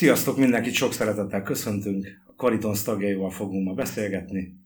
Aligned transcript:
Sziasztok, 0.00 0.36
mindenkit 0.36 0.74
sok 0.74 0.92
szeretettel 0.92 1.42
köszöntünk. 1.42 2.06
A 2.26 2.34
Kariton 2.34 2.74
tagjaival 2.84 3.30
fogunk 3.30 3.66
ma 3.66 3.74
beszélgetni, 3.74 4.56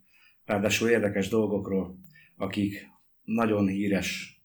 ráadásul 0.45 0.89
érdekes 0.89 1.29
dolgokról, 1.29 1.99
akik 2.37 2.87
nagyon 3.23 3.67
híres 3.67 4.41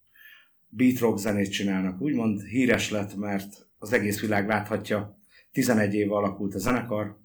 beat 0.67 0.99
rock 0.99 1.17
zenét 1.17 1.51
csinálnak. 1.51 2.01
Úgymond 2.01 2.41
híres 2.41 2.89
lett, 2.89 3.15
mert 3.15 3.67
az 3.77 3.93
egész 3.93 4.21
világ 4.21 4.47
láthatja, 4.47 5.19
11 5.51 5.93
éve 5.93 6.13
alakult 6.13 6.55
a 6.55 6.59
zenekar, 6.59 7.17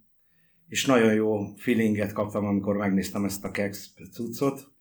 és 0.68 0.86
nagyon 0.86 1.14
jó 1.14 1.46
feelinget 1.56 2.12
kaptam, 2.12 2.44
amikor 2.44 2.76
megnéztem 2.76 3.24
ezt 3.24 3.44
a 3.44 3.50
Kex 3.50 3.92
cuccot, 4.12 4.72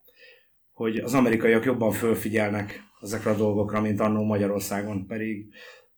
hogy 0.72 0.98
az 0.98 1.14
amerikaiak 1.14 1.66
jobban 1.66 1.92
fölfigyelnek 1.92 2.80
ezekre 3.02 3.32
a 3.32 3.36
dolgokra, 3.38 3.82
mint 3.82 4.00
annó 4.00 4.24
Magyarországon, 4.24 5.08
pedig 5.08 5.54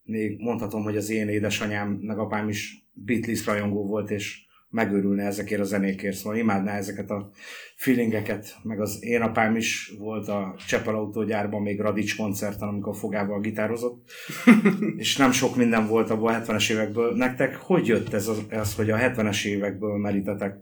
még 0.05 0.39
mondhatom, 0.39 0.83
hogy 0.83 0.97
az 0.97 1.09
én 1.09 1.27
édesanyám, 1.27 1.99
meg 2.01 2.17
apám 2.17 2.49
is 2.49 2.87
Beatles 2.93 3.45
rajongó 3.45 3.85
volt, 3.85 4.11
és 4.11 4.45
megőrülne 4.69 5.25
ezekért 5.25 5.61
a 5.61 5.63
zenékért, 5.63 6.15
szóval 6.15 6.37
imádná 6.37 6.77
ezeket 6.77 7.09
a 7.09 7.29
feelingeket, 7.75 8.55
meg 8.63 8.81
az 8.81 8.97
én 8.99 9.21
apám 9.21 9.55
is 9.55 9.93
volt 9.97 10.27
a 10.27 10.55
Csepel 10.67 10.95
autógyárban 10.95 11.61
még 11.61 11.79
Radics 11.79 12.15
koncerten, 12.17 12.67
amikor 12.67 12.95
fogával 12.95 13.39
gitározott, 13.39 14.11
és 14.97 15.17
nem 15.17 15.31
sok 15.31 15.55
minden 15.55 15.87
volt 15.87 16.09
abból 16.09 16.33
a 16.33 16.41
70-es 16.41 16.71
évekből. 16.71 17.15
Nektek 17.15 17.55
hogy 17.55 17.87
jött 17.87 18.13
ez 18.13 18.27
az, 18.27 18.45
az 18.49 18.75
hogy 18.75 18.89
a 18.89 18.97
70-es 18.97 19.45
évekből 19.45 19.97
merítetek 19.97 20.55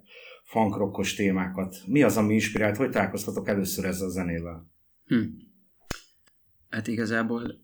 funkrokkos 0.44 1.14
témákat? 1.14 1.78
Mi 1.86 2.04
az, 2.04 2.18
ami 2.18 2.34
inspirált? 2.34 2.78
Hogy 2.78 2.90
találkoztatok 2.90 3.48
először 3.48 3.86
ezzel 3.86 4.08
a 4.08 4.12
zenével? 4.12 4.72
Hm. 5.06 5.22
Hát 6.70 6.88
igazából 6.88 7.63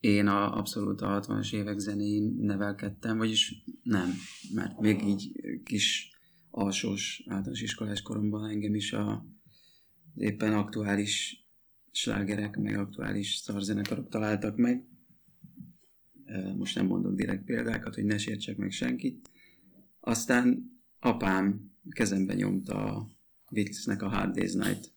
én 0.00 0.26
a, 0.26 0.56
abszolút 0.56 1.00
a 1.00 1.20
60-as 1.20 1.54
évek 1.54 1.78
zenén 1.78 2.36
nevelkedtem, 2.38 3.18
vagyis 3.18 3.64
nem, 3.82 4.12
mert 4.54 4.80
még 4.80 5.02
így 5.02 5.32
kis 5.64 6.10
alsós 6.50 7.22
általános 7.26 7.62
iskolás 7.62 8.02
koromban 8.02 8.50
engem 8.50 8.74
is 8.74 8.92
a 8.92 9.26
éppen 10.16 10.52
aktuális 10.52 11.46
slágerek, 11.90 12.56
meg 12.56 12.78
aktuális 12.78 13.34
szarzenekarok 13.34 14.08
találtak 14.08 14.56
meg. 14.56 14.84
Most 16.56 16.74
nem 16.74 16.86
mondok 16.86 17.14
direkt 17.14 17.44
példákat, 17.44 17.94
hogy 17.94 18.04
ne 18.04 18.18
sértsek 18.18 18.56
meg 18.56 18.70
senkit. 18.70 19.30
Aztán 20.00 20.78
apám 20.98 21.72
kezembe 21.90 22.34
nyomta 22.34 22.94
a 22.94 23.08
Beatlesnek 23.50 24.02
a 24.02 24.08
Hard 24.08 24.38
Day's 24.38 24.64
Night 24.64 24.92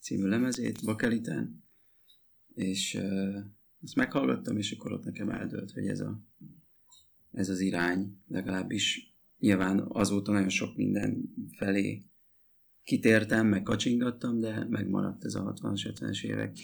című 0.00 0.26
lemezét, 0.26 0.84
Bakeliten, 0.84 1.64
és 2.54 2.98
ezt 3.84 3.94
meghallgattam, 3.94 4.56
és 4.56 4.72
akkor 4.72 4.92
ott 4.92 5.04
nekem 5.04 5.30
eldőlt, 5.30 5.70
hogy 5.70 5.86
ez, 5.86 6.00
a, 6.00 6.20
ez 7.32 7.48
az 7.48 7.60
irány, 7.60 8.18
legalábbis 8.28 9.14
nyilván 9.38 9.84
azóta 9.88 10.32
nagyon 10.32 10.48
sok 10.48 10.76
minden 10.76 11.34
felé 11.56 12.02
kitértem, 12.84 13.46
meg 13.46 13.62
kacsingattam, 13.62 14.40
de 14.40 14.66
megmaradt 14.70 15.24
ez 15.24 15.34
a 15.34 15.54
60-as, 15.54 15.94
50-es 15.94 16.24
évek. 16.24 16.56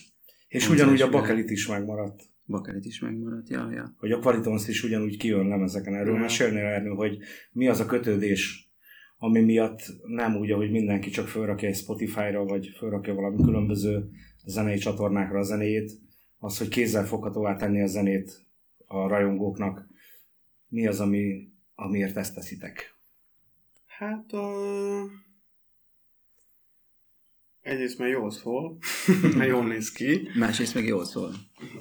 És 0.48 0.68
ugyanúgy 0.68 1.00
a 1.00 1.10
bakelit 1.10 1.50
is 1.50 1.66
megmaradt. 1.66 2.22
Bakelit 2.46 2.84
is 2.84 3.00
megmaradt, 3.00 3.48
ja, 3.48 3.70
ja. 3.70 3.94
Hogy 3.98 4.10
a 4.10 4.18
Qualitons 4.18 4.68
is 4.68 4.82
ugyanúgy 4.82 5.16
kijön 5.16 5.48
lemezeken 5.48 5.94
erről. 5.94 6.14
Ja. 6.14 6.20
Mesélnél 6.20 6.64
erről, 6.64 6.94
hogy 6.94 7.18
mi 7.52 7.68
az 7.68 7.80
a 7.80 7.86
kötődés, 7.86 8.70
ami 9.16 9.41
miatt 9.41 9.81
nem 10.06 10.37
úgy, 10.37 10.50
ahogy 10.50 10.70
mindenki 10.70 11.10
csak 11.10 11.28
fölrakja 11.28 11.69
egy 11.69 11.76
Spotify-ra, 11.76 12.44
vagy 12.44 12.69
fölrakja 12.78 13.14
valami 13.14 13.42
különböző 13.42 14.10
zenei 14.44 14.78
csatornákra 14.78 15.38
a 15.38 15.42
zenéjét, 15.42 15.92
az, 16.40 16.58
hogy 16.58 16.68
kézzel 16.68 17.06
foghatóvá 17.06 17.56
tenni 17.56 17.82
a 17.82 17.86
zenét 17.86 18.46
a 18.86 19.06
rajongóknak, 19.08 19.86
mi 20.68 20.86
az, 20.86 21.00
ami, 21.00 21.52
amiért 21.74 22.16
ezt 22.16 22.34
teszitek? 22.34 22.94
Hát 23.86 24.32
uh, 24.32 25.10
egyrészt 27.60 27.98
mert 27.98 28.10
jól 28.10 28.30
szól, 28.30 28.78
mert 29.36 29.50
jól 29.50 29.66
néz 29.66 29.92
ki. 29.92 30.28
Másrészt 30.38 30.74
meg 30.74 30.84
jól 30.84 31.04
szól. 31.04 31.32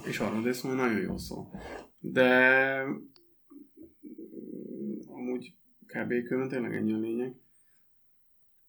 És 0.08 0.18
harmadrészt 0.18 0.64
mert 0.64 0.76
nagyon 0.76 1.02
jól 1.02 1.18
szól. 1.18 1.52
De 2.00 2.84
amúgy 5.08 5.54
kb. 5.86 6.24
külön 6.24 6.50
tényleg 6.50 6.76
ennyi 6.76 6.94
a 6.94 6.98
lényeg. 6.98 7.36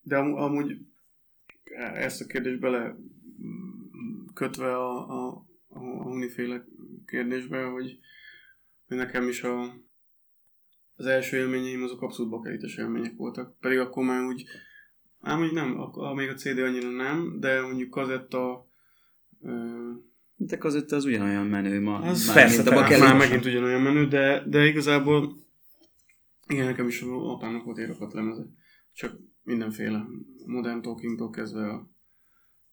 De 0.00 0.16
am- 0.16 0.34
amúgy 0.34 0.78
ezt 1.94 2.20
a 2.20 2.26
kérdést 2.26 2.60
bele 2.60 2.96
kötve 4.34 4.76
a, 4.76 5.28
a 5.28 5.48
a 5.70 6.08
uniféle 6.08 6.64
kérdésbe, 7.06 7.64
hogy, 7.64 7.98
nekem 8.86 9.28
is 9.28 9.42
a, 9.42 9.75
az 10.94 11.06
első 11.06 11.36
élményeim 11.36 11.82
azok 11.82 12.03
abszolút 12.03 12.31
bakelites 12.31 12.76
élmények 12.76 13.16
voltak. 13.16 13.58
Pedig 13.60 13.78
akkor 13.78 14.04
már 14.04 14.25
úgy, 14.25 14.44
ám 15.20 15.42
úgy 15.42 15.53
nem, 15.53 15.81
akkor, 15.81 16.14
még 16.14 16.28
a 16.28 16.34
CD 16.34 16.58
annyira 16.58 16.91
nem, 16.91 17.36
de 17.41 17.60
mondjuk 17.60 17.91
kazetta, 17.91 18.69
de 20.36 20.56
kazetta 20.58 20.97
az 20.97 21.04
ugyanolyan 21.04 21.47
menő 21.47 21.81
ma. 21.81 21.98
Az 21.98 22.26
már, 22.26 22.37
persze, 22.37 22.76
a 22.76 22.98
már 22.98 23.16
megint 23.16 23.44
ugyanolyan 23.44 23.82
menő, 23.82 24.06
de, 24.06 24.44
de 24.47 24.66
igazából 24.66 25.38
igen, 26.50 26.66
nekem 26.66 26.87
is 26.87 27.02
apának 27.02 27.64
volt 27.64 27.78
érakat 27.78 28.12
lemeze. 28.12 28.47
Csak 28.92 29.19
mindenféle 29.42 30.06
modern 30.47 30.81
talking 30.82 31.31
kezdve 31.31 31.69
a... 31.69 31.91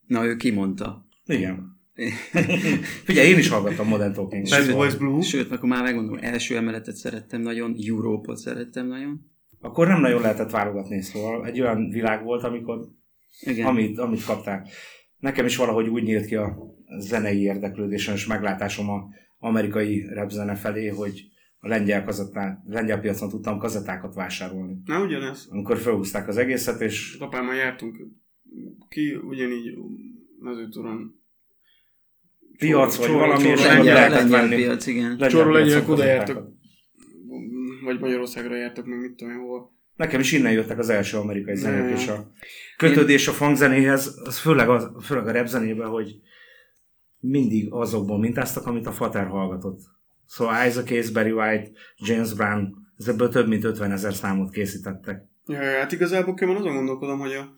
Na, 0.07 0.25
ő 0.25 0.35
kimondta. 0.35 1.07
Igen. 1.25 1.76
Figyelj, 3.07 3.27
én 3.27 3.37
is 3.37 3.49
hallgattam 3.49 3.87
Modern 3.87 4.13
Talking. 4.13 4.47
Bad 4.49 4.71
Boys 4.71 4.95
Blue. 4.95 5.21
Sőt, 5.21 5.51
akkor 5.51 5.69
már 5.69 5.83
megmondom, 5.83 6.17
első 6.21 6.55
emeletet 6.55 6.95
szerettem 6.95 7.41
nagyon, 7.41 7.75
Európot 7.87 8.37
szerettem 8.37 8.87
nagyon. 8.87 9.31
Akkor 9.59 9.87
nem 9.87 10.01
nagyon 10.01 10.21
lehetett 10.21 10.51
válogatni, 10.51 11.01
szóval 11.01 11.45
egy 11.45 11.61
olyan 11.61 11.89
világ 11.89 12.23
volt, 12.23 12.43
amikor 12.43 12.87
Igen. 13.39 13.65
Amit, 13.65 13.99
amit 13.99 14.25
kapták. 14.25 14.67
Nekem 15.17 15.45
is 15.45 15.55
valahogy 15.55 15.87
úgy 15.87 16.03
nyílt 16.03 16.25
ki 16.25 16.35
a 16.35 16.57
zenei 16.99 17.41
érdeklődésem 17.41 18.13
és 18.13 18.25
meglátásom 18.25 18.89
a 18.89 19.07
amerikai 19.37 20.07
repzene 20.13 20.55
felé, 20.55 20.87
hogy 20.87 21.21
a 21.59 21.67
lengyel, 21.67 22.03
kazettá, 22.03 22.63
lengyel 22.65 22.99
piacon 22.99 23.29
tudtam 23.29 23.57
kazettákat 23.57 24.13
vásárolni. 24.13 24.81
Na, 24.85 25.03
ugyanez. 25.03 25.47
Amikor 25.49 25.77
felhúzták 25.77 26.27
az 26.27 26.37
egészet, 26.37 26.81
és... 26.81 27.17
Apámmal 27.19 27.55
jártunk 27.55 27.97
ki, 28.89 29.15
ugyanígy 29.15 29.77
mezőtúron 30.39 31.25
piac, 32.57 32.95
vagy 32.95 33.11
valami, 33.11 33.43
és 33.43 33.63
lehetett 33.63 34.29
venni. 34.29 34.55
Piac, 34.55 34.87
igen. 34.87 35.17
Csorról 35.17 35.53
lengyelek 35.53 35.89
oda 35.89 36.03
jártak, 36.03 36.47
vagy 37.83 37.99
Magyarországra 37.99 38.55
jártak, 38.55 38.85
meg 38.85 38.99
mit 38.99 39.15
tudom 39.15 39.33
én 39.33 39.39
hova. 39.39 39.75
Nekem 39.95 40.19
is 40.19 40.31
innen 40.31 40.51
jöttek 40.51 40.77
az 40.77 40.89
első 40.89 41.17
amerikai 41.17 41.55
zenék, 41.55 41.97
és 41.97 42.07
a 42.07 42.31
kötődés 42.77 43.27
a 43.27 43.31
funkzenéhez, 43.31 44.21
az 44.23 44.39
főleg, 44.39 44.69
az, 44.69 44.89
főleg 45.01 45.27
a 45.27 45.31
rap 45.31 45.47
zenében, 45.47 45.89
hogy 45.89 46.15
mindig 47.19 47.67
azokból 47.71 48.19
mintáztak, 48.19 48.65
amit 48.65 48.85
a 48.85 48.91
Fater 48.91 49.27
hallgatott. 49.27 49.79
Szóval 50.25 50.67
Isaac 50.67 50.87
Case, 50.87 51.11
Barry 51.11 51.31
White, 51.31 51.69
James 51.97 52.33
Brown, 52.33 52.73
ebből 53.05 53.29
több 53.29 53.47
mint 53.47 53.63
50 53.63 53.91
ezer 53.91 54.13
számot 54.13 54.51
készítettek. 54.51 55.21
Ja, 55.45 55.59
hát 55.59 55.91
igazából 55.91 56.35
én 56.41 56.55
azon 56.55 56.73
gondolkodom, 56.73 57.19
hogy, 57.19 57.33
a, 57.33 57.53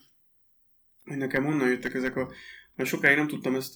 hogy 1.06 1.18
nekem 1.18 1.44
honnan 1.44 1.70
jöttek 1.70 1.94
ezek 1.94 2.16
a... 2.16 2.32
Mert 2.76 2.90
sokáig 2.90 3.18
nem 3.18 3.28
tudtam 3.28 3.56
ezt 3.56 3.74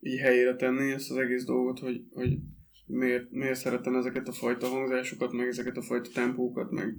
így 0.00 0.18
helyére 0.18 0.56
tenni 0.56 0.92
ezt 0.92 1.10
az 1.10 1.16
egész 1.16 1.44
dolgot, 1.44 1.78
hogy, 1.78 2.04
hogy 2.10 2.38
miért, 2.86 3.30
miért 3.30 3.58
szeretem 3.58 3.94
ezeket 3.94 4.28
a 4.28 4.32
fajta 4.32 4.66
hangzásokat, 4.66 5.32
meg 5.32 5.46
ezeket 5.46 5.76
a 5.76 5.82
fajta 5.82 6.10
tempókat, 6.10 6.70
meg, 6.70 6.96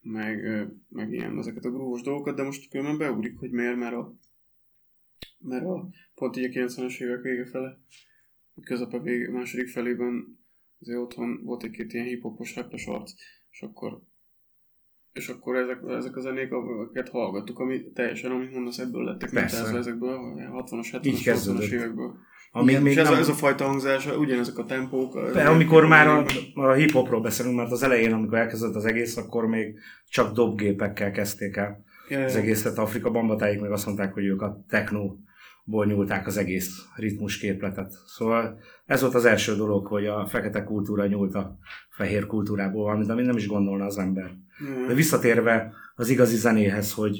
meg, 0.00 0.66
meg 0.88 1.12
ilyen 1.12 1.38
ezeket 1.38 1.64
a 1.64 1.70
grúvos 1.70 2.02
dolgokat, 2.02 2.36
de 2.36 2.42
most 2.42 2.70
különben 2.70 2.98
beugrik, 2.98 3.38
hogy 3.38 3.50
miért, 3.50 3.76
mert 3.76 3.94
a, 3.94 4.16
mert 5.38 5.64
a 5.64 5.88
pont 6.14 6.36
így 6.36 6.44
a 6.44 6.48
90-es 6.48 7.00
évek 7.00 7.22
vége 7.22 7.46
fele, 7.46 7.78
közepe 8.62 9.00
vége, 9.00 9.30
második 9.30 9.68
felében 9.68 10.40
azért 10.80 10.98
otthon 10.98 11.44
volt 11.44 11.62
egy-két 11.62 11.92
ilyen 11.92 12.06
hip-hopos, 12.06 12.56
arc, 12.56 13.12
és 13.50 13.62
akkor 13.62 14.02
és 15.12 15.28
akkor 15.28 15.56
ezek, 15.56 15.78
ezek 15.88 16.16
a 16.16 16.20
zenék, 16.20 16.52
amiket 16.52 17.08
hallgattuk, 17.08 17.58
ami 17.58 17.84
teljesen, 17.94 18.30
amit 18.30 18.52
mondasz, 18.52 18.78
ebből 18.78 19.04
lettek 19.04 19.32
mintázva 19.32 19.78
ezekből, 19.78 20.10
a 20.52 20.62
60-as, 20.62 20.86
70-as, 20.92 21.20
80-as 21.24 21.70
évekből. 21.70 22.14
Ami 22.54 22.74
még 22.74 22.96
ez, 22.96 23.08
nem... 23.08 23.18
ez 23.18 23.28
a 23.28 23.32
fajta 23.32 23.64
hangzás, 23.64 24.06
ugyanezek 24.06 24.58
a 24.58 24.64
tempók. 24.64 25.32
De 25.32 25.44
amikor 25.44 25.86
már 25.86 26.06
a, 26.06 26.24
a 26.54 26.72
hip-hopról 26.72 27.20
beszélünk, 27.20 27.56
mert 27.56 27.70
az 27.70 27.82
elején, 27.82 28.12
amikor 28.12 28.38
elkezdett 28.38 28.74
az 28.74 28.84
egész, 28.84 29.16
akkor 29.16 29.46
még 29.46 29.78
csak 30.08 30.32
dobgépekkel 30.32 31.10
kezdték 31.10 31.56
el 31.56 31.84
ja, 32.08 32.24
az 32.24 32.36
egészet. 32.36 32.78
Afrika 32.78 33.10
bambatáik 33.10 33.60
meg 33.60 33.72
azt 33.72 33.86
mondták, 33.86 34.12
hogy 34.12 34.24
ők 34.24 34.42
a 34.42 34.64
techno 34.68 35.14
nyúlták 35.64 36.26
az 36.26 36.36
egész 36.36 36.70
ritmusképletet. 36.96 37.92
Szóval 38.06 38.58
ez 38.86 39.00
volt 39.00 39.14
az 39.14 39.24
első 39.24 39.56
dolog, 39.56 39.86
hogy 39.86 40.06
a 40.06 40.26
fekete 40.26 40.64
kultúra 40.64 41.06
nyúlt 41.06 41.34
a 41.34 41.58
fehér 41.90 42.26
kultúrából 42.26 42.84
valamit, 42.84 43.08
amit 43.08 43.26
nem 43.26 43.36
is 43.36 43.46
gondolna 43.46 43.84
az 43.84 43.98
ember. 43.98 44.30
Mm. 44.64 44.86
De 44.86 44.94
visszatérve 44.94 45.72
az 45.94 46.08
igazi 46.08 46.36
zenéhez, 46.36 46.92
hogy 46.92 47.18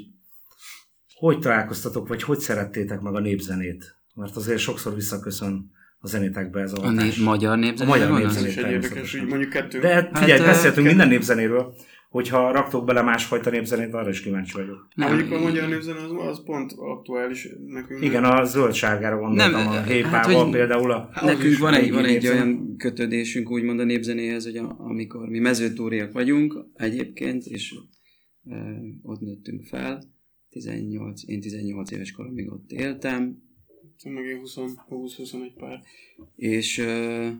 hogy 1.14 1.38
találkoztatok, 1.38 2.08
vagy 2.08 2.22
hogy 2.22 2.38
szerettétek 2.38 3.00
meg 3.00 3.14
a 3.14 3.20
népzenét? 3.20 3.96
Mert 4.14 4.36
azért 4.36 4.58
sokszor 4.58 4.94
visszaköszön 4.94 5.70
a 5.98 6.06
zenétekbe 6.06 6.60
ez 6.60 6.72
a 6.72 6.76
A 6.76 6.80
hatás. 6.86 7.16
nép, 7.16 7.24
magyar 7.24 7.52
A 7.52 7.56
népzenére 7.56 7.96
magyar 7.96 8.10
gondolsz? 8.10 8.36
Ez 8.36 8.44
is 8.44 8.56
egy 8.56 8.70
érdekes, 8.70 9.18
hogy 9.18 9.28
mondjuk 9.28 9.50
kettő. 9.50 9.80
De 9.80 9.88
hát 9.94 10.18
figyelj, 10.18 10.40
Hát, 10.40 10.48
beszéltünk 10.48 10.86
ö, 10.86 10.88
minden 10.88 11.08
népzenéről, 11.08 11.74
hogyha 12.12 12.52
raktok 12.52 12.84
bele 12.84 13.02
másfajta 13.02 13.50
népzenét, 13.50 13.94
arra 13.94 14.08
is 14.08 14.20
kíváncsi 14.22 14.52
vagyok. 14.56 14.88
Nem, 14.94 15.08
mondjuk 15.08 15.32
a 15.32 15.40
magyar 15.42 15.68
népzene 15.68 15.98
az, 15.98 16.12
az 16.28 16.42
pont 16.44 16.72
aktuális 16.76 17.48
nekünk. 17.66 18.02
Igen, 18.04 18.24
a 18.24 18.44
zöld-sárgára 18.44 19.18
gondoltam, 19.18 19.50
Nem, 19.52 19.66
a 19.68 19.70
hát, 19.70 19.88
hépával 19.88 20.42
hogy- 20.42 20.52
például. 20.52 20.90
A, 20.90 21.08
Az 21.14 21.22
Nekünk 21.24 21.58
van 21.58 21.74
egy, 21.74 21.92
van 21.92 22.04
egy 22.04 22.26
olyan 22.28 22.76
kötődésünk 22.76 23.50
úgymond 23.50 23.80
a 23.80 23.84
népzenéhez, 23.84 24.44
hogy 24.44 24.56
a, 24.56 24.76
amikor 24.78 25.28
mi 25.28 25.38
mezőtúriak 25.38 26.12
vagyunk 26.12 26.64
egyébként, 26.74 27.44
és 27.44 27.74
e, 28.44 28.56
ott 29.02 29.20
nőttünk 29.20 29.64
fel, 29.64 30.02
18, 30.50 31.22
én 31.26 31.40
18 31.40 31.90
éves 31.90 32.12
koromig 32.12 32.50
ott 32.52 32.70
éltem, 32.70 33.36
Meg 34.04 34.24
én 34.24 34.38
20 34.38 34.56
20-21 34.88 35.34
pár. 35.58 35.80
és 36.36 36.78
e, 36.78 37.32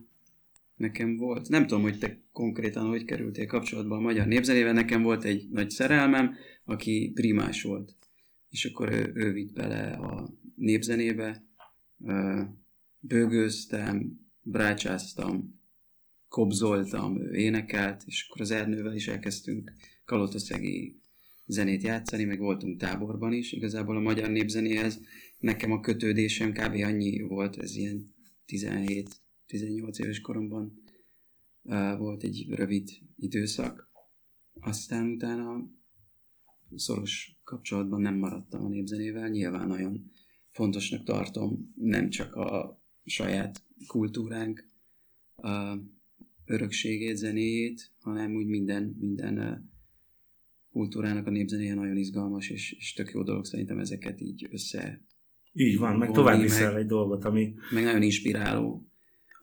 nekem 0.82 1.16
volt, 1.16 1.48
nem 1.48 1.66
tudom, 1.66 1.82
hogy 1.82 1.98
te 1.98 2.20
konkrétan 2.32 2.88
hogy 2.88 3.04
kerültél 3.04 3.46
kapcsolatba 3.46 3.96
a 3.96 4.00
magyar 4.00 4.26
népzenével, 4.26 4.72
nekem 4.72 5.02
volt 5.02 5.24
egy 5.24 5.48
nagy 5.50 5.70
szerelmem, 5.70 6.34
aki 6.64 7.10
primás 7.14 7.62
volt, 7.62 7.96
és 8.48 8.64
akkor 8.64 8.92
ő, 8.92 9.12
ő 9.14 9.32
vitt 9.32 9.52
bele 9.52 9.90
a 9.90 10.30
népzenébe, 10.54 11.44
bőgőztem, 12.98 14.20
brácsáztam, 14.40 15.60
kobzoltam, 16.28 17.20
ő 17.20 17.34
énekelt, 17.34 18.02
és 18.06 18.26
akkor 18.28 18.40
az 18.40 18.50
Ernővel 18.50 18.94
is 18.94 19.08
elkezdtünk 19.08 19.72
kalotaszegi 20.04 21.00
zenét 21.46 21.82
játszani, 21.82 22.24
meg 22.24 22.38
voltunk 22.38 22.78
táborban 22.80 23.32
is. 23.32 23.52
Igazából 23.52 23.96
a 23.96 24.00
magyar 24.00 24.30
népzenéhez 24.30 25.00
nekem 25.38 25.72
a 25.72 25.80
kötődésem 25.80 26.52
kb. 26.52 26.74
annyi 26.74 27.20
volt, 27.20 27.58
ez 27.58 27.76
ilyen 27.76 28.14
17-18 29.52 29.98
éves 29.98 30.20
koromban 30.20 30.82
volt 31.98 32.22
egy 32.22 32.46
rövid 32.48 32.88
időszak. 33.16 33.90
Aztán 34.60 35.10
utána 35.10 35.70
szoros 36.74 37.40
kapcsolatban 37.44 38.00
nem 38.00 38.14
maradtam 38.14 38.64
a 38.64 38.68
népzenével, 38.68 39.28
nyilván 39.28 39.66
nagyon 39.66 40.10
fontosnak 40.50 41.02
tartom 41.04 41.72
nem 41.76 42.08
csak 42.10 42.34
a 42.34 42.82
saját 43.04 43.64
kultúránk 43.86 44.64
a 45.36 45.78
örökségét, 46.44 47.16
zenéjét, 47.16 47.92
hanem 48.00 48.34
úgy 48.34 48.46
minden, 48.46 48.96
minden 48.98 49.70
kultúrának 50.70 51.26
a 51.26 51.30
népzenéje 51.30 51.74
nagyon 51.74 51.96
izgalmas, 51.96 52.50
és, 52.50 52.72
és 52.72 52.92
tök 52.92 53.10
jó 53.10 53.22
dolog 53.22 53.44
szerintem 53.44 53.78
ezeket 53.78 54.20
így 54.20 54.48
össze, 54.50 55.04
Így 55.52 55.78
van, 55.78 55.96
meg 55.96 56.10
tovább 56.10 56.34
meg. 56.34 56.42
viszel 56.42 56.76
egy 56.76 56.86
dolgot, 56.86 57.24
ami 57.24 57.54
meg 57.74 57.84
nagyon 57.84 58.02
inspiráló, 58.02 58.91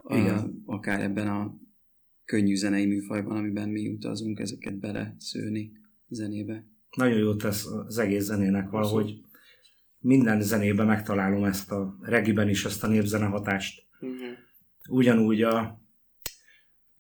Igen. 0.08 0.64
A, 0.66 0.74
akár 0.74 1.02
ebben 1.02 1.28
a 1.28 1.58
könnyű 2.26 2.56
zenei 2.56 2.86
műfajban, 2.86 3.38
amiben 3.38 3.70
mi 3.70 3.88
utazunk, 3.88 4.40
ezeket 4.40 4.80
bele 4.80 5.16
szőni 5.18 5.72
zenébe. 6.08 6.66
nagyon 6.96 7.18
jót 7.18 7.42
tesz 7.42 7.66
az 7.66 7.98
egész 7.98 8.24
zenének 8.24 8.70
valahogy. 8.70 9.22
Minden 10.00 10.42
zenében 10.42 10.86
megtalálom 10.86 11.44
ezt 11.44 11.72
a 11.72 11.98
regiben 12.02 12.50
is, 12.50 12.66
ezt 12.66 12.84
a 12.84 12.88
népzene 12.88 13.26
hatást. 13.26 13.88
Igen. 14.00 14.36
Ugyanúgy 14.90 15.42
a 15.42 15.82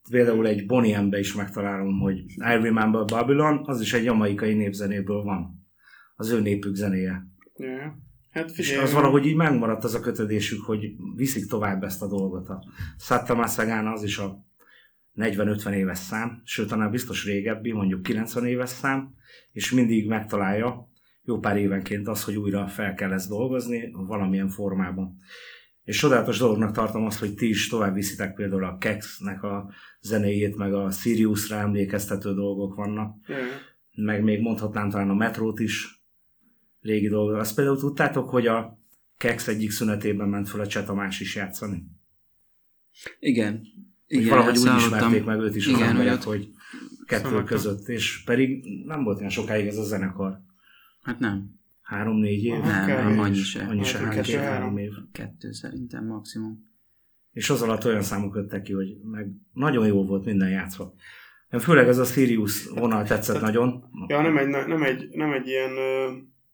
például 0.09 0.47
egy 0.47 0.65
Bonnie 0.65 1.01
M-be 1.01 1.19
is 1.19 1.35
megtalálom, 1.35 1.99
hogy 1.99 2.17
I 2.19 2.35
Remember 2.37 3.05
Babylon, 3.05 3.61
az 3.65 3.81
is 3.81 3.93
egy 3.93 4.03
jamaikai 4.03 4.53
népzenéből 4.53 5.21
van. 5.21 5.67
Az 6.15 6.29
ő 6.29 6.41
népük 6.41 6.75
zenéje. 6.75 7.27
Ja. 7.55 7.97
Hát 8.31 8.49
És 8.49 8.77
az 8.77 8.93
valahogy 8.93 9.25
így 9.25 9.35
megmaradt 9.35 9.83
az 9.83 9.93
a 9.93 9.99
kötődésük, 9.99 10.61
hogy 10.65 10.91
viszik 11.15 11.45
tovább 11.45 11.83
ezt 11.83 12.01
a 12.01 12.07
dolgot. 12.07 12.49
A 12.49 12.63
Satta 12.97 13.35
Masagana 13.35 13.91
az 13.91 14.03
is 14.03 14.17
a 14.17 14.45
40-50 15.15 15.71
éves 15.71 15.97
szám, 15.97 16.41
sőt, 16.43 16.71
annál 16.71 16.89
biztos 16.89 17.25
régebbi, 17.25 17.71
mondjuk 17.71 18.01
90 18.01 18.45
éves 18.45 18.69
szám, 18.69 19.13
és 19.51 19.71
mindig 19.71 20.07
megtalálja 20.07 20.87
jó 21.23 21.39
pár 21.39 21.57
évenként 21.57 22.07
az, 22.07 22.23
hogy 22.23 22.35
újra 22.35 22.67
fel 22.67 22.93
kell 22.93 23.11
ezt 23.11 23.29
dolgozni 23.29 23.91
valamilyen 23.91 24.49
formában. 24.49 25.15
És 25.83 25.97
csodálatos 25.97 26.37
dolognak 26.37 26.71
tartom 26.71 27.05
azt, 27.05 27.19
hogy 27.19 27.33
ti 27.33 27.47
is 27.49 27.67
tovább 27.67 27.93
viszitek 27.93 28.33
például 28.33 28.63
a 28.63 28.77
Kex-nek 28.77 29.43
a 29.43 29.71
zenéjét, 30.01 30.55
meg 30.55 30.73
a 30.73 30.91
Siriusra 30.91 31.55
emlékeztető 31.55 32.33
dolgok 32.33 32.75
vannak, 32.75 33.15
Ja. 33.27 33.35
meg 33.95 34.23
még 34.23 34.41
mondhatnám 34.41 34.89
talán 34.89 35.09
a 35.09 35.13
metrót 35.13 35.59
is, 35.59 35.98
régi 36.81 37.07
dolgok. 37.07 37.35
Azt 37.35 37.55
például 37.55 37.77
tudtátok, 37.77 38.29
hogy 38.29 38.47
a 38.47 38.77
Kex 39.17 39.47
egyik 39.47 39.71
szünetében 39.71 40.29
ment 40.29 40.49
fel 40.49 40.59
a 40.59 40.67
Cseh 40.67 40.85
Tamás 40.85 41.19
is 41.19 41.35
játszani? 41.35 41.83
Igen. 43.19 43.51
Hogy 44.07 44.17
Igen, 44.17 44.29
valahogy 44.29 44.57
úgy 44.57 44.67
hallottam. 44.67 44.93
ismerték 44.93 45.25
meg 45.25 45.39
őt 45.39 45.55
is 45.55 45.65
az 45.67 45.73
Igen, 45.73 45.81
hogy 45.87 45.89
emberek, 45.89 46.13
ott- 46.13 46.23
hogy 46.23 46.49
kettő 47.05 47.27
Szóval- 47.27 47.43
között, 47.43 47.87
és 47.87 48.23
pedig 48.23 48.63
nem 48.85 49.03
volt 49.03 49.17
olyan 49.17 49.29
sokáig 49.29 49.67
ez 49.67 49.77
a 49.77 49.83
zenekar. 49.83 50.39
Hát 51.01 51.19
nem. 51.19 51.59
Három-négy 51.81 52.43
év? 52.43 52.59
Nem, 52.59 52.87
nem, 52.87 53.19
annyi 53.19 53.35
se. 53.35 53.65
Annyi 53.65 53.83
se, 53.83 53.97
Hát, 53.97 54.05
hány, 54.07 54.15
kettő, 54.15 54.31
két, 54.31 54.39
három. 54.39 54.77
év. 54.77 54.91
Kettő 55.11 55.51
szerintem 55.51 56.05
maximum. 56.05 56.67
És 57.31 57.49
az 57.49 57.61
alatt 57.61 57.85
olyan 57.85 58.01
számok 58.01 58.35
jöttek 58.35 58.61
ki, 58.61 58.73
hogy 58.73 58.97
meg 59.03 59.27
nagyon 59.53 59.87
jó 59.87 60.05
volt 60.05 60.25
minden 60.25 60.49
játszva. 60.49 60.93
Főleg 61.59 61.87
ez 61.87 61.97
a 61.97 62.03
Sirius 62.05 62.67
vonal 62.67 63.03
tetszett 63.03 63.41
nagyon. 63.41 63.83
Ja, 64.07 64.21
nem 64.21 64.37
egy, 64.37 64.47
nem 64.47 64.83
egy, 64.83 65.07
nem 65.11 65.31
egy 65.33 65.47
ilyen, 65.47 65.71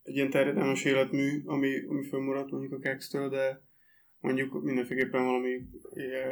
egy 0.05 0.15
ilyen 0.15 0.29
terjedelmes 0.29 0.83
életmű, 0.83 1.41
ami, 1.45 1.69
ami 1.87 2.07
fönnmaradt 2.07 2.51
mondjuk 2.51 2.73
a 2.73 2.79
Kex-től, 2.79 3.29
de 3.29 3.61
mondjuk 4.19 4.63
mindenféleképpen 4.63 5.25
valami 5.25 5.49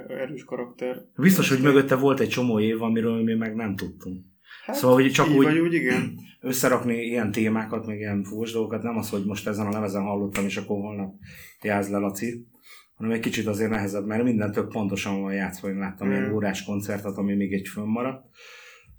erős 0.07 0.43
karakter. 0.43 0.97
Biztos, 1.15 1.49
hogy 1.49 1.61
mögötte 1.61 1.95
volt 1.95 2.19
egy 2.19 2.29
csomó 2.29 2.59
év, 2.59 2.81
amiről 2.81 3.23
mi 3.23 3.33
meg 3.33 3.55
nem 3.55 3.75
tudtunk. 3.75 4.25
Hát, 4.65 4.75
Szóval, 4.75 4.95
hogy 4.95 5.11
csak 5.11 5.29
úgy 5.29 5.57
úgy, 5.59 5.73
igen. 5.73 6.13
összerakni 6.41 6.95
ilyen 6.95 7.31
témákat, 7.31 7.85
meg 7.85 7.97
ilyen 7.97 8.23
fúvós 8.23 8.51
dolgokat, 8.51 8.83
nem 8.83 8.97
az, 8.97 9.09
hogy 9.09 9.25
most 9.25 9.47
ezen 9.47 9.65
a 9.67 9.71
lemezen 9.71 10.01
hallottam, 10.01 10.45
és 10.45 10.57
akkor 10.57 10.77
holnap 10.77 11.13
jázd 11.61 11.91
le, 11.91 11.97
Laci, 11.97 12.47
hanem 12.95 13.11
egy 13.11 13.19
kicsit 13.19 13.47
azért 13.47 13.69
nehezebb, 13.69 14.05
mert 14.05 14.23
minden 14.23 14.51
tök 14.51 14.69
pontosan 14.69 15.21
van 15.21 15.33
játszva, 15.33 15.69
én 15.69 15.77
láttam 15.77 16.11
ilyen 16.11 16.29
Mm. 16.29 16.33
órás 16.33 16.63
koncertet, 16.63 17.17
ami 17.17 17.35
még 17.35 17.53
egy 17.53 17.67
fönnmaradt. 17.67 18.25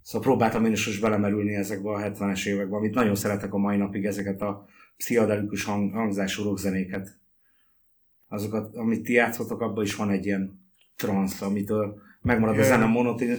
Szóval 0.05 0.29
próbáltam 0.29 0.65
én 0.65 0.73
is 0.73 0.87
most 0.87 1.01
belemerülni 1.01 1.55
ezekbe 1.55 1.91
a 1.91 1.99
70-es 1.99 2.47
évekbe, 2.47 2.77
amit 2.77 2.95
nagyon 2.95 3.15
szeretek 3.15 3.55
a 3.55 3.59
mai 3.59 3.77
napig, 3.77 4.05
ezeket 4.05 4.41
a 4.43 4.67
pszichedelikus 4.97 5.65
hang, 5.65 5.93
hangzású 5.93 6.43
rockzenéket. 6.43 7.19
Azokat, 8.29 8.77
amit 8.77 9.03
ti 9.03 9.13
játszotok, 9.13 9.61
abban 9.61 9.85
is 9.85 9.95
van 9.95 10.11
egy 10.11 10.27
ilyen 10.27 10.61
transz, 10.97 11.43
amitől 11.43 11.99
megmarad 12.23 12.55
a 12.55 12.59
Ja. 12.59 12.65
zene 12.65 12.85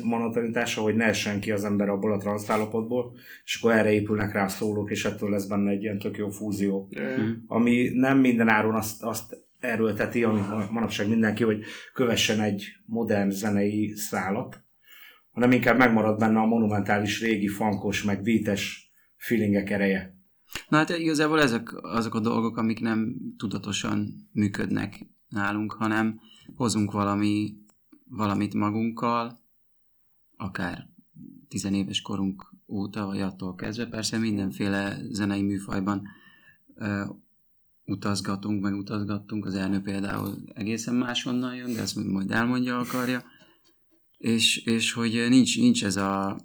monotonitása, 0.04 0.82
hogy 0.82 0.96
ne 0.96 1.06
essen 1.06 1.40
ki 1.40 1.52
az 1.52 1.66
ember 1.66 1.90
abból 1.90 2.14
a 2.14 2.18
transz 2.18 2.50
állapotból, 2.50 3.14
és 3.44 3.56
akkor 3.56 3.72
erre 3.72 3.92
épülnek 3.92 4.34
rá 4.34 4.44
a 4.44 4.48
szólók, 4.48 4.92
és 4.92 5.06
ettől 5.06 5.30
lesz 5.30 5.46
benne 5.46 5.72
egy 5.72 5.82
ilyen 5.82 6.00
tök 6.00 6.18
jó 6.18 6.30
fúzió 6.30 6.88
Ja. 6.90 7.16
Hm. 7.16 7.32
ami 7.48 7.90
nem 7.94 8.18
minden 8.20 8.48
áron 8.48 8.76
azt, 8.76 9.04
azt 9.04 9.38
erőlteti, 9.60 10.24
amit 10.24 10.50
ma- 10.50 10.68
manapság 10.72 11.10
mindenki, 11.10 11.44
hogy 11.44 11.64
kövessen 11.94 12.42
egy 12.42 12.66
modern 12.86 13.30
zenei 13.30 13.94
szálat, 13.96 14.64
hanem 15.36 15.52
inkább 15.52 15.78
megmarad 15.78 16.20
benne 16.20 16.40
a 16.40 16.46
monumentális, 16.46 17.22
régi, 17.22 17.48
fankos, 17.48 18.04
meg 18.04 18.22
beates 18.22 18.92
feelingek 19.18 19.70
ereje. 19.70 20.18
Na 20.70 20.78
hát 20.78 20.90
igazából 20.90 21.42
ezek 21.42 21.84
azok 21.84 22.16
a 22.16 22.20
dolgok, 22.20 22.58
amik 22.58 22.80
nem 22.80 23.16
tudatosan 23.38 24.30
működnek 24.32 25.06
nálunk, 25.30 25.72
hanem 25.72 26.20
hozunk 26.56 26.92
valami, 26.92 27.54
valamit 28.10 28.54
magunkkal, 28.54 29.40
akár 30.38 30.88
tizenéves 31.48 32.02
korunk 32.02 32.54
óta, 32.68 33.06
vagy 33.06 33.22
attól 33.22 33.56
kezdve. 33.56 33.88
Persze 33.88 34.18
mindenféle 34.18 34.98
zenei 35.10 35.42
műfajban 35.42 36.08
ö, 36.76 37.04
utazgatunk, 37.86 38.62
meg 38.62 38.74
utazgattunk. 38.74 39.46
Az 39.46 39.56
Ernő 39.56 39.82
például 39.82 40.36
egészen 40.54 40.96
máshonnan 40.96 41.56
jön, 41.56 41.74
de 41.74 41.82
ezt 41.82 41.96
majd 41.96 42.32
elmondja, 42.32 42.78
akarja. 42.78 43.24
És, 44.18 44.58
és 44.58 44.94
hogy 44.94 45.26
nincs, 45.30 45.60
nincs 45.60 45.86
ez 45.86 45.96
a 45.96 46.38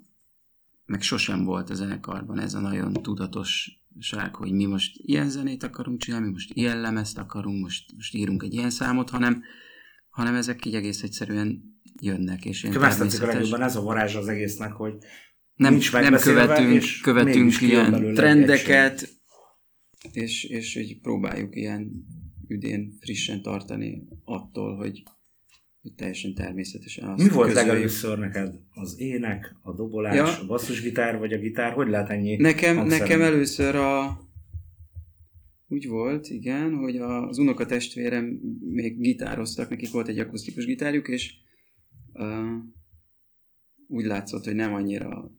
meg 0.91 1.03
sosem 1.03 1.45
volt 1.45 1.71
a 1.71 1.75
zenekarban 1.75 2.39
ez 2.39 2.55
a 2.55 2.61
nagyon 2.61 2.93
tudatosság, 2.93 4.35
hogy 4.35 4.53
mi 4.53 4.65
most 4.65 4.97
ilyen 4.97 5.31
zenét 5.31 5.62
akarunk 5.62 6.00
csinálni, 6.00 6.27
mi 6.27 6.33
most 6.33 6.50
ilyen 6.55 6.81
lemezt 6.81 7.19
akarunk, 7.19 7.61
most, 7.61 7.93
most 7.97 8.15
írunk 8.15 8.43
egy 8.43 8.55
ilyen 8.55 8.71
számot, 8.71 9.11
hanem, 9.11 9.43
hanem 10.09 10.35
ezek 10.35 10.65
így 10.65 10.75
egész 10.75 11.03
egyszerűen 11.03 11.62
jönnek, 12.00 12.45
és 12.45 12.62
én 12.62 12.71
tetszik 12.73 12.87
a 12.87 12.97
természetes, 12.97 13.35
legjobban, 13.35 13.62
ez 13.62 13.77
a 13.77 13.83
varázs 13.83 14.15
az 14.15 14.29
egésznek, 14.29 14.73
hogy 14.73 14.95
nem, 15.55 15.73
nincs 15.73 15.93
nem 15.93 16.17
követünk, 16.17 16.83
követünk 17.03 17.61
ilyen 17.61 18.15
trendeket, 18.15 19.09
és, 20.12 20.45
és 20.45 20.77
így 20.77 21.00
próbáljuk 21.00 21.57
ilyen 21.57 22.07
üdén 22.49 22.97
frissen 23.00 23.43
tartani 23.43 24.09
attól, 24.25 24.77
hogy 24.77 25.03
teljesen 25.97 26.35
természetesen 26.35 27.09
azt 27.09 27.23
mi 27.23 27.29
volt 27.29 27.53
legelőször 27.53 28.19
neked? 28.19 28.55
Az 28.71 28.95
ének, 28.99 29.57
a 29.63 29.73
dobolás, 29.75 30.15
Ja. 30.15 30.25
a 30.25 30.47
basszusgitár, 30.47 31.19
vagy 31.19 31.33
a 31.33 31.39
gitár? 31.39 31.73
Hogy 31.73 31.89
lehet 31.89 32.11
ennyi 32.11 32.37
Nekem, 32.37 32.87
nekem 32.87 33.23
először 33.23 33.75
a 33.75 34.21
úgy 35.69 35.89
volt, 35.89 36.29
igen, 36.29 36.75
hogy 36.75 36.97
az 36.97 37.39
unoka 37.39 37.67
testvérem 37.67 38.25
még 38.61 39.01
gitároztak, 39.01 39.69
nekik 39.69 39.91
volt 39.91 40.09
egy 40.09 40.19
akusztikus 40.19 40.65
gitárjuk, 40.65 41.09
és 41.09 41.35
uh, 42.13 42.49
úgy 43.87 44.05
látszott, 44.05 44.45
hogy 44.45 44.55
nem 44.55 44.75
annyira 44.75 45.33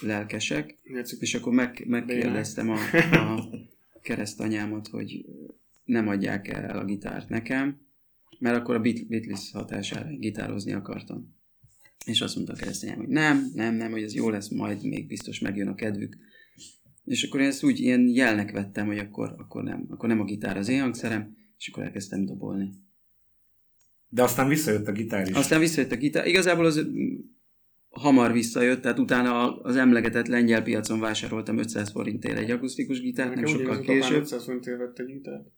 lelkesek, 0.00 0.74
Játszik. 0.82 1.20
és 1.20 1.34
akkor 1.34 1.52
meg, 1.52 1.84
megkérdeztem 1.86 2.70
a, 2.70 2.78
a 3.12 3.48
keresztanyámat, 4.02 4.88
hogy 4.88 5.24
nem 5.84 6.08
adják 6.08 6.48
el 6.48 6.78
a 6.78 6.84
gitárt 6.84 7.28
nekem, 7.28 7.85
mert 8.38 8.56
akkor 8.56 8.74
a 8.74 8.80
Beat- 8.80 9.08
Beatles 9.08 9.50
hatására 9.52 10.16
gitározni 10.18 10.72
akartam. 10.72 11.34
És 12.06 12.20
azt 12.20 12.34
mondta 12.34 12.52
a 12.52 12.56
keresztanyám, 12.56 12.96
hogy 12.96 13.08
nem, 13.08 13.50
nem, 13.54 13.74
nem, 13.74 13.90
hogy 13.90 14.02
ez 14.02 14.14
jó 14.14 14.28
lesz, 14.28 14.48
majd 14.48 14.84
még 14.84 15.06
biztos 15.06 15.38
megjön 15.38 15.68
a 15.68 15.74
kedvük. 15.74 16.16
És 17.04 17.22
akkor 17.22 17.40
én 17.40 17.46
ezt 17.46 17.64
úgy 17.64 17.80
ilyen 17.80 18.08
jelnek 18.08 18.50
vettem, 18.50 18.86
hogy 18.86 18.98
akkor, 18.98 19.34
akkor 19.38 19.62
nem, 19.62 19.86
akkor 19.88 20.08
nem 20.08 20.20
a 20.20 20.24
gitár 20.24 20.56
az 20.56 20.68
én 20.68 20.80
hangszerem, 20.80 21.36
és 21.58 21.68
akkor 21.68 21.82
elkezdtem 21.82 22.24
dobolni. 22.24 22.70
De 24.08 24.22
aztán 24.22 24.48
visszajött 24.48 24.88
a 24.88 24.92
gitár 24.92 25.28
is. 25.28 25.34
Aztán 25.34 25.60
visszajött 25.60 25.92
a 25.92 25.96
gitár. 25.96 26.26
Igazából 26.26 26.64
az 26.64 26.80
mm, 26.80 27.14
hamar 27.88 28.32
visszajött, 28.32 28.82
tehát 28.82 28.98
utána 28.98 29.60
az 29.60 29.76
emlegetett 29.76 30.26
lengyel 30.26 30.62
piacon 30.62 31.00
vásároltam 31.00 31.58
500 31.58 31.90
forintért 31.90 32.38
egy 32.38 32.50
akusztikus 32.50 33.00
gitárt, 33.00 33.34
nem 33.34 33.46
sokkal 33.46 33.80
később. 33.80 34.20
500 34.20 34.44
forintért 34.44 34.78
vett 34.78 34.98
egy 34.98 35.06
gitárt. 35.06 35.48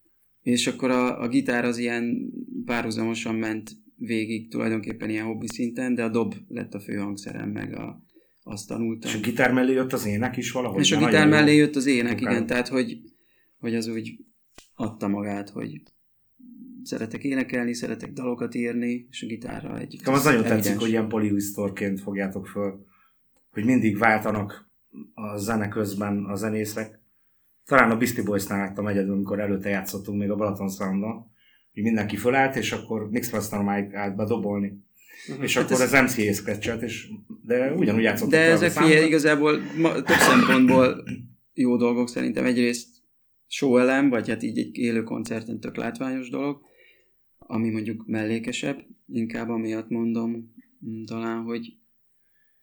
És 0.43 0.67
akkor 0.67 0.91
a, 0.91 1.23
a 1.23 1.29
gitár 1.29 1.65
az 1.65 1.79
ilyen 1.79 2.33
párhuzamosan 2.65 3.35
ment 3.35 3.71
végig 3.97 4.51
tulajdonképpen 4.51 5.11
ilyen 5.11 5.25
hobbi 5.25 5.47
szinten, 5.47 5.95
de 5.95 6.05
a 6.05 6.09
dob 6.09 6.35
lett 6.49 6.75
a 6.75 6.81
fő 6.81 6.95
hangszerem, 6.95 7.51
meg 7.51 7.75
a, 7.75 8.03
azt 8.43 8.69
tanultam. 8.69 9.11
És 9.11 9.17
a 9.17 9.21
gitár 9.21 9.53
mellé 9.53 9.73
jött 9.73 9.93
az 9.93 10.07
ének 10.07 10.37
is 10.37 10.51
valahogy. 10.51 10.81
És 10.81 10.93
a 10.93 10.99
gitár 10.99 11.29
mellé 11.29 11.57
jött 11.57 11.77
az 11.77 11.87
ének, 11.87 12.13
Munkád. 12.13 12.33
igen, 12.33 12.47
tehát 12.47 12.69
hogy, 12.69 12.99
hogy 13.59 13.75
az 13.75 13.87
úgy 13.87 14.19
adta 14.75 15.09
magát, 15.09 15.51
hogy 15.51 15.83
szeretek 16.83 17.25
énekelni, 17.25 17.75
szeretek 17.75 18.13
dalokat 18.13 18.55
írni, 18.55 19.07
és 19.11 19.23
a 19.23 19.27
gitárra 19.27 19.79
egy... 19.79 19.95
Nekem 19.99 20.15
az 20.15 20.25
nagyon 20.25 20.41
evidens. 20.41 20.65
tetszik, 20.65 20.81
hogy 20.81 20.91
ilyen 20.91 21.09
polihisztorként 21.09 22.01
fogjátok 22.01 22.47
föl, 22.47 22.87
hogy 23.51 23.65
mindig 23.65 23.99
váltanak 23.99 24.71
a 25.15 25.37
zene 25.37 25.69
közben 25.69 26.25
a 26.25 26.35
zenészek. 26.35 27.01
Talán 27.69 27.91
a 27.91 27.97
Beastie 27.97 28.25
Boys-nál 28.25 28.59
láttam 28.59 28.87
egyedül, 28.87 29.13
amikor 29.13 29.41
előtte 29.41 29.69
játszottunk 29.69 30.19
még 30.19 30.31
a 30.31 30.37
Balaton 30.37 30.69
Soundon, 30.69 31.13
hogy 31.73 31.83
mindenki 31.83 32.17
fölállt, 32.17 32.57
és 32.57 32.73
akkor 32.73 33.11
Nix 33.11 33.31
Pastrana 33.31 33.71
állt 33.93 34.17
be 34.17 34.25
dobolni. 34.25 34.85
Uh-huh. 35.29 35.45
És 35.45 35.55
Hát 35.55 35.65
akkor 35.65 35.81
ez- 35.81 35.93
az 35.93 36.03
MCA 36.03 36.33
sketchet, 36.33 36.83
és 36.83 37.09
de 37.43 37.73
ugyanúgy 37.73 38.03
játszottunk 38.03 38.33
De 38.33 38.51
ezek 38.51 38.71
figyelj, 38.71 39.07
igazából 39.07 39.59
ma, 39.79 39.93
több 39.93 40.17
szempontból 40.17 41.05
jó 41.55 41.77
dolgok 41.77 42.09
szerintem. 42.09 42.45
Egyrészt 42.45 42.89
show 43.47 43.77
elem, 43.77 44.09
vagy 44.09 44.29
hát 44.29 44.43
így 44.43 44.59
egy 44.59 44.77
élő 44.77 45.03
koncerten 45.03 45.61
tök 45.61 45.77
látványos 45.77 46.31
dolog, 46.31 46.61
ami 47.39 47.71
mondjuk 47.71 48.07
mellékesebb, 48.07 48.85
inkább 49.07 49.49
amiatt 49.49 49.89
mondom 49.89 50.55
mm, 50.87 51.05
talán, 51.05 51.43
hogy 51.43 51.77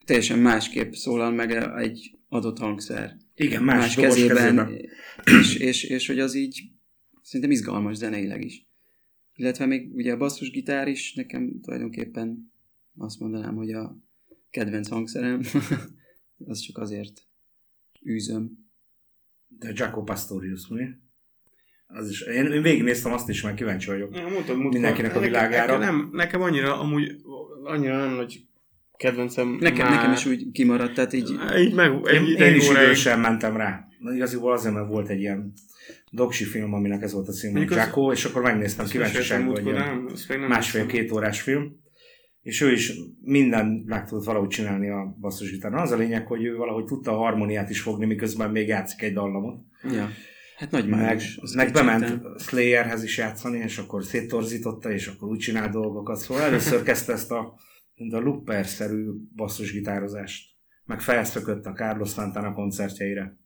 teljesen 0.05 0.39
másképp 0.39 0.91
szólal 0.91 1.31
meg 1.31 1.51
egy 1.77 2.17
adott 2.29 2.57
hangszer. 2.57 3.17
Igen, 3.35 3.63
más, 3.63 3.77
más 3.77 3.95
kezében, 3.95 4.35
kezében. 4.35 5.39
És, 5.39 5.55
és, 5.55 5.83
és 5.83 6.07
hogy 6.07 6.19
az 6.19 6.33
így 6.35 6.61
szerintem 7.21 7.51
izgalmas 7.51 7.95
zeneileg 7.95 8.43
is. 8.43 8.67
Illetve 9.33 9.65
még 9.65 9.95
ugye 9.95 10.11
a 10.13 10.17
basszusgitár 10.17 10.87
is 10.87 11.13
nekem 11.13 11.59
tulajdonképpen 11.61 12.51
azt 12.97 13.19
mondanám, 13.19 13.55
hogy 13.55 13.71
a 13.71 13.97
kedvenc 14.49 14.87
hangszerem, 14.87 15.41
az 16.45 16.59
csak 16.59 16.77
azért 16.77 17.21
űzöm. 18.07 18.51
De 19.47 19.71
Jaco 19.75 20.03
Pastorius, 20.03 20.67
mi? 20.67 20.83
Az 21.87 22.09
is. 22.09 22.21
Én, 22.21 22.45
én 22.45 22.61
végignéztem 22.61 23.13
azt 23.13 23.29
is, 23.29 23.41
mert 23.41 23.55
kíváncsi 23.55 23.87
vagyok. 23.87 24.15
Ja, 24.15 24.21
mondtad, 24.21 24.55
múltkor. 24.55 24.71
Mindenkinek 24.71 25.11
a 25.11 25.13
Nekem- 25.13 25.29
világára. 25.29 25.77
Nekem, 25.77 25.95
nem, 25.95 26.09
nekem 26.11 26.41
annyira, 26.41 26.79
amúgy 26.79 27.15
annyira 27.63 27.97
nem 27.97 28.15
nagy 28.15 28.45
kedvencem 28.97 29.57
Nekem, 29.59 29.87
már. 29.87 29.95
nekem 29.95 30.11
is 30.11 30.25
úgy 30.25 30.51
kimaradt, 30.51 30.93
tehát 30.93 31.13
így 31.13 31.29
Így 31.57 31.73
meg, 31.73 31.91
egy, 32.03 32.13
Én, 32.13 32.35
egy, 32.35 32.39
én 32.39 32.55
is 32.55 32.69
idősen 32.69 33.19
mentem 33.19 33.57
rá. 33.57 33.87
Igaziból 34.15 34.51
azért, 34.51 34.73
mert 34.73 34.87
volt 34.87 35.09
egy 35.09 35.19
ilyen 35.19 35.53
dogsi 36.11 36.43
film, 36.43 36.73
aminek 36.73 37.01
ez 37.01 37.13
volt 37.13 37.27
a 37.27 37.31
címe, 37.31 37.65
Jaco, 37.69 38.11
és 38.11 38.25
akkor 38.25 38.41
megnéztem 38.41 38.85
kíváncsiságból, 38.85 39.61
nem 39.61 40.41
másfél-két 40.47 41.11
órás 41.11 41.41
film, 41.41 41.83
és 42.41 42.61
ő 42.61 42.71
is 42.71 42.93
minden 43.21 43.83
meg 43.85 44.07
tudott 44.07 44.25
valahogy 44.25 44.47
csinálni 44.47 44.89
a 44.89 45.17
basszusgitáron. 45.19 45.79
Az 45.79 45.91
a 45.91 45.97
lényeg, 45.97 46.27
hogy 46.27 46.43
ő 46.43 46.55
valahogy 46.55 46.85
tudta 46.85 47.11
a 47.11 47.17
harmóniát 47.17 47.69
is 47.69 47.81
fogni, 47.81 48.05
miközben 48.05 48.51
még 48.51 48.67
játszik 48.67 49.01
egy 49.01 49.13
dallamot. 49.13 49.61
ja. 49.83 50.09
Hát 50.57 50.71
nagy 50.71 50.87
Meg, 50.87 51.21
meg 51.55 51.71
bement 51.71 52.21
Slayerhez 52.39 53.03
is 53.03 53.17
játszani, 53.17 53.57
és 53.57 53.77
akkor 53.77 54.03
széttorzította, 54.03 54.91
és 54.91 55.07
akkor 55.07 55.29
úgy 55.29 55.37
csinál 55.37 55.69
dolgokat. 55.69 56.17
Szóval 56.17 56.43
először 56.43 56.83
kezdte 56.83 57.13
ezt 57.13 57.31
a, 57.31 57.55
mint 57.95 58.13
a 58.13 58.19
looper-szerű 58.19 59.09
basszusgitározást. 59.35 60.53
Meg 60.85 61.01
felszökött 61.01 61.65
a 61.65 61.71
Carlos 61.73 62.09
Santana 62.11 62.53
koncertjeire. 62.53 63.37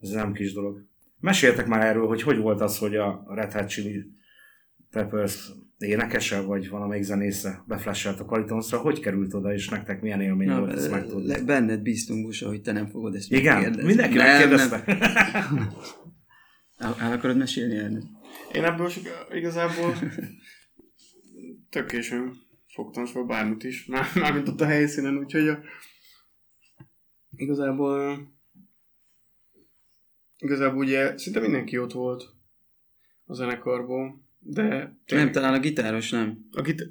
Ez 0.00 0.08
nem 0.10 0.32
kis 0.32 0.52
dolog. 0.52 0.86
Meséltek 1.20 1.66
már 1.66 1.86
erről, 1.86 2.06
hogy 2.06 2.22
hogy 2.22 2.36
volt 2.36 2.60
az, 2.60 2.78
hogy 2.78 2.96
a 2.96 3.24
Red 3.28 3.52
Hot 3.52 3.68
Chili 3.68 4.04
Peppers 4.90 5.50
énekese, 5.78 6.40
vagy 6.40 6.68
valamelyik 6.68 7.04
zenésze 7.04 7.64
beflasselt 7.66 8.20
a 8.20 8.24
Qualitonsra, 8.24 8.78
hogy 8.78 9.00
került 9.00 9.34
oda, 9.34 9.52
és 9.52 9.68
nektek 9.68 10.00
milyen 10.02 10.20
élmény 10.20 10.48
Na, 10.48 10.58
volt 10.58 10.72
ezt 10.72 10.90
megtudni? 10.90 11.26
le- 11.28 11.42
benned 11.44 11.82
bíztunk, 11.82 12.24
Busa, 12.24 12.48
hogy 12.48 12.60
te 12.60 12.72
nem 12.72 12.86
fogod 12.86 13.14
ezt 13.14 13.32
Igen, 13.32 13.54
megkérdezni. 13.54 13.86
mindenki 13.86 14.16
Nem, 14.16 14.26
megkérdezte. 14.26 14.82
nem. 14.86 15.72
El, 16.76 16.96
el 17.00 17.12
akarod 17.12 17.36
mesélni 17.36 17.76
Ernő? 17.76 18.02
Én 18.52 18.64
ebből 18.64 18.88
sok, 18.88 19.04
igazából 19.32 19.94
tök 21.70 21.86
későn 21.86 22.32
fogtam 22.74 23.06
fel 23.06 23.22
bármit 23.22 23.64
is, 23.64 23.86
már, 23.86 24.06
mármint 24.20 24.48
ott 24.48 24.60
a 24.60 24.66
helyszínen, 24.66 25.18
úgyhogy 25.18 25.48
a, 25.48 25.62
igazából 27.36 28.28
igazából 30.38 30.84
ugye 30.84 31.18
szinte 31.18 31.40
mindenki 31.40 31.78
ott 31.78 31.92
volt 31.92 32.34
a 33.24 33.34
zenekarból, 33.34 34.28
de 34.38 34.96
Nem, 35.06 35.32
talán 35.32 35.54
a 35.54 35.58
gitáros 35.58 36.10
nem. 36.10 36.48
a 36.50 36.62
git... 36.62 36.82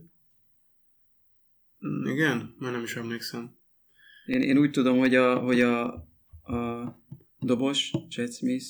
Mm, 1.86 2.06
Igen? 2.06 2.56
Már 2.60 2.72
nem 2.72 2.84
is 2.84 2.96
emlékszem. 2.96 3.56
Én, 4.26 4.42
én 4.42 4.58
úgy 4.58 4.72
tudom, 4.72 4.98
hogy 4.98 5.16
a, 5.16 5.40
hogy 5.40 5.62
a, 5.62 5.94
a 6.44 6.86
dobos, 7.40 7.92
Chad 8.10 8.34
Smith, 8.34 8.66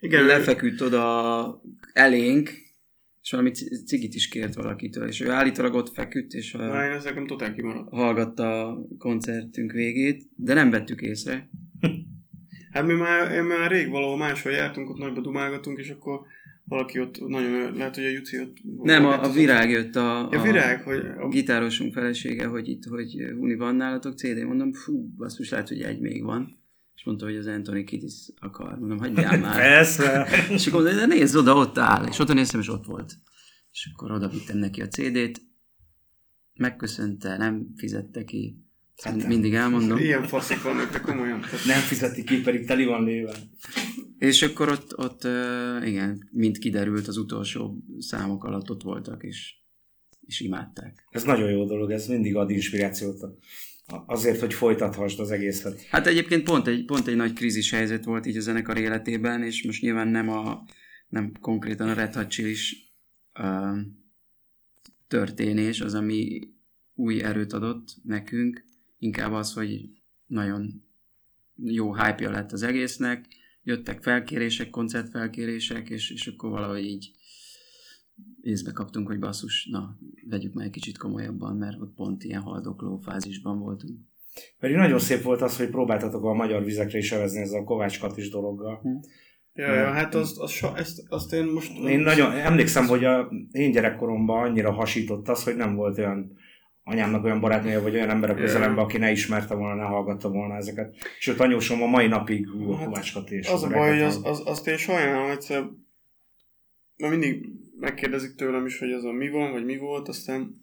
Igen, 0.00 0.24
lefeküdt 0.24 0.80
oda 0.80 1.62
elénk, 1.92 2.50
és 3.22 3.30
valami 3.30 3.50
ci- 3.50 3.86
cigit 3.86 4.14
is 4.14 4.28
kért 4.28 4.54
valakitől, 4.54 5.08
és 5.08 5.20
ő 5.20 5.30
állítólag 5.30 5.74
ott 5.74 5.92
feküdt, 5.92 6.32
és 6.32 6.54
a, 6.54 6.84
én 6.84 6.92
ez 6.92 7.04
nekem 7.04 7.26
totál 7.26 7.54
kimaradt. 7.54 7.90
hallgatta 7.90 8.68
a 8.68 8.86
koncertünk 8.98 9.72
végét, 9.72 10.28
de 10.36 10.54
nem 10.54 10.70
vettük 10.70 11.00
észre. 11.00 11.48
Hát 12.70 12.86
mi 12.86 12.92
már, 12.92 13.32
én 13.32 13.42
már 13.42 13.70
rég 13.70 13.88
valahol 13.88 14.16
máshol 14.16 14.52
jártunk, 14.52 14.90
ott 14.90 14.98
nagyba 14.98 15.20
dumálgatunk, 15.20 15.78
és 15.78 15.90
akkor 15.90 16.20
valaki 16.64 17.00
ott 17.00 17.26
nagyon, 17.26 17.74
lehet, 17.74 17.94
hogy 17.94 18.04
a 18.04 18.08
Juci 18.08 18.40
ott... 18.40 18.56
Nem, 18.82 19.04
a, 19.04 19.22
a 19.22 19.32
virág 19.32 19.70
jött 19.70 19.96
a, 19.96 20.28
a 20.28 20.42
virág, 20.42 20.82
hogy... 20.82 20.98
A, 21.18 21.28
gitárosunk 21.28 21.92
felesége, 21.92 22.46
hogy 22.46 22.68
itt, 22.68 22.84
hogy 22.84 23.32
Huni 23.38 23.54
van 23.54 23.74
nálatok 23.74 24.18
CD, 24.18 24.44
mondom, 24.44 24.72
fú, 24.72 25.08
basszus, 25.16 25.50
lehet, 25.50 25.68
hogy 25.68 25.80
egy 25.80 26.00
még 26.00 26.24
van. 26.24 26.59
És 27.00 27.06
mondta, 27.06 27.24
hogy 27.24 27.36
az 27.36 27.46
Anthony 27.46 27.84
Kiddis 27.84 28.12
akar. 28.38 28.78
Mondom, 28.78 28.98
hagyjál 28.98 29.38
már. 29.38 29.56
Persze. 29.56 30.26
És 30.50 30.66
akkor 30.66 30.82
mondta, 30.82 30.98
de 31.00 31.14
nézd 31.14 31.36
oda, 31.36 31.54
ott 31.54 31.78
áll. 31.78 32.06
És 32.06 32.18
oda 32.18 32.32
néztem, 32.32 32.60
és 32.60 32.68
ott 32.68 32.84
volt. 32.84 33.18
És 33.72 33.90
akkor 33.92 34.10
oda 34.10 34.28
vittem 34.28 34.58
neki 34.58 34.80
a 34.82 34.88
CD-t, 34.88 35.40
megköszönte, 36.54 37.36
nem 37.36 37.72
fizette 37.76 38.24
ki. 38.24 38.64
Hát 39.02 39.16
Ezt 39.16 39.26
mindig 39.26 39.54
elmondom. 39.54 39.98
ilyen 39.98 40.22
faszik 40.26 40.62
vannak, 40.62 40.90
de 40.92 41.00
komolyan. 41.00 41.40
Nem 41.66 41.80
fizeti 41.80 42.24
ki, 42.24 42.40
pedig 42.40 42.66
teli 42.66 42.84
van 42.84 43.04
léve. 43.04 43.34
És 44.18 44.42
akkor 44.42 44.68
ott, 44.68 44.98
ott 44.98 45.24
igen, 45.84 46.28
mint 46.32 46.58
kiderült, 46.58 47.08
az 47.08 47.16
utolsó 47.16 47.84
számok 47.98 48.44
alatt 48.44 48.70
ott 48.70 48.82
voltak, 48.82 49.22
és, 49.22 49.54
és 50.26 50.40
imádták. 50.40 51.06
Ez 51.10 51.22
nagyon 51.22 51.50
jó 51.50 51.64
dolog, 51.66 51.90
ez 51.90 52.06
mindig 52.06 52.36
ad 52.36 52.50
inspirációt 52.50 53.22
a- 53.22 53.36
azért, 54.06 54.40
hogy 54.40 54.54
folytathasd 54.54 55.20
az 55.20 55.30
egészet. 55.30 55.82
Hát 55.82 56.06
egyébként 56.06 56.42
pont 56.42 56.66
egy, 56.66 56.84
pont 56.84 57.06
egy 57.06 57.16
nagy 57.16 57.32
krízis 57.32 57.70
helyzet 57.70 58.04
volt 58.04 58.26
így 58.26 58.36
a 58.36 58.40
zenekar 58.40 58.78
életében, 58.78 59.42
és 59.42 59.64
most 59.64 59.82
nyilván 59.82 60.08
nem 60.08 60.28
a 60.28 60.64
nem 61.08 61.32
konkrétan 61.40 61.88
a 61.88 61.94
Red 61.94 62.14
Hot 62.14 62.28
Chili-s, 62.28 62.76
uh, 63.38 63.78
történés 65.08 65.80
az, 65.80 65.94
ami 65.94 66.48
új 66.94 67.22
erőt 67.22 67.52
adott 67.52 67.88
nekünk, 68.02 68.64
inkább 68.98 69.32
az, 69.32 69.52
hogy 69.52 69.88
nagyon 70.26 70.84
jó 71.56 71.94
hype 71.94 72.30
lett 72.30 72.52
az 72.52 72.62
egésznek, 72.62 73.26
jöttek 73.62 74.02
felkérések, 74.02 74.70
koncertfelkérések, 74.70 75.88
és, 75.88 76.10
és 76.10 76.26
akkor 76.26 76.50
valahogy 76.50 76.84
így 76.84 77.10
észbe 78.42 78.72
kaptunk, 78.72 79.06
hogy 79.06 79.18
basszus, 79.18 79.68
na, 79.70 79.98
vegyük 80.28 80.54
már 80.54 80.64
egy 80.64 80.70
kicsit 80.70 80.98
komolyabban, 80.98 81.56
mert 81.56 81.80
ott 81.80 81.94
pont 81.94 82.24
ilyen 82.24 82.40
haldokló 82.40 82.96
fázisban 82.96 83.58
voltunk. 83.58 83.98
Pedig 84.58 84.76
nagyon 84.76 84.98
szép 84.98 85.22
volt 85.22 85.42
az, 85.42 85.56
hogy 85.56 85.68
próbáltatok 85.68 86.24
a 86.24 86.32
magyar 86.32 86.64
vizekre 86.64 86.98
is 86.98 87.12
evezni 87.12 87.40
ezzel 87.40 87.60
a 87.60 87.64
Kovács 87.64 88.00
Katis 88.00 88.30
dologgal. 88.30 88.78
Hm. 88.82 88.88
Ja, 89.54 89.74
ja, 89.74 89.90
hát 89.90 90.14
azt, 90.14 90.38
azt, 90.38 90.62
azt, 90.62 90.78
azt, 90.78 91.02
azt 91.08 91.32
én 91.32 91.44
most... 91.44 91.78
Én 91.78 92.00
nagyon 92.00 92.32
emlékszem, 92.32 92.86
hogy 92.86 93.04
a 93.04 93.32
én 93.50 93.70
gyerekkoromban 93.70 94.42
annyira 94.42 94.72
hasított 94.72 95.28
az, 95.28 95.44
hogy 95.44 95.56
nem 95.56 95.74
volt 95.74 95.98
olyan 95.98 96.38
anyámnak 96.82 97.24
olyan 97.24 97.40
barátnője, 97.40 97.80
vagy 97.80 97.94
olyan 97.94 98.10
ember 98.10 98.30
a 98.30 98.34
közelemben, 98.34 98.84
aki 98.84 98.98
ne 98.98 99.10
ismerte 99.10 99.54
volna, 99.54 99.74
ne 99.74 99.88
hallgatta 99.88 100.30
volna 100.30 100.54
ezeket. 100.54 100.96
Sőt, 101.18 101.40
anyósom 101.40 101.82
a 101.82 101.86
mai 101.86 102.06
napig 102.06 102.48
ú, 102.54 102.70
a 102.70 102.76
Hát, 102.76 102.86
Kovács 102.86 103.12
Kati 103.12 103.34
és 103.34 103.48
Az 103.48 103.62
a 103.62 103.68
baj, 103.68 103.90
hogy 103.90 104.02
az, 104.02 104.20
az, 104.22 104.42
azt 104.44 104.66
én 104.66 104.76
sajnálom 104.76 105.30
egyszer, 105.30 105.64
mert 106.96 107.12
mindig 107.12 107.46
megkérdezik 107.80 108.34
tőlem 108.34 108.66
is, 108.66 108.78
hogy 108.78 108.92
az 108.92 109.04
a 109.04 109.12
mi 109.12 109.28
van, 109.28 109.52
vagy 109.52 109.64
mi 109.64 109.76
volt, 109.76 110.08
aztán 110.08 110.60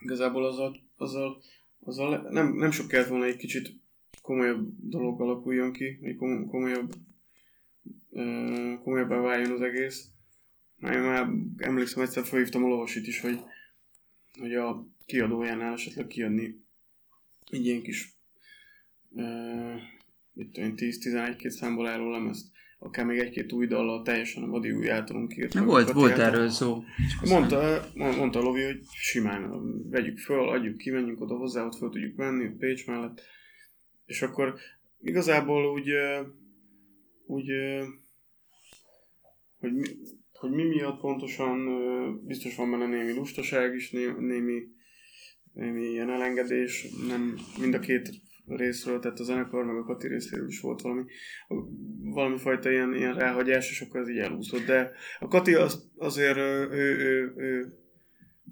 igazából 0.00 0.46
azzal, 0.46 0.80
azzal, 0.96 1.42
azzal 1.80 2.28
nem, 2.30 2.54
nem 2.54 2.70
sok 2.70 2.88
kellett 2.88 3.08
volna 3.08 3.24
egy 3.24 3.36
kicsit 3.36 3.72
komolyabb 4.22 4.68
dolog 4.80 5.20
alakuljon 5.20 5.72
ki, 5.72 5.98
egy 6.02 6.16
kom- 6.16 6.48
komolyabb, 6.48 6.94
komolyabbá 8.82 9.20
váljon 9.20 9.52
az 9.52 9.60
egész. 9.60 10.08
Már, 10.76 11.00
már 11.00 11.28
emlékszem, 11.56 12.02
egyszer 12.02 12.24
felhívtam 12.24 12.64
a 12.64 12.68
Lovasit 12.68 13.06
is, 13.06 13.20
hogy, 13.20 13.40
hogy 14.38 14.54
a 14.54 14.86
kiadójánál 15.06 15.72
esetleg 15.72 16.06
kiadni 16.06 16.62
egy 17.50 17.66
ilyen 17.66 17.82
kis 17.82 18.14
én, 20.52 20.74
10-11-2 20.76 21.48
számból 21.48 21.86
álló 21.86 22.10
lemezt, 22.10 22.53
akár 22.84 23.04
még 23.04 23.18
egy-két 23.18 23.52
új 23.52 23.66
dallal 23.66 24.02
teljesen 24.02 24.42
a 24.42 24.46
Badi 24.46 24.70
új 24.70 24.90
általunk 24.90 25.36
írt. 25.36 25.54
Na, 25.54 25.64
volt, 25.64 25.92
volt 25.92 26.18
erről 26.18 26.48
szó. 26.48 26.82
Mondta, 27.28 27.84
mondta 27.94 28.40
Lovi, 28.40 28.62
hogy 28.62 28.80
simán 28.90 29.50
vegyük 29.90 30.18
föl, 30.18 30.48
adjuk 30.48 30.76
ki, 30.76 30.90
menjünk 30.90 31.20
oda 31.20 31.36
hozzá, 31.36 31.64
ott 31.64 31.76
föl 31.76 31.90
tudjuk 31.90 32.16
venni, 32.16 32.48
Pécs 32.58 32.86
mellett. 32.86 33.22
És 34.06 34.22
akkor 34.22 34.54
igazából 35.00 35.72
úgy, 35.72 35.90
úgy 37.26 37.50
hogy 39.58 39.72
mi, 39.72 39.88
hogy 40.32 40.50
mi 40.50 40.62
miatt 40.62 41.00
pontosan 41.00 41.66
biztos 42.26 42.56
van 42.56 42.70
benne 42.70 42.86
némi 42.86 43.12
lustaság 43.12 43.74
is, 43.74 43.90
né, 43.90 44.06
némi, 44.18 44.62
némi 45.52 45.82
ilyen 45.82 46.10
elengedés, 46.10 46.86
nem 47.08 47.38
mind 47.60 47.74
a 47.74 47.78
két 47.78 48.10
részről, 48.46 48.98
tehát 48.98 49.18
a 49.18 49.24
zenekar 49.24 49.64
meg 49.64 49.76
a 49.76 49.84
Kati 49.84 50.08
részéről 50.08 50.48
is 50.48 50.60
volt 50.60 50.80
valami, 50.80 51.04
valami 52.02 52.38
fajta 52.38 52.70
ilyen, 52.70 52.94
ilyen 52.94 53.14
ráhagyás, 53.14 53.70
és 53.70 53.80
akkor 53.80 54.00
ez 54.00 54.08
így 54.08 54.18
elúszott, 54.18 54.64
de 54.64 54.92
a 55.18 55.28
Kati 55.28 55.54
az, 55.54 55.90
azért 55.96 56.36
ö, 56.36 56.68
ő, 56.70 56.96
ő, 56.98 57.34
ő, 57.36 57.72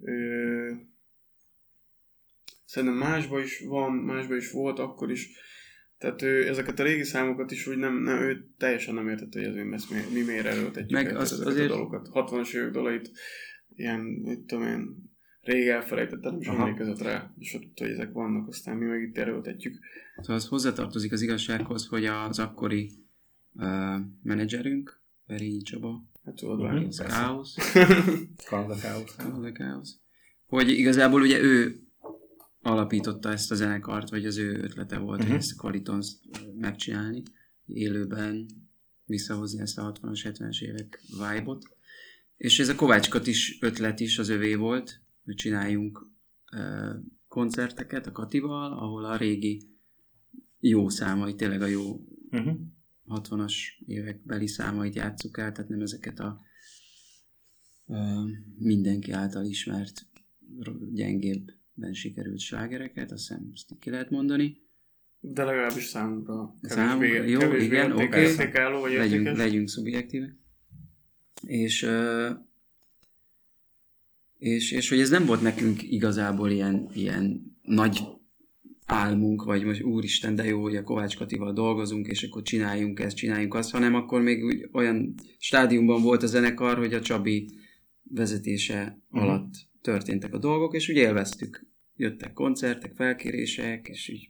ő, 0.02 0.76
szerintem 2.64 2.98
másba 2.98 3.40
is 3.40 3.60
van, 3.60 3.92
másba 3.92 4.36
is 4.36 4.50
volt 4.50 4.78
akkor 4.78 5.10
is, 5.10 5.30
tehát 5.98 6.22
ő 6.22 6.48
ezeket 6.48 6.78
a 6.78 6.82
régi 6.82 7.04
számokat 7.04 7.50
is 7.50 7.66
úgy 7.66 7.76
nem, 7.76 8.02
nem 8.02 8.18
ő 8.18 8.48
teljesen 8.58 8.94
nem 8.94 9.08
értette, 9.08 9.38
hogy 9.38 9.48
azért 9.48 9.72
ezt 9.72 9.90
mi, 9.90 10.00
mi 10.12 10.22
miért 10.22 10.46
erőltetjük 10.46 10.90
Meg 10.90 11.16
azt 11.16 11.32
ezeket 11.32 11.52
azért- 11.52 11.70
a 11.70 11.74
dalokat. 11.74 12.08
60-as 12.12 12.54
évek 12.54 12.70
dalait, 12.70 13.10
ilyen, 13.74 14.00
mit 14.00 14.40
tudom 14.40 14.66
én, 14.66 15.11
rég 15.42 15.68
elfelejtette, 15.68 16.30
nem 16.30 16.40
is 16.40 16.46
Aha. 16.46 16.62
emlékezett 16.62 17.02
rá, 17.02 17.32
és 17.38 17.54
ott, 17.54 17.78
hogy 17.78 17.90
ezek 17.90 18.12
vannak, 18.12 18.48
aztán 18.48 18.76
mi 18.76 18.84
meg 18.84 19.02
itt 19.02 19.18
erőltetjük. 19.18 19.78
Szóval 20.16 20.36
az 20.36 20.48
hozzátartozik 20.48 21.12
az 21.12 21.22
igazsághoz, 21.22 21.86
hogy 21.86 22.04
az 22.04 22.38
akkori 22.38 22.90
uh, 23.54 23.96
menedzserünk, 24.22 25.00
Perényi 25.26 25.62
Csaba, 25.62 26.10
Hát 26.24 26.34
tudod, 26.34 26.60
az 26.60 26.96
persze. 26.96 27.04
Káosz, 27.04 27.54
Kanada 29.16 29.52
Káosz. 29.52 29.98
hogy 30.46 30.70
igazából 30.70 31.20
ugye 31.20 31.40
ő 31.40 31.80
alapította 32.60 33.30
ezt 33.30 33.50
a 33.50 33.54
zenekart, 33.54 34.10
vagy 34.10 34.26
az 34.26 34.36
ő 34.36 34.60
ötlete 34.62 34.98
volt, 34.98 35.20
uh-huh. 35.20 35.36
Ezt 35.36 35.52
a 35.52 35.60
Qualitons 35.60 36.12
megcsinálni, 36.58 37.22
élőben 37.66 38.46
visszahozni 39.04 39.60
ezt 39.60 39.78
a 39.78 39.92
60-as, 39.92 40.20
70-es 40.24 40.60
évek 40.60 41.02
vibe-ot. 41.08 41.64
És 42.36 42.58
ez 42.58 42.68
a 42.68 42.74
Kovács 42.74 43.08
is 43.24 43.58
ötlet 43.60 44.00
is 44.00 44.18
az 44.18 44.28
övé 44.28 44.54
volt, 44.54 45.00
csináljunk 45.24 46.10
koncerteket 47.28 48.06
a 48.06 48.12
Katival, 48.12 48.72
ahol 48.72 49.04
a 49.04 49.16
régi 49.16 49.70
jó 50.58 50.88
számai, 50.88 51.34
tényleg 51.34 51.62
a 51.62 51.66
jó 51.66 52.00
Uh-huh. 52.32 52.60
60-as 53.08 53.54
évek 53.86 54.22
beli 54.24 54.46
számait 54.46 54.94
játsszuk 54.94 55.38
el, 55.38 55.52
tehát 55.52 55.70
nem 55.70 55.80
ezeket 55.80 56.18
a 56.18 56.40
ö, 57.86 57.94
mindenki 58.58 59.10
által 59.10 59.44
ismert 59.44 60.06
gyengébben 60.92 61.92
sikerült 61.92 62.38
slágereket, 62.38 63.12
azt 63.12 63.28
hiszem 63.28 63.50
ezt 63.52 63.78
ki 63.78 63.90
lehet 63.90 64.10
mondani. 64.10 64.60
De 65.20 65.44
legalábbis 65.44 65.84
Számunkra, 65.84 66.54
kevésbé, 66.60 67.30
jó, 67.30 67.38
kevésbé 67.38 67.64
igen, 67.64 67.92
oké. 67.92 68.34
vagy 68.80 68.92
Legyünk, 68.92 69.36
legyünk 69.36 69.68
szubjektívek. 69.68 70.36
És, 71.46 71.82
ö, 71.82 72.30
és, 74.42 74.72
és 74.72 74.88
hogy 74.88 75.00
ez 75.00 75.10
nem 75.10 75.26
volt 75.26 75.42
nekünk 75.42 75.82
igazából 75.82 76.50
ilyen, 76.50 76.88
ilyen 76.94 77.56
nagy 77.62 78.00
álmunk, 78.86 79.44
vagy 79.44 79.64
most 79.64 79.82
úristen, 79.82 80.34
de 80.34 80.44
jó, 80.44 80.62
hogy 80.62 80.76
a 80.76 80.82
Kovács 80.82 81.16
Katival 81.16 81.52
dolgozunk, 81.52 82.06
és 82.06 82.22
akkor 82.22 82.42
csináljunk 82.42 83.00
ezt, 83.00 83.16
csináljunk 83.16 83.54
azt, 83.54 83.70
hanem 83.70 83.94
akkor 83.94 84.22
még 84.22 84.44
úgy 84.44 84.68
olyan 84.72 85.14
stádiumban 85.38 86.02
volt 86.02 86.22
a 86.22 86.26
zenekar, 86.26 86.78
hogy 86.78 86.94
a 86.94 87.00
Csabi 87.00 87.50
vezetése 88.02 89.00
Mhm. 89.10 89.22
alatt 89.22 89.54
történtek 89.82 90.34
a 90.34 90.38
dolgok, 90.38 90.74
és 90.74 90.88
úgy 90.88 90.96
élveztük. 90.96 91.66
Jöttek 91.96 92.32
koncertek, 92.32 92.92
felkérések, 92.94 93.88
és 93.88 94.08
így 94.08 94.28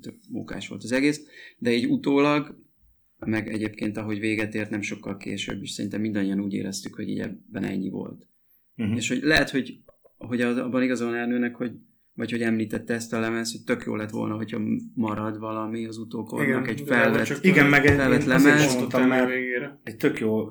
tök 0.00 0.14
mókás 0.28 0.68
volt 0.68 0.82
az 0.82 0.92
egész, 0.92 1.20
de 1.58 1.72
így 1.72 1.86
utólag, 1.86 2.58
meg 3.18 3.48
egyébként 3.52 3.96
ahogy 3.96 4.18
véget 4.18 4.54
ért, 4.54 4.70
nem 4.70 4.82
sokkal 4.82 5.16
később 5.16 5.62
is 5.62 5.70
szerintem 5.70 6.00
mindannyian 6.00 6.40
úgy 6.40 6.52
éreztük, 6.54 6.94
hogy 6.94 7.08
így 7.08 7.20
ebben 7.20 7.64
ennyi 7.64 7.90
volt. 7.90 8.26
Uh-huh. 8.82 8.96
És 8.96 9.08
hogy 9.08 9.22
lehet, 9.22 9.50
hogy, 9.50 9.78
hogy 10.16 10.40
az, 10.40 10.56
abban 10.56 10.82
igaza 10.82 11.04
van 11.04 11.14
Ernőnek, 11.14 11.54
hogy 11.54 11.72
vagy 12.14 12.30
hogy 12.30 12.42
említette 12.42 12.94
ezt 12.94 13.12
a 13.12 13.20
lemez, 13.20 13.52
hogy 13.52 13.60
tök 13.64 13.84
jó 13.86 13.96
lett 13.96 14.10
volna, 14.10 14.34
hogyha 14.34 14.60
marad 14.94 15.38
valami 15.38 15.86
az 15.86 15.98
utókornak, 15.98 16.68
egy 16.68 16.82
felvett, 16.86 17.24
csak 17.24 17.44
Igen, 17.44 17.66
meg 17.66 17.86
egy, 17.86 17.96
felvett 17.96 18.24
lemez. 18.24 18.74
mondtam, 18.74 19.08
mert 19.08 19.30
egy 19.82 19.96
tök 19.96 20.18
jó 20.18 20.48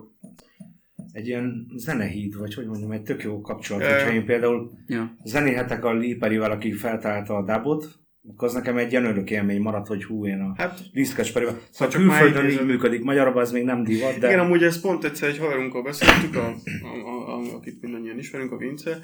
egy 1.12 1.28
ilyen 1.28 1.68
zenehíd, 1.76 2.38
vagy 2.38 2.54
hogy 2.54 2.66
mondjam, 2.66 2.92
egy 2.92 3.02
tök 3.02 3.24
jó 3.24 3.42
kapcsolat. 3.42 3.88
Hogyha 3.88 4.12
én 4.12 4.26
például 4.26 4.72
Ja. 4.88 5.16
zenéhetek 5.24 5.86
a 5.86 5.94
Liperivel, 5.94 6.52
aki 6.52 6.72
feltalálta 6.72 7.36
a 7.36 7.44
dubot, 7.44 8.00
akkor 8.28 8.48
az 8.48 8.54
nekem 8.54 8.78
egy 8.78 8.92
ilyen 8.92 9.06
örök 9.06 9.30
élmény 9.30 9.62
maradt, 9.62 9.88
hogy 9.88 10.04
hú, 10.04 10.28
én 10.28 10.40
a 10.40 10.54
Hát 10.58 10.80
Liszkes 10.94 11.32
Perivel. 11.32 11.60
Szóval 11.70 11.94
csak 11.94 12.02
külföldön 12.02 12.50
így 12.50 12.66
működik, 12.66 13.04
magyarabban 13.04 13.42
ez 13.42 13.52
még 13.52 13.64
nem 13.64 13.84
divat, 13.84 14.18
de... 14.18 14.28
Igen, 14.28 14.40
amúgy 14.40 14.64
ez 14.64 14.82
pont 14.82 15.04
egyszer 15.04 15.30
egy 15.30 15.38
haverunkkal 15.38 15.84
beszéltük, 15.84 16.36
a, 16.36 16.46
a, 16.46 17.10
a, 17.10 17.10
a, 17.10 17.21
akit 17.50 17.82
mindannyian 17.82 18.18
ismerünk, 18.18 18.52
a 18.52 18.58
Vince. 18.58 19.04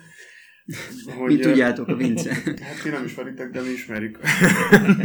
Hogy, 1.18 1.36
Mi 1.36 1.40
tudjátok 1.40 1.88
a 1.88 1.96
Vince? 1.96 2.34
Hát 2.62 2.84
mi 2.84 2.90
nem 2.90 3.06
ismeritek, 3.06 3.52
de 3.52 3.62
mi 3.62 3.68
ismerjük. 3.68 4.20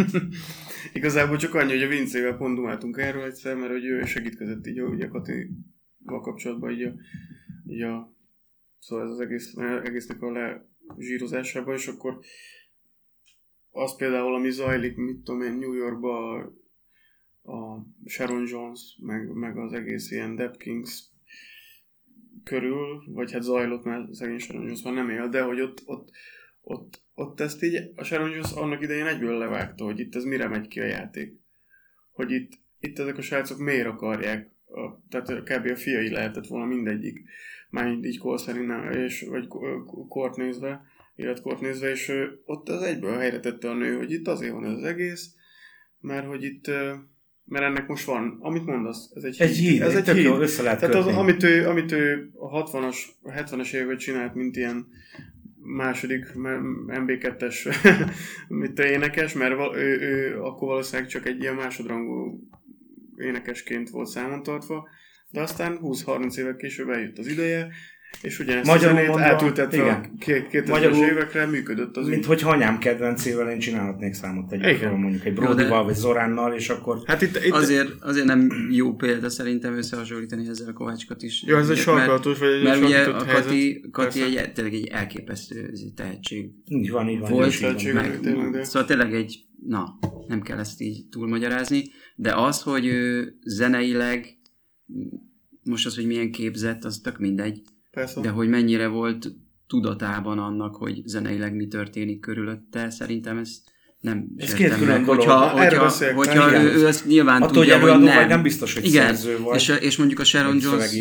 Igazából 0.93 1.37
csak 1.37 1.55
annyi, 1.55 1.71
hogy 1.71 1.83
a 1.83 1.89
Vincével 1.89 2.37
pont 2.37 2.57
dumáltunk 2.57 2.99
erről 2.99 3.25
egyszer, 3.25 3.57
mert 3.57 3.73
hogy 3.73 3.85
ő 3.85 4.05
segítkezett 4.05 4.67
így 4.67 4.81
ugye 4.81 5.09
Katival 5.09 6.21
kapcsolatban 6.21 6.71
így 6.71 6.83
a, 6.83 6.95
így 7.67 7.83
a 7.83 8.17
szóval 8.79 9.05
ez 9.05 9.11
az 9.11 9.21
egész, 9.21 9.55
egésznek 9.85 10.23
a 10.23 10.31
lezsírozásában, 10.31 11.75
és 11.75 11.87
akkor 11.87 12.19
az 13.71 13.97
például, 13.97 14.35
ami 14.35 14.51
zajlik, 14.51 14.97
mit 14.97 15.23
tudom 15.25 15.43
én, 15.43 15.53
New 15.53 15.73
Yorkban 15.73 16.61
a 17.43 17.87
Sharon 18.05 18.47
Jones, 18.47 18.99
meg, 19.01 19.33
meg 19.33 19.57
az 19.59 19.73
egész 19.73 20.11
ilyen 20.11 20.37
Depp 20.37 20.57
Kings 20.57 21.11
körül, 22.45 23.03
vagy 23.07 23.33
hát 23.33 23.43
zajlott, 23.43 23.85
mert 23.85 24.13
szegény 24.13 24.39
Sharon 24.39 24.65
Jones 24.65 24.83
már 24.83 24.95
nem 24.95 25.11
él, 25.11 25.29
de 25.29 25.43
hogy 25.43 25.61
ott, 25.61 25.83
ott, 25.85 26.11
ott, 26.61 27.03
ott 27.15 27.41
ezt 27.41 27.63
így 27.63 27.91
a 27.97 28.05
Sharon 28.05 28.31
Jones 28.31 28.53
annak 28.53 28.83
idején 28.83 29.07
egyből 29.07 29.39
levágta, 29.39 29.85
hogy 29.85 30.01
itt 30.01 30.15
ez 30.15 30.25
mire 30.25 30.49
megy 30.49 30.69
ki 30.69 30.81
a 30.81 30.85
játék. 30.85 31.41
Hogy 32.13 32.31
itt, 32.31 32.53
itt 32.81 32.99
ezek 32.99 33.19
a 33.19 33.23
srácok 33.23 33.59
miért 33.59 33.87
akarják, 33.87 34.51
a, 34.65 35.09
tehát 35.09 35.43
kb. 35.43 35.71
a 35.71 35.77
fiai 35.77 36.11
lehetett 36.11 36.47
volna 36.47 36.67
mindegyik, 36.67 37.23
már 37.71 37.99
így 38.03 38.21
szerint 38.35 38.67
nem, 38.67 38.91
és, 38.91 39.27
vagy 39.29 39.47
ko- 39.47 40.09
kort 40.09 40.37
nézve, 40.37 40.83
életkort 41.15 41.61
nézve, 41.61 41.91
és 41.91 42.13
ott 42.45 42.69
az 42.69 42.83
egyből 42.83 43.17
helyre 43.19 43.41
tette 43.41 43.71
a 43.71 43.75
nő, 43.75 43.97
hogy 43.97 44.13
itt 44.13 44.29
azért 44.29 44.53
van 44.53 44.65
ez 44.65 44.73
az 44.73 44.83
egész, 44.83 45.35
mert 46.01 46.27
hogy 46.27 46.45
itt, 46.45 46.71
mert 47.45 47.65
ennek 47.65 47.87
most 47.87 48.05
van, 48.05 48.39
amit 48.41 48.67
mondasz, 48.67 49.11
ez 49.15 49.23
egy, 49.23 49.37
Egy 49.41 49.57
híd, 49.57 49.83
ez 49.83 49.95
egy 49.95 50.05
tök 50.05 50.23
jó, 50.23 50.39
össze 50.39 50.63
lehet 50.63 50.81
tehát 50.81 50.95
az, 50.95 51.07
amit 51.07 51.43
ő, 51.43 51.69
amit 51.69 51.93
ő 51.93 52.31
a 52.35 52.65
60-as, 52.65 52.97
a 53.23 53.31
70-es 53.31 53.75
években 53.75 53.97
csinált, 53.97 54.35
mint 54.35 54.57
ilyen 54.57 54.87
második 55.63 56.27
MB2-es 56.87 57.75
mit 58.49 58.79
énekes, 58.79 59.33
mert 59.33 59.57
val- 59.57 59.77
ő, 59.77 60.01
ő, 60.01 60.43
akkor 60.43 60.69
valószínűleg 60.69 61.11
csak 61.11 61.27
egy 61.27 61.41
ilyen 61.41 61.55
másodrangú 61.55 62.41
énekesként 63.17 63.91
volt 63.91 64.09
számon 64.09 64.43
tartva, 64.43 64.89
de 65.31 65.41
aztán 65.41 65.79
20-30 65.83 66.37
évek 66.37 66.57
később 66.57 66.89
eljött 66.89 67.19
az 67.19 67.27
ideje, 67.27 67.69
És 68.23 68.39
ugye 68.39 68.57
ezt 68.59 68.67
Magyarul 68.67 68.91
a 68.91 68.95
zenét 68.97 69.09
mondva, 69.09 69.27
átültetve 69.27 69.77
igen. 69.77 69.95
a 69.95 70.19
két- 70.19 70.49
2000-es 70.53 70.69
Magyarul- 70.69 71.05
évekre 71.11 71.47
működött 71.47 71.97
az 71.97 72.07
Mint 72.07 72.25
hogy 72.25 72.41
anyám 72.45 72.79
kedvencével 72.79 73.51
én 73.51 73.59
csinálhatnék 73.59 74.13
számot 74.15 74.53
egy 74.53 74.77
filmről, 74.77 74.99
mondjuk 74.99 75.25
egy 75.25 75.33
Brodival, 75.35 75.85
vagy 75.85 75.95
Zoránnal, 75.95 76.53
és 76.55 76.69
akkor 76.69 76.99
Hát 77.07 77.23
itt, 77.23 77.45
itt 77.45 77.53
Azért, 77.53 77.91
azért 78.01 78.27
nem 78.27 78.69
jó 78.71 78.95
példa 78.95 79.31
szerintem 79.31 79.77
összehasonlítani 79.77 80.49
ezzel 80.49 80.69
a 80.69 80.73
Kovácskat 80.73 81.23
is. 81.23 81.43
jó, 81.47 81.57
ez 81.57 81.63
egy 81.63 81.69
Mert- 81.69 81.81
sarkalatos, 81.81 82.39
vagy 82.39 82.49
egy 82.51 82.63
Mert 82.63 82.85
ugye 82.85 83.05
a 83.05 83.25
helyzet. 83.25 83.45
Kati, 83.45 83.85
Kati 83.91 84.23
egy, 84.23 84.53
tényleg 84.53 84.75
egy 84.75 84.87
elképesztő 84.87 85.71
tehetség 85.97 86.51
így 86.69 86.91
van, 86.91 87.09
így 87.09 87.19
van. 87.21 87.31
volt, 87.31 87.61
tehetség, 87.61 87.93
meg, 87.95 88.21
tényleg, 88.21 88.65
szóval 88.65 88.85
tényleg 88.89 89.15
egy, 89.15 89.39
na, 89.67 89.99
nem 90.27 90.41
kell 90.43 90.59
ezt 90.59 90.81
így 90.81 91.07
túlmagyarázni, 91.11 91.85
de 92.17 92.35
az, 92.35 92.63
hogy 92.63 92.87
ő 92.87 93.35
zeneileg, 93.45 94.27
most 95.65 95.87
az, 95.87 95.95
hogy 95.95 96.07
milyen 96.07 96.31
képzett, 96.31 96.85
az 96.85 97.01
tök 97.03 97.19
mindegy, 97.19 97.63
Persze. 97.93 98.21
de 98.21 98.29
hogy 98.29 98.49
mennyire 98.49 98.87
volt 98.87 99.33
tudatában 99.67 100.39
annak, 100.39 100.77
hogy 100.77 101.03
zeneileg 101.05 101.55
mi 101.57 101.67
történik 101.67 102.21
körülötte, 102.21 102.91
szerintem 102.91 103.39
ez 103.39 103.51
nem 104.01 104.27
Ez 104.37 104.53
két 104.55 104.75
külön 104.75 104.89
meg. 104.89 105.05
dolog. 105.05 105.17
Hogyha, 105.19 105.49
hogyha, 105.49 106.13
hogyha 106.15 106.49
igen. 106.49 106.65
ő, 106.65 106.73
ő 106.75 106.87
ezt 106.87 107.07
nyilván 107.07 107.43
Attól, 107.43 107.49
hogy 107.49 107.57
tudja, 107.57 107.81
hogy 107.81 107.91
előadó 107.91 108.05
nem. 108.05 108.29
nem 108.29 108.43
biztos, 108.43 108.75
hogy 108.75 108.85
Igen, 108.85 109.07
szerző 109.07 109.39
vagy. 109.39 109.55
és, 109.55 109.69
és 109.81 109.97
mondjuk 109.97 110.21
a 110.21 110.25
Sharon 110.25 110.59
Jones 110.61 110.93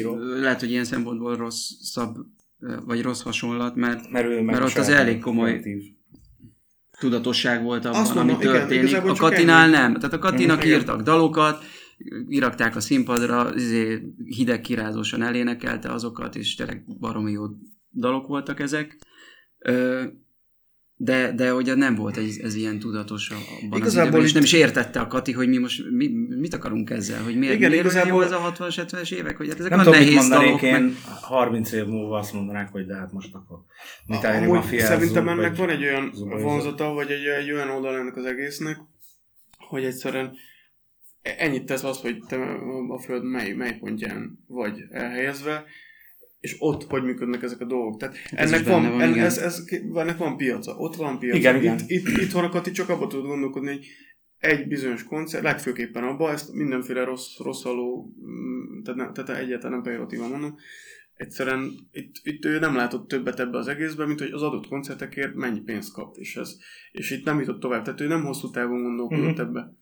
lehet, 0.41 0.59
hogy 0.59 0.69
ilyen 0.71 0.83
szempontból 0.83 1.35
rosszabb, 1.35 2.15
vagy 2.85 3.01
rossz 3.01 3.21
hasonlat, 3.21 3.75
mert 3.75 4.09
mert, 4.11 4.25
ő 4.27 4.41
mert 4.41 4.63
ott 4.63 4.77
az 4.77 4.89
elég 4.89 5.19
komoly- 5.19 5.49
kreatív. 5.51 5.81
tudatosság 6.99 7.63
volt 7.63 7.85
abban, 7.85 7.99
Azt 7.99 8.15
ami 8.15 8.31
mondom, 8.31 8.41
igen, 8.49 8.53
történik. 8.53 8.83
igazából 8.83 9.11
a 9.11 9.15
Katinál 9.15 9.63
ennyi. 9.63 9.71
nem. 9.71 9.93
Tehát 9.93 10.13
a 10.13 10.19
Katinak 10.19 10.65
igen. 10.65 10.77
írtak 10.79 11.01
dalokat, 11.01 11.63
irakták 12.27 12.75
a 12.75 12.79
színpadra, 12.79 13.55
izé, 13.55 14.13
hideg 14.25 14.61
kirázósan 14.61 15.21
elénekelte 15.21 15.91
azokat, 15.91 16.35
és 16.35 16.55
tényleg 16.55 16.83
baromi 16.99 17.31
jó 17.31 17.43
dalok 17.91 18.27
voltak 18.27 18.59
ezek. 18.59 18.97
Ö, 19.59 20.03
de, 21.03 21.31
de 21.31 21.53
ugye 21.53 21.75
nem 21.75 21.95
volt 21.95 22.17
ez, 22.17 22.37
ez 22.37 22.55
ilyen 22.55 22.79
tudatos 22.79 23.29
abban 23.29 23.71
az 23.71 23.77
Igazából 23.77 24.07
időben, 24.07 24.25
és 24.25 24.33
nem 24.33 24.43
is 24.43 24.53
értette 24.53 24.99
a 24.99 25.07
Kati, 25.07 25.31
hogy 25.31 25.47
mi 25.47 25.57
most 25.57 25.89
mi, 25.91 26.07
mit 26.39 26.53
akarunk 26.53 26.89
ezzel, 26.89 27.23
hogy 27.23 27.37
miért, 27.37 27.55
Igen, 27.55 27.69
miért 27.69 27.83
jó 27.83 27.89
igazából- 27.89 28.23
ez 28.23 28.31
a 28.31 28.53
60-as, 28.57 28.75
70-es 28.77 29.11
évek, 29.11 29.37
hogy 29.37 29.47
hát 29.47 29.59
ezek 29.59 29.69
Nem 29.69 29.79
a 29.79 29.83
tudom, 29.83 29.99
mit 29.99 30.07
nehéz 30.07 30.27
dalok, 30.27 30.61
meg, 30.61 30.81
én, 30.81 30.95
30 31.21 31.71
év 31.71 31.85
múlva 31.85 32.17
azt 32.17 32.33
mondanák, 32.33 32.71
hogy 32.71 32.85
de 32.85 32.95
hát 32.95 33.11
most 33.11 33.35
akkor 33.35 33.57
mit 34.05 34.23
állni 34.23 34.45
Amúgy 34.45 34.55
mafiázunk, 34.57 34.99
Szerintem 34.99 35.27
ennek 35.27 35.55
van 35.55 35.69
egy 35.69 35.83
olyan 35.83 36.11
vonzata, 36.41 36.93
vagy 36.93 37.11
egy, 37.11 37.25
egy 37.25 37.51
olyan 37.51 37.69
oldal 37.69 37.97
ennek 37.97 38.15
az 38.15 38.25
egésznek, 38.25 38.77
hogy 39.57 39.83
egyszerűen 39.83 40.31
ennyit 41.21 41.65
tesz 41.65 41.83
az, 41.83 41.97
hogy 42.01 42.17
te 42.27 42.35
a 42.87 42.99
föld 42.99 43.23
mely, 43.23 43.51
mely 43.53 43.77
pontján 43.79 44.39
vagy 44.47 44.83
elhelyezve, 44.89 45.63
és 46.39 46.55
ott 46.59 46.83
hogy 46.83 47.03
működnek 47.03 47.43
ezek 47.43 47.59
a 47.61 47.65
dolgok. 47.65 47.99
Tehát 47.99 48.15
Ez 48.31 48.51
ennek 48.51 48.67
van, 48.67 48.89
van, 48.91 49.01
en, 49.01 49.09
igen. 49.11 49.25
ez, 49.25 49.37
ez, 49.37 49.63
ennek 49.95 50.17
van 50.17 50.37
piaca, 50.37 50.75
ott 50.75 50.95
van 50.95 51.19
piaca. 51.19 51.37
Igen, 51.37 51.55
igen. 51.55 51.79
Itt, 51.79 51.89
itt, 51.89 52.17
itt 52.17 52.31
van 52.31 52.43
a 52.43 52.49
Kati 52.49 52.71
csak 52.71 52.89
abba 52.89 53.07
tud 53.07 53.25
gondolkodni, 53.25 53.69
hogy 53.69 53.85
egy 54.37 54.67
bizonyos 54.67 55.03
koncert, 55.03 55.43
legfőképpen 55.43 56.03
abba, 56.03 56.31
ezt 56.31 56.53
mindenféle 56.53 57.03
rossz, 57.03 57.37
rossz 57.37 57.65
aló, 57.65 58.13
mm, 58.25 58.81
tehát, 58.83 58.99
ne, 58.99 59.23
tehát 59.23 59.41
egyáltalán 59.41 59.71
nem 59.71 59.81
pejoratívan 59.83 60.29
mondom, 60.29 60.55
egyszerűen 61.13 61.71
itt, 61.91 62.15
itt 62.23 62.45
ő 62.45 62.59
nem 62.59 62.75
látott 62.75 63.07
többet 63.07 63.39
ebbe 63.39 63.57
az 63.57 63.67
egészbe, 63.67 64.05
mint 64.05 64.19
hogy 64.19 64.31
az 64.31 64.41
adott 64.41 64.67
koncertekért 64.67 65.33
mennyi 65.35 65.59
pénzt 65.59 65.93
kap, 65.93 66.15
és, 66.17 66.35
ez, 66.35 66.57
és 66.91 67.11
itt 67.11 67.25
nem 67.25 67.39
jutott 67.39 67.59
tovább, 67.59 67.83
tehát 67.83 68.01
ő 68.01 68.07
nem 68.07 68.23
hosszú 68.25 68.49
távon 68.49 68.81
gondolkodott 68.81 69.37
Mhm. 69.37 69.41
ebbe. 69.41 69.73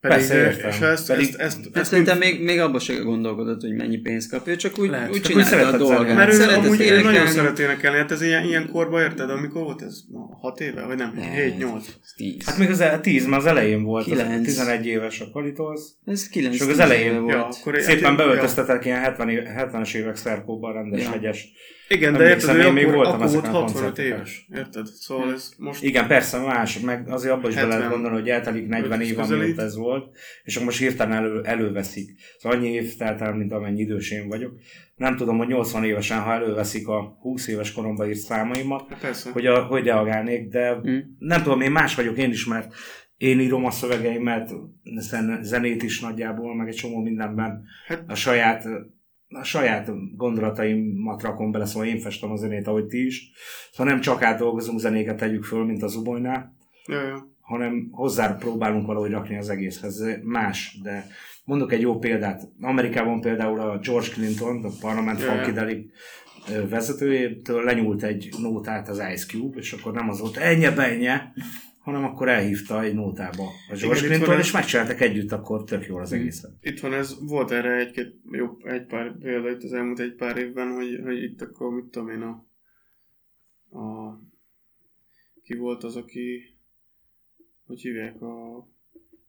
Pedig, 0.00 0.16
Persze, 0.16 0.34
értem. 0.36 0.70
és 0.70 0.80
ezt, 0.80 1.06
Pedig- 1.06 1.26
ezt, 1.28 1.38
ezt, 1.40 1.56
Hát 1.64 1.76
ezt 1.76 1.90
szerintem 1.90 2.18
még, 2.18 2.42
még 2.42 2.58
abban 2.60 2.80
se 2.80 2.94
gondolkodott, 2.94 3.60
hogy 3.60 3.74
mennyi 3.74 3.96
pénzt 3.96 4.30
kap. 4.30 4.46
Ő 4.48 4.56
csak 4.56 4.78
úgy, 4.78 4.90
Lehet. 4.90 5.10
úgy 5.10 5.20
Csak 5.20 5.36
úgy 5.36 5.44
csinálta 5.46 5.74
a 5.74 5.76
dolgát. 5.76 6.16
mert 6.16 6.32
ő 6.32 6.36
Szeretett 6.36 6.64
amúgy 6.64 6.80
ő 6.80 6.84
énekelni. 6.84 7.02
nagyon 7.16 7.26
szeret 7.26 7.58
énekelni, 7.58 7.96
hát 7.98 8.10
ez 8.10 8.22
ilyen, 8.22 8.44
ilyen 8.44 8.68
korban 8.72 9.02
érted, 9.02 9.30
amikor 9.30 9.62
volt 9.62 9.82
ez? 9.82 9.98
6 10.40 10.60
éve? 10.60 10.82
Vagy 10.82 10.96
nem? 10.96 11.12
Nem. 11.14 11.24
7-8? 11.58 11.82
Tíz. 12.16 12.44
Hát 12.46 12.58
még 12.58 12.70
az 12.70 12.80
el, 12.80 13.00
10, 13.00 13.26
mert 13.26 13.42
az 13.42 13.46
elején 13.48 13.82
volt, 13.82 14.06
az 14.06 14.12
Kilenc. 14.12 14.44
11 14.46 14.86
éves 14.86 15.20
a 15.20 15.30
Kalitos. 15.32 15.80
Ez 16.06 16.28
9 16.28 16.54
És 16.54 16.60
az 16.60 16.78
elején- 16.78 17.20
volt. 17.20 17.32
Ja, 17.34 17.46
akkor 17.46 17.80
Szépen 17.80 18.10
ja. 18.10 18.16
beöltöztetek 18.16 18.84
ilyen 18.84 18.98
70, 19.00 19.28
éve- 19.28 19.50
70-es 19.56 19.94
évek 19.94 20.16
szerkóban, 20.16 20.72
rendes, 20.72 21.02
Ja. 21.02 21.10
hegyes. 21.10 21.48
Igen, 21.94 22.12
de 22.12 22.28
érted, 22.28 22.56
én 22.58 22.72
még 22.72 22.84
voltam 22.84 23.04
akkor 23.14 23.18
volt 23.18 23.30
ezeken 23.32 23.50
a 23.54 23.58
65 23.58 23.74
koncerteken. 23.82 24.16
éves. 24.18 24.46
Érted? 24.54 24.86
Szóval 24.86 25.32
ez 25.32 25.52
most... 25.58 25.82
Igen, 25.82 26.06
persze 26.06 26.38
más, 26.38 26.80
meg 26.80 27.08
azért 27.08 27.32
abban 27.32 27.50
is 27.50 27.54
be 27.56 27.60
lehet 27.62 27.80
70. 27.82 27.90
gondolni, 27.92 28.18
hogy 28.20 28.28
eltelik 28.28 28.66
40 28.68 29.00
év, 29.00 29.18
amióta 29.18 29.62
ez 29.62 29.76
volt, 29.76 30.16
és 30.42 30.54
akkor 30.54 30.66
most 30.66 30.78
hirtelen 30.78 31.16
elő, 31.16 31.40
előveszik. 31.44 32.10
Szóval 32.38 32.58
annyi 32.58 32.68
év 32.68 32.96
telt 32.96 33.20
el, 33.20 33.34
mint 33.34 33.52
amennyi 33.52 33.80
idős 33.80 34.10
én 34.10 34.28
vagyok. 34.28 34.52
Nem 34.96 35.16
tudom, 35.16 35.38
hogy 35.38 35.46
80 35.48 35.84
évesen, 35.84 36.20
ha 36.20 36.32
előveszik 36.32 36.88
a 36.88 37.16
20 37.20 37.46
éves 37.48 37.72
koromban 37.72 38.08
írt 38.08 38.18
számaimat, 38.18 38.88
Hát 38.88 39.00
persze. 39.00 39.30
hogy, 39.30 39.46
a, 39.46 39.62
hogy 39.62 39.84
reagálnék, 39.84 40.48
de 40.48 40.74
Mm. 40.74 40.98
nem 41.18 41.42
tudom, 41.42 41.60
én 41.60 41.70
más 41.70 41.94
vagyok 41.94 42.18
én 42.18 42.30
is, 42.30 42.46
mert 42.46 42.72
én 43.16 43.40
írom 43.40 43.64
a 43.64 43.70
szövegeimet, 43.70 44.50
zen- 44.96 45.44
zenét 45.44 45.82
is 45.82 46.00
nagyjából, 46.00 46.54
meg 46.56 46.68
egy 46.68 46.74
csomó 46.74 47.02
mindenben 47.02 47.62
Hát- 47.86 48.04
a 48.06 48.14
saját, 48.14 48.64
a 49.30 49.42
saját 49.42 49.90
gondolataimat 50.16 51.22
rakom 51.22 51.50
bele, 51.50 51.66
szóval 51.66 51.88
én 51.88 51.98
festem 51.98 52.30
a 52.30 52.36
zenét, 52.36 52.66
ahogy 52.66 52.86
ti 52.86 53.06
is. 53.06 53.30
Szóval 53.72 53.92
nem 53.92 54.00
csak 54.00 54.22
átdolgozunk 54.22 54.78
zenéket 54.78 55.16
tegyük 55.16 55.44
föl, 55.44 55.64
mint 55.64 55.82
az 55.82 55.96
Ubojnál, 55.96 56.58
Ja, 56.86 57.02
ja. 57.02 57.28
hanem 57.40 57.88
hozzá 57.90 58.36
próbálunk 58.36 58.86
valahogy 58.86 59.10
rakni 59.10 59.36
az 59.36 59.48
egészhez. 59.48 60.04
Más, 60.22 60.78
de 60.82 61.06
mondok 61.44 61.72
egy 61.72 61.80
jó 61.80 61.98
példát. 61.98 62.48
Amerikában 62.60 63.20
például 63.20 63.60
a 63.60 63.78
George 63.78 64.08
Clinton, 64.08 64.64
a 64.64 64.68
parlament 64.80 65.20
Ja, 65.20 65.26
ja. 65.26 65.32
funkideli 65.32 65.90
vezetőjétől 66.68 67.64
lenyúlt 67.64 68.02
egy 68.02 68.28
nótát 68.38 68.88
az 68.88 69.02
Ice 69.12 69.26
Cube, 69.26 69.58
és 69.58 69.72
akkor 69.72 69.92
nem 69.92 70.08
az 70.08 70.20
volt 70.20 70.36
ennyi 70.36 70.68
benye, 70.74 71.32
hanem 71.80 72.04
akkor 72.04 72.28
elhívta 72.28 72.82
egy 72.82 72.94
nótába 72.94 73.44
a 73.70 73.76
George 73.80 74.00
Clinton, 74.06 74.38
és 74.38 74.50
megcsináltak 74.52 75.00
együtt 75.00 75.32
akkor 75.32 75.64
tök 75.64 75.86
jól 75.86 76.00
az 76.00 76.12
Mm. 76.14 76.18
egészet. 76.18 76.50
Itt 76.60 76.80
van 76.80 76.92
ez, 76.94 77.16
volt 77.20 77.50
erre 77.50 77.76
egy-két, 77.76 78.14
jó, 78.30 78.58
egy 78.64 78.86
pár 78.86 79.18
példa 79.18 79.50
itt 79.50 79.62
az 79.62 79.72
elmúlt 79.72 79.98
egy 80.00 80.14
pár 80.14 80.36
évben, 80.36 80.72
hogy, 80.74 81.00
hogy 81.04 81.22
itt 81.22 81.40
akkor, 81.42 81.70
mit 81.74 81.84
tudom 81.84 82.08
én, 82.08 82.20
a, 82.22 82.46
a 83.78 84.18
ki 85.42 85.54
volt 85.56 85.84
az, 85.84 85.96
aki 85.96 86.54
hogy 87.66 87.80
hívják, 87.80 88.22
a 88.22 88.66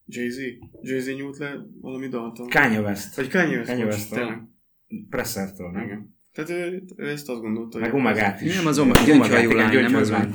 Jay-Z? 0.05 0.37
Jay-Z 0.81 1.15
nyújt 1.15 1.37
le 1.37 1.65
valami 1.81 2.07
dalt? 2.07 2.39
Kanye 2.49 2.79
West, 2.81 3.15
Vagy 3.15 3.27
Kanye 3.29 3.57
West, 3.57 3.69
Kanye 3.69 3.85
West. 3.85 4.15
Pressertől, 5.09 5.71
nem? 5.71 5.83
Igen. 5.83 6.15
Tehát 6.33 6.49
ő, 6.49 6.83
ő, 6.95 7.07
ezt 7.09 7.29
azt 7.29 7.41
gondolta, 7.41 7.79
Meg 7.79 7.91
hogy 7.91 7.99
Omegát 7.99 8.41
is. 8.41 8.55
Nem, 8.55 8.65
az 8.65 8.79
Omega- 8.79 9.05
gyöngyhajú 9.05 9.51
lány, 9.51 9.81
nem 9.81 9.95
az 9.95 10.09
van. 10.09 10.33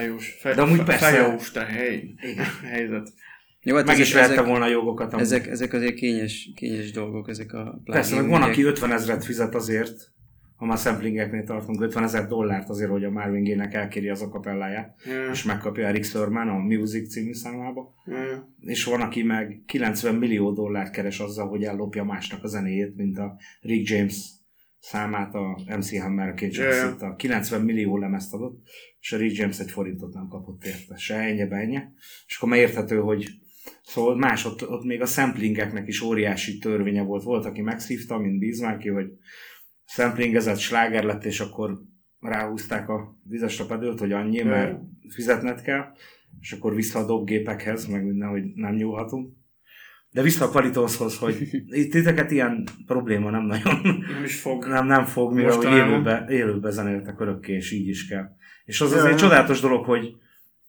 Fejós, 0.00 0.36
fe, 0.40 0.54
De 0.54 0.60
amúgy 0.62 0.82
persze. 0.82 1.10
fejós, 1.10 1.50
te 1.50 1.64
hely, 1.64 2.14
helyzet. 2.72 3.12
Jó, 3.62 3.76
hát 3.76 3.84
Meg 3.86 3.94
ezek, 3.94 4.06
is 4.06 4.12
vette 4.14 4.32
ezek, 4.32 4.44
volna 4.44 4.64
a 4.64 4.68
jogokat. 4.68 5.12
amúgy. 5.12 5.24
ezek, 5.24 5.46
ezek 5.46 5.72
azért 5.72 5.94
kényes, 5.94 6.50
kényes 6.54 6.90
dolgok, 6.90 7.28
ezek 7.28 7.52
a 7.52 7.80
Persze, 7.84 8.14
meg 8.20 8.28
van, 8.28 8.42
aki 8.42 8.60
ügyek. 8.60 8.70
50 8.72 8.92
ezeret 8.92 9.24
fizet 9.24 9.54
azért, 9.54 10.10
ha 10.56 10.66
már 10.66 10.78
samplingeknél 10.78 11.44
tartunk, 11.44 11.80
50 11.80 12.02
ezer 12.02 12.26
dollárt 12.26 12.68
azért, 12.68 12.90
hogy 12.90 13.04
a 13.04 13.10
Marvin 13.10 13.44
Gaye-nek 13.44 13.74
elkéri 13.74 14.08
az 14.08 14.22
akapelláját, 14.22 14.94
Ja, 15.04 15.30
és 15.30 15.42
megkapja 15.42 15.86
Eric 15.86 16.04
Sermon 16.06 16.48
a 16.48 16.56
Music 16.58 17.10
című 17.10 17.32
számába. 17.32 17.94
ja. 18.06 18.48
És 18.60 18.84
van, 18.84 19.00
aki 19.00 19.22
meg 19.22 19.62
90 19.66 20.14
millió 20.14 20.52
dollárt 20.52 20.90
keres 20.92 21.20
azzal, 21.20 21.48
hogy 21.48 21.62
ellopja 21.62 22.04
másnak 22.04 22.44
a 22.44 22.48
zenéjét, 22.48 22.96
mint 22.96 23.18
a 23.18 23.36
Rick 23.60 23.88
James 23.88 24.16
számát 24.80 25.34
a 25.34 25.60
MC 25.76 26.00
Hammer 26.00 26.34
Ja, 26.36 26.48
ja. 26.62 26.70
yeah. 26.70 27.02
a 27.02 27.16
90 27.16 27.60
millió 27.60 27.98
lemezt 27.98 28.34
adott, 28.34 28.68
és 29.00 29.12
a 29.12 29.16
Rick 29.16 29.36
James 29.36 29.60
egy 29.60 29.70
forintot 29.70 30.14
nem 30.14 30.28
kapott 30.28 30.64
érte, 30.64 30.96
se 30.96 31.14
ennyi 31.14 31.46
ennyi. 31.50 31.78
És 32.26 32.36
akkor 32.36 32.48
már 32.48 32.58
érthető, 32.58 32.98
hogy 32.98 33.40
Szóval 33.82 34.16
más, 34.16 34.44
ott, 34.44 34.68
ott 34.68 34.84
még 34.84 35.00
a 35.00 35.06
samplingeknek 35.06 35.88
is 35.88 36.00
óriási 36.00 36.58
törvénye 36.58 37.02
volt. 37.02 37.22
Volt, 37.22 37.44
aki 37.44 37.60
megszívta, 37.60 38.18
mint 38.18 38.38
Bismarcky, 38.38 38.88
hogy 38.88 39.06
samplingezett, 39.84 40.58
sláger 40.58 41.04
lett, 41.04 41.24
és 41.24 41.40
akkor 41.40 41.78
ráhúzták 42.20 42.88
a 42.88 43.18
vizes 43.24 43.66
pedőt, 43.66 43.98
hogy 43.98 44.12
annyi, 44.12 44.36
Ja. 44.36 44.44
mert 44.44 44.78
fizetned 45.08 45.62
kell, 45.62 45.84
és 46.40 46.52
akkor 46.52 46.74
vissza 46.74 46.98
a 46.98 47.06
dobgépekhez, 47.06 47.86
meg 47.86 48.04
minden, 48.04 48.28
hogy 48.28 48.44
nem 48.54 48.74
nyúlhatunk. 48.74 49.34
De 50.12 50.22
vissza 50.22 50.44
a 50.44 50.48
kvalitonshoz, 50.48 51.18
hogy 51.18 51.48
itt 51.68 51.90
titeket 51.90 52.30
ilyen 52.30 52.68
probléma 52.86 53.30
nem 53.30 53.42
nagyon 53.42 53.80
Nem 54.14 54.24
is 54.24 54.40
fog. 54.40 54.66
nem, 54.66 54.86
nem 54.86 55.04
fog, 55.04 55.34
mivel 55.34 55.56
hogy 55.56 55.72
élőbe, 55.72 56.26
élőbe 56.28 56.70
zenéltek 56.70 57.20
örökké, 57.20 57.54
és 57.54 57.72
így 57.72 57.88
is 57.88 58.08
kell. 58.08 58.28
És 58.64 58.80
az 58.80 58.92
azért 58.92 59.18
csodálatos 59.18 59.60
dolog, 59.60 59.84
hogy 59.84 60.16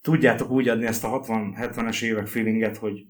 tudjátok 0.02 0.52
úgy 0.52 0.68
adni 0.68 0.86
ezt 0.86 1.04
a 1.04 1.20
60-70-es 1.20 2.04
évek 2.04 2.28
feelinget, 2.28 2.78
hogy 2.78 3.06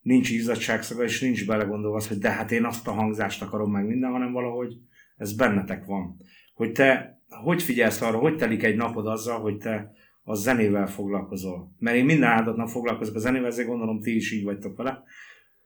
nincs 0.00 0.30
izzadságszaga, 0.30 1.02
és 1.02 1.20
nincs 1.20 1.46
belegondolva 1.46 1.96
az, 1.96 2.08
hogy 2.08 2.18
de 2.18 2.30
hát 2.30 2.52
én 2.52 2.64
azt 2.64 2.88
a 2.88 2.92
hangzást 2.92 3.42
akarom 3.42 3.70
meg 3.70 3.86
minden, 3.86 4.10
hanem 4.10 4.32
valahogy 4.32 4.72
ez 5.16 5.36
bennetek 5.36 5.84
van. 5.84 6.16
Hogy 6.54 6.72
te 6.72 7.14
hogy 7.42 7.62
figyelsz 7.62 8.00
arra, 8.00 8.18
hogy 8.18 8.36
telik 8.36 8.62
egy 8.62 8.76
napod 8.76 9.06
azzal, 9.06 9.40
hogy 9.40 9.56
te 9.56 9.92
a 10.22 10.34
zenével 10.34 10.86
foglalkozol. 10.86 11.74
Mert 11.78 11.96
én 11.96 12.04
minden 12.04 12.28
áldott 12.28 12.56
nap 12.56 12.68
foglalkozok 12.68 13.14
a 13.14 13.18
zenével, 13.18 13.46
ezért 13.46 13.68
gondolom 13.68 14.00
ti 14.00 14.14
is 14.14 14.32
így 14.32 14.44
vagytok 14.44 14.76
vele. 14.76 15.02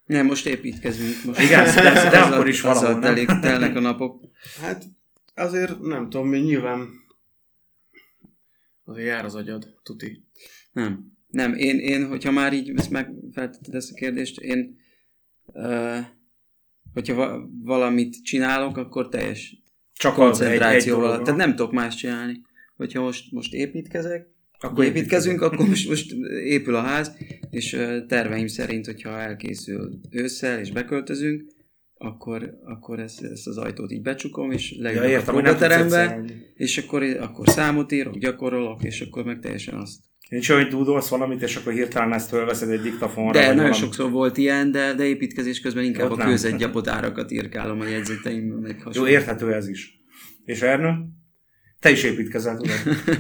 Nem, 0.09 0.27
most 0.27 0.47
építkezünk. 0.47 1.25
Most 1.25 1.41
Igen, 1.41 1.65
de- 1.65 1.83
de 1.83 1.91
azzal- 1.91 2.33
akkor 2.33 2.49
is 2.49 2.61
valahol, 2.61 3.01
telik, 3.01 3.27
telnek 3.27 3.77
a 3.77 3.81
napok. 3.81 4.25
Hát 4.61 4.85
azért 5.35 5.81
nem 5.81 6.11
tudom, 6.11 6.29
mi 6.29 6.39
nyilván 6.39 6.89
azért 8.85 9.07
jár 9.09 9.25
az 9.25 9.35
agyad, 9.35 9.75
tuti. 9.83 10.25
Nem. 10.73 11.13
Nem, 11.27 11.55
én, 11.55 11.79
én 11.79 12.07
hogyha 12.07 12.31
már 12.31 12.53
így 12.53 12.73
ezt 12.77 12.91
megfeltetted 12.91 13.75
ezt 13.75 13.91
a 13.91 13.95
kérdést, 13.95 14.41
én 14.41 14.79
uh, 15.45 15.99
hogyha 16.93 17.15
va- 17.15 17.49
valamit 17.63 18.23
csinálok, 18.25 18.77
akkor 18.77 19.09
teljes 19.09 19.63
Csak 19.93 20.19
az 20.19 20.41
egy, 20.41 20.47
egy 20.47 20.59
koncentrációval. 20.59 21.23
Tehát 21.23 21.41
nem 21.41 21.57
tudok 21.57 21.73
más 21.73 21.95
csinálni. 21.95 22.41
Hogyha 22.77 23.01
most, 23.03 23.33
most 23.33 23.53
építkezek, 23.55 24.27
Akkor 24.61 24.85
építkezünk, 24.85 25.41
akkor 25.41 25.69
most, 25.69 25.89
most 25.89 26.13
épül 26.45 26.75
a 26.75 26.81
ház, 26.81 27.17
és 27.51 27.77
terveim 28.09 28.47
szerint, 28.47 28.87
hogyha 28.87 29.21
elkészül 29.21 30.01
ősszel, 30.11 30.59
és 30.59 30.73
beköltözünk, 30.73 31.43
akkor, 31.95 32.59
akkor 32.65 32.99
ezt, 32.99 33.23
ezt 33.23 33.47
az 33.47 33.57
ajtót 33.57 33.93
így 33.93 34.03
becsukom, 34.03 34.51
és 34.51 34.73
Ja, 34.73 34.83
leülök 34.83 35.05
a 35.05 35.09
értem, 35.09 35.35
nem 35.35 35.45
tudsz 35.45 35.59
próbaterembe, 35.59 36.25
és 36.55 36.79
akkor, 36.79 37.03
akkor 37.03 37.49
számot 37.49 37.93
írok, 37.93 38.19
gyakorolok, 38.19 38.85
és 38.85 39.01
akkor 39.01 39.25
meg 39.25 39.39
teljesen 39.41 39.75
azt. 39.75 39.99
Nincs 40.29 40.51
olyan, 40.51 40.63
hogy 40.63 40.71
dúdolsz 40.71 41.09
valamit, 41.09 41.43
és 41.43 41.57
akkor 41.57 41.73
hirtelen 41.73 42.13
ezt 42.13 42.29
fölveszed 42.29 42.71
egy 42.71 42.81
diktafonra. 42.81 43.33
De 43.33 43.41
nagyon 43.41 43.57
valami. 43.57 43.75
sokszor 43.75 44.11
volt 44.11 44.37
ilyen, 44.37 44.71
de, 44.71 44.95
de 44.95 45.05
építkezés 45.05 45.61
közben 45.61 45.85
inkább 45.85 46.11
Ott 46.11 46.17
a 46.17 46.17
nem. 46.17 46.29
kőzetgyapotárakat 46.29 47.31
írkálom 47.31 47.81
a 47.81 47.87
jegyzeteim, 47.87 48.45
meg 48.45 48.83
Jó, 48.93 49.07
érthető 49.07 49.55
ez 49.55 49.69
is. 49.69 50.01
És 50.45 50.63
Ernő? 50.63 50.95
Te 51.81 51.91
is 51.91 52.03
építkezel, 52.03 52.57
tudod. 52.57 52.77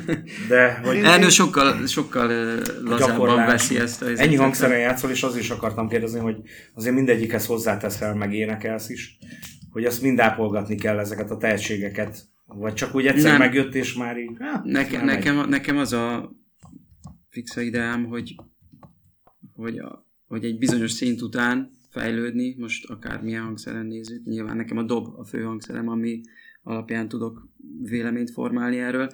De, 0.48 0.74
hogy 0.74 0.96
Ernő 0.96 1.28
sokkal, 1.28 1.86
sokkal 1.86 2.58
lazábban 2.84 3.36
veszi 3.36 3.78
ezt 3.78 4.02
a 4.02 4.06
ennyi 4.16 4.34
hangszeren 4.34 4.78
játszol, 4.78 5.10
és 5.10 5.22
az 5.22 5.36
is 5.36 5.50
akartam 5.50 5.88
kérdezni, 5.88 6.18
hogy 6.18 6.36
azért 6.74 6.94
mindegyikhez 6.94 7.46
hozzáteszel, 7.46 8.14
meg 8.14 8.34
énekelsz 8.34 8.88
is, 8.88 9.18
hogy 9.70 9.84
azt 9.84 10.02
mind 10.02 10.18
ápolgatni 10.18 10.76
kell 10.76 10.98
ezeket 10.98 11.30
a 11.30 11.36
tehetségeket, 11.36 12.28
vagy 12.46 12.74
csak 12.74 12.94
úgy 12.94 13.06
egyszer 13.06 13.30
Nem. 13.30 13.38
megjött, 13.38 13.74
és 13.74 13.94
már 13.94 14.18
így... 14.18 14.30
Hát, 14.38 14.64
Nekem, 14.64 15.04
nekem, 15.04 15.48
nekem 15.48 15.76
az 15.76 15.92
a 15.92 16.32
fixa 17.30 17.60
ideám, 17.60 18.04
hogy, 18.04 18.34
hogy, 19.52 19.78
a, 19.78 20.06
hogy 20.26 20.44
egy 20.44 20.58
bizonyos 20.58 20.92
szint 20.92 21.22
után 21.22 21.70
fejlődni, 21.90 22.54
most 22.58 22.90
akármilyen 22.90 23.42
hangszeren 23.42 23.86
nézzük, 23.86 24.24
nyilván 24.24 24.56
nekem 24.56 24.78
a 24.78 24.82
dob 24.82 25.18
a 25.18 25.24
fő 25.24 25.42
hangszerem, 25.42 25.88
ami 25.88 26.20
alapján 26.62 27.08
tudok 27.08 27.48
véleményt 27.82 28.30
formálni 28.30 28.78
erről, 28.78 29.10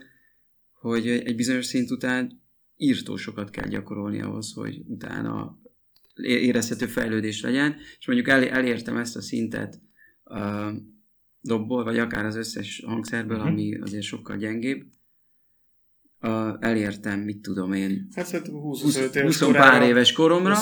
hogy 0.72 1.08
egy 1.08 1.36
bizonyos 1.36 1.66
szint 1.66 1.90
után 1.90 2.42
írtó 2.76 3.16
sokat 3.16 3.50
kell 3.50 3.68
gyakorolni 3.68 4.20
ahhoz, 4.20 4.52
hogy 4.52 4.82
utána 4.86 5.58
érezhető 6.22 6.86
fejlődés 6.86 7.42
legyen, 7.42 7.76
és 7.98 8.06
mondjuk 8.06 8.28
el, 8.28 8.44
elértem 8.48 8.96
ezt 8.96 9.16
a 9.16 9.20
szintet 9.20 9.80
uh, 10.24 10.72
dobból, 11.40 11.84
vagy 11.84 11.98
akár 11.98 12.24
az 12.24 12.36
összes 12.36 12.82
hangszerből, 12.86 13.38
Mhm. 13.38 13.46
ami 13.46 13.78
azért 13.80 14.02
sokkal 14.02 14.36
gyengébb, 14.36 14.82
uh, 16.20 16.54
elértem, 16.60 17.20
mit 17.20 17.40
tudom 17.42 17.72
én, 17.72 18.08
Hát 18.14 18.26
szerintem 18.26 18.54
20, 18.54 18.82
25 18.82 19.14
éves 19.14 19.38
20 19.40 19.52
pár 19.52 19.82
éves 19.82 20.12
koromra, 20.12 20.54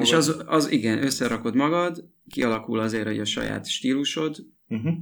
és 0.00 0.12
az, 0.12 0.42
az 0.46 0.70
igen, 0.70 1.02
összerakod 1.02 1.54
magad, 1.54 2.08
kialakul 2.28 2.78
azért, 2.78 3.06
hogy 3.06 3.18
a 3.18 3.24
saját 3.24 3.66
stílusod, 3.68 4.36
Uh-huh. 4.72 4.94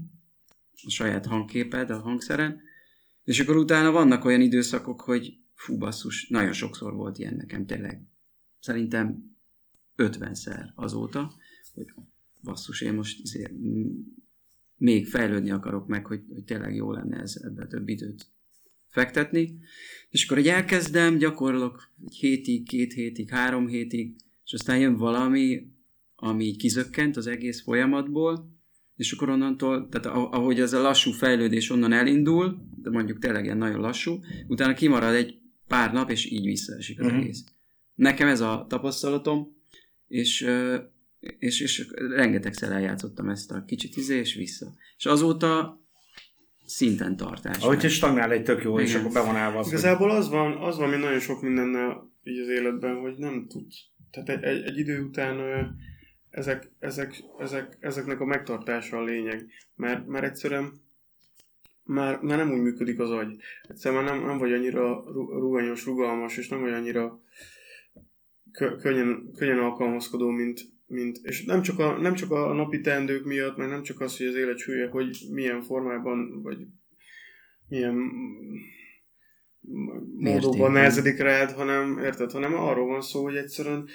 A 0.86 0.90
saját 0.90 1.26
hangképed 1.26 1.90
a 1.90 2.00
hangszeren, 2.00 2.60
és 3.24 3.40
akkor 3.40 3.56
utána 3.56 3.90
vannak 3.90 4.24
olyan 4.24 4.40
időszakok, 4.40 5.00
hogy 5.00 5.38
fú 5.54 5.78
basszus, 5.78 6.28
nagyon 6.28 6.52
sokszor 6.52 6.94
volt 6.94 7.18
ilyen 7.18 7.34
nekem 7.34 7.66
tényleg. 7.66 8.02
Szerintem 8.60 9.36
50-szer 9.96 10.74
azóta, 10.74 11.34
hogy 11.74 11.86
basszus, 12.42 12.80
én 12.80 12.94
most 12.94 13.38
m- 13.50 14.16
még 14.76 15.06
fejlődni 15.06 15.50
akarok 15.50 15.86
meg, 15.86 16.06
hogy, 16.06 16.22
hogy 16.28 16.44
tényleg 16.44 16.74
jó 16.74 16.92
lenne 16.92 17.20
ez, 17.20 17.36
ebbe 17.44 17.66
több 17.66 17.88
időt 17.88 18.26
fektetni. 18.88 19.58
És 20.10 20.24
akkor 20.24 20.38
egy 20.38 20.48
elkezdem, 20.48 21.18
gyakorlok 21.18 21.92
egy 22.04 22.14
hétig, 22.14 22.68
két 22.68 22.92
hétig, 22.92 23.30
három 23.30 23.66
hétig, 23.66 24.16
és 24.44 24.52
aztán 24.52 24.78
jön 24.78 24.96
valami, 24.96 25.72
ami 26.14 26.56
kizökkent 26.56 27.16
az 27.16 27.26
egész 27.26 27.62
folyamatból, 27.62 28.57
és 28.98 29.12
akkor 29.12 29.28
onnantól, 29.28 29.88
tehát 29.88 30.06
ah- 30.06 30.34
ahogy 30.34 30.60
ez 30.60 30.72
a 30.72 30.80
lassú 30.80 31.10
fejlődés 31.10 31.70
onnan 31.70 31.92
elindul, 31.92 32.58
de 32.82 32.90
mondjuk 32.90 33.18
tényleg 33.18 33.44
ilyen 33.44 33.56
nagyon 33.56 33.80
lassú, 33.80 34.20
utána 34.46 34.74
kimarad 34.74 35.14
egy 35.14 35.38
pár 35.68 35.92
nap, 35.92 36.10
és 36.10 36.30
így 36.30 36.44
visszaesik 36.44 37.00
az 37.00 37.06
uh-huh. 37.06 37.20
egész. 37.20 37.44
Nekem 37.94 38.28
ez 38.28 38.40
a 38.40 38.66
tapasztalatom, 38.68 39.56
és, 40.06 40.48
és, 41.38 41.60
és 41.60 41.86
rengetegszer 42.08 42.72
eljátszottam 42.72 43.28
ezt 43.28 43.50
a 43.50 43.64
kicsit 43.66 43.96
izé, 43.96 44.18
és 44.18 44.34
vissza. 44.34 44.74
És 44.96 45.06
azóta 45.06 45.80
szinten 46.66 47.16
tartás. 47.16 47.62
Ahogy 47.62 47.84
egy 47.84 47.90
stagnál 47.90 48.32
egy 48.32 48.42
tök 48.42 48.62
jó, 48.62 48.80
és 48.80 48.88
Igen. 48.88 49.00
akkor 49.00 49.12
be 49.12 49.20
van 49.20 49.36
állva 49.36 49.58
az, 49.58 49.66
Igazából 49.66 50.10
az 50.10 50.28
van, 50.28 50.56
az 50.56 50.76
van, 50.76 50.86
ami 50.92 51.02
nagyon 51.02 51.20
sok 51.20 51.42
mindennel 51.42 52.12
így 52.22 52.38
az 52.38 52.48
életben, 52.48 53.00
hogy 53.00 53.14
nem 53.16 53.46
tudsz. 53.48 53.76
Tehát 54.10 54.28
egy, 54.28 54.42
egy, 54.42 54.62
egy 54.62 54.78
idő 54.78 55.00
után 55.02 55.36
ezek, 56.30 56.70
ezek, 56.78 57.22
ezek, 57.38 57.76
ezeknek 57.80 58.20
a 58.20 58.24
megtartása 58.24 58.98
a 58.98 59.04
lényeg. 59.04 59.46
Mert, 59.74 60.06
mert 60.06 60.24
egyszerűen 60.24 60.72
már, 61.82 62.20
már 62.20 62.38
nem 62.38 62.52
úgy 62.52 62.60
működik 62.60 62.98
az 62.98 63.10
agy. 63.10 63.36
Egyszerűen 63.62 64.04
már 64.04 64.14
nem, 64.14 64.26
nem 64.26 64.38
vagy 64.38 64.52
annyira 64.52 65.02
ru- 65.12 65.30
ruganyos, 65.30 65.84
rugalmas, 65.84 66.36
és 66.36 66.48
nem 66.48 66.60
vagy 66.60 66.72
annyira 66.72 67.20
kö, 68.52 68.76
könnyen, 68.76 69.30
könnyen 69.36 69.58
alkalmazkodó, 69.58 70.28
mint, 70.28 70.60
mint 70.86 71.18
és 71.22 71.44
nem 71.44 71.62
csak, 71.62 71.78
a, 71.78 72.00
nem 72.00 72.14
csak 72.14 72.30
a 72.30 72.52
napi 72.52 72.80
teendők 72.80 73.24
miatt, 73.24 73.56
meg 73.56 73.68
nem 73.68 73.82
csak 73.82 74.00
az, 74.00 74.16
hogy 74.16 74.26
az 74.26 74.34
élet 74.34 74.58
súlya, 74.58 74.88
hogy 74.88 75.18
milyen 75.32 75.62
formában, 75.62 76.42
vagy 76.42 76.58
milyen 77.68 77.94
módokban 80.16 80.72
nehezedik 80.72 81.18
rád, 81.18 81.52
hanem, 81.52 81.98
érted, 81.98 82.30
hanem 82.30 82.54
arról 82.54 82.86
van 82.86 83.00
szó, 83.00 83.22
hogy 83.22 83.36
egyszerűen, 83.36 83.88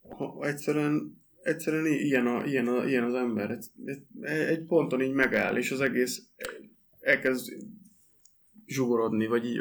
ha, 0.00 0.46
egyszerűen, 0.46 1.23
egyszerűen 1.44 1.86
ilyen, 1.86 2.26
a, 2.26 2.44
ilyen, 2.44 2.66
a, 2.66 2.86
ilyen 2.86 3.04
az 3.04 3.14
ember. 3.14 3.58
Egy, 4.20 4.64
ponton 4.66 5.00
így 5.00 5.12
megáll, 5.12 5.56
és 5.56 5.70
az 5.70 5.80
egész 5.80 6.22
elkezd 7.00 7.52
zsugorodni, 8.66 9.26
vagy 9.26 9.46
így, 9.46 9.60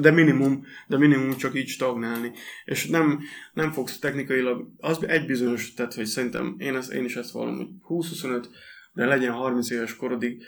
de 0.00 0.10
minimum, 0.10 0.64
de 0.88 0.98
minimum 0.98 1.36
csak 1.36 1.54
így 1.54 1.68
stagnálni. 1.68 2.32
És 2.64 2.86
nem, 2.86 3.20
nem 3.52 3.72
fogsz 3.72 3.98
technikailag, 3.98 4.70
az 4.78 5.04
egy 5.04 5.26
bizonyos, 5.26 5.74
tehát 5.74 5.94
hogy 5.94 6.06
szerintem 6.06 6.54
én, 6.58 6.76
ezt, 6.76 6.92
én 6.92 7.04
is 7.04 7.16
ezt 7.16 7.30
vallom, 7.30 7.56
hogy 7.56 7.68
20-25, 7.88 8.46
de 8.92 9.06
legyen 9.06 9.32
30 9.32 9.70
éves 9.70 9.96
korodig, 9.96 10.42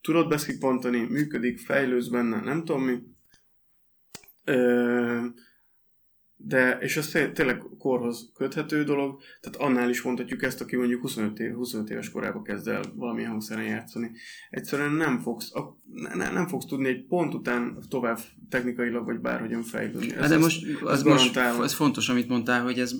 tudod 0.00 0.28
beszippantani, 0.28 1.00
működik, 1.00 1.58
fejlődsz 1.58 2.08
benne, 2.08 2.40
nem 2.40 2.64
tudom 2.64 2.82
mi. 2.82 2.98
Ö, 4.44 5.26
de, 6.40 6.78
és 6.80 6.96
ez 6.96 7.08
té- 7.08 7.32
tényleg 7.32 7.62
korhoz 7.78 8.30
köthető 8.36 8.84
dolog, 8.84 9.20
tehát 9.40 9.58
annál 9.70 9.90
is 9.90 10.02
mondhatjuk 10.02 10.42
ezt, 10.42 10.60
aki 10.60 10.76
mondjuk 10.76 11.00
25, 11.00 11.38
év, 11.38 11.54
25 11.54 11.90
éves 11.90 12.10
korában 12.10 12.42
kezd 12.42 12.68
el 12.68 12.82
valamilyen 12.94 13.30
hangszeren 13.30 13.64
játszani. 13.64 14.10
Egyszerűen 14.50 14.92
nem 14.92 15.18
fogsz, 15.20 15.54
a, 15.54 15.76
ne, 16.14 16.30
nem 16.30 16.46
fogsz 16.48 16.64
tudni 16.66 16.88
egy 16.88 17.04
pont 17.04 17.34
után 17.34 17.78
tovább 17.88 18.18
technikailag 18.50 19.04
vagy 19.06 19.18
bárhogyan 19.18 19.62
fejlődni. 19.62 20.10
Hát 20.10 20.28
de 20.28 20.34
ezt- 20.34 20.42
most, 20.42 20.66
ezt 20.70 20.82
az 20.82 21.02
most 21.02 21.36
ez 21.62 21.72
fontos, 21.74 22.08
amit 22.08 22.28
mondtál, 22.28 22.62
hogy 22.62 22.78
ez 22.78 22.94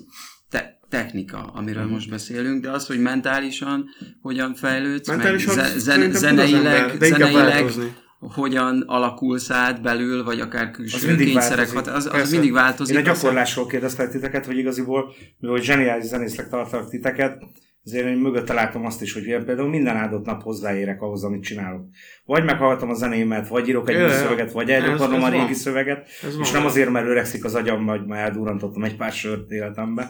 te- 0.49 0.79
technika, 0.89 1.37
amiről 1.37 1.83
Mhm. 1.83 1.91
most 1.91 2.09
beszélünk, 2.09 2.61
de 2.61 2.71
az, 2.71 2.87
hogy 2.87 2.99
mentálisan 3.01 3.85
hogyan 4.21 4.53
fejlődsz, 4.55 5.07
Mentálisan 5.07 5.55
meg 5.55 5.65
ze- 5.65 5.79
zen- 5.79 6.13
az 6.13 6.19
zeneileg, 6.19 6.95
zeneileg. 6.99 7.73
Hogyan 8.19 8.83
alakulsz 8.87 9.51
át 9.51 9.81
belül, 9.81 10.23
vagy 10.23 10.39
akár 10.39 10.67
Az 10.67 10.71
külső 10.75 11.07
mindig 11.07 11.25
kényszerek, 11.27 11.71
változik. 11.71 11.75
hat, 11.75 11.87
az, 11.87 12.09
az 12.21 12.31
mindig 12.31 12.51
változik. 12.51 12.95
Én 12.95 13.01
a 13.01 13.05
gyakorlásról 13.05 13.65
kérdeztek 13.67 14.09
titeket, 14.09 14.45
hogy 14.45 14.57
igaziból, 14.57 15.13
mivel 15.39 15.61
zseniális 15.61 16.05
zenésznek 16.05 16.49
tartalak 16.49 16.89
titeket, 16.89 17.43
azért 17.85 18.05
én 18.05 18.17
mögötte 18.17 18.53
látom 18.53 18.85
azt 18.85 19.01
is, 19.01 19.13
hogy 19.13 19.25
én 19.25 19.45
például 19.45 19.69
minden 19.69 19.95
áldott 19.95 20.25
nap 20.25 20.41
hozzáérek 20.41 21.01
ahhoz, 21.01 21.23
amit 21.23 21.43
csinálok. 21.43 21.85
Vagy 22.25 22.43
meghallgatom 22.43 22.89
a 22.89 22.93
zenémet, 22.93 23.47
vagy 23.47 23.67
írok 23.67 23.89
egy 23.89 24.01
új 24.01 24.09
szöveget, 24.09 24.51
vagy 24.51 24.69
ez 24.69 25.01
a 25.01 25.29
régi 25.29 25.37
van. 25.43 25.53
szöveget, 25.53 26.07
Ez 26.23 26.29
és 26.39 26.51
van. 26.51 26.59
nem 26.59 26.65
azért, 26.65 26.89
mert 26.89 27.05
öregszik 27.07 27.45
az 27.45 27.55
agyam, 27.55 27.85
vagy 27.85 28.05
már 28.05 28.19
eldurrantottam 28.23 28.83
egy 28.83 28.95
pár 28.95 29.11
sört 29.11 29.51
életembe, 29.51 30.09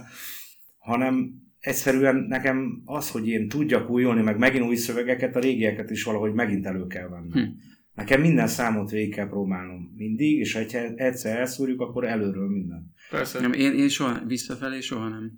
hanem 0.78 1.30
egyszerűen 1.60 2.16
nekem 2.16 2.82
az, 2.86 3.12
hogy 3.12 3.28
én 3.28 3.48
tudjak 3.48 3.90
újulni, 3.90 4.22
meg 4.22 4.38
megint 4.38 4.66
új 4.66 4.76
szövegeket, 4.76 5.36
a 5.36 5.40
régieket 5.40 5.90
is 5.90 6.04
valahogy 6.04 6.34
megint 6.34 6.66
elő 6.66 6.88
kell 6.88 7.08
venni. 7.08 7.32
Hm. 7.32 7.48
Nekem 8.00 8.22
minden 8.22 8.48
számot 8.48 8.90
végig 8.90 9.14
kell 9.14 9.28
próbálnom. 9.30 9.94
Mindig, 9.96 10.38
és 10.40 10.54
ha 10.54 10.60
egyszer 10.96 11.38
elszúrjuk, 11.38 11.82
akkor 11.82 12.06
előről 12.06 12.50
minden. 12.50 12.94
Persze. 13.10 13.40
Nem, 13.40 13.54
én, 13.54 13.74
én 13.74 13.90
soha, 13.90 14.26
visszafelé 14.26 14.80
soha 14.80 15.08
nem. 15.08 15.32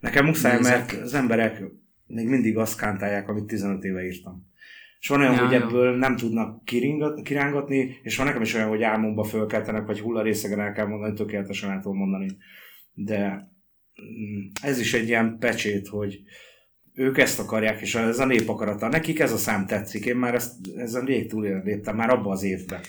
Nekem 0.00 0.24
muszáj, 0.24 0.56
Nézek. 0.56 0.72
mert 0.92 1.02
az 1.02 1.14
emberek 1.14 1.62
még 2.06 2.28
mindig 2.28 2.56
azt 2.56 2.78
kántálják, 2.78 3.28
amit 3.28 3.44
15 3.44 3.84
éve 3.84 4.04
írtam. 4.04 4.46
És 5.00 5.08
van 5.08 5.20
olyan, 5.20 5.32
Ja, 5.34 5.46
hogy 5.46 5.52
jó. 5.58 5.60
ebből 5.66 5.96
nem 5.96 6.16
tudnak 6.16 6.64
kiringat, 6.64 7.22
kirángatni, 7.22 7.98
és 8.02 8.16
van 8.16 8.26
nekem 8.26 8.42
is 8.42 8.54
olyan, 8.54 8.68
hogy 8.68 8.82
álmomba 8.82 9.24
fölkeltenek, 9.24 9.86
vagy 9.86 10.00
hullarészegen 10.00 10.60
el 10.60 10.72
kell 10.72 10.86
mondani, 10.86 11.14
tökéletesen 11.14 11.70
el 11.70 11.80
tudom 11.80 11.96
mondani. 11.96 12.36
De 12.92 13.50
mm, 14.02 14.40
ez 14.62 14.78
is 14.80 14.94
egy 14.94 15.08
ilyen 15.08 15.36
pecsét, 15.38 15.88
hogy 15.88 16.22
ők 16.96 17.18
ezt 17.18 17.38
akarják, 17.38 17.80
és 17.80 17.94
ez 17.94 18.18
a 18.18 18.26
nép 18.26 18.48
akarata. 18.48 18.88
Nekik 18.88 19.20
ez 19.20 19.32
a 19.32 19.36
szám 19.36 19.66
tetszik. 19.66 20.04
Én 20.04 20.16
már 20.16 20.34
ezt, 20.34 20.52
ezen 20.76 21.04
rég 21.04 21.28
túl 21.28 21.60
léptem, 21.64 21.96
már 21.96 22.10
abban 22.10 22.32
az 22.32 22.42
évben. 22.42 22.80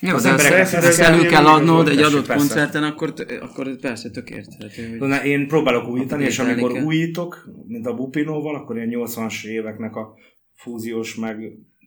Jó, 0.00 0.14
Az 0.14 0.22
de 0.22 0.58
ezt, 0.58 0.74
ezt 0.74 1.00
elő 1.00 1.26
kell 1.26 1.46
adnod 1.46 1.88
egy 1.88 1.98
adott 2.02 2.26
persze. 2.26 2.46
koncerten, 2.46 2.82
akkor, 2.82 3.14
akkor 3.40 3.76
persze 3.76 4.10
tök 4.10 4.30
érthető. 4.30 4.98
Hogy... 4.98 5.08
Na, 5.08 5.24
Én 5.24 5.48
próbálok 5.48 5.88
újítani, 5.88 6.24
és 6.24 6.38
amikor 6.38 6.72
kell. 6.72 6.82
újítok, 6.82 7.48
mint 7.66 7.86
a 7.86 7.94
Bupinóval, 7.94 8.54
akkor 8.54 8.76
ilyen 8.76 8.90
80-as 8.92 9.44
éveknek 9.44 9.96
a 9.96 10.14
fúziós, 10.54 11.14
meg 11.14 11.36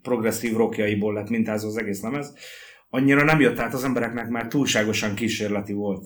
progresszív 0.02 0.54
rockjaiból 0.56 1.13
lett 1.13 1.30
mintázó 1.30 1.68
az 1.68 1.78
egész 1.78 2.02
lemez. 2.02 2.34
Annyira 2.89 3.24
nem 3.24 3.39
jött 3.39 3.60
át 3.60 3.74
az 3.74 3.84
embereknek, 3.84 4.30
már 4.30 4.48
túlságosan 4.48 5.15
kísérleti 5.15 5.74
volt. 5.74 6.06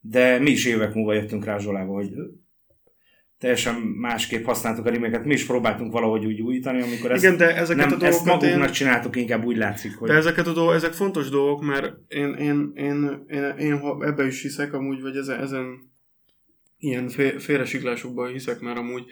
De 0.00 0.38
mi 0.38 0.50
is 0.50 0.64
évek 0.64 0.94
múlva 0.94 1.12
jöttünk 1.12 1.44
rá 1.44 1.58
Zsolába, 1.58 1.92
hogy 1.92 2.10
teljesen 3.38 3.74
másképp 3.74 4.44
használtuk 4.44 4.86
a 4.86 4.90
riméket. 4.90 5.24
Mi 5.24 5.32
is 5.32 5.46
próbáltunk 5.46 5.92
valahogy 5.92 6.24
úgy 6.24 6.40
újítani, 6.40 6.82
amikor 6.82 7.10
ezt, 7.10 7.24
Igen, 7.24 7.36
de 7.36 7.56
ezeket 7.56 7.88
nem, 7.88 8.00
a 8.00 8.04
ezt 8.04 8.24
dolgokat 8.24 8.42
magunknak 8.42 8.68
én... 8.68 8.74
csináltuk, 8.74 9.16
inkább 9.16 9.44
úgy 9.44 9.56
látszik, 9.56 9.96
hogy... 9.96 10.08
De 10.08 10.14
ezeket 10.14 10.46
a 10.46 10.52
dolgok, 10.52 10.74
ezek 10.74 10.92
fontos 10.92 11.28
dolgok, 11.28 11.62
mert 11.62 11.96
én, 12.08 12.34
én, 12.34 12.72
én, 12.74 13.24
én, 13.28 13.54
én 13.58 13.78
ha 13.78 14.04
ebbe 14.04 14.26
is 14.26 14.42
hiszek 14.42 14.72
amúgy, 14.72 15.00
vagy 15.00 15.16
ezen, 15.16 15.40
ezen 15.40 15.92
ilyen 16.78 17.08
fé- 17.08 17.42
félresiklásokban 17.42 18.32
hiszek, 18.32 18.60
mert 18.60 18.78
amúgy, 18.78 19.04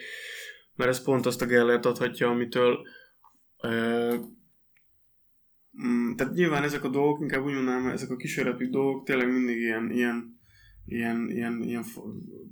mert 0.75 0.89
ez 0.89 1.03
pont 1.03 1.25
azt 1.25 1.41
a 1.41 1.45
Gellert 1.45 1.85
adhatja, 1.85 2.29
amitől 2.29 2.77
mm, 5.83 6.15
tehát 6.15 6.33
nyilván 6.33 6.63
ezek 6.63 6.83
a 6.83 6.89
dolgok, 6.89 7.21
inkább 7.21 7.45
úgy 7.45 7.53
mondanám, 7.53 7.87
ezek 7.87 8.09
a 8.09 8.15
kísérleti 8.15 8.69
dolgok 8.69 9.05
tényleg 9.05 9.31
mindig 9.31 9.57
ilyen, 9.57 9.91
ilyen 9.91 10.36
ilyen, 10.87 11.29
ilyen, 11.29 11.61
ilyen 11.63 11.83
fa, 11.83 12.01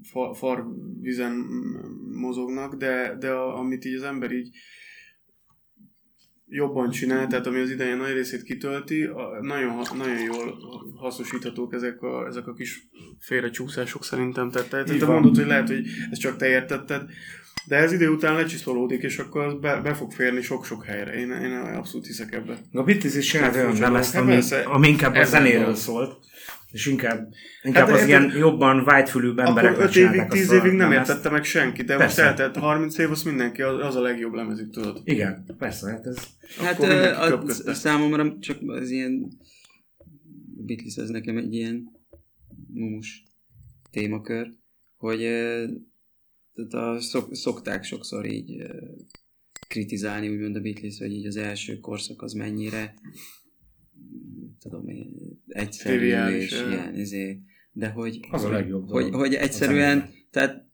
fa, 0.03 0.33
farvizen 0.33 1.31
mozognak, 2.11 2.75
de, 2.75 3.15
de 3.19 3.31
a, 3.31 3.57
amit 3.57 3.85
így 3.85 3.95
az 3.95 4.03
ember 4.03 4.31
így 4.31 4.49
jobban 6.47 6.89
csinál, 6.89 7.27
tehát 7.27 7.47
ami 7.47 7.59
az 7.59 7.69
ideje 7.69 7.95
nagy 7.95 8.13
részét 8.13 8.43
kitölti, 8.43 9.03
a, 9.03 9.37
nagyon, 9.41 9.81
nagyon 9.97 10.21
jól 10.21 10.57
hasznosíthatók 10.95 11.73
ezek 11.73 12.01
a, 12.01 12.25
ezek 12.27 12.47
a 12.47 12.53
kis 12.53 12.87
félrecsúszások 13.19 14.03
szerintem. 14.03 14.51
Tehát 14.51 14.69
te, 14.69 14.93
Így 14.93 14.99
te 14.99 15.05
van. 15.05 15.13
mondod, 15.15 15.35
hogy 15.35 15.45
lehet, 15.45 15.67
hogy 15.67 15.85
ezt 16.11 16.21
csak 16.21 16.37
te 16.37 16.47
értetted, 16.47 17.09
de 17.67 17.75
ez 17.75 17.91
idő 17.91 18.09
után 18.09 18.35
lecsiszolódik, 18.35 19.03
és 19.03 19.17
akkor 19.19 19.41
az 19.41 19.53
be, 19.59 19.81
be 19.81 19.93
fog 19.93 20.11
férni 20.11 20.41
sok-sok 20.41 20.83
helyre. 20.83 21.13
Én, 21.13 21.31
én 21.31 21.51
abszolút 21.51 22.05
hiszek 22.05 22.33
ebbe. 22.33 22.57
A 22.71 22.83
Beatles 22.83 23.15
is 23.15 23.25
csinált 23.25 23.55
olyan 23.55 23.79
lemezt, 23.79 24.15
ami, 24.15 24.25
Hát 24.31 24.35
persze, 24.35 24.61
ami 24.61 24.87
inkább 24.87 25.15
a 25.15 25.23
zenéről 25.23 25.75
szólt, 25.75 26.17
és 26.75 26.85
inkább, 26.85 27.33
inkább 27.63 27.87
Hát 27.87 28.01
az 28.01 28.07
ilyen 28.07 28.31
jobban 28.37 28.83
vágyfülűbb 28.83 29.37
Akkor 29.37 29.49
emberek 29.49 29.77
5 29.77 29.95
évig, 29.95 30.25
10 30.27 30.51
évig 30.51 30.71
nem 30.71 30.91
értette 30.91 31.29
meg 31.29 31.43
senki, 31.43 31.83
de 31.83 31.93
most 31.93 32.05
Persze. 32.05 32.23
eltelt 32.23 32.57
30 32.57 32.97
év, 32.97 33.11
azt 33.11 33.25
mindenki 33.25 33.61
az, 33.61 33.85
az 33.85 33.95
a 33.95 34.01
legjobb 34.01 34.33
lemezük, 34.33 34.69
tudod. 34.69 35.01
Igen, 35.03 35.45
persze, 35.57 35.89
hát 35.89 36.05
ez 36.05 36.17
Hát 36.57 36.73
Akkor 36.73 37.49
a, 37.65 37.73
számomra 37.73 38.37
csak 38.39 38.57
az 38.65 38.89
ilyen 38.89 39.27
Beatles 40.65 40.95
ez 40.95 41.09
nekem 41.09 41.37
egy 41.37 41.53
ilyen 41.53 41.91
mumus 42.73 43.23
témakör, 43.91 44.53
hogy 44.97 45.19
tehát 46.55 46.95
a, 46.95 46.99
szok, 46.99 47.35
szokták 47.35 47.83
sokszor 47.83 48.25
így 48.25 48.63
kritizálni 49.67 50.29
úgymond 50.29 50.55
a 50.55 50.61
Beatles, 50.61 50.97
hogy 50.97 51.11
így 51.11 51.25
az 51.25 51.35
első 51.35 51.79
korszak 51.79 52.21
az 52.21 52.33
mennyire 52.33 52.93
tudom 54.59 54.87
én, 54.87 55.15
egyszerű 55.47 56.05
és 56.35 56.61
ö. 56.61 56.69
ilyen, 56.69 56.95
izé, 56.95 57.41
de 57.71 57.87
hogy, 57.87 58.19
az 58.31 58.43
a 58.43 58.47
hogy, 58.47 58.55
legjobb 58.55 58.89
hogy, 58.89 59.03
dolog. 59.03 59.19
hogy 59.19 59.33
egyszerűen, 59.33 60.09
tehát 60.31 60.65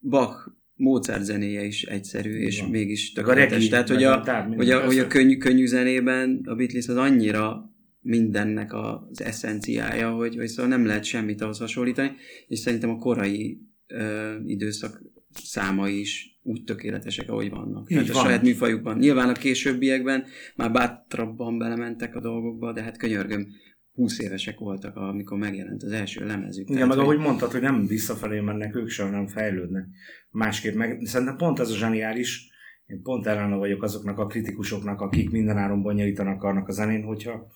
Bach, 0.00 0.56
Mozart 0.74 1.24
zenéje 1.24 1.64
is 1.64 1.82
egyszerű, 1.82 2.36
Így 2.36 2.42
és 2.42 2.66
mégis 2.66 3.12
tökéletes. 3.12 3.50
regi, 3.50 3.68
Tehát, 3.68 3.88
hogy 3.88 4.04
a, 4.04 4.20
tár, 4.20 4.46
hogy 4.46 4.70
a, 4.70 4.84
hogy 4.84 4.98
a 4.98 5.06
persze. 5.06 5.38
könnyű, 5.38 5.66
zenében 5.66 6.40
a 6.44 6.54
Beatles 6.54 6.88
az 6.88 6.96
annyira 6.96 7.72
mindennek 8.00 8.74
az 8.74 9.20
eszenciája, 9.20 10.10
hogy, 10.10 10.36
hogy 10.36 10.46
szóval 10.48 10.70
nem 10.70 10.86
lehet 10.86 11.04
semmit 11.04 11.40
ahhoz 11.40 11.58
hasonlítani, 11.58 12.12
és 12.46 12.58
szerintem 12.58 12.90
a 12.90 12.96
korai 12.96 13.60
ö, 13.86 14.34
időszak 14.46 15.02
számai 15.32 16.00
is 16.00 16.37
úgy 16.48 16.64
tökéletesek, 16.64 17.30
ahogy 17.30 17.50
vannak. 17.50 17.90
Így 17.90 17.96
Tehát 17.96 18.10
a 18.10 18.14
van. 18.14 18.24
saját 18.24 18.42
műfajukban. 18.42 18.98
Nyilván 18.98 19.28
a 19.28 19.32
későbbiekben 19.32 20.24
már 20.56 20.72
bátrabban 20.72 21.58
belementek 21.58 22.14
a 22.14 22.20
dolgokba, 22.20 22.72
de 22.72 22.82
hát 22.82 22.96
könyörgöm, 22.96 23.46
20 23.92 24.18
évesek 24.18 24.58
voltak, 24.58 24.96
amikor 24.96 25.38
megjelent 25.38 25.82
az 25.82 25.90
első 25.92 26.26
lemezük. 26.26 26.68
Igen, 26.68 26.74
Tehát, 26.74 26.88
meg 26.88 26.98
hogy- 26.98 27.06
ahogy 27.06 27.26
mondtad, 27.26 27.50
hogy 27.52 27.60
nem 27.60 27.86
visszafelé 27.86 28.40
mennek 28.40 28.76
ők 28.76 28.88
sem, 28.88 29.06
hanem 29.06 29.26
fejlődnek. 29.26 29.86
Másképp 30.30 30.74
meg, 30.74 31.00
szerintem 31.04 31.36
pont 31.36 31.58
ez 31.58 31.70
a 31.70 31.76
zseniális, 31.76 32.48
én 32.86 33.02
pont 33.02 33.26
ellene 33.26 33.56
vagyok 33.56 33.82
azoknak 33.82 34.18
a 34.18 34.26
kritikusoknak, 34.26 35.00
akik 35.00 35.30
mindenáron 35.30 35.82
bonyolítanak 35.82 36.34
akarnak 36.36 36.68
a 36.68 36.72
zenén, 36.72 37.02
hogyha 37.02 37.46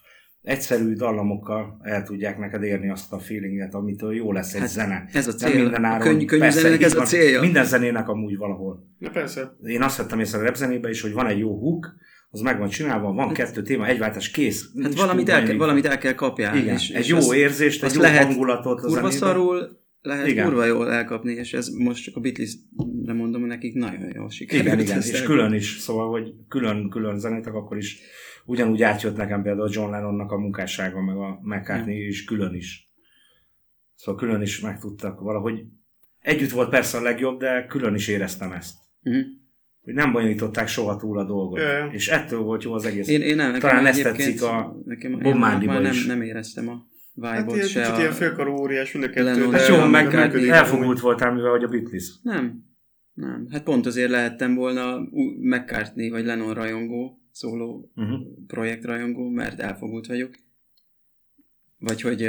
egyszerű 0.42 0.92
dallamokkal 0.92 1.78
el 1.82 2.02
tudják 2.02 2.38
neked 2.38 2.62
érni 2.62 2.90
azt 2.90 3.12
a 3.12 3.18
feelinget, 3.18 3.74
amitől 3.74 4.14
jó 4.14 4.32
lesz 4.32 4.54
egy 4.54 4.60
Hát 4.60 4.68
zene. 4.68 5.04
ez 5.12 5.26
a 5.26 5.34
Nem 5.38 5.50
cél. 5.50 5.62
minden 5.62 5.84
A 5.84 5.86
áron. 5.86 6.06
könnyű, 6.06 6.26
Persze, 6.38 6.60
zenének 6.60 6.82
ez 6.82 6.92
a 6.94 6.96
van. 6.96 7.06
célja. 7.06 7.40
Minden 7.40 7.64
zenének 7.64 8.08
amúgy 8.08 8.36
valahol. 8.36 8.86
Na 8.98 9.10
persze. 9.10 9.56
Én 9.64 9.82
azt 9.82 9.96
vettem 9.96 10.20
észre 10.20 10.38
a 10.38 10.42
repzenébe 10.42 10.88
is, 10.90 11.00
hogy 11.00 11.12
van 11.12 11.26
egy 11.26 11.38
jó 11.38 11.58
hook, 11.58 11.94
az 12.30 12.40
meg 12.40 12.58
van 12.58 12.68
csinálva, 12.68 13.12
van 13.12 13.32
kettő 13.32 13.62
téma, 13.62 13.86
egy 13.86 13.98
váltás, 13.98 14.30
kész. 14.30 14.62
Hát 14.74 14.82
Nincs 14.84 14.98
valamit 15.00 15.28
el, 15.28 15.44
kell, 15.44 15.56
valamit 15.56 15.86
el 15.86 15.98
kell 15.98 16.14
kapjál. 16.14 16.56
Igen, 16.56 16.74
és, 16.74 16.90
egy 16.90 17.00
és 17.00 17.08
jó 17.08 17.16
azt- 17.16 17.32
érzést, 17.34 17.84
egy 17.84 17.94
jó 17.94 18.00
lehet 18.00 18.24
hangulatot 18.24 18.78
a 18.78 18.86
kurva 18.86 19.10
szarul 19.10 19.80
lehet 20.02 20.26
Igen. 20.26 20.44
kurva 20.44 20.64
jól 20.64 20.92
elkapni, 20.92 21.32
és 21.32 21.52
ez 21.52 21.68
most 21.68 22.04
csak 22.04 22.16
a 22.16 22.20
Beatles-re 22.20 23.12
mondom, 23.12 23.40
hogy 23.40 23.50
nekik 23.50 23.74
nagyon 23.74 24.10
jól 24.14 24.30
sikerült. 24.30 24.66
Igen, 24.66 24.78
igen, 24.80 24.98
és 24.98 25.22
külön 25.22 25.52
is, 25.52 25.76
szóval, 25.78 26.10
hogy 26.10 26.32
külön-külön 26.48 27.18
zenétek, 27.18 27.54
akkor 27.54 27.76
is 27.76 27.98
ugyanúgy 28.44 28.82
átjött 28.82 29.16
nekem 29.16 29.42
például 29.42 29.68
John 29.72 29.90
Lennonnak 29.90 30.30
a 30.30 30.38
munkássága, 30.38 31.02
meg 31.02 31.16
a 31.16 31.38
McCartney 31.42 32.06
is 32.06 32.24
külön 32.24 32.54
is. 32.54 32.90
Szóval 33.94 34.20
külön 34.20 34.40
is 34.42 34.60
meg 34.60 34.78
tudtak 34.78 35.20
valahogy. 35.20 35.64
Együtt 36.18 36.50
volt 36.50 36.70
persze 36.70 36.98
a 36.98 37.02
legjobb, 37.02 37.38
de 37.40 37.66
külön 37.66 37.94
is 37.94 38.08
éreztem 38.08 38.52
ezt. 38.52 38.74
Mhm. 39.00 39.18
Hogy 39.80 39.94
nem 39.94 40.12
bonyolították 40.12 40.68
soha 40.68 40.96
túl 40.96 41.18
a 41.18 41.24
dolgot. 41.24 41.58
Ja. 41.60 41.86
És 41.92 42.08
ettől 42.08 42.40
volt 42.40 42.62
jó 42.62 42.72
az 42.72 42.84
egész. 42.84 43.08
Én, 43.08 43.20
én 43.20 43.36
nem, 43.36 43.58
Talán 43.58 43.86
ezt 43.86 44.02
tetszik 44.02 44.42
a 44.42 44.82
nekem, 44.84 45.12
Bob 45.12 45.24
én 45.24 45.34
már, 45.36 45.50
Marley-ba 45.50 45.72
már 45.72 45.82
nem, 45.82 45.92
is. 45.92 46.06
nem 46.06 46.22
éreztem 46.22 46.68
a 46.68 46.86
Hát 47.20 47.40
vibe-ot 47.40 47.54
ilyen 47.56 47.68
se. 47.68 47.80
kicsit 47.80 47.94
a... 47.94 47.98
ilyen 47.98 48.12
félkarú 48.12 48.52
óriás 48.60 48.92
mind 48.92 49.04
a 49.04 49.08
kettő, 49.08 49.24
Lennon. 49.24 49.50
de 49.50 49.58
Hát 49.58 49.90
meg 49.90 50.14
működik 50.14 50.48
elfogult 50.48 51.00
voltál, 51.00 51.32
mivel 51.32 51.50
hogy 51.50 51.62
a 51.64 51.68
Beatles. 51.68 52.12
Nem, 52.22 52.64
nem. 53.12 53.46
Hát 53.50 53.62
pont 53.62 53.86
azért 53.86 54.10
lehettem 54.10 54.54
volna 54.54 54.98
McCartney 55.40 56.10
vagy 56.10 56.24
Lennon 56.24 56.54
rajongó, 56.54 57.21
szóló 57.32 57.90
Uh-huh. 57.94 58.20
projektrajongó, 58.46 59.28
mert 59.28 59.60
elfogult 59.60 60.06
vagyok. 60.06 60.34
Vagy 61.78 62.00
hogy 62.00 62.20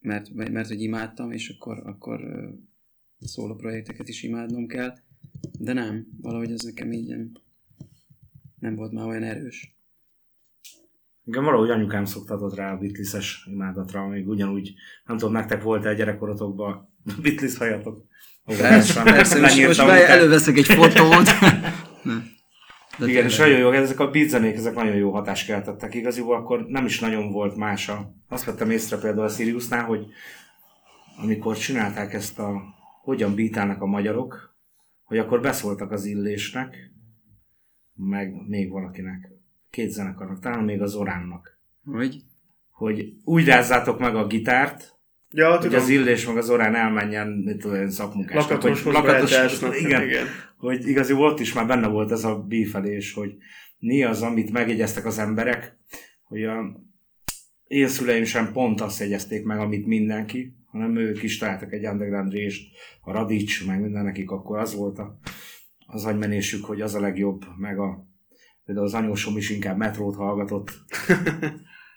mert, 0.00 0.30
mert, 0.32 0.68
hogy 0.68 0.82
imádtam, 0.82 1.32
és 1.32 1.48
akkor, 1.48 1.82
akkor 1.86 2.20
szóló 3.20 3.54
projekteket 3.54 4.08
is 4.08 4.22
imádnom 4.22 4.66
kell. 4.66 4.94
De 5.58 5.72
nem, 5.72 6.06
valahogy 6.20 6.50
ez 6.50 6.60
nekem 6.60 6.92
így 6.92 7.08
nem, 7.08 7.32
nem 8.58 8.74
volt 8.74 8.92
már 8.92 9.06
olyan 9.06 9.22
erős. 9.22 9.76
Igen, 11.24 11.44
valahogy 11.44 11.70
anyukám 11.70 12.04
szoktatott 12.04 12.54
rá 12.54 12.72
a 12.72 12.78
Beatles-es 12.78 13.46
imádatra, 13.50 14.06
még 14.06 14.28
ugyanúgy, 14.28 14.74
nem 15.04 15.16
tudom, 15.16 15.32
nektek 15.32 15.62
volt 15.62 15.86
egy 15.86 15.96
gyerekkorotokban 15.96 16.94
Beatles 17.22 17.56
hajatok? 17.56 18.04
Persze, 18.44 19.02
persze 19.02 19.40
most, 19.40 19.66
most 19.66 19.80
előveszek 19.80 20.56
egy 20.56 20.64
fotót. 20.66 21.28
De 22.98 23.06
Igen, 23.06 23.24
és 23.24 23.36
nagyon 23.36 23.58
jó, 23.58 23.70
ezek 23.70 24.00
a 24.00 24.10
beat 24.10 24.28
zenék, 24.28 24.54
ezek 24.54 24.74
nagyon 24.74 24.94
jó 24.96 25.10
hatást 25.10 25.46
keltettek. 25.46 25.94
Igaziból 25.94 26.36
akkor 26.36 26.66
nem 26.66 26.84
is 26.84 27.00
nagyon 27.00 27.32
volt 27.32 27.56
más. 27.56 27.88
A, 27.88 28.14
azt 28.28 28.44
vettem 28.44 28.70
észre 28.70 28.98
például 28.98 29.24
a 29.24 29.28
Siriusnál, 29.28 29.84
hogy 29.84 30.06
amikor 31.22 31.56
csinálták 31.56 32.12
ezt 32.12 32.38
a 32.38 32.62
hogyan 33.02 33.34
bítálnak 33.34 33.82
a 33.82 33.86
magyarok, 33.86 34.56
hogy 35.02 35.18
akkor 35.18 35.40
beszóltak 35.40 35.90
az 35.90 36.04
illésnek, 36.04 36.90
meg 37.94 38.48
még 38.48 38.70
valakinek, 38.70 39.30
két 39.70 39.90
zenekarnak, 39.90 40.40
talán 40.40 40.64
még 40.64 40.82
az 40.82 40.94
Oránnak, 40.94 41.58
Hogy? 41.84 42.22
hogy 42.70 43.14
úgy 43.24 43.44
rázzátok 43.44 43.98
meg 43.98 44.16
a 44.16 44.26
gitárt, 44.26 44.98
Ja, 45.32 45.50
hogy 45.50 45.60
tudom. 45.60 45.80
az 45.80 45.88
illés 45.88 46.26
meg 46.26 46.36
az 46.36 46.50
orán 46.50 46.74
elmenjen, 46.74 47.28
mit 47.28 47.56
tudom, 47.56 47.88
szakmunkásnak. 47.88 48.50
Lakatos 48.50 48.82
vagy 48.82 48.94
lakatos, 48.94 49.62
igen, 49.80 50.02
igen. 50.02 50.26
hogy 50.56 50.88
igazi 50.88 51.12
ott 51.12 51.40
is 51.40 51.52
már 51.52 51.66
benne 51.66 51.86
volt 51.86 52.10
ez 52.10 52.24
a 52.24 52.38
bífelés, 52.38 53.12
hogy 53.12 53.34
mi 53.78 54.02
az, 54.02 54.22
amit 54.22 54.52
megjegyeztek 54.52 55.04
az 55.04 55.18
emberek, 55.18 55.76
hogy 56.22 56.44
a 56.44 56.80
én 57.66 57.88
szüleim 57.88 58.24
sem 58.24 58.52
pont 58.52 58.80
azt 58.80 59.00
jegyezték 59.00 59.44
meg, 59.44 59.58
amit 59.58 59.86
mindenki, 59.86 60.56
hanem 60.66 60.96
ők 60.96 61.22
is 61.22 61.38
találtak 61.38 61.72
egy 61.72 61.86
underground 61.86 62.32
részt, 62.32 62.62
a 63.00 63.12
radics, 63.12 63.66
meg 63.66 63.80
minden 63.80 64.04
nekik 64.04 64.30
akkor 64.30 64.58
az 64.58 64.74
volt 64.74 64.98
a, 64.98 65.18
az 65.86 66.04
agymenésük, 66.04 66.64
hogy 66.64 66.80
az 66.80 66.94
a 66.94 67.00
legjobb, 67.00 67.44
meg 67.56 67.78
a 67.78 68.06
például 68.64 68.86
az 68.86 68.94
anyósom 68.94 69.36
is 69.36 69.50
inkább 69.50 69.76
metrót 69.76 70.16
hallgatott. 70.16 70.70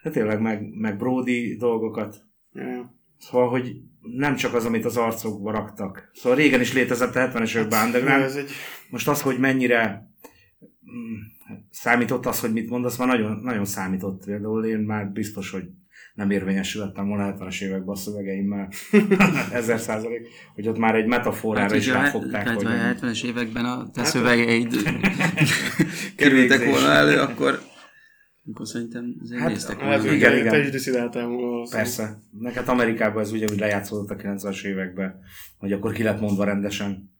Hát 0.03 0.13
tényleg 0.13 0.41
meg, 0.41 0.69
meg 0.73 0.97
Brody 0.97 1.55
dolgokat. 1.55 2.25
Ja. 2.51 2.94
Szóval, 3.17 3.49
hogy 3.49 3.75
nem 4.01 4.35
csak 4.35 4.53
az, 4.53 4.65
amit 4.65 4.85
az 4.85 4.97
arcokba 4.97 5.51
raktak. 5.51 6.09
Szóval 6.13 6.37
régen 6.37 6.61
is 6.61 6.73
létezett 6.73 7.15
a 7.15 7.19
70-es 7.19 7.55
években 7.55 7.85
underground. 7.85 8.23
Ez 8.23 8.35
egy... 8.35 8.49
Most 8.89 9.07
az, 9.07 9.21
hogy 9.21 9.39
mennyire 9.39 10.09
mm, 10.91 11.15
számított 11.69 12.25
az, 12.25 12.39
hogy 12.39 12.53
mit 12.53 12.69
mondasz, 12.69 12.97
már 12.97 13.07
nagyon, 13.07 13.39
nagyon 13.43 13.65
számított. 13.65 14.25
Például 14.25 14.65
én 14.65 14.79
már 14.79 15.07
biztos, 15.07 15.51
hogy 15.51 15.63
nem 16.13 16.31
érvényesülhettem 16.31 17.07
volna 17.07 17.35
70-es 17.37 17.61
években 17.61 17.95
a 17.95 17.95
szövegeimmel. 17.95 18.69
Ezer 19.51 19.79
százalék. 19.79 20.27
Hogy 20.55 20.67
ott 20.67 20.77
már 20.77 20.95
egy 20.95 21.05
metaforára 21.05 21.67
hát, 21.67 21.75
is 21.75 21.87
ráfogták. 21.87 22.47
Hát, 22.47 22.55
hogy 22.55 22.65
a 22.65 22.69
70-es 22.69 23.25
években 23.25 23.65
a 23.65 23.89
te 23.91 24.01
hát, 24.01 24.09
szövegeid 24.09 24.75
kerültek 26.15 26.65
volna 26.65 26.91
elő, 26.91 27.19
akkor 27.19 27.59
akkor 28.51 28.67
szerintem 28.67 29.15
azért 29.21 29.39
hát, 29.39 29.49
néztek 29.49 29.79
hát, 29.79 30.03
igen, 30.03 30.15
igen, 30.15 30.37
igen. 30.37 30.51
Te 30.51 30.59
is 30.59 30.69
diszidáltál 30.69 31.27
volna. 31.27 31.69
Persze. 31.69 32.21
Neked 32.39 32.67
Amerikában 32.67 33.21
ez 33.21 33.31
ugye 33.31 33.47
úgy 33.51 33.59
lejátszódott 33.59 34.09
a 34.09 34.15
90-es 34.15 34.63
években, 34.63 35.19
hogy 35.57 35.71
akkor 35.71 35.93
ki 35.93 36.03
lett 36.03 36.19
mondva 36.19 36.43
rendesen. 36.43 37.13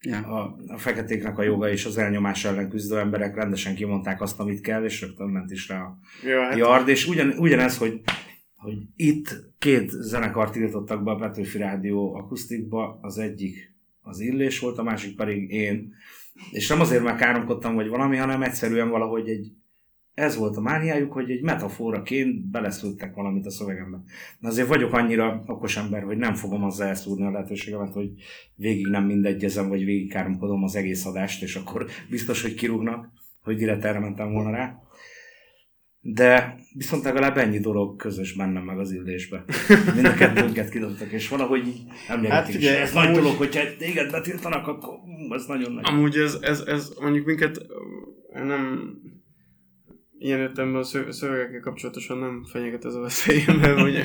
Ja. 0.00 0.18
A, 0.18 0.56
a 0.66 0.78
feketéknek 0.78 1.38
a 1.38 1.42
joga 1.42 1.70
és 1.70 1.84
az 1.84 1.98
elnyomás 1.98 2.44
ellen 2.44 2.68
küzdő 2.68 2.98
emberek 2.98 3.34
rendesen 3.34 3.74
kimondták 3.74 4.20
azt, 4.20 4.40
amit 4.40 4.60
kell, 4.60 4.84
és 4.84 5.00
rögtön 5.00 5.28
ment 5.28 5.50
is 5.50 5.68
rá 5.68 5.80
a 5.80 5.98
ja, 6.24 6.42
hát... 6.42 6.56
yard, 6.56 6.88
és 6.88 7.08
ugyan, 7.08 7.28
ugyanez, 7.38 7.78
hogy, 7.78 8.00
hogy 8.56 8.78
itt 8.96 9.44
két 9.58 9.90
zenekart 9.90 10.52
tiltottak 10.52 11.02
be 11.02 11.10
a 11.10 11.16
Petőfi 11.16 11.58
Rádió 11.58 12.14
akusztikba, 12.14 12.98
az 13.02 13.18
egyik 13.18 13.74
az 14.00 14.20
Illés 14.20 14.58
volt, 14.58 14.78
a 14.78 14.82
másik 14.82 15.16
pedig 15.16 15.50
én. 15.50 15.94
És 16.50 16.68
nem 16.68 16.80
azért, 16.80 17.02
mert 17.02 17.18
káromkodtam, 17.18 17.74
vagy 17.74 17.88
valami, 17.88 18.16
hanem 18.16 18.42
egyszerűen 18.42 18.88
valahogy 18.88 19.28
egy 19.28 19.52
ez 20.16 20.36
volt 20.36 20.56
a 20.56 20.60
mániájuk, 20.60 21.12
hogy 21.12 21.30
egy 21.30 21.42
metaforaként 21.42 22.50
beleszültek 22.50 23.14
valamit 23.14 23.46
a 23.46 23.50
szövegembe. 23.50 23.98
De 24.40 24.48
azért 24.48 24.68
vagyok 24.68 24.92
annyira 24.92 25.42
okos 25.46 25.76
ember, 25.76 26.02
hogy 26.02 26.16
nem 26.16 26.34
fogom 26.34 26.64
azzal 26.64 26.86
elszúrni 26.86 27.26
a 27.26 27.30
lehetőségemet, 27.30 27.92
hogy 27.92 28.10
végig 28.54 28.86
nem 28.86 29.04
mindegyezem, 29.04 29.68
vagy 29.68 29.84
végig 29.84 30.10
káromkodom 30.10 30.62
az 30.62 30.76
egész 30.76 31.06
adást, 31.06 31.42
és 31.42 31.56
akkor 31.56 31.86
biztos, 32.10 32.42
hogy 32.42 32.54
kirúgnak, 32.54 33.08
hogy 33.42 33.56
direkt 33.56 33.84
erre 33.84 33.98
mentem 33.98 34.32
volna 34.32 34.50
rá. 34.50 34.80
De 36.00 36.56
viszont 36.72 37.04
legalább 37.04 37.36
ennyi 37.36 37.58
dolog 37.58 37.96
közös 37.96 38.32
bennem 38.32 38.62
meg 38.62 38.78
az 38.78 38.92
illésbe. 38.92 39.44
Mind 39.94 40.06
a 40.06 40.14
kettőnket 40.14 40.68
kidobtak, 40.68 41.12
és 41.12 41.28
valahogy 41.28 41.62
emlékezik 42.08 42.30
hát 42.30 42.50
figyelj, 42.50 42.76
Ez 42.76 42.92
nagy 42.92 43.14
dolog, 43.14 43.36
hogyha 43.36 43.76
téged 43.78 44.10
betiltanak, 44.10 44.66
akkor 44.66 44.98
ez 45.30 45.46
nagyon 45.46 45.72
nagy. 45.72 45.84
Amúgy 45.86 46.16
ez, 46.16 46.38
ez, 46.40 46.60
ez 46.60 46.92
mondjuk 47.00 47.26
minket 47.26 47.66
nem 48.32 48.94
ilyen 50.18 50.40
értelemben 50.40 50.80
a 50.80 51.12
szövegekkel 51.12 51.60
kapcsolatosan 51.60 52.18
nem 52.18 52.44
fenyeget 52.44 52.84
ez 52.84 52.94
a 52.94 53.00
veszélyem, 53.00 53.58
mert 53.60 53.80
ugye, 53.80 54.04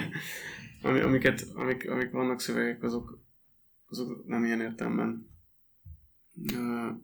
ami, 0.82 1.00
amiket, 1.00 1.46
amik, 1.54 1.90
amik 1.90 2.12
vannak 2.12 2.40
szövegek, 2.40 2.84
azok, 2.84 3.20
azok 3.88 4.26
nem 4.26 4.46
ilyen 4.46 4.62
értelemben. 4.62 5.30
Uh, 6.54 7.00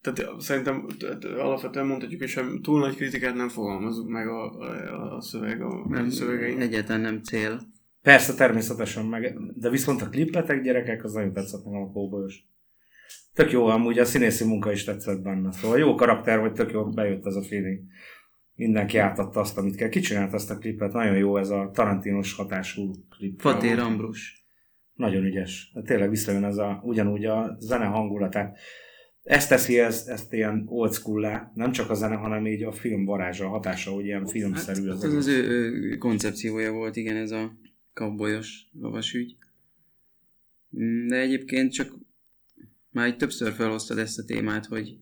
tehát 0.00 0.40
szerintem 0.40 0.86
alapvetően 1.22 1.86
mondhatjuk, 1.86 2.20
hogy 2.20 2.28
sem 2.28 2.60
túl 2.62 2.80
nagy 2.80 2.96
kritikát 2.96 3.34
nem 3.34 3.48
fogalmazunk 3.48 4.08
meg 4.08 4.28
a, 4.28 4.58
a, 4.58 5.16
a 5.16 5.20
szöveg, 5.20 5.62
a, 5.62 5.86
nem, 5.88 6.10
szövegeink. 6.10 6.60
Egyáltalán 6.60 7.00
nem 7.00 7.22
cél. 7.22 7.60
Persze, 8.02 8.34
természetesen 8.34 9.06
meg, 9.06 9.38
de 9.54 9.70
viszont 9.70 10.02
a 10.02 10.08
klipletek 10.08 10.62
gyerekek, 10.62 11.04
az 11.04 11.12
nagyon 11.12 11.32
tetszett 11.32 11.64
nekem 11.64 11.80
a 11.80 11.90
kóbolyos 11.92 12.44
tök 13.36 13.50
jó, 13.50 13.66
amúgy 13.66 13.98
a 13.98 14.04
színészi 14.04 14.44
munka 14.44 14.72
is 14.72 14.84
tetszett 14.84 15.22
benne. 15.22 15.52
Szóval 15.52 15.78
jó 15.78 15.94
karakter, 15.94 16.40
vagy 16.40 16.52
tök 16.52 16.72
jó 16.72 16.84
bejött 16.84 17.26
ez 17.26 17.34
a 17.34 17.42
feeling. 17.42 17.80
Mindenki 18.54 18.98
átadta 18.98 19.40
azt, 19.40 19.58
amit 19.58 19.74
kell. 19.74 19.88
Kicsinált 19.88 20.34
ezt 20.34 20.50
a 20.50 20.58
klipet, 20.58 20.92
nagyon 20.92 21.16
jó 21.16 21.36
ez 21.36 21.50
a 21.50 21.70
Tarantinos 21.72 22.34
hatású 22.34 22.90
klip. 23.10 23.40
Fatér 23.40 23.78
Ambrus. 23.78 24.46
Nagyon 24.94 25.24
ügyes. 25.24 25.70
De 25.74 25.82
tényleg 25.82 26.10
visszajön 26.10 26.44
ez 26.44 26.56
a, 26.56 26.80
ugyanúgy 26.84 27.24
a 27.24 27.56
zene 27.58 27.84
hangulatát. 27.84 28.58
Ezt 29.22 29.48
teszi 29.48 29.78
ezt, 29.78 30.08
ezt 30.08 30.32
ilyen 30.32 30.64
old 30.66 30.92
school 30.92 31.50
nem 31.54 31.72
csak 31.72 31.90
a 31.90 31.94
zene, 31.94 32.14
hanem 32.14 32.46
így 32.46 32.62
a 32.62 32.72
film 32.72 33.04
varázsa, 33.04 33.44
a 33.44 33.48
hatása, 33.48 33.90
hogy 33.90 34.04
ilyen 34.04 34.26
filmszerű. 34.26 34.86
Hát, 34.86 34.96
az, 34.96 35.04
az, 35.04 35.14
az 35.14 35.26
ő, 35.26 35.48
ő 35.48 35.96
koncepciója 35.96 36.72
volt, 36.72 36.96
igen, 36.96 37.16
ez 37.16 37.30
a 37.30 37.56
kabolyos 37.92 38.68
lovasügy. 38.80 39.36
Mm, 40.78 41.06
de 41.06 41.16
egyébként 41.16 41.72
csak 41.72 42.05
már 42.96 43.06
egy 43.06 43.16
többször 43.16 43.52
felhoztad 43.52 43.98
ezt 43.98 44.18
a 44.18 44.24
témát, 44.24 44.66
hogy, 44.66 44.96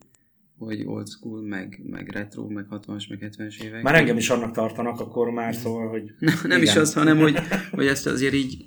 hogy 0.59 0.83
old 0.85 1.09
school, 1.09 1.43
meg, 1.43 1.81
meg 1.87 2.09
retro, 2.09 2.49
meg 2.49 2.67
60-as, 2.71 3.09
meg 3.09 3.33
70-es 3.37 3.63
évek. 3.63 3.83
Már 3.83 3.95
engem 3.95 4.17
is 4.17 4.31
annak 4.31 4.55
tartanak 4.55 5.01
akkor 5.01 5.31
már, 5.31 5.55
szóval, 5.55 5.89
hogy... 5.89 6.03
Nem, 6.19 6.35
nem 6.43 6.63
is 6.63 6.77
az, 6.77 6.93
hanem 6.95 7.19
hogy, 7.19 7.39
hogy 7.71 7.87
ezt 7.87 8.07
azért 8.07 8.35
így 8.35 8.65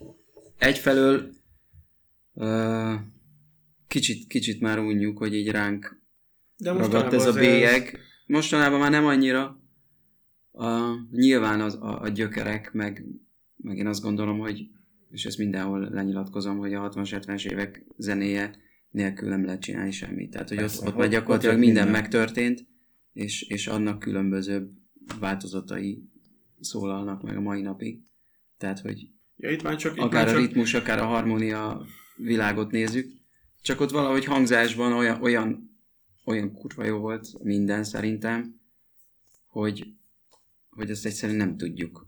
egyfelől 0.58 1.30
uh, 2.34 2.94
kicsit, 3.88 4.28
kicsit 4.28 4.62
már 4.62 4.80
unjuk, 4.80 5.18
hogy 5.18 5.34
így 5.34 5.50
ránk 5.50 6.02
De 6.58 6.72
ragadt 6.72 7.14
ez 7.14 7.26
a 7.26 7.34
bélyeg. 7.34 7.82
Ez... 7.94 8.00
Mostanában 8.26 8.80
már 8.80 8.92
nem 8.92 9.06
annyira. 9.06 9.62
Uh, 10.52 11.10
nyilván 11.12 11.62
az, 11.62 11.74
a, 11.74 12.02
a 12.02 12.08
gyökerek, 12.08 12.74
meg, 12.74 13.06
meg 13.56 13.78
én 13.78 13.88
azt 13.88 14.02
gondolom, 14.02 14.40
hogy 14.40 14.68
és 15.12 15.26
ezt 15.26 15.38
mindenhol 15.38 15.90
lenyilatkozom, 15.92 16.58
hogy 16.58 16.74
a 16.74 16.90
60-70-es 16.90 17.52
évek 17.52 17.86
zenéje 17.98 18.66
nélkül 18.90 19.30
nem 19.30 19.46
lehet 19.46 19.62
csinálni 19.62 19.92
semmit. 19.92 20.32
Tehát, 20.32 20.48
hogy 20.48 20.58
Persze, 20.58 20.82
ott, 20.82 20.88
ott 20.88 20.98
már 20.98 21.10
gyakorlatilag 21.10 21.58
minden, 21.58 21.84
minden 21.84 22.02
megtörtént, 22.02 22.66
és, 23.14 23.42
és 23.42 23.68
annak 23.68 24.00
különböző 24.00 24.70
változatai 25.20 26.04
szólalnak 26.60 27.22
meg 27.22 27.38
a 27.38 27.42
mai 27.42 27.62
napig. 27.62 28.02
Tehát, 28.58 28.80
hogy 28.80 29.10
ja, 29.36 29.52
itt 29.52 29.64
már 29.64 29.76
csak, 29.76 29.96
itt 29.96 30.04
akár 30.04 30.26
már 30.26 30.36
a 30.36 30.40
ritmus, 30.40 30.74
akár 30.74 31.00
a 31.00 31.06
harmónia 31.06 31.86
világot 32.16 32.72
nézzük, 32.72 33.12
csak 33.62 33.80
ott 33.80 33.92
valahogy 33.92 34.26
hangzásban 34.26 34.94
olyan, 34.94 35.22
olyan, 35.22 35.80
olyan 36.26 36.54
kurva 36.54 36.84
jó 36.84 36.98
volt 36.98 37.44
minden 37.44 37.84
szerintem, 37.84 38.60
hogy, 39.48 39.88
hogy 40.70 40.90
ezt 40.90 41.06
egyszerűen 41.06 41.38
nem 41.38 41.58
tudjuk 41.58 42.08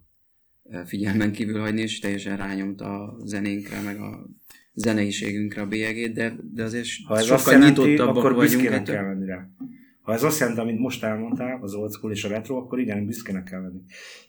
figyelmen 0.84 1.32
kívül 1.32 1.60
hagyni, 1.60 1.80
és 1.80 1.98
teljesen 1.98 2.36
rányomt 2.36 2.80
a 2.80 3.16
zenénkre, 3.24 3.80
meg 3.80 4.00
a 4.00 4.26
zeneiségünkre 4.74 5.62
a 5.62 5.66
bélyegét, 5.66 6.12
de, 6.12 6.36
de 6.54 6.62
azért 6.62 6.88
ha 7.04 7.18
ez 7.18 7.24
sokkal 7.24 7.52
jelenti, 7.52 7.80
nyitottabbak 7.80 8.16
akkor 8.16 8.34
vagyunk. 8.34 8.62
Büszkének 8.62 8.82
kell 8.82 9.04
lenni 9.04 9.26
rá. 9.26 9.48
Ha 10.02 10.12
ez 10.12 10.22
azt 10.22 10.38
jelenti, 10.38 10.60
amit 10.60 10.78
most 10.78 11.04
elmondtál, 11.04 11.58
az 11.62 11.74
old 11.74 11.92
school 11.92 12.12
és 12.12 12.24
a 12.24 12.28
retro, 12.28 12.56
akkor 12.56 12.80
igen, 12.80 13.06
büszkének 13.06 13.44
kell 13.44 13.60
lenni. 13.60 13.80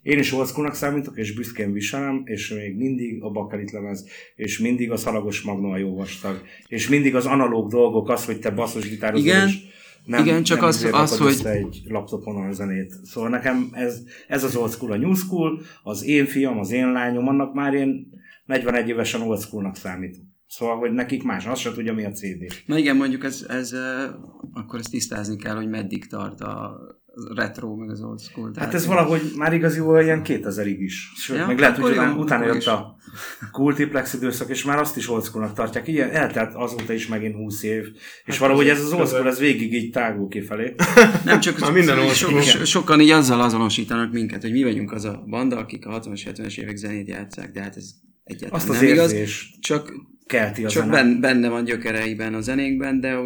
Én 0.01 0.19
is 0.19 0.33
old 0.33 0.47
schoolnak 0.47 0.75
számítok, 0.75 1.17
és 1.17 1.33
büszkén 1.33 1.71
viselem, 1.71 2.21
és 2.25 2.49
még 2.49 2.75
mindig 2.75 3.23
a 3.23 3.29
bakelit 3.29 3.71
lemez, 3.71 4.05
és 4.35 4.59
mindig 4.59 4.91
a 4.91 4.97
szalagos 4.97 5.41
magnó 5.41 5.71
a 5.71 5.77
jó 5.77 5.95
vastag, 5.95 6.41
és 6.67 6.89
mindig 6.89 7.15
az 7.15 7.25
analóg 7.25 7.69
dolgok, 7.69 8.09
az, 8.09 8.25
hogy 8.25 8.39
te 8.39 8.49
basszus 8.49 8.89
gitározol, 8.89 9.25
igen. 9.25 9.47
és 9.47 9.69
nem, 10.05 10.25
Igen, 10.25 10.43
csak 10.43 10.59
nem 10.59 10.67
az, 10.67 10.87
az 10.91 11.17
hogy... 11.17 11.45
egy 11.45 11.81
laptopon 11.87 12.35
a 12.35 12.51
zenét. 12.51 12.93
Szóval 13.03 13.29
nekem 13.29 13.69
ez, 13.71 14.03
ez 14.27 14.43
az 14.43 14.55
old 14.55 14.71
school, 14.71 14.91
a 14.91 14.97
new 14.97 15.13
school, 15.13 15.61
az 15.83 16.03
én 16.03 16.25
fiam, 16.25 16.59
az 16.59 16.71
én 16.71 16.91
lányom, 16.91 17.27
annak 17.27 17.53
már 17.53 17.73
én 17.73 18.09
41 18.45 18.87
évesen 18.87 19.21
old 19.21 19.41
schoolnak 19.41 19.75
számítok. 19.75 20.23
Szóval, 20.51 20.77
hogy 20.77 20.91
nekik 20.91 21.23
más, 21.23 21.45
azt 21.45 21.61
se 21.61 21.71
tudja, 21.71 21.93
mi 21.93 22.05
a 22.05 22.11
CD. 22.11 22.63
Na 22.65 22.77
igen, 22.77 22.95
mondjuk 22.95 23.23
ez, 23.23 23.45
ez 23.49 23.75
akkor 24.53 24.79
ezt 24.79 24.89
tisztázni 24.89 25.35
kell, 25.35 25.55
hogy 25.55 25.69
meddig 25.69 26.07
tart 26.07 26.41
a 26.41 26.79
retro, 27.35 27.75
meg 27.75 27.89
az 27.89 28.01
old 28.01 28.21
school. 28.21 28.51
Hát 28.55 28.73
ez 28.73 28.85
valahogy 28.85 29.21
már 29.35 29.53
igaziból 29.53 30.01
ilyen 30.01 30.21
2000-ig 30.25 30.75
is. 30.77 31.11
Sőt, 31.15 31.37
ja, 31.37 31.47
meg 31.47 31.59
lehet, 31.59 31.77
hogy 31.77 31.91
utána, 31.91 32.15
utána 32.15 32.45
jött 32.45 32.65
a 32.65 32.95
kultiplex 33.51 34.13
időszak, 34.13 34.49
és 34.49 34.63
már 34.63 34.79
azt 34.79 34.97
is 34.97 35.09
old 35.09 35.23
schoolnak 35.23 35.53
tartják. 35.53 35.87
Igen, 35.87 36.09
eltelt 36.09 36.53
azóta 36.55 36.93
is 36.93 37.07
megint 37.07 37.35
20 37.35 37.63
év. 37.63 37.85
És 38.25 38.33
hát 38.33 38.37
valahogy 38.37 38.67
ez 38.67 38.83
az 38.83 38.93
old 38.93 39.07
school, 39.07 39.27
ez 39.27 39.39
végig 39.39 39.73
így 39.73 39.91
tágul 39.91 40.27
kifelé. 40.27 40.75
Nem 41.25 41.39
csak 41.39 41.59
már 41.59 41.71
minden 41.71 41.99
old 41.99 42.13
school. 42.13 42.41
So, 42.41 42.65
sokan 42.65 43.01
így 43.01 43.09
azzal 43.09 43.41
azonosítanak 43.41 44.11
minket, 44.11 44.41
hogy 44.41 44.51
mi 44.51 44.63
vagyunk 44.63 44.91
az 44.91 45.05
a 45.05 45.23
banda, 45.27 45.57
akik 45.57 45.85
a 45.85 45.99
60-as, 45.99 46.21
70-es 46.25 46.57
évek 46.57 46.75
zenét 46.75 47.07
játszák, 47.07 47.51
de 47.51 47.61
hát 47.61 47.75
ez 47.75 47.89
egyáltalán 48.23 48.61
azt 48.61 48.69
az 48.69 48.79
nem 48.79 48.89
igaz. 48.89 49.15
Csak 49.59 49.93
kelti 50.31 50.65
a 50.65 50.69
Csak 50.69 50.93
zene. 50.93 51.19
benne 51.19 51.49
van 51.49 51.63
gyökereiben 51.63 52.33
a 52.33 52.41
zenénkben, 52.41 52.99
de 52.99 53.17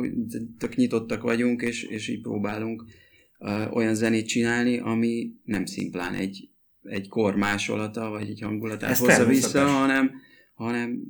tök 0.57 0.75
nyitottak 0.75 1.21
vagyunk, 1.21 1.61
és, 1.61 1.83
és 1.83 2.07
így 2.07 2.21
próbálunk 2.21 2.85
uh, 3.39 3.75
olyan 3.75 3.95
zenét 3.95 4.27
csinálni, 4.27 4.77
ami 4.77 5.31
nem 5.43 5.65
szimplán 5.65 6.13
egy, 6.13 6.49
egy 6.83 7.07
kor 7.07 7.35
másolata, 7.35 8.09
vagy 8.09 8.29
egy 8.29 8.41
hangulatát 8.41 8.97
hozza 8.97 9.25
vissza, 9.25 9.65
hanem, 9.67 10.11
hanem 10.53 11.01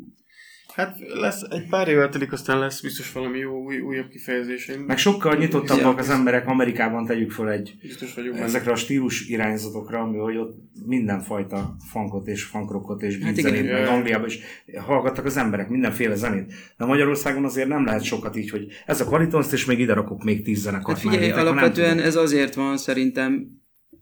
Hát 0.75 0.97
lesz, 1.13 1.41
egy 1.49 1.67
pár 1.67 1.87
évvel 1.87 2.09
telik, 2.09 2.31
aztán 2.31 2.59
lesz 2.59 2.81
biztos 2.81 3.11
valami 3.11 3.37
jó, 3.37 3.63
új, 3.63 3.79
újabb 3.79 4.09
kifejezés. 4.09 4.71
Meg 4.87 4.97
sokkal 4.97 5.35
nyitottabbak 5.35 5.97
az 5.97 6.09
emberek, 6.09 6.47
Amerikában 6.47 7.05
tegyük 7.05 7.31
föl 7.31 7.49
egy 7.49 7.75
biztos 7.81 8.13
vagyok 8.13 8.37
ezekre 8.37 8.71
a 8.71 8.75
stílus 8.75 9.27
irányzatokra, 9.27 9.99
ami, 9.99 10.17
hogy 10.17 10.37
ott 10.37 10.57
mindenfajta 10.85 11.75
funkot 11.91 12.27
és 12.27 12.43
funkrockot 12.43 13.01
és 13.01 13.19
hát 13.19 13.35
zenét, 13.35 13.71
meg 13.71 13.87
Angliában 13.87 14.27
is 14.27 14.39
hallgattak 14.77 15.25
az 15.25 15.37
emberek 15.37 15.69
mindenféle 15.69 16.15
zenét. 16.15 16.53
De 16.77 16.85
Magyarországon 16.85 17.45
azért 17.45 17.67
nem 17.67 17.85
lehet 17.85 18.03
sokat 18.03 18.35
így, 18.35 18.49
hogy 18.49 18.67
ez 18.85 19.01
a 19.01 19.05
kvalitonszt, 19.05 19.53
és 19.53 19.65
még 19.65 19.79
ide 19.79 19.93
rakok 19.93 20.23
még 20.23 20.43
tíz 20.43 20.61
zenekart. 20.61 21.01
Hát 21.01 21.11
figyelj, 21.11 21.29
mellé, 21.29 21.41
alapvetően 21.41 21.99
ez 21.99 22.15
azért 22.15 22.55
van 22.55 22.77
szerintem, 22.77 23.47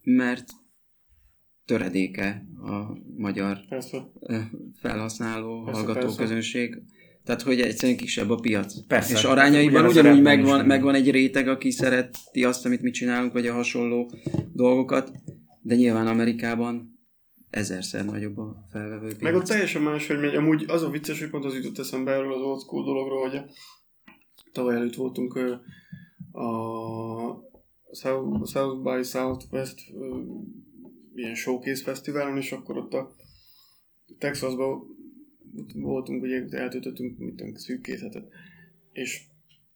mert 0.03 0.45
töredéke 1.65 2.45
a 2.63 2.97
magyar 3.17 3.57
Persze. 3.69 4.11
felhasználó, 4.75 5.63
Persze, 5.63 5.79
hallgató 5.79 5.99
persze. 5.99 6.21
közönség. 6.21 6.81
Tehát, 7.23 7.41
hogy 7.41 7.59
egyszerűen 7.59 7.97
kisebb 7.97 8.29
a 8.29 8.35
piac. 8.35 8.87
Persze. 8.87 9.13
És 9.13 9.23
arányaiban 9.23 9.85
ugyanúgy 9.85 10.21
megvan, 10.21 10.57
van. 10.57 10.65
megvan 10.65 10.95
egy 10.95 11.11
réteg, 11.11 11.47
aki 11.47 11.71
szereti 11.71 12.43
azt, 12.43 12.65
amit 12.65 12.81
mi 12.81 12.91
csinálunk, 12.91 13.33
vagy 13.33 13.47
a 13.47 13.53
hasonló 13.53 14.11
dolgokat, 14.53 15.11
de 15.61 15.75
nyilván 15.75 16.07
Amerikában 16.07 16.99
ezerszer 17.49 18.05
nagyobb 18.05 18.37
a 18.37 18.65
felvevő 18.71 19.07
piac. 19.07 19.21
Meg 19.21 19.35
ott 19.35 19.45
teljesen 19.45 19.81
más, 19.81 20.07
hogy 20.07 20.19
megy. 20.19 20.35
Amúgy 20.35 20.65
az 20.67 20.83
a 20.83 20.89
vicces, 20.89 21.19
hogy 21.19 21.29
pont 21.29 21.45
az 21.45 21.55
jutott 21.55 21.77
eszembe 21.77 22.11
erről 22.11 22.33
az 22.33 22.41
old 22.41 22.61
school 22.61 22.85
dologról, 22.85 23.29
hogy 23.29 23.37
a 23.37 23.45
tavaly 24.51 24.75
előtt 24.75 24.95
voltunk 24.95 25.35
a 26.31 26.41
South, 27.91 28.49
South 28.51 28.83
by 28.83 29.03
Southwest 29.03 29.79
ilyen 31.15 31.35
showcase 31.35 31.83
fesztiválon, 31.83 32.37
és 32.37 32.51
akkor 32.51 32.77
ott 32.77 32.93
a 32.93 33.15
Texasban 34.17 34.83
voltunk, 35.73 36.23
ugye 36.23 36.45
eltöltöttünk 36.49 37.17
tudom, 37.17 37.55
szűk 37.55 37.81
két 37.81 37.99
hetet. 37.99 38.27
És 38.91 39.21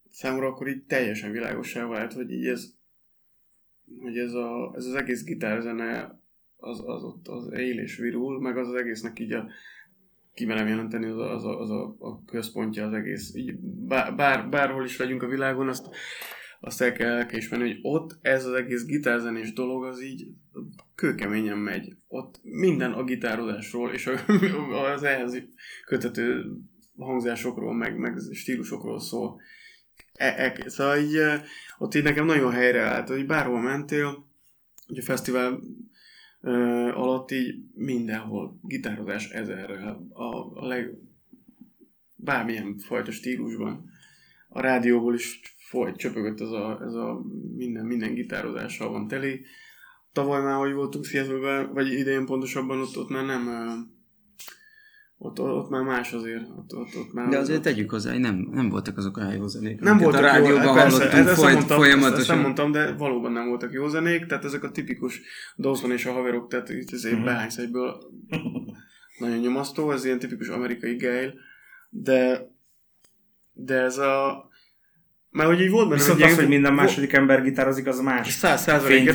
számomra 0.10 0.48
akkor 0.48 0.68
így 0.68 0.84
teljesen 0.84 1.32
világosá 1.32 1.86
vált, 1.86 2.14
hogy 2.14 2.32
így 2.32 2.46
ez, 2.46 2.74
hogy 4.02 4.18
ez, 4.18 4.34
a, 4.34 4.74
ez 4.76 4.86
az 4.86 4.94
egész 4.94 5.24
gitárzene 5.24 6.22
az, 6.56 6.80
az 6.86 7.04
ott 7.04 7.28
az 7.28 7.52
él 7.52 7.80
és 7.80 7.98
virul, 7.98 8.42
meg 8.42 8.58
az 8.58 8.68
az 8.68 8.74
egésznek 8.74 9.20
így 9.20 9.32
a 9.32 9.50
kimerem 10.34 10.68
jelenteni, 10.68 11.06
az 11.06 11.18
a, 11.18 11.34
az, 11.34 11.44
a, 11.44 11.60
az 11.60 11.70
a, 11.70 11.96
a 12.00 12.24
központja 12.26 12.86
az 12.86 12.94
egész. 12.94 13.36
Így 13.36 13.60
bár, 13.60 14.16
bár, 14.16 14.50
bárhol 14.50 14.86
is 14.86 14.98
legyünk 14.98 15.24
a 15.24 15.28
világon, 15.28 15.68
azt, 15.68 15.90
azt 16.60 16.82
el 16.82 16.92
kell, 16.92 17.18
el 17.18 17.26
kell 17.26 17.38
ismerni, 17.38 17.68
hogy 17.68 17.80
ott 17.82 18.18
ez 18.22 18.46
az 18.46 18.54
egész 18.54 18.86
gitárzenés 18.86 19.54
dolog, 19.54 19.84
az 19.84 20.02
így 20.02 20.28
kőkeményen 20.98 21.58
megy. 21.58 21.96
Ott 22.08 22.40
minden 22.44 22.92
a 22.92 23.04
gitározásról, 23.04 23.92
és 23.92 24.10
az 24.96 25.04
ehhez 25.04 25.38
kötető 25.86 26.46
hangzásokról, 26.98 27.74
meg, 27.74 27.98
meg 27.98 28.18
stílusokról 28.32 29.00
szól. 29.00 29.42
E, 30.14 30.26
e, 30.38 30.70
szóval 30.70 30.98
így, 30.98 31.18
ott 31.78 31.96
így 31.96 32.04
nekem 32.04 32.26
nagyon 32.26 32.52
helyreállt, 32.52 33.08
hogy 33.08 33.26
bárhol 33.26 33.62
mentél, 33.62 34.28
hogy 34.88 34.98
a 34.98 35.02
fesztivál 35.02 35.60
ö, 36.42 36.52
alatt 36.94 37.32
így 37.32 37.56
mindenhol 37.74 38.60
gitározás 38.62 39.30
ezerrel, 39.30 40.08
a, 40.10 40.60
a 40.60 40.68
leg, 40.68 40.94
bármilyen 42.16 42.78
fajta 42.78 43.12
stílusban. 43.12 43.90
A 44.50 44.62
rádióból 44.62 45.14
is 45.14 45.42
folyt, 45.58 45.98
csöpögött 45.98 46.42
ez 46.42 46.50
a, 46.50 46.82
ez 46.82 46.94
a 46.94 47.22
minden, 47.56 47.86
minden 47.86 48.14
gitározással 48.14 48.90
van 48.90 49.08
teli. 49.08 49.46
Tavaly 50.18 50.42
már, 50.42 50.56
hogy 50.56 50.74
voltunk 50.74 51.06
seattle 51.06 51.70
vagy 51.74 51.88
idén 51.92 52.26
pontosabban, 52.26 52.82
ott, 52.82 52.98
ott 52.98 53.10
már 53.10 53.26
nem 53.26 53.48
ott, 55.18 55.40
ott 55.40 55.70
már 55.70 55.84
más 55.84 56.14
azért. 56.14 56.50
Ott, 56.58 56.74
ott, 56.74 56.96
ott 56.96 57.14
már 57.14 57.30
De 57.30 57.38
azért 57.38 57.62
tegyük 57.62 57.90
hozzá, 57.90 58.12
hogy 58.12 58.20
nem, 58.20 58.48
nem 58.52 58.70
voltak 58.70 58.98
azok 58.98 59.18
a 59.18 59.32
jó 59.32 59.48
zenék. 59.48 59.80
nem 59.80 59.98
voltak 59.98 60.20
a 60.22 60.24
rádióban 60.24 60.64
jó, 60.66 60.74
persze, 60.74 60.98
hallottunk 60.98 61.28
ezt, 61.28 61.40
folyt, 61.40 61.44
nem 61.46 61.54
mondtam, 61.54 61.78
folyamatosan. 61.78 62.12
ezt, 62.12 62.20
ezt 62.20 62.30
nem 62.30 62.40
mondtam, 62.40 62.72
de 62.72 62.94
valóban 62.96 63.32
nem 63.32 63.48
voltak 63.48 63.72
jó 63.74 63.88
zenék, 63.88 64.26
tehát 64.26 64.46
ezek 64.46 64.64
a 64.64 64.72
tipikus 64.72 65.22
Dawson 65.58 65.92
és 65.92 66.06
a 66.06 66.12
haverok, 66.12 66.48
tehát 66.50 66.70
itt 66.70 66.92
azért 66.92 67.14
Mhm. 67.14 67.22
uh-huh. 67.22 67.36
behánysz 67.36 67.58
egyből 67.58 67.98
nagyon 69.20 69.38
nyomasztó, 69.38 69.92
ez 69.92 70.06
ilyen 70.06 70.20
tipikus 70.20 70.48
amerikai 70.48 70.96
geil, 70.96 71.34
de 71.90 72.48
de 73.54 73.76
ez 73.82 73.98
a 73.98 74.47
mert 75.30 75.50
hogy 75.50 75.62
így 75.62 75.70
volt 75.70 75.90
benne 75.90 76.02
Viszont 76.02 76.18
egy 76.20 76.24
az, 76.26 76.30
ilyen- 76.32 76.40
hogy 76.42 76.54
minden 76.54 76.74
második 76.74 77.14
ember 77.14 77.42
gitározik, 77.44 77.86
az 77.88 78.00
más 78.00 78.28
Száz 78.32 78.62
százalék, 78.62 79.10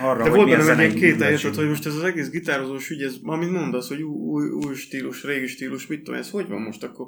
arra, 0.00 0.22
De 0.22 0.30
volt 0.30 0.48
benne 0.48 0.70
egy 0.70 0.78
ilyen 0.78 0.90
két 0.92 1.02
érted, 1.02 1.18
műveltség. 1.18 1.54
hogy 1.54 1.68
most 1.68 1.86
ez 1.86 1.94
az 1.94 2.02
egész 2.02 2.30
gitározós 2.30 2.90
ügy, 2.90 3.02
ez, 3.02 3.16
amit 3.22 3.50
mondasz, 3.50 3.88
hogy 3.88 4.02
új, 4.02 4.48
új, 4.48 4.66
új 4.66 4.74
stílus, 4.74 5.24
régi 5.24 5.46
stílus, 5.46 5.86
mit 5.86 6.02
tudom, 6.02 6.20
ez 6.20 6.30
hogy 6.30 6.48
van 6.48 6.60
most 6.60 6.82
akkor? 6.82 7.06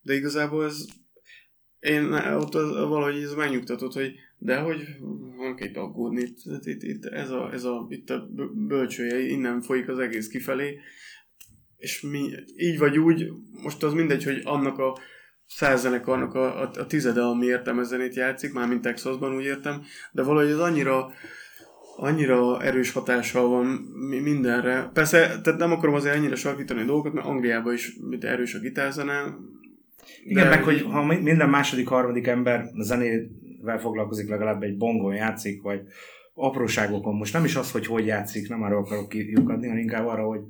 De 0.00 0.14
igazából 0.14 0.64
ez, 0.64 0.84
én 1.78 2.12
ott 2.14 2.54
az, 2.54 2.70
valahogy 2.70 3.22
ez 3.22 3.34
megnyugtatott, 3.34 3.92
hogy 3.92 4.12
de 4.38 4.56
hogy 4.56 4.82
kell 5.56 5.68
itt 5.68 5.76
aggódni, 5.76 6.20
itt, 6.20 6.66
itt, 6.66 6.82
itt, 6.82 7.04
ez, 7.04 7.30
a, 7.30 7.50
ez 7.52 7.64
a, 7.64 7.86
itt 7.88 8.10
a 8.10 8.28
bö- 8.34 8.66
bölcsője, 8.66 9.18
innen 9.20 9.60
folyik 9.60 9.88
az 9.88 9.98
egész 9.98 10.28
kifelé, 10.28 10.78
és 11.76 12.00
mi, 12.00 12.30
így 12.56 12.78
vagy 12.78 12.98
úgy, 12.98 13.32
most 13.62 13.82
az 13.82 13.92
mindegy, 13.92 14.24
hogy 14.24 14.40
annak 14.44 14.78
a 14.78 14.98
száz 15.54 15.80
zenekarnak 15.80 16.34
a, 16.34 16.62
a, 16.62 16.70
a 16.78 16.86
tizede, 16.86 17.22
ami 17.22 17.46
értelmes 17.46 17.86
zenét 17.86 18.14
játszik, 18.14 18.52
már 18.52 18.68
mint 18.68 18.82
Texasban 18.82 19.34
úgy 19.34 19.44
értem, 19.44 19.82
de 20.12 20.22
valahogy 20.22 20.50
ez 20.50 20.58
annyira 20.58 21.10
annyira 21.96 22.62
erős 22.62 22.92
hatással 22.92 23.48
van 23.48 23.66
mi- 24.08 24.18
mindenre. 24.20 24.90
Persze, 24.92 25.40
tehát 25.42 25.58
nem 25.58 25.72
akarom 25.72 25.94
azért 25.94 26.14
ennyire 26.14 26.34
sarkítani 26.34 26.80
a 26.80 26.84
dolgokat, 26.84 27.12
mert 27.12 27.26
Angliában 27.26 27.72
is 27.72 27.96
mint 28.08 28.24
erős 28.24 28.54
a 28.54 28.58
gitárzene. 28.58 29.36
Igen, 30.24 30.44
de 30.44 30.48
meg 30.50 30.62
hogy 30.62 30.82
ha 30.82 31.04
mi- 31.04 31.20
minden 31.22 31.48
második, 31.48 31.88
harmadik 31.88 32.26
ember 32.26 32.64
zenével 32.78 33.78
foglalkozik, 33.80 34.28
legalább 34.28 34.62
egy 34.62 34.76
bongon 34.76 35.14
játszik, 35.14 35.62
vagy 35.62 35.80
apróságokon. 36.34 37.14
Most 37.14 37.32
nem 37.32 37.44
is 37.44 37.56
az, 37.56 37.70
hogy 37.70 37.86
hogy 37.86 38.06
játszik, 38.06 38.48
nem 38.48 38.62
arra 38.62 38.76
akarok 38.76 39.08
kiukadni, 39.08 39.66
hanem 39.66 39.82
inkább 39.82 40.06
arra, 40.06 40.24
hogy 40.24 40.40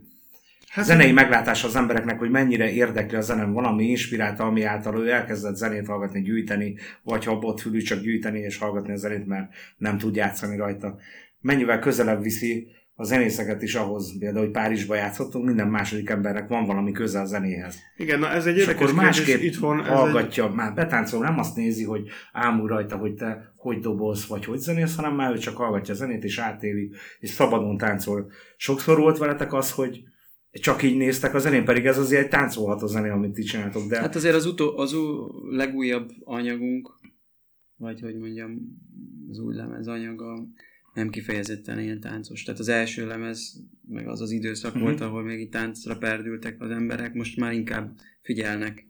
hát, 0.72 0.84
zenei 0.84 1.12
meglátása 1.12 1.66
az 1.66 1.76
embereknek, 1.76 2.18
hogy 2.18 2.30
mennyire 2.30 2.70
érdekli 2.70 3.16
a 3.16 3.20
zene, 3.20 3.44
valami 3.44 3.84
inspirálta, 3.84 4.44
ami 4.44 4.62
által 4.62 5.00
ő 5.00 5.10
elkezdett 5.10 5.56
zenét 5.56 5.86
hallgatni, 5.86 6.22
gyűjteni, 6.22 6.76
vagy 7.02 7.24
ha 7.24 7.38
bot 7.38 7.60
fülű 7.60 7.80
csak 7.80 8.00
gyűjteni 8.00 8.38
és 8.38 8.58
hallgatni 8.58 8.92
a 8.92 8.96
zenét, 8.96 9.26
mert 9.26 9.52
nem 9.76 9.98
tud 9.98 10.16
játszani 10.16 10.56
rajta. 10.56 10.98
Mennyivel 11.40 11.78
közelebb 11.78 12.22
viszi 12.22 12.68
a 12.94 13.04
zenészeket 13.04 13.62
is 13.62 13.74
ahhoz, 13.74 14.18
például, 14.18 14.44
hogy 14.44 14.52
Párizsba 14.52 14.94
játszottunk, 14.94 15.44
minden 15.44 15.68
második 15.68 16.08
embernek 16.08 16.48
van 16.48 16.66
valami 16.66 16.92
köze 16.92 17.20
a 17.20 17.24
zenéhez. 17.24 17.78
Igen, 17.96 18.18
na 18.18 18.30
ez 18.30 18.46
egy 18.46 18.56
És 18.56 18.60
érdekes 18.60 18.90
akkor 18.90 18.94
kérdés 18.94 19.16
másképp 19.16 19.42
itthon. 19.42 19.78
Ez 19.78 19.86
egy, 19.86 19.92
hallgatja, 19.92 20.48
már 20.48 20.74
betáncol, 20.74 21.22
nem 21.22 21.38
azt 21.38 21.56
nézi, 21.56 21.84
hogy 21.84 22.08
ámul 22.32 22.68
rajta, 22.68 22.96
hogy 22.96 23.14
te 23.14 23.52
hogy 23.56 23.78
dobolsz, 23.78 24.26
vagy 24.26 24.44
hogy 24.44 24.58
zenész, 24.58 24.96
hanem 24.96 25.14
már 25.14 25.32
ő 25.32 25.38
csak 25.38 25.56
hallgatja 25.56 25.94
a 25.94 25.96
zenét, 25.96 26.24
és 26.24 26.38
átéli, 26.38 26.90
és 27.20 27.30
szabadon 27.30 27.76
táncol. 27.76 28.30
Sokszor 28.56 28.98
volt 28.98 29.18
veletek 29.18 29.52
az, 29.52 29.72
hogy 29.72 30.02
csak 30.52 30.82
így 30.82 30.96
néztek 30.96 31.34
a 31.34 31.38
zenén, 31.38 31.64
pedig 31.64 31.86
ez 31.86 31.98
azért 31.98 32.22
egy 32.22 32.28
táncolható 32.28 32.86
zené, 32.86 33.08
amit 33.08 33.32
ti 33.32 33.42
csináltok, 33.42 33.88
de 33.88 34.00
Hát 34.00 34.14
azért 34.16 34.34
az, 34.34 34.46
utó, 34.46 34.78
az 34.78 34.92
ú, 34.92 35.28
legújabb 35.50 36.10
anyagunk, 36.24 36.90
vagy 37.76 38.00
hogy 38.00 38.16
mondjam, 38.16 38.58
az 39.30 39.38
új 39.38 39.54
lemez 39.54 39.86
anyaga 39.86 40.46
nem 40.94 41.10
kifejezetten 41.10 41.80
ilyen 41.80 42.00
táncos. 42.00 42.42
Tehát 42.42 42.60
az 42.60 42.68
első 42.68 43.06
lemez, 43.06 43.62
meg 43.88 44.08
az 44.08 44.20
az 44.20 44.30
időszak 44.30 44.74
Mhm. 44.74 44.82
volt, 44.82 45.00
ahol 45.00 45.22
még 45.22 45.40
itt 45.40 45.50
táncra 45.50 45.96
perdültek 45.98 46.60
az 46.60 46.70
emberek, 46.70 47.14
most 47.14 47.36
már 47.36 47.52
inkább 47.52 47.94
figyelnek. 48.22 48.86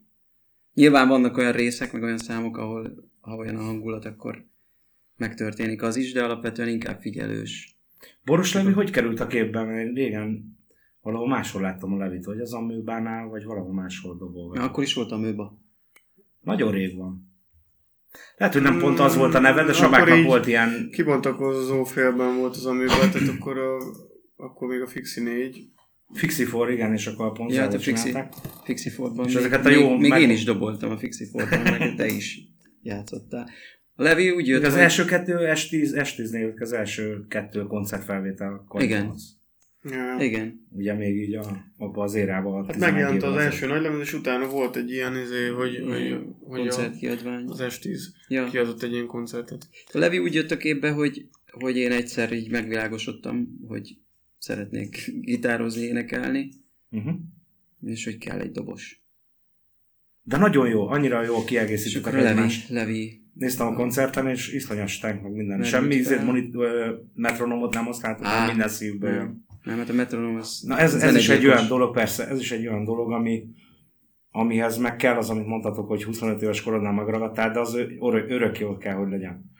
Nyilván 0.73 1.07
vannak 1.07 1.37
olyan 1.37 1.51
részek, 1.51 1.93
meg 1.93 2.03
olyan 2.03 2.17
számok, 2.17 2.57
ahol 2.57 3.09
ha 3.19 3.35
olyan 3.35 3.55
a 3.55 3.61
hangulat, 3.61 4.05
akkor 4.05 4.45
megtörténik 5.17 5.81
az 5.81 5.95
is, 5.95 6.11
de 6.13 6.23
alapvetően 6.23 6.67
inkább 6.69 7.01
figyelős. 7.01 7.77
Boros 8.25 8.53
Levi 8.53 8.71
hogy 8.71 8.89
került 8.89 9.19
a 9.19 9.27
képbe? 9.27 9.63
Mert 9.63 9.95
régen 9.95 10.52
valahol 11.03 11.27
máshol 11.27 11.61
láttam 11.61 11.93
a 11.93 11.97
Levit, 11.97 12.25
hogy 12.25 12.39
az 12.39 12.53
Amőbánál, 12.53 13.27
vagy 13.27 13.43
valahol 13.43 13.73
máshol 13.73 14.17
dobol. 14.17 14.55
Na, 14.55 14.63
akkor 14.63 14.83
is 14.83 14.93
voltam 14.93 15.23
őba. 15.23 15.57
Nagyon 16.41 16.71
rég 16.71 16.97
van. 16.97 17.31
Lehet, 18.37 18.53
hogy 18.53 18.63
nem 18.63 18.79
pont 18.79 18.99
az 18.99 19.15
volt 19.15 19.33
a 19.33 19.39
neve, 19.39 19.63
de 19.63 19.69
Mm, 19.71 19.73
Sabáknak 19.75 20.23
volt 20.25 20.47
ilyen 20.47 20.89
Kibontakozó 20.91 21.83
félben 21.83 22.37
volt 22.37 22.55
az 22.55 22.65
amiben, 22.65 23.11
tehát 23.11 23.27
akkor, 23.37 23.57
a, 23.57 23.77
akkor 24.35 24.67
még 24.67 24.81
a 24.81 24.87
Fixi 24.87 25.21
4. 25.23 25.71
Fixifor, 26.13 26.71
igen, 26.71 26.93
és 26.93 27.07
akkor 27.07 27.25
a 27.25 27.27
Ja, 27.27 27.33
Ponzával 27.33 27.65
hát 27.69 27.73
a 27.79 27.79
Fixi, 27.79 28.07
csinálták. 28.07 28.33
Fixi 28.63 28.89
Fordban. 28.89 29.25
És 29.25 29.33
még, 29.33 29.43
ezeket 29.43 29.65
a 29.65 29.69
jó 29.69 29.97
még 29.97 30.09
meg- 30.09 30.21
én 30.21 30.29
is 30.29 30.43
doboltam 30.43 30.91
a 30.91 30.97
Fixi 30.97 31.25
Fordban, 31.25 31.61
meg 31.61 31.95
te 31.95 32.05
is 32.07 32.39
játszottál. 32.81 33.49
A 33.95 34.03
Levi 34.03 34.29
úgy 34.31 34.47
jött, 34.47 34.63
az 34.63 34.71
hogy- 34.73 34.81
első 34.81 35.05
kettő 35.05 35.33
S10, 35.37 35.89
S10 35.93 36.59
az 36.59 36.71
első 36.73 37.25
kettő 37.27 37.63
koncertfelvétel. 37.63 38.53
akkor 38.53 38.81
Igen. 38.81 39.05
az. 39.07 39.41
Ja. 39.83 40.17
Igen. 40.19 40.67
Ugye 40.71 40.93
még 40.93 41.17
így 41.17 41.33
a, 41.35 41.65
abba 41.77 42.03
az 42.03 42.15
érában. 42.15 42.65
Hát 42.65 42.73
11 42.73 42.91
megjelent 42.93 43.23
az 43.23 43.29
ezelőtt. 43.29 43.51
első 43.51 43.67
nagylemez, 43.67 43.99
és 43.99 44.13
utána 44.13 44.47
volt 44.49 44.75
egy 44.75 44.91
ilyen, 44.91 45.17
izé, 45.17 45.47
hogy, 45.47 45.79
hogy, 45.87 46.17
hogy 46.43 46.59
a, 46.59 46.63
koncertkiadvány. 46.63 47.45
az 47.47 47.59
S10 47.61 47.99
Ja. 48.27 48.45
kiadott 48.45 48.83
egy 48.83 48.91
ilyen 48.91 49.05
koncertet. 49.05 49.67
A 49.93 49.97
Levi 49.97 50.17
úgy 50.19 50.33
jött 50.33 50.51
a 50.51 50.57
képbe, 50.57 50.91
hogy, 50.91 51.27
hogy 51.51 51.77
én 51.77 51.91
egyszer 51.91 52.31
így 52.33 52.51
megvilágosodtam, 52.51 53.59
hogy 53.67 53.97
szeretnék 54.37 55.11
gitározni, 55.21 55.81
énekelni, 55.81 56.49
Uh-huh. 56.91 57.13
és 57.85 58.03
hogy 58.05 58.17
kell 58.17 58.39
egy 58.39 58.51
dobos. 58.51 59.03
De 60.23 60.37
nagyon 60.37 60.67
jó, 60.69 60.87
annyira 60.87 61.23
jó 61.23 61.37
És 61.37 61.45
kiegészítjük 61.45 62.07
a 62.07 62.11
Levi. 62.11 62.51
Levi 62.69 63.21
Néztem 63.33 63.67
a 63.67 63.73
koncerten, 63.73 64.27
és 64.27 64.53
iszonyas 64.53 64.99
tank, 64.99 65.21
meg 65.21 65.31
minden. 65.31 65.57
Merült 65.57 65.67
Semmi 65.67 65.95
izét, 65.95 66.23
monit, 66.23 66.55
metronomot 67.15 67.73
nem 67.73 67.85
használtam, 67.85 68.45
minden 68.47 68.67
szívből 68.69 69.09
nem. 69.11 69.19
jön. 69.19 69.45
Nem, 69.63 69.77
hát 69.77 69.89
a 69.89 69.93
metronom 69.93 70.35
az 70.35 70.63
Na 70.67 70.77
ez, 70.77 70.93
ez 70.93 71.15
is 71.15 71.29
egy 71.29 71.45
olyan 71.45 71.67
dolog, 71.67 71.93
persze, 71.93 72.27
ez 72.27 72.39
is 72.39 72.51
egy 72.51 72.67
olyan 72.67 72.83
dolog, 72.83 73.11
ami, 73.11 73.43
amihez 74.31 74.77
meg 74.77 74.95
kell 74.95 75.15
az, 75.15 75.29
amit 75.29 75.47
mondtatok, 75.47 75.87
hogy 75.87 76.03
25 76.03 76.41
éves 76.41 76.61
korodnál 76.61 76.93
megragadtál, 76.93 77.51
de 77.51 77.59
az 77.59 77.75
örök, 77.99 78.29
örök 78.29 78.59
jól 78.59 78.77
kell, 78.77 78.95
hogy 78.95 79.09
legyen. 79.09 79.51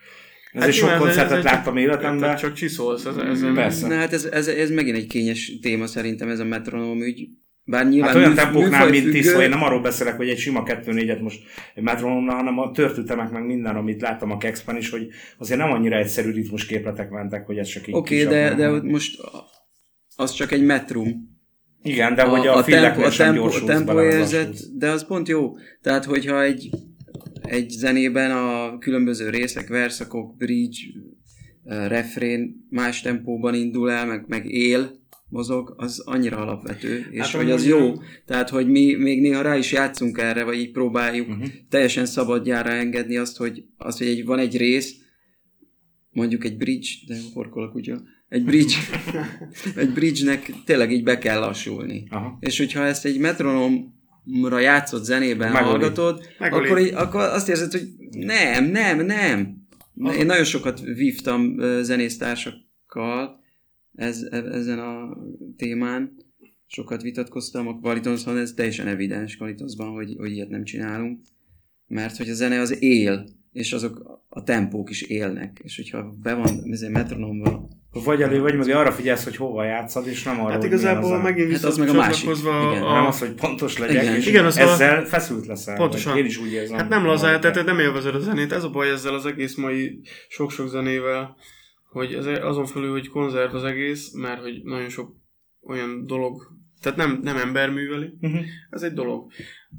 Ezért 0.53 0.73
sok 0.73 0.89
nyilván 0.89 1.07
ez- 1.07 1.15
koncertet 1.15 1.37
ez 1.37 1.43
láttam 1.43 1.77
életemben. 1.77 2.35
Csak 2.35 2.53
csiszolsz 2.53 3.05
ez, 3.05 3.17
ezen. 3.17 3.53
Persze. 3.53 3.87
Na 3.87 3.95
hát 3.95 4.13
ez, 4.13 4.25
ez, 4.25 4.47
ez 4.47 4.71
megint 4.71 4.97
egy 4.97 5.07
kényes 5.07 5.59
téma 5.61 5.85
szerintem 5.87 6.29
ez 6.29 6.39
a 6.39 6.45
metronóm 6.45 7.01
ügy. 7.01 7.29
Bár 7.65 7.87
nyilván 7.87 8.09
Hát 8.09 8.17
olyan 8.17 8.29
műf- 8.29 8.41
tempóknál, 8.43 8.89
mint 8.89 9.11
Tiszó, 9.11 9.41
én 9.41 9.49
nem 9.49 9.63
arról 9.63 9.81
beszélek, 9.81 10.15
hogy 10.15 10.29
egy 10.29 10.37
sima 10.37 10.63
2-4-et 10.65 11.21
most 11.21 11.43
metronomnál, 11.75 12.35
hanem 12.35 12.59
a 12.59 12.71
törtütemek 12.71 13.31
meg 13.31 13.45
minden, 13.45 13.75
amit 13.75 14.01
láttam 14.01 14.31
a 14.31 14.37
Kexpen 14.37 14.77
is, 14.77 14.89
hogy 14.89 15.07
azért 15.37 15.59
nem 15.59 15.71
annyira 15.71 15.97
egyszerű 15.97 16.31
ritmus 16.31 16.65
képletek 16.65 17.09
mentek, 17.09 17.45
hogy 17.45 17.57
ez 17.57 17.67
csak 17.67 17.87
így 17.87 17.95
Oké, 17.95 18.25
okay, 18.25 18.37
de, 18.37 18.55
de 18.55 18.81
most 18.81 19.21
az 20.15 20.31
csak 20.31 20.51
egy 20.51 20.63
metrum. 20.63 21.31
Igen, 21.83 22.15
de 22.15 22.23
hogy 22.23 22.47
a, 22.47 22.55
a 22.57 22.63
tempo, 22.63 23.01
a 23.01 23.09
tempo, 23.09 23.43
a 23.45 23.63
tempo 23.65 24.01
érzet, 24.03 24.77
de 24.77 24.89
az 24.89 25.05
pont 25.07 25.27
jó. 25.27 25.51
Tehát, 25.81 26.05
hogyha 26.05 26.43
egy, 26.43 26.69
egy 27.41 27.69
zenében 27.69 28.31
a 28.31 28.77
különböző 28.77 29.29
részek, 29.29 29.67
verszakok, 29.67 30.35
bridge, 30.37 30.77
uh, 31.63 31.87
refrén 31.87 32.65
más 32.69 33.01
tempóban 33.01 33.53
indul 33.55 33.91
el, 33.91 34.05
meg, 34.05 34.25
meg 34.27 34.51
él, 34.51 35.01
mozog, 35.29 35.73
az 35.77 35.99
annyira 36.05 36.37
alapvető, 36.37 37.05
és 37.11 37.19
Hát 37.19 37.41
hogy 37.41 37.51
az 37.51 37.67
jó. 37.67 37.93
Tehát, 38.25 38.49
hogy 38.49 38.67
mi 38.67 38.95
még 38.95 39.21
néha 39.21 39.41
rá 39.41 39.57
is 39.57 39.71
játszunk 39.71 40.17
erre, 40.17 40.43
vagy 40.43 40.57
így 40.57 40.71
próbáljuk 40.71 41.27
Mhm. 41.27 41.43
teljesen 41.69 42.05
szabadjára 42.05 42.69
engedni 42.69 43.17
azt, 43.17 43.37
hogy, 43.37 43.63
azt, 43.77 43.97
hogy 43.97 44.07
egy, 44.07 44.25
van 44.25 44.39
egy 44.39 44.57
rész, 44.57 44.95
mondjuk 46.09 46.45
egy 46.45 46.57
bridge, 46.57 46.89
de 47.07 47.15
horkol 47.33 47.63
a 47.63 47.71
kutya, 47.71 48.01
egy 48.33 48.43
bridge, 48.43 48.75
egy 49.75 49.93
bridge-nek 49.93 50.53
tényleg 50.65 50.91
így 50.91 51.03
be 51.03 51.17
kell 51.17 51.39
lassulni. 51.39 52.07
Aha. 52.09 52.37
És 52.39 52.57
hogyha 52.57 52.85
ezt 52.85 53.05
egy 53.05 53.19
metronomra 53.19 54.59
játszott 54.59 55.03
zenében 55.03 55.51
Megöli. 55.51 55.69
hallgatod, 55.69 56.27
Megöli. 56.39 56.65
akkor, 56.65 56.79
így, 56.79 56.93
akkor 56.93 57.21
azt 57.21 57.49
érzed, 57.49 57.71
hogy 57.71 57.87
nem, 58.11 58.65
nem, 58.65 59.05
nem. 59.05 59.61
Én 60.17 60.25
nagyon 60.25 60.43
sokat 60.43 60.79
vívtam 60.79 61.59
zenésztársakkal 61.81 63.39
ez, 63.95 64.21
e- 64.31 64.37
ezen 64.37 64.79
a 64.79 65.17
témán, 65.57 66.15
sokat 66.67 67.01
vitatkoztam, 67.01 67.67
a 67.67 67.79
Qualitonson 67.79 68.37
ez 68.37 68.53
teljesen 68.53 68.87
evidens 68.87 69.37
Qualitonsban, 69.37 69.91
hogy, 69.93 70.15
hogy 70.17 70.31
ilyet 70.31 70.49
nem 70.49 70.63
csinálunk, 70.63 71.19
mert 71.87 72.17
hogy 72.17 72.29
a 72.29 72.33
zene 72.33 72.59
az 72.59 72.81
él, 72.81 73.25
és 73.51 73.73
azok 73.73 74.21
a 74.29 74.43
tempók 74.43 74.89
is 74.89 75.01
élnek, 75.01 75.59
és 75.63 75.75
hogyha 75.75 76.15
be 76.21 76.33
van 76.33 76.71
ezért 76.71 76.91
metronomba, 76.91 77.81
Vagy 77.93 78.21
elő, 78.21 78.39
vagy 78.39 78.55
meg 78.55 78.69
arra 78.69 78.91
figyelsz, 78.91 79.23
hogy 79.23 79.35
hova 79.35 79.63
játszad, 79.63 80.07
és 80.07 80.23
nem 80.23 80.39
arra, 80.41 80.51
Hát 80.51 80.63
igazából 80.63 81.03
az 81.13 81.19
a- 81.19 81.21
megint 81.21 81.51
Hát 81.51 81.63
az 81.63 81.77
meg 81.77 81.89
a 81.89 81.93
másik. 81.93 82.29
Igen. 82.29 82.53
a, 82.83 82.93
Nem 82.93 83.05
az, 83.05 83.19
hogy 83.19 83.33
pontos 83.33 83.77
legyek, 83.77 84.01
Igen. 84.03 84.15
és 84.15 84.27
Igen, 84.27 84.45
az 84.45 84.57
a- 84.57 84.61
ezzel 84.61 85.05
feszült 85.05 85.45
leszel. 85.45 85.75
Pontosan. 85.75 86.17
Én 86.17 86.25
is 86.25 86.37
úgy 86.37 86.51
érzem. 86.51 86.77
Hát 86.77 86.89
nem 86.89 87.05
lazá, 87.05 87.31
hogy- 87.31 87.39
tehát 87.39 87.65
nem 87.65 87.79
élvezed 87.79 88.15
a 88.15 88.19
zenét. 88.19 88.51
Ez 88.51 88.63
a 88.63 88.69
baj 88.69 88.89
ezzel 88.89 89.13
az 89.13 89.25
egész 89.25 89.55
mai 89.55 89.99
sok-sok 90.27 90.67
zenével, 90.67 91.35
hogy 91.91 92.13
ez 92.13 92.25
azon 92.25 92.65
felül, 92.65 92.91
hogy 92.91 93.07
konzert 93.09 93.53
az 93.53 93.63
egész, 93.63 94.11
mert 94.13 94.41
hogy 94.41 94.61
nagyon 94.63 94.89
sok 94.89 95.15
olyan 95.67 96.05
dolog, 96.05 96.41
tehát 96.81 96.97
nem, 96.97 97.19
nem 97.23 97.37
ember 97.37 97.69
műveli, 97.69 98.13
Mhm. 98.19 98.37
ez 98.69 98.81
egy 98.81 98.93
dolog. 98.93 99.31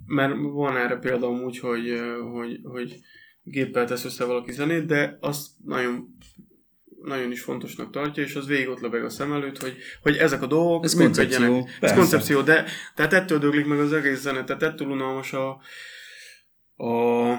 Mert 0.07 0.35
van 0.53 0.77
erre 0.77 0.97
példa 0.97 1.27
amúgy, 1.27 1.59
hogy, 1.59 2.01
hogy, 2.33 2.61
hogy 2.63 2.97
géppel 3.43 3.85
tesz 3.87 4.05
össze 4.05 4.25
valaki 4.25 4.53
zenét, 4.53 4.87
de 4.87 5.17
azt 5.21 5.47
nagyon 5.65 6.07
nagyon 7.05 7.31
is 7.31 7.43
fontosnak 7.43 7.91
tartja, 7.91 8.23
és 8.23 8.35
az 8.35 8.47
végig 8.47 8.69
ott 8.69 8.81
lebeg 8.81 9.05
a 9.05 9.09
szem 9.09 9.33
előtt, 9.33 9.61
hogy, 9.61 9.77
hogy 10.03 10.17
ezek 10.17 10.43
a 10.43 10.47
dolgok 10.47 10.85
Ez 10.85 10.95
működjenek. 10.95 11.49
koncepció. 11.49 11.69
Ez 11.81 11.93
koncepció, 11.93 12.41
de 12.41 12.65
tehát 12.95 13.13
ettől 13.13 13.39
döglik 13.39 13.67
meg 13.67 13.79
az 13.79 13.93
egész 13.93 14.21
zene, 14.21 14.45
tehát 14.45 14.63
ettől 14.63 14.89
unalmas 14.89 15.33
a, 15.33 15.49
a 16.85 17.39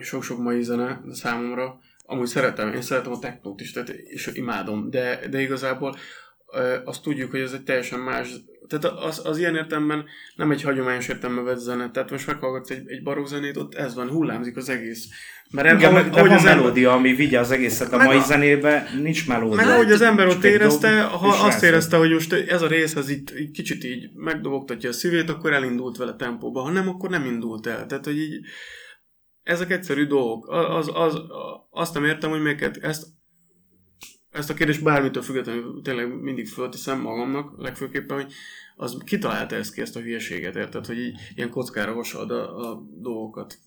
sok-sok 0.00 0.38
mai 0.38 0.62
zene 0.62 1.00
számomra. 1.10 1.78
Amúgy 2.04 2.26
szeretem, 2.26 2.72
én 2.74 2.82
szeretem 2.82 3.12
a 3.12 3.18
technót 3.18 3.60
is, 3.60 3.72
tehát, 3.72 3.88
és 3.88 4.30
imádom, 4.32 4.90
de, 4.90 5.28
de 5.30 5.40
igazából 5.40 5.96
azt 6.84 7.02
tudjuk, 7.02 7.30
hogy 7.30 7.40
ez 7.40 7.52
egy 7.52 7.62
teljesen 7.62 8.00
más, 8.00 8.28
tehát 8.68 8.96
az, 8.98 9.20
az 9.26 9.38
ilyen 9.38 9.54
értelemben 9.56 10.04
nem 10.36 10.50
egy 10.50 10.62
hagyományos 10.62 11.08
értelemben 11.08 11.44
vett 11.44 11.58
zene, 11.58 11.90
tehát 11.90 12.10
most 12.10 12.26
meghallgatsz 12.26 12.70
egy, 12.70 12.82
egy 12.90 13.02
barokk 13.02 13.26
zenét, 13.26 13.56
ott 13.56 13.74
ez 13.74 13.94
van, 13.94 14.08
hullámzik 14.08 14.56
az 14.56 14.68
egész. 14.68 15.06
Mert 15.50 15.72
Igen, 15.78 15.94
ahogy- 15.94 16.10
de 16.10 16.16
ahogy 16.16 16.28
van 16.28 16.36
az 16.38 16.44
ember- 16.44 16.56
melódia, 16.62 16.92
ami 16.92 17.14
vigye 17.14 17.38
az 17.38 17.50
egészet. 17.50 17.92
A 17.92 17.96
Meg 17.96 18.06
mai 18.06 18.16
a- 18.16 18.22
zenében 18.22 18.86
nincs 19.02 19.28
melódia. 19.28 19.56
meg 19.56 19.66
ahogy 19.68 19.92
az 19.92 20.00
ember 20.00 20.26
ott 20.26 20.44
érezte, 20.44 21.00
dob, 21.00 21.10
ha 21.10 21.46
azt 21.46 21.62
érezte, 21.62 21.96
hogy 21.96 22.10
most 22.12 22.32
ez 22.32 22.62
a 22.62 22.66
rész, 22.66 22.94
ez 22.96 23.08
itt, 23.08 23.30
így 23.38 23.50
kicsit 23.50 23.84
így 23.84 24.10
megdobogtatja 24.14 24.88
a 24.88 24.92
szívét, 24.92 25.30
akkor 25.30 25.52
elindult 25.52 25.96
vele 25.96 26.14
tempóba. 26.14 26.60
Ha 26.60 26.70
nem, 26.70 26.88
akkor 26.88 27.10
nem 27.10 27.24
indult 27.24 27.66
el. 27.66 27.86
Tehát, 27.86 28.04
hogy 28.04 28.18
így 28.18 28.40
ezek 29.42 29.70
egyszerű 29.70 30.06
dolgok. 30.06 30.48
Az, 30.48 30.88
az, 30.88 30.90
az, 30.94 31.20
azt 31.70 31.94
nem 31.94 32.04
értem, 32.04 32.30
hogy 32.30 32.40
miért 32.42 32.76
ezt, 32.76 33.06
ezt 34.38 34.50
a 34.50 34.54
kérdést 34.54 34.82
bármitől 34.82 35.22
függetlenül 35.22 35.80
tényleg 35.82 36.20
mindig 36.20 36.48
fölteszem 36.48 37.00
magamnak, 37.00 37.52
legfőképpen, 37.58 38.16
hogy 38.16 38.32
az 38.76 38.96
kitalálta 39.04 39.54
ezt 39.54 39.74
ki, 39.74 39.80
ezt 39.80 39.96
a 39.96 40.00
hülyeséget, 40.00 40.56
érted? 40.56 40.86
Hogy 40.86 40.98
így 40.98 41.16
ilyen 41.34 41.50
kockára 41.50 41.94
vasad 41.94 42.30
a, 42.30 42.70
a 42.70 42.82
dolgokat. 43.00 43.58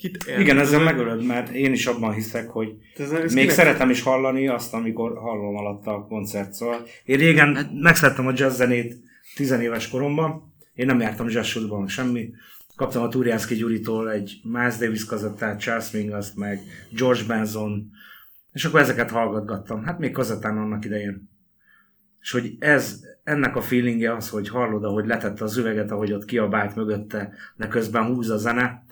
Kit 0.00 0.16
érted? 0.26 0.40
Igen, 0.40 0.58
ezzel 0.58 0.78
Ez- 0.78 0.84
megölöd, 0.84 1.24
mert 1.26 1.48
én 1.48 1.72
is 1.72 1.86
abban 1.86 2.12
hiszek, 2.12 2.48
hogy 2.50 2.74
ez- 2.96 3.12
ez 3.12 3.34
még 3.34 3.50
szeretem 3.50 3.90
is 3.90 4.02
hallani 4.02 4.48
azt, 4.48 4.74
amikor 4.74 5.18
hallom 5.18 5.56
alatt 5.56 5.86
a 5.86 6.06
koncert. 6.08 6.52
Szóval 6.52 6.86
én 7.04 7.16
régen 7.16 7.54
Hát- 7.54 7.70
megszerettem 7.80 8.26
a 8.26 8.32
jazz 8.34 8.56
zenét 8.56 8.94
tizenéves 9.34 9.88
koromban. 9.88 10.52
Én 10.74 10.86
nem 10.86 11.00
jártam 11.00 11.28
jazz 11.28 11.46
suliban, 11.46 11.80
meg 11.80 11.88
semmi. 11.88 12.30
Kaptam 12.76 13.02
a 13.02 13.08
Turjánszki 13.08 13.54
Gyuritól 13.54 14.10
egy 14.10 14.40
Miles 14.42 14.76
Davis 14.76 15.04
kazettát, 15.04 15.60
Charles 15.60 15.90
Mingus, 15.90 16.26
meg 16.34 16.60
George 16.90 17.22
Benson, 17.26 17.90
és 18.52 18.64
akkor 18.64 18.80
ezeket 18.80 19.10
hallgatgattam. 19.10 19.84
Hát 19.84 19.98
még 19.98 20.12
kazettán 20.12 20.58
annak 20.58 20.84
idején. 20.84 21.30
És 22.20 22.30
hogy 22.30 22.56
ez, 22.58 23.00
ennek 23.24 23.56
a 23.56 23.60
feelingje 23.60 24.14
az, 24.14 24.28
hogy 24.28 24.48
hallod, 24.48 24.84
ahogy 24.84 25.06
letette 25.06 25.44
az 25.44 25.56
üveget, 25.56 25.90
ahogy 25.90 26.12
ott 26.12 26.24
kiabált 26.24 26.76
mögötte, 26.76 27.32
de 27.56 27.68
közben 27.68 28.04
húz 28.04 28.30
a 28.30 28.36
zene, 28.36 28.84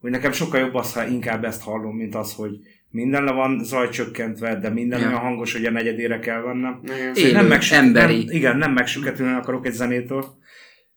hogy 0.00 0.10
nekem 0.10 0.32
sokkal 0.32 0.60
jobb 0.60 0.74
az, 0.74 0.92
ha 0.92 1.06
inkább 1.06 1.44
ezt 1.44 1.62
hallom, 1.62 1.96
mint 1.96 2.14
az, 2.14 2.34
hogy 2.34 2.58
minden 2.90 3.24
le 3.24 3.32
van 3.32 3.64
zajcsökkentve, 3.64 4.58
de 4.58 4.68
minden 4.68 5.00
Ja. 5.00 5.06
olyan 5.06 5.18
hangos, 5.18 5.52
hogy 5.52 5.64
a 5.64 5.70
negyedére 5.70 6.18
kell 6.18 6.40
vennem. 6.40 6.80
Igen. 6.84 7.14
Élő, 7.14 7.32
nem 7.32 7.46
megsü- 7.46 7.76
emberi. 7.76 8.24
Nem, 8.24 8.34
igen, 8.36 8.56
nem 8.56 8.72
megsüketülni 8.72 9.32
akarok 9.34 9.66
egy 9.66 9.72
zenétől. 9.72 10.24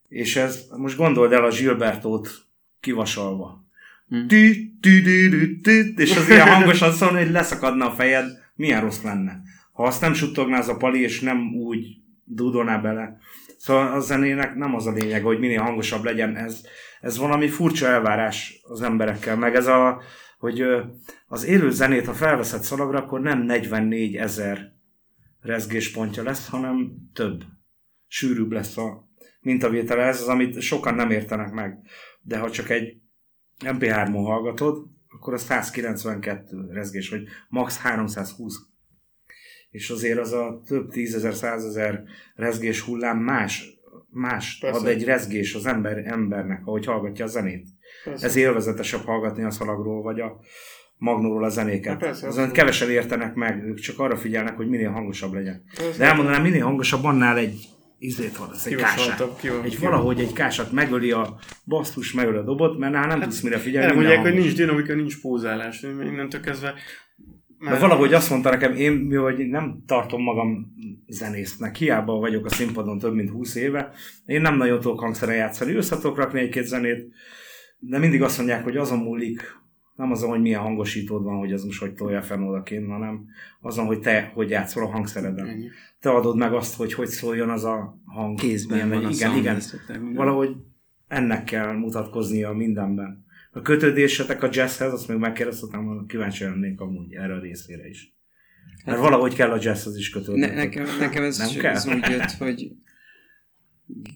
És 0.08 0.36
ez, 0.36 0.66
most 0.76 0.96
gondold 0.96 1.32
el 1.32 1.44
a 1.44 1.48
Gilbertót 1.50 2.30
kivasalva. 2.80 3.61
Tü, 4.12 4.26
tü, 4.80 5.02
tü, 5.02 5.60
tü, 5.62 5.94
tü, 5.94 6.02
és 6.02 6.16
az 6.16 6.28
ilyen 6.28 6.48
hangosan 6.54 6.92
szól, 6.92 7.08
hogy 7.08 7.30
leszakadna 7.30 7.86
a 7.86 7.90
fejed, 7.90 8.24
milyen 8.54 8.80
rossz 8.80 9.02
lenne. 9.02 9.40
Ha 9.72 9.82
azt 9.82 10.00
nem 10.00 10.14
suttogná 10.14 10.58
az 10.58 10.68
a 10.68 10.76
pali, 10.76 11.00
és 11.00 11.20
nem 11.20 11.54
úgy 11.54 11.86
dudolná 12.24 12.78
bele. 12.78 13.16
Szóval 13.58 13.92
a 13.92 14.00
zenének 14.00 14.54
nem 14.54 14.74
az 14.74 14.86
a 14.86 14.92
lényeg, 14.92 15.22
hogy 15.22 15.38
minél 15.38 15.60
hangosabb 15.60 16.04
legyen. 16.04 16.36
Ez, 16.36 16.60
ez 17.00 17.18
valami 17.18 17.48
furcsa 17.48 17.86
elvárás 17.86 18.60
az 18.62 18.82
emberekkel, 18.82 19.36
meg 19.36 19.54
ez 19.54 19.66
a, 19.66 20.02
hogy 20.38 20.64
az 21.26 21.44
élő 21.44 21.70
zenét, 21.70 22.06
ha 22.06 22.12
felveszed 22.12 22.62
szalagra, 22.62 22.98
akkor 22.98 23.20
nem 23.20 23.42
44 23.42 24.16
ezer 24.16 24.72
rezgéspontja 25.40 26.22
lesz, 26.22 26.48
hanem 26.48 26.92
több. 27.12 27.42
Sűrűbb 28.06 28.52
lesz 28.52 28.76
a 28.76 29.08
mintavétele. 29.40 30.02
Ez 30.02 30.20
az, 30.20 30.28
amit 30.28 30.60
sokan 30.60 30.94
nem 30.94 31.10
értenek 31.10 31.52
meg. 31.52 31.78
De 32.22 32.38
ha 32.38 32.50
csak 32.50 32.70
egy 32.70 33.02
MP3-on 33.64 34.22
hallgatod, 34.24 34.86
akkor 35.08 35.32
az 35.32 35.42
192 35.42 36.68
rezgés, 36.70 37.08
vagy 37.08 37.22
max 37.48 37.78
320. 37.78 38.54
És 39.70 39.90
azért 39.90 40.18
az 40.18 40.32
a 40.32 40.62
több 40.66 40.90
tízezer, 40.90 41.34
százezer 41.34 42.02
rezgés 42.34 42.80
hullám 42.80 43.18
más, 43.18 43.80
más 44.10 44.58
Persze. 44.58 44.80
ad 44.80 44.86
egy 44.86 45.04
rezgés 45.04 45.54
az 45.54 45.66
ember, 45.66 45.98
embernek, 46.06 46.66
ahogy 46.66 46.84
hallgatja 46.84 47.24
a 47.24 47.28
zenét. 47.28 47.68
Persze. 48.04 48.26
Ez 48.26 48.36
élvezetesebb 48.36 49.04
hallgatni 49.04 49.42
a 49.42 49.50
szalagról, 49.50 50.02
vagy 50.02 50.20
a 50.20 50.40
magnóról 50.96 51.44
a 51.44 51.48
zenéket. 51.48 51.92
Hát 51.92 52.00
persze, 52.00 52.26
Azon 52.26 52.50
kevesen 52.50 52.90
értenek 52.90 53.34
meg, 53.34 53.64
ők 53.64 53.78
csak 53.78 53.98
arra 53.98 54.16
figyelnek, 54.16 54.56
hogy 54.56 54.68
minél 54.68 54.90
hangosabb 54.90 55.32
legyen. 55.32 55.64
Persze. 55.76 55.98
De 55.98 56.04
elmondanám, 56.04 56.42
minél 56.42 56.64
hangosabb, 56.64 57.04
annál 57.04 57.36
egy 57.36 57.68
izét 58.02 58.36
van, 58.36 58.50
ez 58.52 58.66
egy 58.66 58.74
kását. 58.74 59.24
Egy 59.64 59.78
valahogy 59.78 60.20
egy 60.20 60.32
kását 60.32 60.72
megöli 60.72 61.10
a 61.10 61.38
basszus, 61.64 62.12
megöli 62.12 62.36
a 62.36 62.42
dobot, 62.42 62.78
mert 62.78 62.92
nem 62.92 63.20
tudsz 63.20 63.40
mire 63.40 63.58
figyelni. 63.58 63.94
Minden 63.94 64.12
mondják, 64.12 64.32
hogy 64.32 64.42
nincs 64.42 64.56
dinamika, 64.56 64.94
nincs 64.94 65.20
pózálás. 65.20 65.82
Innentől 65.82 66.40
kezdve... 66.40 66.74
De 67.58 67.78
valahogy 67.78 68.12
azt 68.12 68.30
mondta 68.30 68.50
nekem, 68.50 68.74
én 68.74 69.16
hogy 69.16 69.46
nem 69.48 69.82
tartom 69.86 70.22
magam 70.22 70.66
zenésznek, 71.06 71.76
hiába 71.76 72.18
vagyok 72.18 72.44
a 72.44 72.48
színpadon 72.48 72.98
több 72.98 73.14
mint 73.14 73.30
20 73.30 73.54
éve, 73.54 73.92
én 74.26 74.40
nem 74.40 74.56
nagyon 74.56 74.80
tudok 74.80 75.00
hangszeren 75.00 75.36
játszani, 75.36 75.74
össze 75.74 75.96
tudok 75.96 76.16
rakni 76.16 76.40
egy-két 76.40 76.66
zenét, 76.66 77.12
de 77.78 77.98
mindig 77.98 78.22
azt 78.22 78.36
mondják, 78.36 78.64
hogy 78.64 78.76
azon 78.76 78.98
múlik, 78.98 79.61
nem 79.94 80.10
azon, 80.10 80.30
hogy 80.30 80.40
milyen 80.40 80.60
hangosítód 80.60 81.22
van, 81.22 81.38
hogy 81.38 81.52
az 81.52 81.64
most 81.64 81.80
hogy 81.80 81.94
tolja 81.94 82.22
fel 82.22 82.42
odakint, 82.42 82.88
hanem 82.88 83.24
azon, 83.60 83.86
hogy 83.86 84.00
te 84.00 84.30
hogy 84.34 84.50
játszol 84.50 84.82
a 84.84 84.90
hangszereden. 84.90 85.46
Ennyi. 85.46 85.68
Te 86.00 86.10
adod 86.10 86.36
meg 86.36 86.52
azt, 86.52 86.74
hogy 86.76 86.92
hogy 86.92 87.08
szóljon 87.08 87.50
az 87.50 87.64
a 87.64 88.00
hang. 88.04 88.38
Kézben 88.38 88.74
Milyen 88.76 89.02
van 89.02 89.02
megy. 89.02 89.22
a 89.22 89.26
Igen, 89.26 89.36
igen. 89.36 89.60
Valahogy 90.14 90.56
ennek 91.08 91.44
kell 91.44 91.72
mutatkoznia 91.72 92.52
mindenben. 92.52 93.24
a 93.52 93.60
kötődésetek 93.60 94.42
a 94.42 94.48
jazzhez, 94.52 94.92
azt 94.92 95.08
még 95.08 95.18
megkérdeztem, 95.18 96.04
kíváncsi 96.06 96.44
lennék 96.44 96.80
amúgy 96.80 97.14
erre 97.14 97.34
a 97.34 97.40
részére 97.40 97.88
is. 97.88 98.14
Mert 98.84 98.98
hát, 98.98 99.06
valahogy 99.06 99.34
kell 99.34 99.50
a 99.50 99.58
jazzhez 99.60 99.96
is 99.96 100.10
kötődni. 100.10 100.40
Ne, 100.40 100.54
nekem, 100.54 100.86
nekem 100.98 101.22
ez, 101.22 101.38
Nem 101.38 101.60
kell? 101.60 101.74
ez 101.74 101.86
úgy 101.86 102.08
jött, 102.10 102.30
hogy 102.30 102.72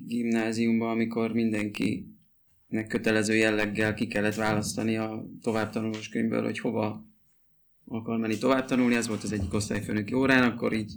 gimnáziumban, 0.07 0.89
amikor 0.91 1.33
mindenki 1.33 2.16
kötelező 2.89 3.35
jelleggel 3.35 3.95
ki 3.95 4.07
kellett 4.07 4.35
választani 4.35 4.97
a 4.97 5.27
továbbtanulós 5.41 6.09
könyvből, 6.09 6.43
hogy 6.45 6.59
hova 6.59 7.07
akar 7.85 8.19
menni 8.19 8.39
tovább 8.39 8.64
tanulni, 8.64 8.95
ez 8.95 9.09
volt 9.09 9.23
az 9.23 9.33
egyik 9.33 9.55
osztályfőnöki 9.55 10.14
órán, 10.14 10.51
akkor 10.51 10.73
így 10.73 10.93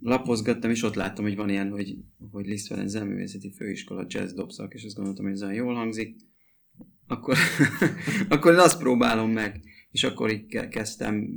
lapozgattam, 0.00 0.70
és 0.70 0.82
ott 0.82 0.94
láttam, 0.94 1.24
hogy 1.24 1.36
van 1.36 1.48
ilyen, 1.48 1.70
hogy, 1.70 1.96
hogy 2.30 2.46
Liszt 2.46 2.66
Ferenc 2.66 2.90
Zenművészeti 2.90 3.52
Főiskola 3.52 4.06
jazz 4.08 4.32
dobszak, 4.32 4.74
és 4.74 4.84
azt 4.84 4.94
gondoltam, 4.94 5.24
hogy 5.24 5.34
ez 5.34 5.42
olyan 5.42 5.54
jól 5.54 5.74
hangzik. 5.74 6.16
Akkor, 7.06 7.36
akkor 8.28 8.52
én 8.52 8.58
azt 8.58 8.78
próbálom 8.78 9.30
meg. 9.30 9.60
És 9.90 10.04
akkor 10.04 10.30
így 10.30 10.68
kezdtem 10.68 11.28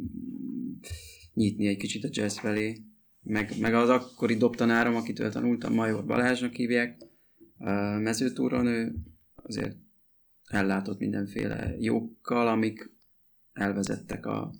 nyitni 1.34 1.68
egy 1.68 1.78
kicsit 1.78 2.04
a 2.04 2.10
jazz 2.12 2.38
felé. 2.38 2.84
Meg, 3.22 3.54
meg 3.60 3.74
az 3.74 3.90
akkori 3.90 4.36
dobtanárom, 4.36 4.96
akitől 4.96 5.32
tanultam, 5.32 5.74
Major 5.74 6.06
Balázsnak 6.06 6.54
hívják, 6.54 6.98
mezőtúron, 8.00 8.66
ő 8.66 8.96
azért 9.52 9.78
ellátott 10.44 11.00
mindenféle 11.00 11.76
jókkal, 11.80 12.48
amik 12.48 12.92
elvezettek 13.54 14.26
a 14.26 14.54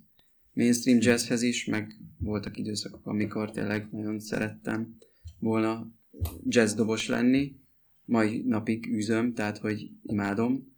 mainstream 0.52 0.98
jazzhez 1.00 1.42
is, 1.42 1.64
meg 1.64 2.00
voltak 2.18 2.56
időszakok, 2.56 3.06
amikor 3.06 3.50
tényleg 3.50 3.88
nagyon 3.90 4.20
szerettem 4.20 4.96
volna 5.38 5.92
jazzdobos 6.44 7.08
lenni. 7.08 7.60
Mai 8.04 8.42
napig 8.46 8.86
üzöm, 8.86 9.34
tehát 9.34 9.58
hogy 9.58 9.90
imádom, 10.02 10.72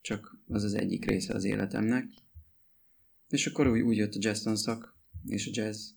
csak 0.00 0.40
az 0.48 0.64
az 0.64 0.74
egyik 0.74 1.04
része 1.04 1.34
az 1.34 1.44
életemnek. 1.44 2.10
És 3.28 3.46
akkor 3.46 3.68
úgy, 3.68 3.80
úgy 3.80 3.96
jött 3.96 4.14
a 4.14 4.18
jazz 4.20 4.42
tanszak, 4.42 4.96
és 5.24 5.46
a 5.46 5.50
jazz, 5.54 5.90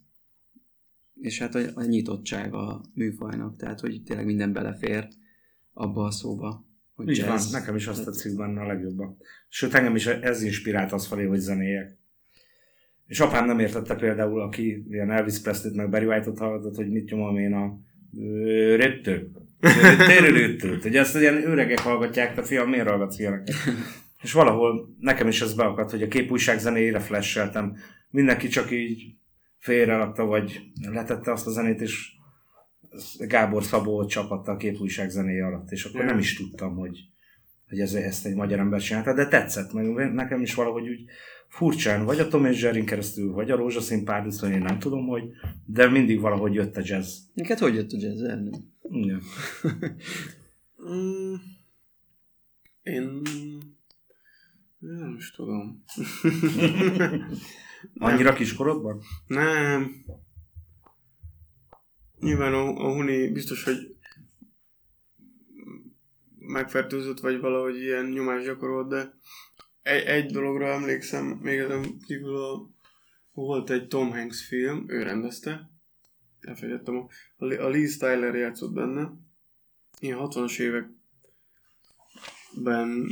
és 1.14 1.40
hát 1.40 1.56
a, 1.56 1.72
a 1.74 1.84
nyitottság 1.84 2.54
a 2.54 2.86
műfajnak, 2.94 3.58
tehát 3.58 3.80
hogy 3.80 4.04
tényleg 4.04 4.26
minden 4.26 4.54
belefér 4.54 5.08
abba 5.74 6.04
a 6.04 6.12
szóba. 6.12 6.66
Hogy 7.04 7.10
Így 7.10 7.18
jazz. 7.18 7.52
van, 7.52 7.62
nekem 7.62 7.76
is 7.76 7.88
azt 7.88 8.06
tetszik 8.06 8.36
benne 8.36 8.62
a 8.62 8.66
legjobban. 8.66 9.18
Sőt, 9.48 9.74
engem 9.74 9.96
is 9.96 10.08
ez 10.08 10.44
inspirált 10.44 10.92
az 10.92 11.08
felé, 11.08 11.26
hogy 11.26 11.40
zenéjek. 11.40 11.98
És 13.08 13.20
apám 13.20 13.46
nem 13.46 13.60
értette 13.60 13.96
például, 13.96 14.42
aki 14.42 14.86
ilyen 14.90 15.12
Elvis 15.12 15.42
Presley-t 15.42 15.76
meg 15.76 15.90
Barry 15.90 16.06
White-ot 16.06 16.40
hallgatott, 16.40 16.76
hogy 16.76 16.92
mit 16.92 17.10
nyomom 17.10 17.38
én 17.38 17.54
a 17.54 17.80
röttő. 18.76 19.32
Térülőtőt. 20.08 20.86
Ugye 20.86 21.00
ezt 21.00 21.16
ilyen 21.16 21.48
öregek 21.48 21.80
hallgatják, 21.80 22.34
te 22.34 22.44
fiam, 22.44 22.70
miért 22.70 22.88
hallgatsz 22.88 23.20
ilyeneket? 23.20 23.56
És 24.24 24.32
valahol 24.34 24.96
nekem 25.00 25.28
is 25.28 25.42
ez 25.42 25.54
beakadt, 25.54 25.92
hogy 25.92 26.02
a 26.02 26.08
képújság 26.08 26.60
zenéjére 26.60 27.00
flasheltem. 27.00 27.76
Mindenki 28.10 28.48
csak 28.48 28.72
így 28.72 29.16
félrerakta, 29.58 30.26
vagy 30.26 30.62
letette 30.92 31.32
azt 31.32 31.48
a 31.48 31.52
zenét, 31.52 31.82
és 31.82 32.12
Gábor 33.20 33.64
Szabó 33.64 34.06
csapatta 34.06 34.52
a 34.52 34.58
képújság 34.58 35.10
zenéje 35.10 35.46
alatt, 35.46 35.72
és 35.72 35.86
akkor 35.86 36.06
nem 36.06 36.18
is 36.18 36.36
tudtam, 36.36 36.76
hogy, 36.76 37.00
hogy 37.70 37.80
ez, 37.80 37.94
ezt 37.94 38.26
egy 38.26 38.36
magyar 38.36 38.60
ember 38.60 38.82
csinálta, 38.82 39.14
de 39.14 39.28
tetszett, 39.28 39.74
meg 39.74 40.14
nekem 40.14 40.42
is 40.42 40.54
valahogy 40.54 40.90
úgy 40.90 41.06
furcsán, 41.48 42.06
vagy 42.06 42.20
a 42.20 42.28
Tom 42.28 42.46
és 42.46 42.62
Jerry 42.62 42.84
keresztül, 42.84 43.32
vagy 43.32 43.52
a 43.52 43.56
rózsaszín 43.56 44.04
párducon, 44.04 44.52
én 44.52 44.62
nem 44.62 44.80
tudom, 44.80 45.08
hogy, 45.08 45.24
de 45.66 45.90
mindig 45.90 46.20
valahogy 46.20 46.54
jött 46.54 46.78
a 46.78 46.82
jazz. 46.84 47.18
Neked 47.34 47.58
hogy 47.58 47.76
jött 47.76 47.92
a 47.92 47.98
jazz? 48.00 48.22
Igen. 48.90 49.22
mm, 50.90 51.34
én 52.82 53.22
nem 54.80 55.16
is 55.18 55.32
tudom. 55.32 55.84
Annyira 58.08 58.34
kiskorodban? 58.34 59.02
Nem. 59.28 59.92
Nyilván 62.22 62.54
a, 62.54 62.68
a 62.68 62.94
Huni 62.94 63.32
biztos, 63.32 63.64
hogy 63.64 63.96
megfertőzött, 66.38 67.20
vagy 67.20 67.40
valahogy 67.40 67.76
ilyen 67.76 68.06
nyomást 68.06 68.46
gyakorolt, 68.46 68.90
de 68.90 69.14
egy, 69.82 70.04
egy 70.04 70.32
dologra 70.32 70.68
emlékszem, 70.68 71.26
még 71.26 71.60
ezen 71.60 72.00
kívül 72.06 72.36
a, 72.36 72.70
volt 73.32 73.70
egy 73.70 73.88
Tom 73.88 74.12
Hanks 74.12 74.48
film, 74.48 74.86
ő 74.88 75.04
rendezte, 75.04 75.72
elfelejtettem, 76.40 76.96
a, 76.96 77.08
a 77.38 77.68
Lee 77.68 77.88
Tyler 77.98 78.36
játszott 78.36 78.74
benne, 78.74 79.12
ilyen 80.00 80.18
60-as 80.22 80.60
években 80.60 81.00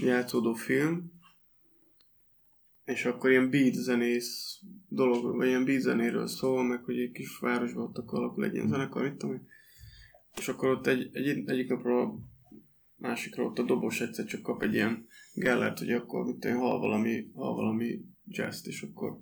játszódó 0.02 0.54
film, 0.54 1.19
és 2.90 3.06
akkor 3.06 3.30
ilyen 3.30 3.50
beat 3.50 3.74
zenész 3.74 4.60
dolog, 4.88 5.36
vagy 5.36 5.48
ilyen 5.48 5.66
beat 5.66 5.82
zenéről 5.82 6.28
szól, 6.28 6.64
meg 6.64 6.84
hogy 6.84 7.00
egy 7.00 7.12
kis 7.12 7.38
városban 7.38 7.84
ott 7.84 7.98
akkor 7.98 8.20
alakul 8.20 8.46
egy 8.46 8.54
ilyen 8.54 8.68
zenekar, 8.68 9.04
mit 9.04 9.16
tudom 9.16 9.48
És 10.38 10.48
akkor 10.48 10.70
ott 10.70 10.88
egy, 10.88 11.10
egy, 11.12 11.50
egyik 11.50 11.70
napról 11.70 12.20
másikra 12.96 13.44
ott 13.44 13.60
a 13.60 13.64
dobos 13.64 14.02
egyszer 14.02 14.26
csak 14.26 14.42
kap 14.42 14.64
egy 14.64 14.74
ilyen 14.74 15.08
gellert, 15.34 15.80
hogy 15.80 15.92
akkor 15.92 16.26
mit 16.26 16.40
tudom, 16.40 16.58
hal 16.58 16.80
valami, 16.80 17.32
hal 17.36 17.56
valami 17.56 18.06
jazz 18.26 18.68
és 18.68 18.82
akkor... 18.82 19.20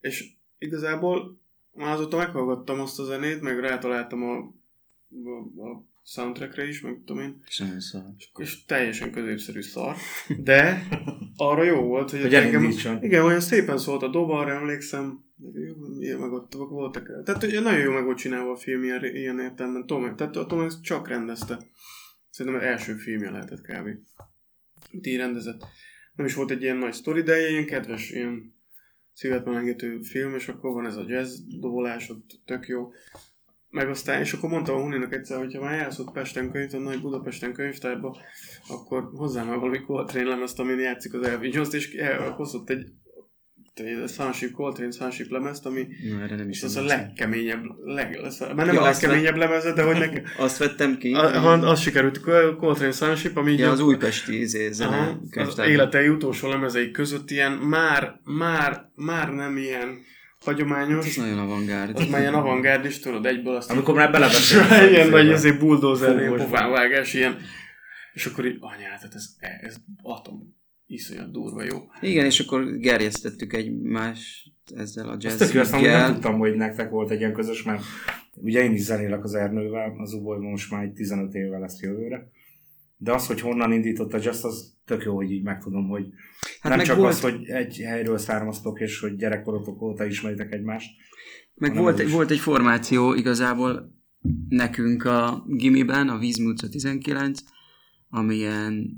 És 0.00 0.36
igazából 0.58 1.40
már 1.72 1.92
azóta 1.92 2.16
meghallgattam 2.16 2.80
azt 2.80 2.98
a 2.98 3.04
zenét, 3.04 3.40
meg 3.40 3.60
rátaláltam 3.60 4.22
a, 4.22 4.36
a, 5.24 5.62
a 5.68 5.84
soundtrackre 6.04 6.66
is, 6.66 6.80
meg 6.80 7.02
tudom 7.04 7.22
én. 7.22 7.42
És 7.46 7.62
szar. 7.78 8.02
És, 8.16 8.30
és 8.36 8.64
teljesen 8.64 9.12
középszerű 9.12 9.60
szar. 9.60 9.96
De 10.38 10.86
arra 11.36 11.62
jó 11.62 11.80
volt, 11.80 12.10
hogy, 12.10 12.20
hogy 12.20 12.34
engem, 12.34 12.70
igen, 13.00 13.24
olyan 13.24 13.40
szépen 13.40 13.78
szólt 13.78 14.02
a 14.02 14.08
doba, 14.08 14.38
arra 14.38 14.52
emlékszem, 14.52 15.24
ilyen 15.98 16.18
meg 16.18 16.32
ott 16.32 16.54
voltak. 16.54 17.22
Tehát 17.24 17.44
hogy 17.44 17.62
nagyon 17.62 17.80
jó 17.80 17.92
meg 17.92 18.04
volt 18.04 18.18
csinálva 18.18 18.52
a 18.52 18.56
film 18.56 18.82
ilyen, 18.82 19.04
ilyen 19.04 19.40
értelemben. 19.40 19.86
Tom, 19.86 20.16
tehát 20.16 20.36
a 20.36 20.46
Tom 20.46 20.68
csak 20.82 21.08
rendezte. 21.08 21.58
Szerintem 22.30 22.60
az 22.60 22.66
első 22.66 22.94
filmje 22.94 23.30
lehetett 23.30 23.60
kb. 23.60 23.88
Így 24.90 25.16
rendezett. 25.16 25.66
Nem 26.14 26.26
is 26.26 26.34
volt 26.34 26.50
egy 26.50 26.62
ilyen 26.62 26.76
nagy 26.76 26.92
sztori, 26.92 27.22
de 27.22 27.50
ilyen 27.50 27.66
kedves, 27.66 28.10
ilyen 28.10 28.54
szívet 29.12 29.44
melengető 29.44 30.00
film, 30.02 30.34
és 30.34 30.48
akkor 30.48 30.72
van 30.72 30.86
ez 30.86 30.96
a 30.96 31.04
jazz 31.06 31.38
dobolás, 31.60 32.08
ott 32.08 32.40
tök 32.44 32.66
jó. 32.66 32.92
Meg 33.74 33.88
aztán, 33.88 34.20
és 34.20 34.32
akkor 34.32 34.50
mondtam 34.50 34.76
a 34.76 34.80
Huninak 34.80 35.12
egyszer, 35.12 35.38
hogy 35.38 35.54
ha 35.54 35.60
már 35.60 35.78
játszott 35.78 36.12
Pesten 36.12 36.50
könyv, 36.50 36.74
a 36.74 36.78
nagy 36.78 37.00
Budapesten 37.00 37.52
könyvtárba, 37.52 38.16
akkor 38.68 39.10
hozzá 39.12 39.42
már 39.42 39.58
valami 39.58 39.80
Coltrane 39.80 40.28
lemezt, 40.28 40.58
amin 40.58 40.78
játszik 40.78 41.14
az 41.14 41.26
Elvin 41.26 41.50
Jones, 41.54 41.72
és 41.72 41.96
hozott 42.36 42.70
egy 42.70 42.86
Sunship 44.06 44.52
Coltrane 44.52 44.90
Sunship 44.90 45.30
lemezt, 45.30 45.66
ami 45.66 45.86
Na, 46.10 46.22
erre 46.22 46.36
nem 46.36 46.48
is 46.48 46.62
az 46.62 46.76
a 46.76 46.84
legkeményebb, 46.84 47.62
leg, 47.84 48.18
lesz, 48.22 48.40
mert 48.40 48.56
nem 48.56 48.74
ja, 48.74 48.80
a 48.80 48.84
legkeményebb 48.84 49.36
vett... 49.36 49.48
lemeze, 49.48 49.72
de 49.72 49.82
hogy 49.82 49.98
nekem... 49.98 50.22
azt 50.44 50.58
vettem 50.58 50.98
ki. 50.98 51.12
A, 51.12 51.52
a, 51.52 51.70
azt 51.70 51.82
sikerült, 51.82 52.20
Coltrane 52.56 52.92
Sunship, 52.92 53.36
ami... 53.36 53.56
Ja, 53.56 53.70
az 53.70 53.80
újpesti 53.80 54.40
izé, 54.40 54.70
zene 54.70 55.18
Az 55.34 55.58
életei 55.58 56.08
utolsó 56.08 56.48
lemezei 56.48 56.90
között 56.90 57.30
ilyen 57.30 57.52
már, 57.52 58.20
már, 58.24 58.90
már 58.94 59.32
nem 59.32 59.56
ilyen 59.56 59.98
hagyományos. 60.44 61.06
Ez 61.06 61.16
nagyon 61.16 61.38
avantgárd. 61.38 61.96
Az 61.96 62.08
már 62.08 62.20
ilyen 62.20 62.34
avantgárd 62.34 62.84
is, 62.84 62.98
tudod, 62.98 63.26
egyből 63.26 63.54
azt... 63.54 63.70
Amikor 63.70 63.94
már 63.94 64.10
belebeszélsz. 64.10 64.80
ilyen 64.90 65.08
nagy 65.08 65.28
ezért 65.28 65.58
bulldozer, 65.58 66.18
ilyen 66.18 66.36
pofánvágás, 66.36 67.14
ilyen... 67.14 67.36
És 68.12 68.26
akkor 68.26 68.46
így, 68.46 68.56
anyát, 68.60 69.00
hát 69.00 69.14
ez, 69.14 69.36
ez 69.60 69.76
atom 70.02 70.54
iszonyat 70.86 71.30
durva 71.30 71.62
jó. 71.62 71.78
Igen, 72.00 72.24
és 72.24 72.40
akkor 72.40 72.76
gerjesztettük 72.76 73.52
egy 73.52 73.80
más 73.80 74.50
ezzel 74.76 75.08
a 75.08 75.16
jazz 75.18 75.40
Ezt 75.40 75.80
nem 75.80 76.12
tudtam, 76.12 76.38
hogy 76.38 76.54
nektek 76.54 76.90
volt 76.90 77.10
egy 77.10 77.18
ilyen 77.18 77.32
közös, 77.32 77.62
mert 77.62 77.82
ugye 78.34 78.62
én 78.62 78.72
is 78.72 78.80
zenélek 78.80 79.24
az 79.24 79.34
Ernővel, 79.34 79.94
az 79.98 80.12
Uboly 80.12 80.38
most 80.38 80.70
már 80.70 80.82
egy 80.82 80.92
15 80.92 81.34
évvel 81.34 81.60
lesz 81.60 81.80
jövőre. 81.80 82.30
De 82.96 83.12
az, 83.12 83.26
hogy 83.26 83.40
honnan 83.40 83.72
indított 83.72 84.12
a 84.12 84.18
jazz, 84.22 84.44
az 84.44 84.74
tök 84.84 85.02
jó, 85.04 85.14
hogy 85.14 85.30
így 85.30 85.42
megtudom, 85.42 85.88
hogy 85.88 86.06
hát 86.60 86.76
nem 86.76 86.84
csak 86.84 86.96
volt... 86.96 87.12
az, 87.12 87.20
hogy 87.20 87.44
egy 87.44 87.76
helyről 87.76 88.18
származtok, 88.18 88.80
és 88.80 89.00
hogy 89.00 89.16
gyerekkorotok 89.16 89.82
óta 89.82 90.04
ismeritek 90.04 90.52
egymást. 90.52 90.90
Meg 91.54 91.76
volt, 91.76 91.98
egy, 91.98 92.10
volt 92.10 92.30
egy 92.30 92.38
formáció 92.38 93.14
igazából 93.14 93.92
nekünk 94.48 95.04
a 95.04 95.44
gimiben, 95.46 96.08
a 96.08 96.18
Vízmúca 96.18 96.68
19, 96.68 97.40
amilyen 98.08 98.96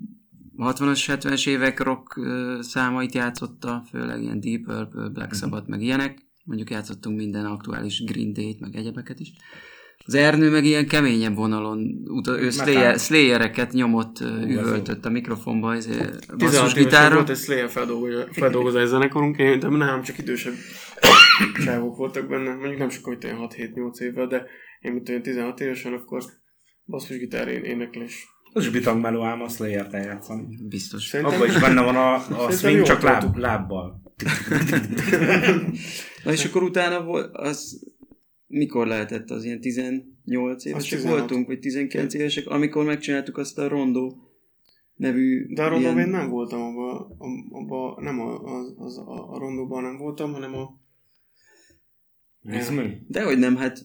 60-as, 0.56 1.04
70-es 1.06 1.48
évek 1.48 1.80
rock 1.80 2.20
számait 2.60 3.14
játszotta, 3.14 3.84
főleg 3.90 4.22
ilyen 4.22 4.40
Deep 4.40 4.62
Purple, 4.62 5.08
Black 5.08 5.30
mhm. 5.30 5.38
Sabbath, 5.38 5.68
meg 5.68 5.82
ilyenek. 5.82 6.24
Mondjuk 6.44 6.70
játszottunk 6.70 7.16
minden 7.16 7.44
aktuális 7.44 8.04
Green 8.04 8.32
Day-t, 8.32 8.60
meg 8.60 8.76
egyebeket 8.76 9.20
is. 9.20 9.32
Az 10.06 10.14
Ernő 10.14 10.50
meg 10.50 10.64
ilyen 10.64 10.86
keményebb 10.86 11.34
vonalon, 11.34 12.02
uta, 12.04 12.40
ő 12.40 12.50
Slayer, 12.50 12.98
Slayereket 12.98 13.72
nyomott, 13.72 14.20
üvöltött 14.46 15.04
a 15.04 15.10
mikrofonba, 15.10 15.74
ez 15.74 15.88
basszusgitára. 16.38 17.14
volt 17.14 17.30
egy 17.30 17.36
Slayer 17.36 17.70
feldolgozás 18.32 18.88
zenekarunk, 18.88 19.38
én 19.38 19.58
de 19.58 19.68
nem, 19.68 20.02
csak 20.02 20.18
idősebb 20.18 20.54
csávok 21.64 21.96
voltak 21.96 22.28
benne, 22.28 22.54
mondjuk 22.54 22.78
nem 22.78 22.88
sokkal, 22.88 23.16
hogy 23.20 23.48
6-7-8 23.74 23.98
évvel, 23.98 24.26
de 24.26 24.46
én 24.80 24.92
mint 24.92 25.08
olyan 25.08 25.22
16 25.22 25.60
évesen, 25.60 25.92
akkor 25.92 26.22
basszusgitár 26.84 27.48
éneklés 27.48 28.26
Az 28.52 28.64
is 28.64 28.70
bitang 28.70 29.00
meló 29.00 29.22
ám, 29.22 29.46
leért 29.58 29.94
eljátszani. 29.94 30.46
Biztos. 30.68 31.04
Szerintem- 31.04 31.40
Abban 31.40 31.48
is 31.54 31.60
benne 31.60 31.82
van 31.82 31.96
a, 31.96 32.14
a 32.46 32.50
swing, 32.50 32.82
csak 32.82 33.02
láb, 33.02 33.36
lábbal. 33.36 34.02
Na 36.24 36.32
és 36.32 36.44
akkor 36.44 36.62
utána 36.62 37.02
volt, 37.02 37.30
az 37.36 37.80
mikor 38.46 38.86
lehetett 38.86 39.30
az 39.30 39.44
ilyen 39.44 39.60
18 39.60 40.64
évesek 40.64 40.98
16. 40.98 41.18
voltunk, 41.18 41.46
vagy 41.46 41.58
19 41.58 42.14
évesek, 42.14 42.46
amikor 42.46 42.84
megcsináltuk 42.84 43.36
azt 43.36 43.58
a 43.58 43.68
rondó 43.68 44.30
nevű 44.94 45.46
De 45.54 45.62
a 45.62 45.68
rondóban 45.68 45.94
ilyen- 45.96 46.06
én 46.06 46.12
nem 46.12 46.30
voltam 46.30 46.60
abban, 46.60 47.16
abba, 47.50 48.02
nem 48.02 48.20
a, 48.20 48.42
az, 48.42 48.74
az, 48.76 48.98
a, 48.98 49.32
a 49.32 49.38
rondóban 49.38 49.82
nem 49.82 49.96
voltam, 49.96 50.32
hanem 50.32 50.54
a... 50.54 50.80
Vízmű? 52.40 52.90
Dehogy 53.08 53.38
nem, 53.38 53.56
hát 53.56 53.84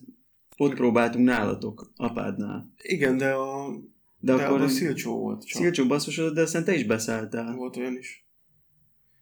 ott 0.58 0.74
próbáltunk 0.74 1.26
nálatok, 1.26 1.92
apádnál. 1.96 2.74
Igen, 2.82 3.18
de 3.18 3.32
a... 3.32 3.70
De, 4.24 4.36
De 4.36 4.44
akkor 4.44 4.56
abban 4.56 4.68
Szilcsó 4.70 5.20
volt 5.20 5.46
csak. 5.46 5.62
Szilcsó 5.62 5.88
basszusod, 5.88 6.34
de 6.34 6.42
aztán 6.42 6.64
te 6.64 6.74
is 6.74 6.86
beszálltál. 6.86 7.56
Volt 7.56 7.78
olyan 7.78 7.98
is. 7.98 8.26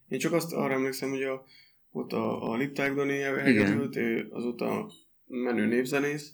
Én 0.07 0.19
csak 0.19 0.33
azt 0.33 0.53
arra 0.53 0.73
emlékszem, 0.73 1.09
hogy 1.09 1.23
a, 1.23 1.43
ott 1.91 2.11
a, 2.13 2.51
a 2.51 2.55
Lipták 2.55 2.93
Dani 2.93 3.13
Igen. 3.13 3.37
elkerült, 3.37 3.95
ő 3.95 4.27
azóta 4.31 4.91
menő 5.29 5.65
népzenész, 5.65 6.33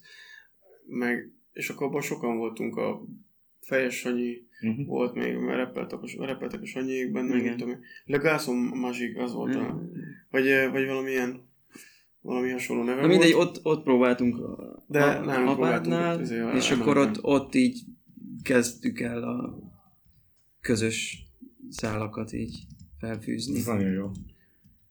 meg, 0.87 1.31
és 1.51 1.69
akkor 1.69 1.87
abban 1.87 2.01
sokan 2.01 2.37
voltunk 2.37 2.75
a 2.77 3.05
Fejes 3.61 3.95
Sanyi, 3.97 4.43
Uh-huh. 4.61 4.85
volt 4.85 5.13
még, 5.13 5.35
mert 5.37 5.57
repeltek 5.57 5.99
a, 6.01 6.25
repeltek 6.25 6.61
a 6.61 6.65
Sanyiék 6.65 7.11
benne, 7.11 7.35
Igen. 7.35 7.45
nem 7.45 7.57
tudom. 7.57 7.79
Le 8.05 8.17
Gászom 8.17 8.57
Mazsik, 8.57 9.17
az 9.17 9.33
volt 9.33 9.55
a, 9.55 9.73
Mm. 9.73 9.85
vagy, 10.29 10.43
vagy 10.71 10.85
valamilyen, 10.85 11.41
valami 12.21 12.49
hasonló 12.49 12.83
neve 12.83 13.01
Na 13.01 13.07
mindegy, 13.07 13.33
volt. 13.33 13.57
ott, 13.57 13.65
ott 13.65 13.83
próbáltunk 13.83 14.37
a, 14.39 14.83
De 14.87 15.03
a, 15.03 15.25
nálunk 15.25 15.49
apádnál, 15.49 16.17
próbáltunk 16.17 16.53
a- 16.53 16.55
és 16.57 16.71
a- 16.71 16.75
akkor 16.75 16.97
ott, 16.97 17.23
ott 17.23 17.55
így 17.55 17.79
kezdtük 18.43 18.99
el 18.99 19.23
a 19.23 19.59
közös 20.61 21.23
szálakat 21.69 22.33
így 22.33 22.57
felfűzni. 22.99 23.57
Ez 23.57 23.65
nagyon 23.65 23.91
jó. 23.91 24.11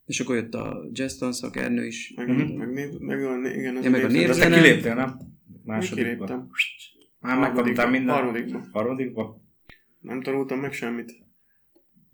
És 0.06 0.20
akkor 0.20 0.34
jött 0.36 0.54
a 0.54 0.88
Jeston 0.92 1.32
szakernő 1.32 1.86
is. 1.86 2.12
Meg, 2.16 2.28
Mhm. 2.28 2.36
meg, 2.56 2.72
meg, 2.72 2.98
meg, 3.00 3.56
igen, 3.56 3.76
ez 3.76 3.84
Ja, 3.84 3.90
meg 3.90 4.04
a 4.04 4.06
népzene. 4.08 4.26
De 4.26 4.34
te 4.34 4.48
Népzene. 4.48 4.60
kiléptél, 4.60 4.94
nem? 4.94 5.16
Másodikba. 5.64 6.10
kiléptem. 6.24 6.48
Már 7.20 7.38
megtanultál 7.38 7.90
minden? 7.90 8.14
Harmadikba. 8.14 8.60
Harmadikba? 8.72 9.40
Nem 10.00 10.22
tanultam 10.22 10.58
meg 10.60 10.72
semmit. 10.72 11.12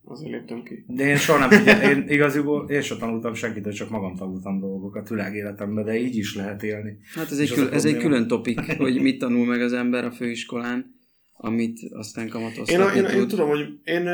Azért 0.04 0.30
léptem 0.32 0.62
ki. 0.62 0.84
De 0.86 1.04
én 1.08 1.16
soha 1.16 1.38
nem 1.38 1.48
figyel, 1.50 1.90
én 1.96 2.04
igaziból 2.08 2.70
én 2.70 2.80
sem 2.80 2.98
tanultam 2.98 3.34
senkitől, 3.34 3.72
csak 3.72 3.90
magam 3.90 4.16
tanultam 4.16 4.60
dolgokat 4.60 5.08
világéletemben, 5.08 5.84
de 5.84 5.98
így 5.98 6.16
is 6.16 6.34
lehet 6.36 6.62
élni. 6.62 6.98
Hát 7.14 7.30
ez 7.30 7.38
egy, 7.38 7.50
az 7.50 7.54
kül, 7.58 7.68
ez 7.72 7.84
egy 7.84 7.96
külön 7.96 8.26
topik, 8.26 8.60
hogy 8.60 9.00
mit 9.00 9.18
tanul 9.18 9.46
meg 9.46 9.60
az 9.60 9.72
ember 9.72 10.04
a 10.04 10.10
főiskolán, 10.10 10.94
amit 11.42 11.78
aztán 11.92 12.24
Én, 12.24 12.30
kamatoztatni 12.30 12.98
én, 12.98 13.04
én 13.04 13.18
tud. 13.18 13.28
tudom, 13.28 13.48
hogy 13.48 13.78
én 13.84 14.06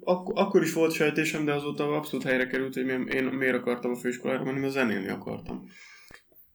ak- 0.00 0.38
akkor 0.38 0.62
is 0.62 0.72
volt 0.72 0.92
sejtésem, 0.92 1.44
de 1.44 1.52
azóta 1.52 1.96
abszolút 1.96 2.26
helyre 2.26 2.46
került, 2.46 2.74
hogy 2.74 2.86
én, 2.86 3.06
én 3.06 3.24
miért 3.24 3.54
akartam 3.54 3.90
a 3.90 3.94
főiskolára 3.96 4.44
menni, 4.44 4.58
mert 4.60 4.72
zenélni 4.72 5.08
akartam. 5.08 5.64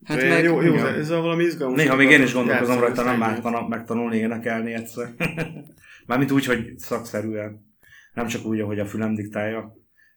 Hát 0.03 0.17
De 0.17 0.29
meg, 0.29 0.43
jó, 0.43 0.61
jó, 0.61 0.73
igen. 0.73 0.85
ez 0.93 1.09
a 1.09 1.21
valami 1.21 1.43
izgalmas. 1.43 1.81
Néha 1.81 1.95
még 1.95 2.09
én 2.09 2.21
is 2.21 2.33
gondolkozom 2.33 2.79
rajta, 2.79 3.03
nem 3.03 3.23
ártana 3.23 3.67
megtanulni 3.67 4.17
énekelni 4.17 4.73
egyszer. 4.73 5.09
Mármint 6.07 6.31
úgy, 6.31 6.45
hogy 6.45 6.77
szakszerűen. 6.77 7.67
Nem 8.13 8.27
csak 8.27 8.45
úgy, 8.45 8.59
ahogy 8.59 8.79
a 8.79 8.85
fülem 8.85 9.15
diktálja. 9.15 9.73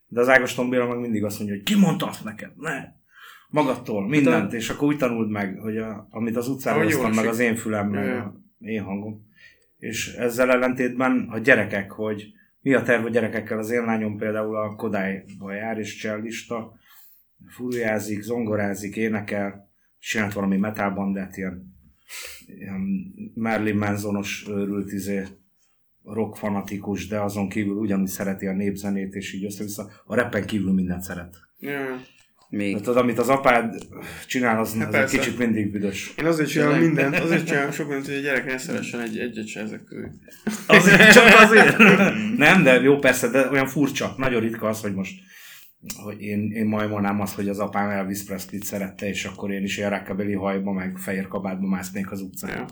De 0.07 0.21
az 0.21 0.29
Ágos 0.29 0.55
Tombéra 0.55 0.89
meg 0.89 0.99
mindig 0.99 1.25
azt 1.25 1.39
mondja, 1.39 1.57
hogy 1.57 1.65
ki 1.65 1.75
mondta 1.79 2.07
azt 2.07 2.25
neked? 2.25 2.51
Ne! 2.57 2.85
Magadtól, 3.49 4.09
mindent, 4.09 4.53
és 4.53 4.71
akkor 4.71 4.89
úgy 4.89 4.97
tanuld 4.97 5.31
meg, 5.31 5.59
hogy 5.59 5.77
a, 5.77 6.07
amit 6.11 6.37
az 6.37 6.67
Ahogy 6.67 6.93
hoztam 6.93 7.15
meg 7.15 7.27
az 7.27 7.39
én 7.39 7.57
fülem, 7.57 7.89
meg 7.89 8.05
Ja, 8.07 8.15
ja. 8.15 8.23
a 8.23 8.41
én 8.59 8.83
hangom. 8.83 9.31
És 9.83 10.15
ezzel 10.15 10.51
ellentétben 10.51 11.29
a 11.31 11.39
gyerekek, 11.39 11.91
hogy 11.91 12.33
mi 12.61 12.75
a 12.75 12.83
terv 12.83 13.05
a 13.05 13.09
gyerekekkel, 13.09 13.59
az 13.59 13.71
én 13.71 13.85
lányom 13.85 14.17
például 14.17 14.57
a 14.57 14.75
Kodályba 14.75 15.53
jár, 15.53 15.79
és 15.79 15.97
csellista, 15.97 16.79
furujázik, 17.49 18.23
zongorázik, 18.23 18.97
énekel, 18.97 19.71
csinált 19.99 20.33
valami 20.33 20.57
metalbandát, 20.57 21.37
ilyen, 21.37 21.77
ilyen 22.47 22.81
Merlin 23.35 23.77
Mansonos 23.77 24.47
őrült 24.49 24.93
izé, 24.93 25.25
rock 26.05 26.37
fanatikus, 26.37 27.07
de 27.07 27.21
azon 27.21 27.49
kívül 27.49 27.77
ugyanúgy 27.77 28.09
szereti 28.09 28.47
a 28.47 28.53
népzenét, 28.53 29.15
és 29.15 29.33
így 29.33 29.45
össze-vissza. 29.45 29.91
A 30.05 30.15
rappen 30.15 30.47
kívül 30.47 30.73
mindent 30.73 31.03
szeret. 31.03 31.37
Ja. 31.59 32.01
Még. 32.53 32.75
De 32.75 32.81
tudod, 32.81 32.97
amit 32.97 33.19
az 33.19 33.29
apád 33.29 33.87
csinál, 34.27 34.59
az, 34.59 34.75
Hát 34.79 34.95
az 34.95 34.95
egy 34.95 35.21
kicsit 35.21 35.39
mindig 35.39 35.71
büdös. 35.71 36.13
Én 36.19 36.25
azért 36.25 36.49
csinálom 36.49 36.79
mindent, 36.79 37.19
azért 37.19 37.47
csinálom 37.47 37.71
sok 37.71 37.87
mindent, 37.87 38.07
hogy 38.07 38.17
a 38.17 38.21
gyerek 38.21 38.45
ne 38.45 38.59
szeressen 38.59 39.01
egy, 39.01 39.19
egyet 39.19 39.47
se 39.47 39.61
ezek 39.61 39.85
közül. 39.85 40.11
Azért, 40.67 41.13
csak 41.17 41.41
azért. 41.41 41.79
Nem, 42.37 42.63
de 42.63 42.81
jó 42.81 42.99
persze, 42.99 43.29
de 43.29 43.49
olyan 43.51 43.67
furcsa. 43.67 44.15
Nagyon 44.17 44.41
ritka 44.41 44.69
az, 44.69 44.81
hogy 44.81 44.95
most 44.95 45.21
hogy 46.03 46.21
én, 46.21 46.51
én 46.51 46.67
majmolnám 46.67 47.21
azt, 47.21 47.35
hogy 47.35 47.49
az 47.49 47.59
apám 47.59 47.91
Elvis 47.91 48.25
Presley-t 48.25 48.65
szerette, 48.65 49.09
és 49.09 49.25
akkor 49.25 49.51
én 49.51 49.63
is 49.63 49.77
ilyen 49.77 49.91
rákabeli 49.91 50.33
hajba, 50.33 50.73
meg 50.73 50.99
fehér 50.99 51.29
kabátba 51.29 51.67
másznék 51.67 52.11
az 52.11 52.21
utcán. 52.21 52.57
Ja. 52.57 52.67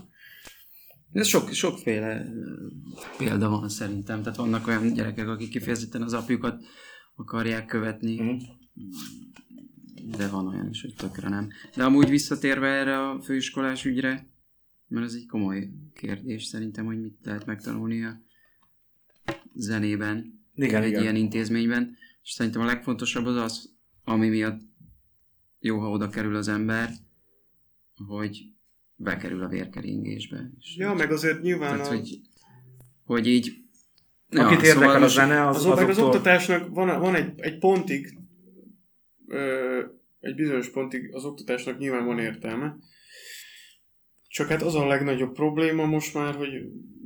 Ez 1.13 1.27
sok, 1.27 1.51
sokféle 1.51 2.25
példa 3.17 3.49
van 3.49 3.69
szerintem. 3.69 4.21
Tehát 4.21 4.37
vannak 4.37 4.67
olyan 4.67 4.93
gyerekek, 4.93 5.27
akik 5.27 5.49
kifejezetten 5.49 6.01
az 6.01 6.13
apjukat 6.13 6.61
akarják 7.15 7.65
követni, 7.65 8.15
Mhm. 8.21 8.35
De 10.17 10.27
van 10.27 10.47
olyan 10.47 10.69
is, 10.69 10.81
hogy 10.81 10.93
tökre 10.95 11.29
nem. 11.29 11.49
De 11.75 11.83
amúgy 11.83 12.09
visszatérve 12.09 12.67
erre 12.67 13.09
a 13.09 13.21
főiskolás 13.21 13.85
ügyre, 13.85 14.27
mert 14.87 15.05
ez 15.05 15.13
egy 15.13 15.25
komoly 15.25 15.69
kérdés 15.93 16.43
szerintem, 16.43 16.85
hogy 16.85 17.01
mit 17.01 17.17
lehet 17.23 17.45
megtanulni 17.45 18.03
a 18.03 18.21
zenében, 19.53 20.45
Igen, 20.55 20.81
egy 20.81 20.89
igen. 20.89 21.01
ilyen 21.01 21.15
intézményben, 21.15 21.97
és 22.23 22.31
szerintem 22.31 22.61
a 22.61 22.65
legfontosabb 22.65 23.25
az 23.25 23.35
az, 23.35 23.75
ami 24.03 24.29
miatt 24.29 24.61
jó, 25.59 25.79
ha 25.79 25.89
oda 25.89 26.09
kerül 26.09 26.35
az 26.35 26.47
ember, 26.47 26.89
hogy 28.07 28.41
bekerül 28.95 29.43
a 29.43 29.47
vérkeringésbe. 29.47 30.51
És 30.59 30.75
ja, 30.77 30.93
meg 30.93 31.11
azért 31.11 31.41
nyilván 31.41 31.77
tehát, 31.77 31.91
a, 31.91 31.95
hogy, 31.95 32.21
hogy 33.03 33.27
így... 33.27 33.59
Akit 34.29 34.61
érdekel 34.61 34.95
a 34.95 34.99
most- 34.99 35.15
zene, 35.15 35.47
az, 35.47 35.55
az, 35.55 35.65
az, 35.65 35.77
meg 35.77 35.89
az 35.89 35.97
azoktól... 35.97 36.05
oktatásnak 36.05 36.69
van, 36.69 36.99
van 36.99 37.15
egy, 37.15 37.39
egy 37.39 37.57
pontig, 37.57 38.20
ö, 39.31 39.83
egy 40.19 40.35
bizonyos 40.35 40.69
pontig 40.69 41.13
az 41.13 41.25
oktatásnak 41.25 41.77
nyilván 41.77 42.05
van 42.05 42.19
értelme. 42.19 42.75
Csak 44.27 44.47
hát 44.47 44.61
az 44.61 44.75
a 44.75 44.87
legnagyobb 44.87 45.33
probléma 45.33 45.85
most 45.85 46.13
már, 46.13 46.35
hogy 46.35 46.49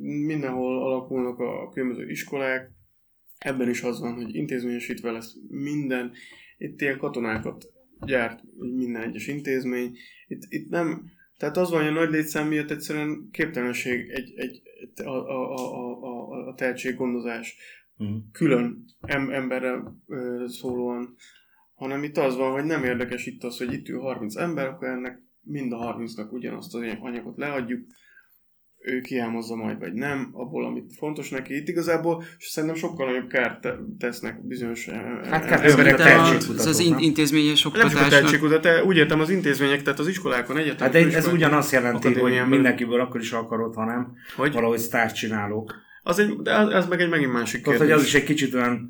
mindenhol 0.02 0.84
alakulnak 0.84 1.40
a 1.40 1.70
különböző 1.70 2.10
iskolák, 2.10 2.72
ebben 3.38 3.70
is 3.70 3.82
az 3.82 4.00
van, 4.00 4.14
hogy 4.14 4.36
intézményesítve 4.36 5.12
lesz 5.12 5.34
minden. 5.48 6.12
Itt 6.58 6.82
ilyen 6.82 6.98
katonákat 6.98 7.66
gyárt 8.06 8.44
minden 8.76 9.02
egyes 9.02 9.28
intézmény. 9.28 9.98
Itt, 10.28 10.42
itt 10.48 10.70
nem, 10.70 11.12
tehát 11.38 11.58
az 11.58 11.70
van, 11.70 11.80
hogy 11.80 11.92
a 11.98 12.00
nagy 12.00 12.10
létszám 12.10 12.48
miatt 12.48 12.72
egyszerűen 12.72 13.30
képtelenség 13.32 14.10
egy, 14.10 14.34
egy, 14.36 14.62
a, 15.04 15.10
a, 15.10 15.54
a, 15.54 16.04
a, 16.04 16.48
a, 16.48 16.54
tehetséggondozás 16.54 17.58
Mhm. 17.98 18.16
külön 18.32 18.86
em, 19.02 19.30
emberre 19.30 19.84
ö, 20.08 20.46
szólóan, 20.48 21.16
hanem 21.76 22.04
itt 22.04 22.18
az 22.18 22.38
van, 22.38 22.52
hogy 22.52 22.64
nem 22.64 22.84
érdekes 22.84 23.26
itt 23.26 23.44
az, 23.44 23.58
hogy 23.58 23.74
itt 23.74 23.90
ül 23.90 24.00
30 24.00 24.36
ember, 24.36 24.68
akkor 24.68 24.88
ennek 24.88 25.24
mind 25.42 25.72
a 25.72 25.96
30-nak 25.98 26.30
ugyanazt 26.32 26.76
az 26.76 26.82
anyagot 27.02 27.38
leadjuk, 27.38 27.86
ő 28.88 29.02
kiámozza 29.02 29.56
majd, 29.56 29.80
vagy 29.80 29.94
nem, 29.94 30.30
abból, 30.34 30.66
amit 30.66 30.94
fontos 30.98 31.30
neki. 31.30 31.56
Itt 31.56 31.68
igazából 31.68 32.24
és 32.38 32.46
szerintem 32.46 32.78
sokkal 32.78 33.08
nagyobb 33.08 33.28
kárt 33.28 33.62
te- 33.62 33.80
tesznek 34.00 34.48
bizonyos 34.48 34.86
Hát 34.90 35.26
hát, 35.26 35.46
kárt 35.46 35.64
emberek. 35.64 35.94
a 35.94 35.98
Szerintem 35.98 35.98
tehetségkutatók, 35.98 36.68
az, 36.68 36.80
in- 36.80 37.00
intézményes 37.00 37.64
Nem 37.64 37.74
csak 37.74 37.84
a 37.84 38.04
oktatásnak... 38.04 38.86
úgy 38.86 38.98
értem 38.98 39.20
az 39.20 39.30
intézmények, 39.30 39.82
tehát 39.82 40.00
az 40.00 40.08
iskolákon, 40.08 40.58
egyetem. 40.58 40.92
Hát 40.92 40.92
de 40.92 41.16
ez 41.16 41.28
ugyanazt 41.28 41.72
jelenti, 41.72 42.14
hogy 42.14 42.48
mindenkiből 42.48 43.00
akkor 43.00 43.22
is 43.22 43.32
akarod, 43.32 43.76
hanem 43.76 44.14
Hogy? 44.36 44.54
valahogy 44.54 44.80
sztárt 44.80 45.16
csinálók. 45.16 45.74
Az, 46.04 46.20
egy, 46.20 46.36
de 46.36 46.56
az, 46.56 46.74
az 46.74 46.88
meg 46.88 47.02
egy 47.02 47.10
megint 47.10 47.32
másik 47.32 47.62
kérdés. 47.64 47.82
hogy 47.82 47.92
az 47.92 48.04
is 48.04 48.14
egy 48.14 48.24
kicsit 48.24 48.54
olyan, 48.54 48.90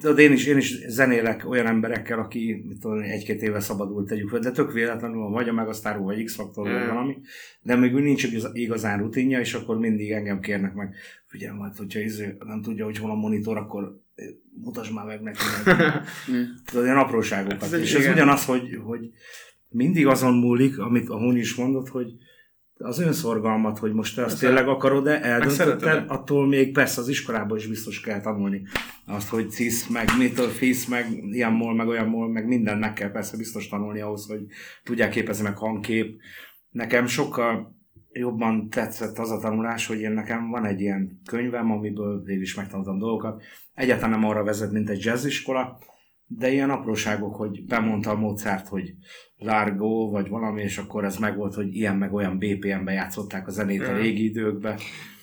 tudod, 0.00 0.18
én 0.18 0.32
is, 0.32 0.46
én 0.46 0.56
is 0.56 0.86
zenélek 0.86 1.48
olyan 1.48 1.66
emberekkel, 1.66 2.18
aki 2.18 2.64
mit 2.68 2.78
tudom, 2.80 2.98
egy-két 2.98 3.42
éve 3.42 3.60
szabadult 3.60 4.08
tegyük 4.08 4.28
fel, 4.28 4.38
de 4.38 4.50
tök 4.50 4.72
véletlenül, 4.72 5.22
vagy 5.28 5.48
a 5.48 5.52
Megasztáró, 5.52 6.04
vagy 6.04 6.24
X-Faktor, 6.24 6.68
vagy 6.70 6.82
Mm. 6.82 6.88
valami, 6.88 7.16
de 7.62 7.76
még 7.76 7.94
úgy 7.94 8.02
nincs 8.02 8.24
igaz- 8.24 8.56
igazán 8.56 8.98
rutinja, 8.98 9.40
és 9.40 9.54
akkor 9.54 9.78
mindig 9.78 10.10
engem 10.10 10.40
kérnek 10.40 10.74
meg, 10.74 10.94
figyelj 11.26 11.56
majd, 11.56 11.76
hogyha 11.76 12.00
izé, 12.00 12.36
nem 12.44 12.62
tudja, 12.62 12.84
hogy 12.84 12.98
hol 12.98 13.10
a 13.10 13.14
monitor, 13.14 13.56
akkor 13.56 14.00
eh, 14.14 14.26
mutasd 14.62 14.92
már 14.94 15.04
meg 15.06 15.20
neki. 15.22 15.38
Mm. 16.30 16.42
Tudod, 16.64 16.84
ilyen 16.84 16.96
apróságokat. 16.96 17.60
Hát 17.60 17.72
ez 17.72 17.80
és 17.80 17.94
ez 17.94 18.06
ugyanaz, 18.12 18.44
hogy, 18.44 18.78
hogy 18.84 19.10
mindig 19.68 20.06
azon 20.06 20.34
múlik, 20.34 20.78
amit 20.78 21.08
a 21.08 21.18
Hun 21.18 21.36
is 21.36 21.54
mondott, 21.54 21.88
hogy 21.88 22.12
az 22.78 22.98
önszorgalmat, 22.98 23.78
hogy 23.78 23.92
most 23.92 24.14
te 24.14 24.24
azt 24.24 24.30
Persze. 24.30 24.46
tényleg 24.46 24.68
akarod-e, 24.68 25.20
eldöntötted, 25.22 26.04
attól 26.06 26.46
még 26.46 26.72
persze 26.72 27.00
az 27.00 27.08
iskolában 27.08 27.56
is 27.56 27.66
biztos 27.66 28.00
kell 28.00 28.20
tanulni. 28.20 28.62
Azt, 29.06 29.28
hogy 29.28 29.50
cis, 29.50 29.88
meg 29.88 30.08
mitől 30.18 30.48
fisz, 30.48 30.86
meg 30.86 31.06
ilyen 31.30 31.52
mol, 31.52 31.74
meg 31.74 31.88
olyan 31.88 32.08
mol, 32.08 32.28
meg 32.28 32.46
minden 32.46 32.78
meg 32.78 32.92
kell 32.92 33.10
persze 33.10 33.36
biztos 33.36 33.68
tanulni 33.68 34.00
ahhoz, 34.00 34.26
hogy 34.26 34.40
tudják 34.84 35.10
képezni 35.10 35.44
meg 35.44 35.56
hangkép. 35.56 36.20
Nekem 36.70 37.06
sokkal 37.06 37.74
jobban 38.12 38.70
tetszett 38.70 39.18
az 39.18 39.30
a 39.30 39.38
tanulás, 39.38 39.86
hogy 39.86 40.00
én 40.00 40.12
nekem 40.12 40.50
van 40.50 40.64
egy 40.64 40.80
ilyen 40.80 41.20
könyvem, 41.26 41.70
amiből 41.70 42.22
végül 42.22 42.42
is 42.42 42.54
megtanultam 42.54 42.98
dolgokat. 42.98 43.42
Egyáltalán 43.74 44.20
nem 44.20 44.28
arra 44.28 44.44
vezet, 44.44 44.72
mint 44.72 44.90
egy 44.90 45.04
jazziskola, 45.04 45.78
de 46.26 46.52
ilyen 46.52 46.70
apróságok, 46.70 47.34
hogy 47.34 47.64
bemondta 47.64 48.10
a 48.10 48.18
Mozart, 48.18 48.68
hogy 48.68 48.94
Largo, 49.36 50.10
vagy 50.10 50.28
valami, 50.28 50.62
és 50.62 50.78
akkor 50.78 51.04
ez 51.04 51.16
meg 51.16 51.36
volt, 51.36 51.54
hogy 51.54 51.74
ilyen 51.74 51.96
meg 51.96 52.12
olyan 52.12 52.38
BPM-be 52.38 52.92
játszották 52.92 53.46
a 53.46 53.50
zenét 53.50 53.82
a 53.82 53.96
régi 53.96 54.24
időkben. 54.24 54.78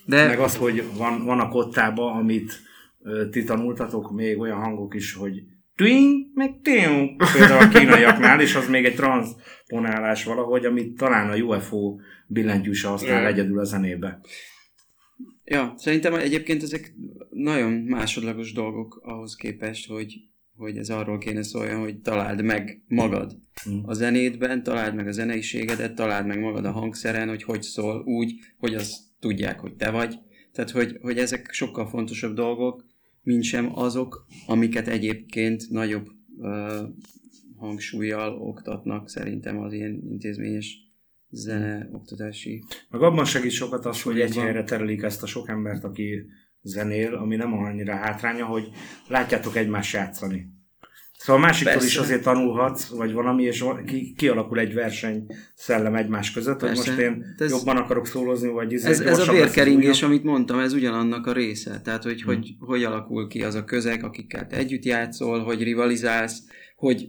De... 0.06 0.28
Meg 0.28 0.40
az, 0.40 0.58
hogy 0.58 0.84
van, 0.98 1.26
van 1.26 1.40
a 1.40 1.50
kottában, 1.50 2.18
amit 2.18 2.60
ö, 3.00 3.30
ti 3.30 3.44
tanultatok, 3.44 4.12
még 4.12 4.40
olyan 4.40 4.60
hangok 4.60 4.96
is, 4.96 5.14
hogy 5.14 5.44
twing, 5.76 6.26
meg 6.34 6.60
ting, 6.62 7.24
például 7.34 7.64
a 7.64 7.68
kínaiaknál, 7.68 8.42
és 8.42 8.56
az 8.56 8.70
még 8.70 8.86
egy 8.86 8.96
transponálás 8.96 10.24
valahogy, 10.24 10.66
amit 10.66 10.98
talán 10.98 11.30
a 11.30 11.36
UFO 11.36 11.96
billentyűse 12.28 12.88
használ 12.88 13.26
egyedül 13.26 13.60
a 13.60 13.64
zenébe. 13.64 14.20
Ja, 15.46 15.74
szerintem 15.78 16.14
egyébként 16.14 16.64
ezek 16.64 16.94
nagyon 17.30 17.72
másodlagos 17.72 18.54
dolgok 18.54 19.02
ahhoz 19.04 19.36
képest, 19.36 19.88
hogy, 19.88 20.16
hogy 20.62 20.78
ez 20.78 20.90
arról 20.90 21.18
kéne 21.18 21.44
szóljon, 21.44 21.80
hogy 21.80 22.02
találd 22.02 22.44
meg 22.44 22.84
magad 22.88 23.38
hmm. 23.64 23.84
a 23.86 23.94
zenédben, 23.94 24.64
találd 24.64 24.96
meg 24.96 25.08
a 25.08 25.12
zeneiségedet, 25.12 25.96
találd 25.96 26.26
meg 26.26 26.40
magad 26.40 26.66
a 26.66 26.72
hangszeren, 26.72 27.28
hogy 27.28 27.44
hogy 27.44 27.62
szól 27.62 28.02
úgy, 28.06 28.34
hogy 28.58 28.74
azt 28.74 29.00
tudják, 29.20 29.60
hogy 29.60 29.76
te 29.76 29.90
vagy. 29.90 30.16
Tehát, 30.52 30.72
hogy, 30.72 30.98
hogy 31.02 31.18
ezek 31.18 31.52
sokkal 31.52 31.88
fontosabb 31.88 32.36
dolgok, 32.36 32.86
mint 33.24 33.44
sem 33.44 33.78
azok, 33.78 34.26
amiket 34.46 34.88
egyébként 34.88 35.70
nagyobb 35.70 36.08
uh, 36.38 36.80
hangsúlyjal 37.56 38.34
oktatnak 38.42 39.10
szerintem 39.10 39.60
az 39.60 39.74
ilyen 39.74 40.04
intézményes 40.10 40.78
zene 41.30 41.90
oktatási. 41.92 42.64
Meg 42.90 43.02
abban 43.02 43.26
segít 43.26 43.52
sokat 43.52 43.86
az, 43.86 44.02
hogy 44.02 44.20
egy 44.20 44.36
helyre 44.36 44.64
terelik 44.64 45.02
ezt 45.02 45.24
a 45.24 45.26
sok 45.26 45.50
embert, 45.50 45.84
aki 45.84 46.26
zenél, 46.62 47.14
ami 47.14 47.36
nem 47.36 47.54
annyira 47.54 47.96
hátránya, 47.96 48.46
hogy 48.46 48.70
látjátok 49.08 49.56
egymást 49.56 49.94
játszani. 49.94 50.60
Szóval 51.18 51.42
a 51.42 51.46
másiktól 51.46 51.74
Persze. 51.74 51.88
is 51.88 51.98
azért 51.98 52.24
tanulhatsz, 52.24 52.88
vagy 52.88 53.12
valami, 53.12 53.44
és 53.44 53.66
ki, 53.86 54.14
kialakul 54.18 54.60
egy 54.60 54.74
verseny 54.74 55.26
szellem 55.56 55.96
egymás 55.96 56.32
között, 56.32 56.60
Persze. 56.60 56.76
hogy 56.76 56.86
most 56.88 57.00
én 57.00 57.26
ez, 57.38 57.52
jobban 57.52 57.78
akarok 57.78 58.08
szólozni, 58.08 58.50
vagy 58.50 58.72
izé, 58.72 58.88
ez, 58.88 59.00
ez 59.00 59.20
a 59.20 59.32
vérkeringés, 59.32 60.04
amit 60.04 60.24
mondtam, 60.24 60.60
ez 60.60 60.74
ugyanannak 60.74 61.28
a 61.28 61.34
része. 61.34 61.82
Tehát, 61.84 62.04
hogy, 62.04 62.22
hmm. 62.22 62.36
hogy 62.36 62.56
hogy 62.60 62.84
alakul 62.84 63.28
ki 63.28 63.44
az 63.44 63.56
a 63.56 63.64
közeg, 63.64 64.04
akikkel 64.04 64.48
te 64.48 64.56
együtt 64.56 64.84
játszol, 64.84 65.44
hogy 65.44 65.64
rivalizálsz, 65.64 66.44
hogy 66.76 67.08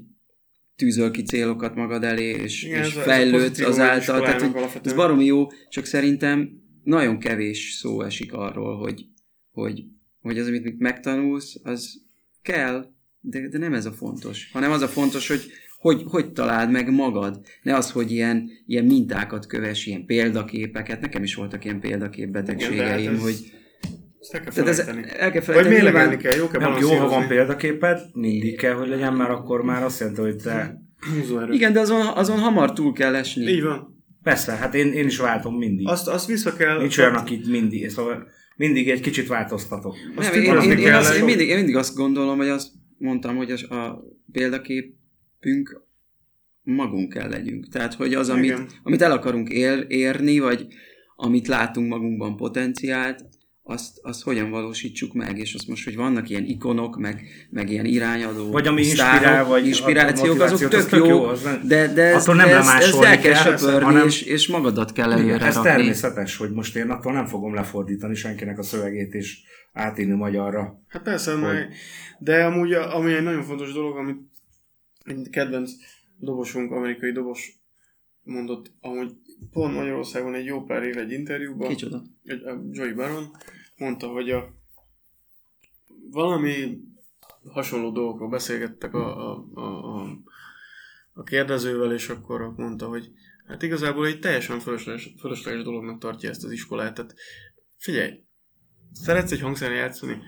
tűzöl 0.76 1.10
ki 1.10 1.22
célokat 1.22 1.74
magad 1.74 2.04
elé, 2.04 2.30
és, 2.30 2.64
Igen, 2.64 2.84
és 2.84 2.92
fejlődsz 2.92 3.60
azáltal. 3.60 4.20
Tehát, 4.20 4.40
hogy 4.40 4.80
ez 4.82 4.92
baromi 4.92 5.24
jó, 5.24 5.46
csak 5.68 5.84
szerintem 5.84 6.50
nagyon 6.84 7.18
kevés 7.18 7.76
szó 7.80 8.02
esik 8.02 8.32
arról, 8.32 8.78
hogy, 8.78 9.04
hogy, 9.52 9.84
hogy 10.20 10.38
az, 10.38 10.46
amit 10.46 10.78
megtanulsz, 10.78 11.60
az 11.62 12.00
kell, 12.42 12.86
de, 13.20 13.48
de 13.48 13.58
nem 13.58 13.74
ez 13.74 13.86
a 13.86 13.92
fontos, 13.92 14.50
hanem 14.52 14.70
az 14.70 14.82
a 14.82 14.88
fontos, 14.88 15.28
hogy 15.28 15.40
hogy, 15.82 16.02
hogy 16.06 16.32
találd 16.32 16.70
meg 16.70 16.90
magad. 16.90 17.40
Ne 17.62 17.76
az, 17.76 17.90
hogy 17.90 18.10
ilyen, 18.10 18.50
ilyen 18.66 18.84
mintákat 18.84 19.46
kövess, 19.46 19.86
ilyen 19.86 20.06
példaképeket. 20.06 21.00
Nekem 21.00 21.22
is 21.22 21.34
voltak 21.34 21.64
ilyen 21.64 21.80
példakép 21.80 22.28
betegségeim, 22.28 23.18
hogy, 23.18 23.52
ezt 24.20 24.34
el 24.34 24.40
kell 24.40 24.52
Tehát 24.52 24.68
ez 24.68 24.78
el 25.18 25.30
kell 25.30 25.54
Vagy 25.54 25.68
mélegelni 25.68 26.16
kell, 26.16 26.34
jó 26.36 26.46
kell 26.46 26.60
nem, 26.60 26.80
Jó, 26.80 26.96
ha 26.96 27.08
van 27.08 27.26
példaképed, 27.26 28.00
mindig 28.12 28.56
kell, 28.56 28.74
hogy 28.74 28.88
legyen, 28.88 29.14
mert 29.14 29.30
akkor 29.30 29.62
már 29.62 29.82
azt 29.82 30.00
jelenti, 30.00 30.20
hogy 30.20 30.36
te... 30.36 30.80
Igen, 31.50 31.72
de 31.72 31.80
azon, 31.80 32.06
azon 32.06 32.38
hamar 32.38 32.72
túl 32.72 32.92
kell 32.92 33.14
esni. 33.14 33.50
Így 33.50 33.62
van. 33.62 34.04
Persze, 34.22 34.52
hát 34.52 34.74
én, 34.74 34.92
én 34.92 35.06
is 35.06 35.18
váltom 35.18 35.56
mindig. 35.56 35.88
Azt, 35.88 36.08
azt 36.08 36.26
vissza 36.26 36.56
kell... 36.56 36.78
Nincs 36.78 36.98
olyan, 36.98 37.14
akit 37.14 37.46
mindig, 37.46 37.90
szóval 37.90 38.26
mindig 38.62 38.90
egy 38.90 39.00
kicsit 39.00 39.26
változtatok. 39.26 39.96
Azt 40.16 40.34
nem, 40.34 40.42
én, 40.42 40.70
én, 40.70 40.78
én, 40.78 40.92
azt, 40.92 41.16
én, 41.16 41.24
mindig, 41.24 41.48
én 41.48 41.56
mindig 41.56 41.76
azt 41.76 41.94
gondolom, 41.94 42.36
hogy 42.36 42.48
azt 42.48 42.68
mondtam, 42.98 43.36
hogy 43.36 43.50
a, 43.50 43.74
a 43.74 44.04
példaképünk 44.32 45.82
magunk 46.62 47.12
kell 47.12 47.28
legyünk. 47.28 47.68
Tehát, 47.68 47.94
hogy 47.94 48.14
az, 48.14 48.28
amit, 48.28 48.60
amit 48.82 49.02
el 49.02 49.12
akarunk 49.12 49.48
ér, 49.48 49.84
érni, 49.88 50.38
vagy 50.38 50.66
amit 51.16 51.46
látunk 51.46 51.88
magunkban 51.88 52.36
potenciált, 52.36 53.24
azt, 53.64 53.98
azt 54.02 54.22
hogyan 54.22 54.50
valósítsuk 54.50 55.12
meg, 55.12 55.38
és 55.38 55.54
azt 55.54 55.68
most, 55.68 55.84
hogy 55.84 55.96
vannak 55.96 56.28
ilyen 56.28 56.44
ikonok, 56.44 56.96
meg, 56.98 57.22
meg 57.50 57.70
ilyen 57.70 57.84
irányadó 57.84 58.50
vagy 58.50 58.66
ami 58.66 58.82
inspirál, 58.82 59.44
vagy 59.44 59.66
inspirációk, 59.66 60.40
azok 60.40 60.68
tök, 60.68 60.90
jó, 60.90 61.06
jó 61.06 61.24
az 61.24 61.42
de, 61.64 61.92
de 61.92 62.02
ezt, 62.02 62.26
nem 62.26 62.36
de 62.36 62.56
ezt, 62.56 62.82
ezt 62.82 63.02
el 63.02 63.18
kell 63.18 63.34
söpörni, 63.34 63.84
hanem, 63.84 64.06
és, 64.06 64.22
és 64.22 64.48
magadat 64.48 64.92
kell 64.92 65.12
előre 65.12 65.46
Ez 65.46 65.54
rakni. 65.54 65.70
természetes, 65.70 66.36
hogy 66.36 66.50
most 66.50 66.76
én 66.76 66.90
attól 66.90 67.12
nem 67.12 67.26
fogom 67.26 67.54
lefordítani 67.54 68.14
senkinek 68.14 68.58
a 68.58 68.62
szövegét, 68.62 69.14
és 69.14 69.38
átírni 69.72 70.14
magyarra. 70.14 70.82
Hát 70.88 71.02
persze, 71.02 71.34
hogy... 71.34 71.66
de 72.18 72.44
amúgy 72.44 72.72
ami 72.72 73.12
egy 73.12 73.22
nagyon 73.22 73.42
fontos 73.42 73.72
dolog, 73.72 73.96
amit 73.96 74.20
egy 75.04 75.28
kedvenc 75.30 75.70
dobosunk, 76.18 76.72
amerikai 76.72 77.12
dobos 77.12 77.60
mondott, 78.22 78.72
amúgy 78.80 79.12
pont 79.50 79.74
Magyarországon 79.74 80.34
egy 80.34 80.44
jó 80.44 80.64
pár 80.64 80.82
év 80.82 80.96
egy 80.96 81.12
interjúban. 81.12 81.68
Kicsoda? 81.68 82.02
Egy, 82.24 82.42
a 82.42 82.60
Joey 82.70 82.92
Baron 82.92 83.30
mondta, 83.76 84.08
hogy 84.08 84.30
a 84.30 84.54
valami 86.10 86.80
hasonló 87.44 87.90
dolgokról 87.90 88.28
beszélgettek 88.28 88.94
a, 88.94 89.30
a, 89.30 89.46
a, 89.54 90.00
a, 90.00 90.18
a 91.12 91.22
kérdezővel, 91.22 91.92
és 91.92 92.08
akkor 92.08 92.54
mondta, 92.56 92.88
hogy 92.88 93.10
hát 93.46 93.62
igazából 93.62 94.06
egy 94.06 94.18
teljesen 94.18 94.60
fölösleges, 94.60 95.14
fölösleges 95.18 95.62
dolognak 95.62 96.00
tartja 96.00 96.30
ezt 96.30 96.44
az 96.44 96.50
iskolát. 96.50 96.94
Tehát 96.94 97.14
figyelj, 97.78 98.24
szeretsz 98.92 99.32
egy 99.32 99.40
hangszeren 99.40 99.76
játszani, 99.76 100.22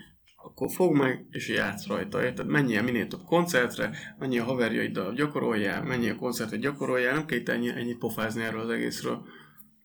akkor 0.45 0.71
fog 0.71 0.95
meg, 0.95 1.25
és 1.31 1.49
játsz 1.49 1.87
rajta, 1.87 2.23
érted? 2.23 2.47
Menjél 2.47 2.81
minél 2.81 3.07
több 3.07 3.23
koncertre, 3.25 3.91
menjél 4.19 4.41
a 4.41 4.45
haverjaiddal 4.45 5.13
gyakoroljál, 5.13 5.83
menjél 5.83 6.11
a 6.11 6.15
koncertre 6.15 6.57
gyakoroljál, 6.57 7.13
nem 7.13 7.25
kell 7.25 7.37
itt 7.37 7.49
ennyi, 7.49 7.69
ennyit 7.69 7.97
pofázni 7.97 8.43
erről 8.43 8.59
az 8.59 8.69
egészről. 8.69 9.21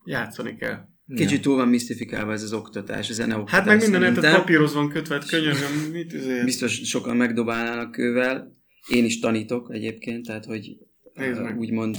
Játszani 0.05 0.57
kell. 0.57 0.79
Kicsit 1.15 1.43
túl 1.43 1.57
van 1.57 1.69
misztifikálva 1.69 2.33
ez 2.33 2.43
az 2.43 2.53
oktatás, 2.53 3.11
a 3.11 3.13
zeneoktatás. 3.13 3.59
Hát 3.59 3.67
meg 3.67 3.91
minden 3.91 4.15
tehát 4.15 4.39
papírhoz 4.39 4.75
van 4.75 4.89
kötve, 4.89 5.15
hát 5.15 5.29
könyörgöm, 5.29 5.91
mit 5.93 6.13
azért? 6.13 6.45
Biztos 6.45 6.73
sokan 6.73 7.17
megdobálnának 7.17 7.91
kővel. 7.91 8.57
Én 8.89 9.05
is 9.05 9.19
tanítok 9.19 9.75
egyébként, 9.75 10.27
tehát 10.27 10.45
hogy 10.45 10.77
uh, 11.15 11.57
úgymond 11.59 11.97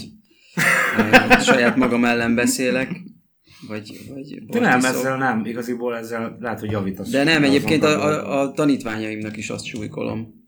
uh, 0.98 1.40
saját 1.40 1.76
magam 1.76 2.06
ellen 2.06 2.36
beszélek. 2.36 2.90
Vagy, 3.68 4.10
vagy 4.14 4.46
De 4.46 4.60
nem, 4.60 4.84
ezzel 4.84 5.18
nem, 5.18 5.46
igaziból 5.46 5.98
ezzel 5.98 6.38
lehet, 6.40 6.60
hogy 6.60 6.72
javítasz. 6.72 7.10
De 7.10 7.24
nem, 7.24 7.44
egyébként 7.44 7.84
a, 7.84 8.06
a, 8.06 8.42
a, 8.42 8.52
tanítványaimnak 8.52 9.38
is 9.38 9.50
azt 9.50 9.66
súlykolom, 9.66 10.46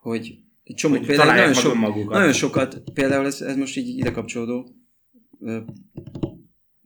hogy 0.00 0.38
egy 0.64 0.74
csomó, 0.74 0.96
hogy 0.96 1.06
például 1.06 1.34
nagyon, 1.34 1.54
sok, 1.54 1.74
magukat. 1.74 2.12
nagyon 2.12 2.32
sokat, 2.32 2.82
például 2.94 3.26
ez, 3.26 3.40
ez 3.40 3.56
most 3.56 3.76
így 3.76 3.98
ide 3.98 4.10
kapcsolódó 4.10 4.68
ö, 5.40 5.60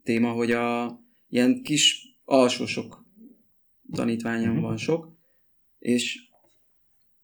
téma, 0.03 0.31
hogy 0.31 0.51
a 0.51 0.99
ilyen 1.29 1.61
kis 1.61 2.05
alsósok 2.25 3.05
tanítványom 3.91 4.49
uh-huh. 4.49 4.63
van 4.63 4.77
sok, 4.77 5.13
és 5.79 6.24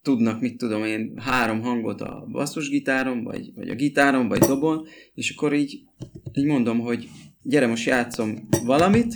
tudnak, 0.02 0.41
mit 0.41 0.58
tudom 0.58 0.84
én, 0.84 1.14
három 1.18 1.62
hangot 1.62 2.02
a 2.02 2.28
basszusgitáron, 2.32 3.24
vagy, 3.24 3.52
vagy 3.56 3.70
a 3.70 3.76
gitáron, 3.76 4.28
vagy 4.28 4.39
dobon, 4.39 4.88
és 5.14 5.30
akkor 5.30 5.54
így, 5.54 5.80
így 6.34 6.45
mondom, 6.45 6.80
hogy 6.80 7.10
gyere 7.41 7.68
most 7.68 7.86
játszom 7.86 8.47
valamit, 8.66 9.14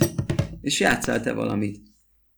és 0.60 0.80
játszál 0.80 1.20
te 1.20 1.32
valamit. 1.32 1.84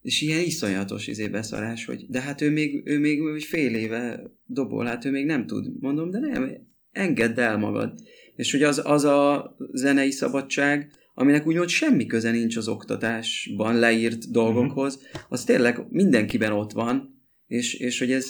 És 0.03 0.22
ilyen 0.22 0.44
iszonyatos 0.44 1.07
izé 1.07 1.28
beszarás, 1.28 1.84
hogy 1.84 2.07
de 2.09 2.20
hát 2.20 2.40
ő 2.40 2.51
még, 2.51 2.82
ő 2.84 2.99
még 2.99 3.40
fél 3.40 3.74
éve 3.74 4.22
dobol, 4.46 4.84
hát 4.84 5.05
ő 5.05 5.11
még 5.11 5.26
nem 5.26 5.46
tud. 5.46 5.80
Mondom, 5.80 6.11
de 6.11 6.18
nem, 6.18 6.51
engedd 6.90 7.40
el 7.40 7.59
magad. 7.59 7.92
És 8.36 8.51
hogy 8.51 8.62
az, 8.62 8.80
az 8.84 9.05
a 9.05 9.57
zenei 9.72 10.11
szabadság, 10.11 10.90
aminek 11.14 11.46
úgymond 11.46 11.68
semmi 11.68 12.07
köze 12.07 12.30
nincs 12.30 12.57
az 12.57 12.68
oktatásban 12.68 13.78
leírt 13.78 14.30
dolgokhoz, 14.30 15.03
az 15.28 15.44
tényleg 15.44 15.86
mindenkiben 15.88 16.53
ott 16.53 16.72
van, 16.72 17.17
és, 17.49 17.74
és 17.74 17.99
hogy 17.99 18.12
ez, 18.12 18.26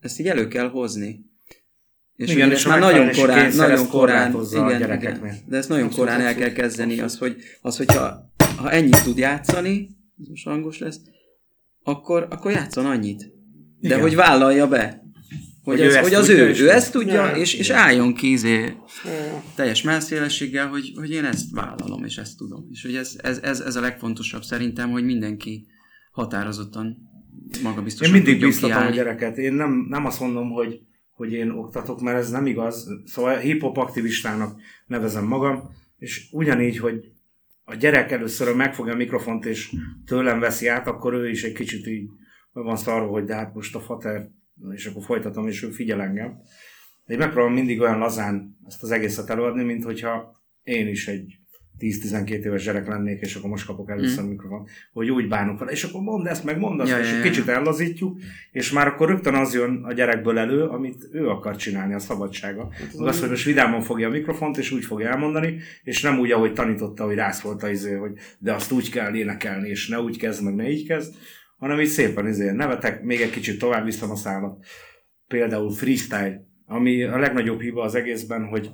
ezt 0.00 0.20
így 0.20 0.28
elő 0.28 0.48
kell 0.48 0.68
hozni. 0.68 1.30
És 2.16 2.30
igen, 2.30 2.50
és 2.50 2.66
már 2.66 2.78
nagyon 2.78 3.12
korán, 3.12 3.54
nagyon 3.54 3.88
korán, 3.88 4.36
igen, 4.52 4.92
igen, 4.92 5.42
de 5.46 5.56
ezt 5.56 5.68
nagyon 5.68 5.90
korán 5.90 6.20
el 6.20 6.34
kell 6.34 6.52
kezdeni, 6.52 7.00
az, 7.00 7.18
hogy, 7.18 7.36
az, 7.60 7.76
hogyha 7.76 8.32
ha 8.56 8.70
ennyit 8.70 9.02
tud 9.02 9.18
játszani, 9.18 9.88
ez 10.20 10.26
most 10.28 10.44
hangos 10.44 10.78
lesz, 10.78 11.00
akkor, 11.82 12.26
akkor 12.30 12.50
játszon 12.50 12.86
annyit. 12.86 13.18
De 13.18 13.88
igen. 13.88 14.00
hogy 14.00 14.14
vállalja 14.14 14.68
be. 14.68 15.02
Hogy, 15.62 15.78
hogy, 15.78 15.88
az, 15.88 15.96
hogy 15.96 16.14
az 16.14 16.28
ő, 16.28 16.54
ő 16.60 16.70
ezt 16.70 16.92
tudja, 16.92 17.26
ja, 17.26 17.36
és, 17.36 17.54
és 17.54 17.70
álljon 17.70 18.14
kézé 18.14 18.76
teljes 19.54 19.82
melszélességgel, 19.82 20.68
hogy, 20.68 20.92
hogy 20.94 21.10
én 21.10 21.24
ezt 21.24 21.50
vállalom, 21.50 22.04
és 22.04 22.16
ezt 22.16 22.36
tudom. 22.36 22.68
És 22.70 22.82
hogy 22.82 22.96
ez, 22.96 23.16
ez, 23.22 23.38
ez, 23.42 23.60
ez 23.60 23.76
a 23.76 23.80
legfontosabb 23.80 24.42
szerintem, 24.42 24.90
hogy 24.90 25.04
mindenki 25.04 25.66
határozottan 26.12 27.11
maga 27.62 27.82
biztos. 27.82 28.06
Én 28.06 28.12
mindig 28.12 28.40
biztatom 28.40 28.86
a 28.86 28.90
gyereket. 28.90 29.38
Én 29.38 29.52
nem, 29.52 29.86
nem 29.88 30.06
azt 30.06 30.20
mondom, 30.20 30.50
hogy 30.50 30.80
hogy 31.12 31.32
én 31.32 31.50
oktatok, 31.50 32.00
mert 32.00 32.18
ez 32.18 32.30
nem 32.30 32.46
igaz. 32.46 32.88
Szóval 33.04 33.36
hip-hop 33.36 33.76
aktivistának 33.76 34.60
nevezem 34.86 35.24
magam, 35.24 35.70
és 35.98 36.28
ugyanígy, 36.32 36.78
hogy 36.78 37.12
a 37.64 37.74
gyerek 37.74 38.10
először 38.10 38.54
megfogja 38.54 38.92
a 38.92 38.96
mikrofont, 38.96 39.44
és 39.44 39.72
tőlem 40.06 40.40
veszi 40.40 40.66
át, 40.66 40.86
akkor 40.86 41.14
ő 41.14 41.30
is 41.30 41.44
egy 41.44 41.52
kicsit 41.52 41.86
így 41.86 42.08
van 42.52 42.76
szarva, 42.76 43.10
hogy 43.10 43.24
de 43.24 43.34
hát 43.34 43.54
most 43.54 43.74
a 43.74 43.80
fater, 43.80 44.28
és 44.70 44.86
akkor 44.86 45.04
folytatom, 45.04 45.48
és 45.48 45.62
ő 45.62 45.70
figyel 45.70 46.00
engem. 46.00 46.38
De 47.04 47.12
én 47.12 47.18
megpróbálom 47.18 47.54
mindig 47.54 47.80
olyan 47.80 47.98
lazán 47.98 48.58
ezt 48.66 48.82
az 48.82 48.90
egészet 48.90 49.30
előadni, 49.30 49.62
mint 49.62 49.84
hogyha 49.84 50.42
én 50.62 50.88
is 50.88 51.08
egy 51.08 51.38
10-12 51.78 52.28
éves 52.28 52.64
gyerek 52.64 52.86
lennék, 52.86 53.20
és 53.20 53.34
akkor 53.34 53.50
most 53.50 53.66
kapok 53.66 53.90
először 53.90 54.24
mm. 54.24 54.28
mikrofon, 54.28 54.66
hogy 54.92 55.10
úgy 55.10 55.28
bánok 55.28 55.58
vele, 55.58 55.70
és 55.70 55.84
akkor 55.84 56.00
mondd 56.00 56.26
ezt, 56.26 56.44
meg 56.44 56.58
mondd 56.58 56.80
azt, 56.80 56.90
ja, 56.90 56.98
és 56.98 57.10
ja, 57.10 57.16
ja. 57.16 57.22
kicsit 57.22 57.48
ellazítjuk, 57.48 58.18
és 58.50 58.72
már 58.72 58.86
akkor 58.86 59.08
rögtön 59.08 59.34
az 59.34 59.54
jön 59.54 59.84
a 59.84 59.92
gyerekből 59.92 60.38
elő, 60.38 60.64
amit 60.64 61.08
ő 61.12 61.28
akar 61.28 61.56
csinálni, 61.56 61.94
a 61.94 61.98
szabadsága. 61.98 62.68
Hát 62.72 62.88
az, 62.92 63.00
az, 63.00 63.20
hogy 63.20 63.28
most 63.28 63.44
vidámon 63.44 63.80
fogja 63.80 64.08
a 64.08 64.10
mikrofont, 64.10 64.56
és 64.56 64.70
úgy 64.70 64.84
fogja 64.84 65.08
elmondani, 65.08 65.58
és 65.82 66.02
nem 66.02 66.18
úgy, 66.18 66.30
ahogy 66.30 66.52
tanította, 66.52 67.04
hogy 67.04 67.14
rászolta 67.14 67.70
izé, 67.70 67.94
hogy 67.94 68.12
de 68.38 68.52
azt 68.52 68.72
úgy 68.72 68.90
kell 68.90 69.14
énekelni, 69.14 69.68
és 69.68 69.88
ne 69.88 70.00
úgy 70.00 70.18
kezd, 70.18 70.44
meg 70.44 70.54
ne 70.54 70.70
így 70.70 70.86
kezd, 70.86 71.14
hanem 71.56 71.80
így 71.80 71.88
szépen 71.88 72.26
izé, 72.26 72.50
nevetek, 72.50 73.02
még 73.02 73.20
egy 73.20 73.30
kicsit 73.30 73.58
tovább 73.58 73.84
viszem 73.84 74.10
a 74.10 74.16
szállat. 74.16 74.64
Például 75.28 75.72
freestyle, 75.72 76.46
ami 76.66 77.02
a 77.02 77.18
legnagyobb 77.18 77.60
hiba 77.60 77.82
az 77.82 77.94
egészben, 77.94 78.44
hogy 78.44 78.70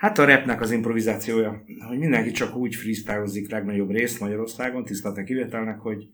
Hát 0.00 0.18
a 0.18 0.24
repnek 0.24 0.60
az 0.60 0.70
improvizációja, 0.70 1.64
hogy 1.88 1.98
mindenki 1.98 2.30
csak 2.30 2.56
úgy 2.56 2.74
freestyleozik 2.74 3.50
legnagyobb 3.50 3.90
részt 3.90 4.20
Magyarországon, 4.20 4.84
tiszteltek 4.84 5.24
kivételnek, 5.24 5.78
hogy 5.78 6.08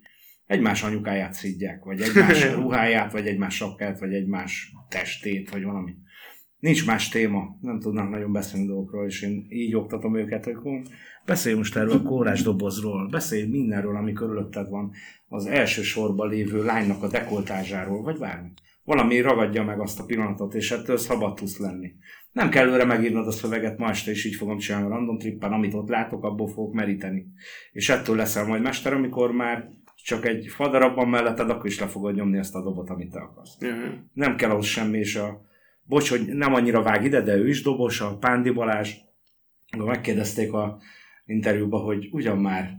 egymás 0.47 0.83
anyukáját 0.83 1.33
szidják, 1.33 1.85
vagy 1.85 2.01
egymás 2.01 2.51
ruháját, 2.61 3.13
vagy 3.13 3.27
egymás 3.27 3.55
sapkát, 3.55 4.01
vagy 4.01 4.15
egymás 4.15 4.73
testét, 4.89 5.51
vagy 5.51 5.63
valami. 5.63 5.95
Nincs 6.59 6.87
más 6.87 7.09
téma, 7.09 7.59
nem 7.61 7.81
tudnak 7.81 8.11
nagyon 8.11 8.33
beszélni 8.33 8.67
dolgokról, 8.67 9.07
és 9.07 9.23
én 9.23 9.47
így 9.49 9.75
oktatom 9.75 10.17
őket, 10.17 10.45
hogy 10.45 10.57
beszélj 11.25 11.57
most 11.57 11.77
erről 11.77 11.93
a 11.93 12.03
kórás 12.03 12.43
dobozról, 12.43 13.09
beszélj 13.09 13.47
mindenről, 13.49 13.97
ami 13.97 14.13
körülötted 14.13 14.69
van, 14.69 14.93
az 15.29 15.47
első 15.47 15.83
sorban 15.83 16.29
lévő 16.29 16.65
lánynak 16.65 17.03
a 17.03 17.09
dekoltázsáról, 17.09 18.03
vagy 18.03 18.19
bármi. 18.19 18.53
Valami 18.85 19.21
ragadja 19.21 19.65
meg 19.65 19.81
azt 19.81 20.01
a 20.01 20.05
pillanatot, 20.05 20.55
és 20.55 20.71
ettől 20.71 20.97
szabad 20.97 21.35
tudsz 21.35 21.59
lenni. 21.59 21.93
Nem 22.37 22.49
kell 22.49 22.67
előre 22.67 22.85
megírnod 22.85 23.27
a 23.27 23.31
szöveget, 23.31 23.79
ma 23.79 23.89
este 23.89 24.11
is 24.11 24.25
így 24.25 24.35
fogom 24.35 24.59
csinálni 24.59 24.87
a 24.87 24.89
random 24.89 25.19
trippen, 25.19 25.53
amit 25.53 25.75
ott 25.75 25.89
látok, 25.89 26.25
abból 26.25 26.49
fogok 26.49 26.73
meríteni. 26.73 27.27
És 27.73 27.89
ettől 27.89 28.17
leszel 28.17 28.47
majd 28.47 28.63
mester, 28.63 28.93
amikor 28.93 29.33
már 29.33 29.69
csak 29.95 30.27
egy 30.27 30.47
fadarabban 30.47 31.09
melletted, 31.09 31.51
akkor 31.51 31.67
is 31.67 31.81
le 31.81 31.87
fogod 31.87 32.15
nyomni 32.15 32.39
ezt 32.39 32.55
a 32.55 32.63
dobot, 32.63 32.91
amit 32.91 33.11
te 33.11 33.21
akarsz. 33.21 33.57
Uh-huh. 33.61 33.95
Nem 34.13 34.37
kell 34.37 34.51
ahhoz 34.51 34.67
semmi, 34.67 34.99
és 34.99 35.17
a... 35.17 35.45
Bocs, 35.83 36.11
hogy 36.11 36.27
nem 36.27 36.55
annyira 36.55 36.83
vág 36.83 37.05
ide, 37.05 37.21
de 37.21 37.37
ő 37.37 37.49
is 37.49 37.63
dobos, 37.63 38.01
a 38.01 38.17
Pándi 38.17 38.51
Balázs. 38.51 38.95
Megkérdezték 39.77 40.53
a 40.53 40.79
interjúba, 41.27 41.79
hogy 41.79 42.09
ugyan 42.11 42.39
már 42.39 42.79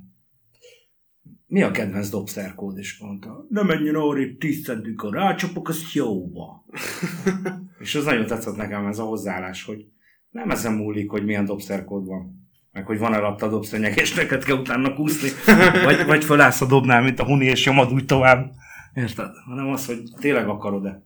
mi 1.48 1.62
a 1.62 1.72
kedvenc 1.72 2.10
dobszerkód, 2.10 2.78
és 2.78 3.00
mondta, 3.00 3.46
ne 3.50 3.64
menjen 3.64 3.96
arra, 3.96 4.22
10 4.40 4.64
centikor 4.64 5.14
rácsapok, 5.14 5.70
az 5.70 5.92
jóba. 5.94 6.66
és 7.80 7.96
az 7.96 8.06
nagyon 8.06 8.26
tetszett 8.26 8.56
nekem 8.56 8.86
ez 8.86 9.00
a 9.00 9.04
hozzáállás, 9.04 9.64
hogy 9.64 9.86
nem 10.30 10.50
ezen 10.50 10.74
múlik, 10.74 11.10
hogy 11.10 11.26
milyen 11.26 11.46
dobszerkód 11.46 12.06
van. 12.06 12.46
Meg 12.72 12.86
hogy 12.86 12.98
van 12.98 13.14
alatt 13.14 13.42
a 13.42 13.50
dobszenyeg, 13.50 13.98
és 13.98 14.14
neked 14.14 14.44
kell 14.44 14.58
utána 14.58 14.94
kúszni. 14.94 15.30
vagy, 15.86 16.06
vagy 16.06 16.24
fölállsz 16.24 16.62
a 16.62 16.66
dobnál, 16.66 17.02
mint 17.02 17.20
a 17.20 17.26
huni, 17.26 17.46
és 17.46 17.66
nyomad 17.66 17.94
úgy 17.94 18.06
tovább. 18.06 18.52
Érted? 18.94 19.32
Hanem 19.46 19.68
az, 19.68 19.86
hogy 19.86 20.04
tényleg 20.20 20.48
akarod-e. 20.48 21.04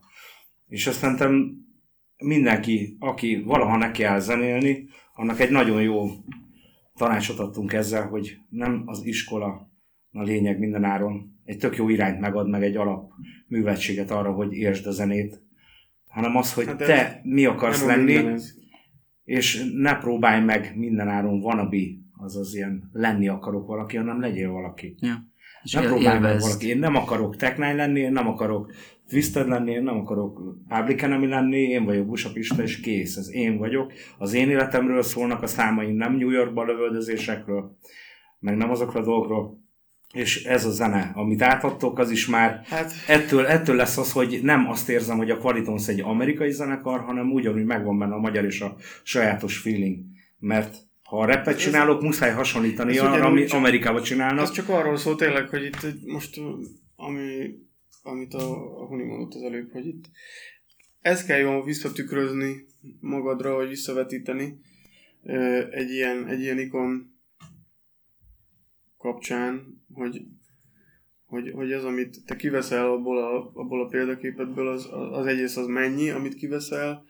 És 0.66 0.86
azt 0.86 0.98
szerintem 0.98 1.60
mindenki, 2.16 2.96
aki 2.98 3.42
valaha 3.46 3.76
neki 3.76 4.02
áll 4.02 4.18
zenélni, 4.18 4.88
annak 5.14 5.40
egy 5.40 5.50
nagyon 5.50 5.82
jó 5.82 6.06
tanácsot 6.94 7.38
adtunk 7.38 7.72
ezzel, 7.72 8.06
hogy 8.06 8.38
nem 8.48 8.82
az 8.86 9.04
iskola 9.04 9.70
a 10.12 10.22
lényeg 10.22 10.58
minden 10.58 10.84
áron. 10.84 11.40
Egy 11.44 11.58
tök 11.58 11.76
jó 11.76 11.88
irányt 11.88 12.20
megad 12.20 12.48
meg 12.48 12.62
egy 12.62 12.76
alap 12.76 13.10
művetséget 13.46 14.10
arra, 14.10 14.32
hogy 14.32 14.52
értsd 14.52 14.86
a 14.86 14.90
zenét, 14.90 15.42
hanem 16.12 16.36
az, 16.36 16.54
hogy 16.54 16.66
hát 16.66 16.76
te 16.76 17.20
mi 17.22 17.44
akarsz 17.44 17.84
lenni, 17.84 18.40
és 19.24 19.70
ne 19.74 19.98
próbálj 19.98 20.44
meg 20.44 20.72
minden 20.76 21.08
áron 21.08 21.40
vanabi, 21.40 22.00
azaz 22.18 22.54
ilyen 22.54 22.90
lenni 22.92 23.28
akarok 23.28 23.66
valaki, 23.66 23.96
hanem 23.96 24.20
legyél 24.20 24.50
valaki. 24.50 24.96
Ja. 25.00 25.30
És 25.62 25.72
ne 25.72 25.80
próbálj 25.80 26.18
meg 26.18 26.40
valaki. 26.40 26.68
Én 26.68 26.78
nem 26.78 26.96
akarok 26.96 27.36
Tech 27.36 27.58
lenni, 27.58 28.00
én 28.00 28.12
nem 28.12 28.28
akarok 28.28 28.72
Twisted 29.08 29.48
lenni, 29.48 29.70
én 29.70 29.82
nem 29.82 29.96
akarok 29.96 30.56
Public 30.68 31.02
Enemy 31.02 31.26
lenni, 31.26 31.60
én 31.60 31.84
vagyok 31.84 32.06
Busapista, 32.06 32.62
és 32.62 32.80
kész, 32.80 33.16
ez 33.16 33.34
én 33.34 33.58
vagyok. 33.58 33.92
Az 34.18 34.32
én 34.32 34.50
életemről 34.50 35.02
szólnak 35.02 35.42
a 35.42 35.46
számaim, 35.46 35.96
nem 35.96 36.16
New 36.16 36.30
Yorkba 36.30 36.64
lövöldözésekről, 36.64 37.76
meg 38.38 38.56
nem 38.56 38.70
azokról 38.70 39.02
a 39.02 39.04
dolgokról, 39.04 39.60
és 40.12 40.44
ez 40.44 40.64
a 40.64 40.70
zene, 40.70 41.10
amit 41.14 41.42
átadtok, 41.42 41.98
az 41.98 42.10
is 42.10 42.26
már 42.26 42.62
hát... 42.64 42.92
ettől, 43.06 43.46
ettől 43.46 43.76
lesz 43.76 43.96
az, 43.96 44.12
hogy 44.12 44.40
nem 44.42 44.68
azt 44.68 44.88
érzem, 44.88 45.16
hogy 45.16 45.30
a 45.30 45.38
Qualitons 45.38 45.88
egy 45.88 46.00
amerikai 46.00 46.50
zenekar, 46.50 47.00
hanem 47.00 47.32
ugyanúgy 47.32 47.64
megvan 47.64 47.98
benne 47.98 48.14
a 48.14 48.18
magyar 48.18 48.44
és 48.44 48.60
a 48.60 48.76
sajátos 49.02 49.58
feeling. 49.58 49.98
Mert 50.38 50.76
ha 51.02 51.18
a 51.18 51.24
repet 51.24 51.58
csinálok, 51.58 51.96
ez, 51.96 52.04
muszáj 52.04 52.32
hasonlítani 52.32 52.98
arra, 52.98 53.24
ami 53.24 53.44
csak, 53.44 53.58
Amerikában 53.58 54.02
csinálnak. 54.02 54.44
Ez 54.44 54.50
csak 54.50 54.68
arról 54.68 54.96
szól 54.96 55.16
tényleg, 55.16 55.48
hogy 55.48 55.64
itt 55.64 56.06
most, 56.06 56.40
ami, 56.96 57.54
amit 58.02 58.34
a, 58.34 58.80
a 58.80 58.86
Huni 58.86 59.04
mondott 59.04 59.34
az 59.34 59.42
előbb, 59.42 59.72
hogy 59.72 59.86
itt 59.86 60.04
ezt 61.00 61.26
kell 61.26 61.38
jól 61.38 61.64
visszatükrözni 61.64 62.66
magadra, 63.00 63.54
vagy 63.54 63.68
visszavetíteni 63.68 64.60
egy 65.70 65.90
ilyen, 65.90 66.26
egy 66.28 66.40
ilyen 66.40 66.58
ikon 66.58 67.20
kapcsán, 68.98 69.81
hogy, 69.92 70.22
hogy, 71.24 71.50
hogy 71.50 71.72
az, 71.72 71.84
amit 71.84 72.24
te 72.26 72.36
kiveszel 72.36 72.90
abból 72.90 73.18
a, 73.18 73.50
abból 73.54 73.84
a 73.84 73.88
példaképetből, 73.88 74.68
az, 74.68 74.88
az 75.12 75.26
egész 75.26 75.56
az 75.56 75.66
mennyi, 75.66 76.10
amit 76.10 76.34
kiveszel, 76.34 77.04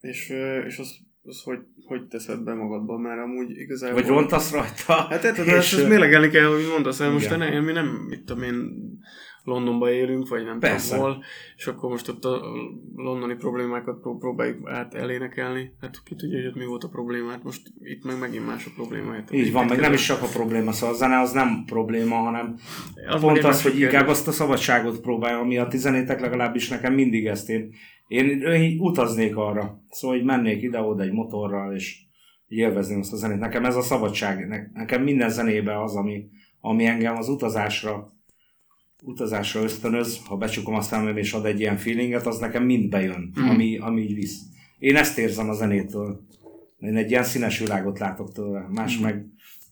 és, 0.00 0.28
és 0.66 0.78
az, 0.78 0.96
az 1.22 1.42
hogy, 1.42 1.58
hogy 1.84 2.06
teszed 2.06 2.40
be 2.40 2.54
magadba, 2.54 2.98
mert 2.98 3.20
amúgy 3.20 3.50
igazából... 3.50 4.00
Vagy 4.00 4.10
rontasz 4.10 4.52
rajta. 4.52 4.92
Hát 4.92 5.20
tehát, 5.20 5.38
és... 5.38 5.46
ezt, 5.46 5.72
ezt 5.72 5.88
mélegelni 5.88 6.28
kell, 6.28 6.46
hogy 6.46 6.66
mondasz, 6.72 7.00
el 7.00 7.10
most 7.10 7.36
ne, 7.36 7.60
mi 7.60 7.72
nem, 7.72 7.86
mit 7.86 8.24
tudom 8.24 8.42
én, 8.42 8.72
Londonba 9.48 9.90
élünk, 9.90 10.28
vagy 10.28 10.44
nem 10.44 10.58
Persze. 10.58 10.94
tudom 10.94 11.12
hol, 11.12 11.24
és 11.56 11.66
akkor 11.66 11.90
most 11.90 12.08
ott 12.08 12.24
a 12.24 12.40
londoni 12.96 13.34
problémákat 13.34 14.00
próbáljuk 14.18 14.68
át 14.68 14.94
elénekelni. 14.94 15.72
Hát 15.80 16.02
ki 16.04 16.14
tudja, 16.14 16.38
hogy 16.38 16.46
ott 16.46 16.54
mi 16.54 16.64
volt 16.64 16.84
a 16.84 16.88
probléma, 16.88 17.30
hát 17.30 17.44
most 17.44 17.62
itt 17.80 18.04
meg 18.04 18.18
megint 18.18 18.46
más 18.46 18.66
a 18.66 18.70
probléma. 18.74 19.12
Hát 19.12 19.32
Így 19.32 19.52
van, 19.52 19.66
meg 19.66 19.80
nem 19.80 19.92
is 19.92 20.06
csak 20.06 20.22
a 20.22 20.26
probléma, 20.26 20.72
szóval 20.72 20.94
a 20.94 20.98
zene 20.98 21.20
az 21.20 21.32
nem 21.32 21.62
probléma, 21.66 22.16
hanem 22.16 22.56
az 23.08 23.20
pont 23.20 23.44
az, 23.44 23.62
hogy 23.62 23.80
inkább 23.80 24.08
azt 24.08 24.28
a 24.28 24.32
szabadságot 24.32 25.00
próbálja, 25.00 25.38
ami 25.38 25.58
a 25.58 25.68
tizenétek 25.68 26.20
legalábbis 26.20 26.68
nekem 26.68 26.94
mindig 26.94 27.26
ezt 27.26 27.48
én, 27.48 27.74
én, 28.06 28.40
én 28.40 28.78
utaznék 28.80 29.36
arra, 29.36 29.84
szóval 29.90 30.16
hogy 30.16 30.26
mennék 30.26 30.62
ide-oda 30.62 31.02
egy 31.02 31.12
motorral, 31.12 31.74
és 31.74 32.06
élvezném 32.48 32.98
azt 32.98 33.12
a 33.12 33.16
zenét. 33.16 33.38
Nekem 33.38 33.64
ez 33.64 33.76
a 33.76 33.82
szabadság, 33.82 34.68
nekem 34.72 35.02
minden 35.02 35.30
zenébe 35.30 35.82
az, 35.82 35.96
ami, 35.96 36.24
ami 36.60 36.84
engem 36.84 37.16
az 37.16 37.28
utazásra 37.28 38.16
utazásra 39.02 39.62
ösztönöz, 39.62 40.20
ha 40.26 40.36
becsukom 40.36 40.74
a 40.74 40.80
szemem 40.80 41.16
és 41.16 41.32
ad 41.32 41.46
egy 41.46 41.60
ilyen 41.60 41.76
feelinget, 41.76 42.26
az 42.26 42.38
nekem 42.38 42.64
mind 42.64 42.88
bejön, 42.88 43.32
mm. 43.40 43.48
ami, 43.48 43.78
ami 43.78 44.02
így 44.02 44.14
visz. 44.14 44.40
Én 44.78 44.96
ezt 44.96 45.18
érzem 45.18 45.48
a 45.48 45.54
zenétől. 45.54 46.20
Én 46.78 46.96
egy 46.96 47.10
ilyen 47.10 47.24
színes 47.24 47.58
világot 47.58 47.98
látok 47.98 48.32
tőle. 48.32 48.66
Más 48.70 48.98
mm. 48.98 49.02
meg 49.02 49.26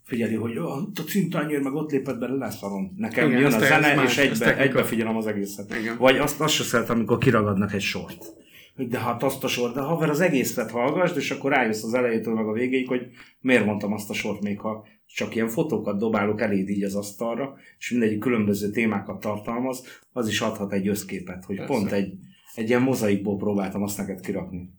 figyeli, 0.04 0.34
hogy 0.34 0.58
oh, 0.58 0.76
a 0.94 1.02
cintányér, 1.06 1.60
meg 1.60 1.74
ott 1.74 1.90
lépett 1.90 2.18
bele, 2.18 2.34
leszarom. 2.34 2.94
Nekem 2.96 3.28
Igen, 3.28 3.40
jön 3.40 3.52
a 3.52 3.58
zene, 3.58 3.90
és 3.90 3.96
más, 3.96 4.18
egybe, 4.18 4.58
egybe 4.58 4.82
figyelem 4.82 5.16
az 5.16 5.26
egészet. 5.26 5.74
Igen. 5.80 5.96
Vagy 5.98 6.16
azt, 6.16 6.40
azt 6.40 6.54
se 6.54 6.62
szeretem, 6.62 6.96
amikor 6.96 7.18
kiragadnak 7.18 7.72
egy 7.72 7.80
sort 7.80 8.34
hogy 8.76 8.88
de 8.88 8.98
hát 8.98 9.22
azt 9.22 9.44
a 9.44 9.48
sort, 9.48 9.74
de 9.74 9.80
haver 9.80 10.10
az 10.10 10.20
egészet 10.20 10.70
hallgassd, 10.70 11.16
és 11.16 11.30
akkor 11.30 11.50
rájössz 11.50 11.82
az 11.82 11.94
elejétől 11.94 12.34
meg 12.34 12.46
a 12.46 12.52
végéig, 12.52 12.88
hogy 12.88 13.06
miért 13.40 13.64
mondtam 13.64 13.92
azt 13.92 14.10
a 14.10 14.14
sort, 14.14 14.42
még 14.42 14.60
ha 14.60 14.86
csak 15.16 15.34
ilyen 15.34 15.48
fotókat 15.48 15.98
dobálok 15.98 16.40
eléd 16.40 16.68
így 16.68 16.82
az 16.82 16.94
asztalra, 16.94 17.54
és 17.78 17.90
mindegyik 17.90 18.18
különböző 18.18 18.70
témákat 18.70 19.20
tartalmaz, 19.20 19.84
az 20.12 20.28
is 20.28 20.40
adhat 20.40 20.72
egy 20.72 20.88
összképet, 20.88 21.44
hogy 21.44 21.56
Persze. 21.56 21.72
pont 21.72 21.92
egy, 21.92 22.12
egy 22.54 22.68
ilyen 22.68 22.82
mozaikból 22.82 23.36
próbáltam 23.36 23.82
azt 23.82 23.98
neked 23.98 24.20
kirakni. 24.20 24.70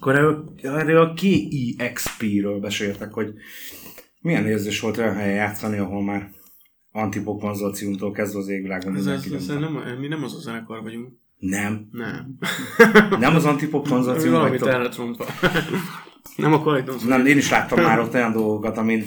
Akkor 0.00 0.44
erről 0.62 0.98
a 0.98 1.14
KEXP-ről 1.14 2.60
beszéltek, 2.60 3.12
hogy 3.12 3.34
milyen 4.20 4.46
érzés 4.46 4.80
volt 4.80 4.96
olyan 4.96 5.14
helyen 5.14 5.34
játszani, 5.34 5.78
ahol 5.78 6.02
már 6.02 6.30
antipop 6.92 7.40
konzorciumtól 7.40 8.12
kezdve 8.12 8.38
az 8.38 8.48
égvilágon 8.48 8.96
ez, 8.96 9.06
ez, 9.06 9.32
ez 9.32 9.46
nem, 9.46 9.78
mi 10.00 10.06
nem 10.06 10.24
az 10.24 10.34
a 10.34 10.40
zenekar 10.40 10.82
vagyunk. 10.82 11.12
Nem. 11.38 11.88
Nem. 11.90 12.38
nem 13.20 13.34
az 13.34 13.44
antipop 13.44 13.88
konzorcium 13.88 14.32
Valamit 14.32 14.66
elletrontva. 14.66 15.24
nem 16.36 16.52
a 16.52 16.62
Qualiton. 16.62 16.96
Nem, 17.06 17.26
én 17.26 17.36
is 17.36 17.50
láttam 17.50 17.82
már 17.82 17.98
ott 17.98 18.14
olyan 18.14 18.32
dolgokat, 18.32 18.76
amin 18.76 19.04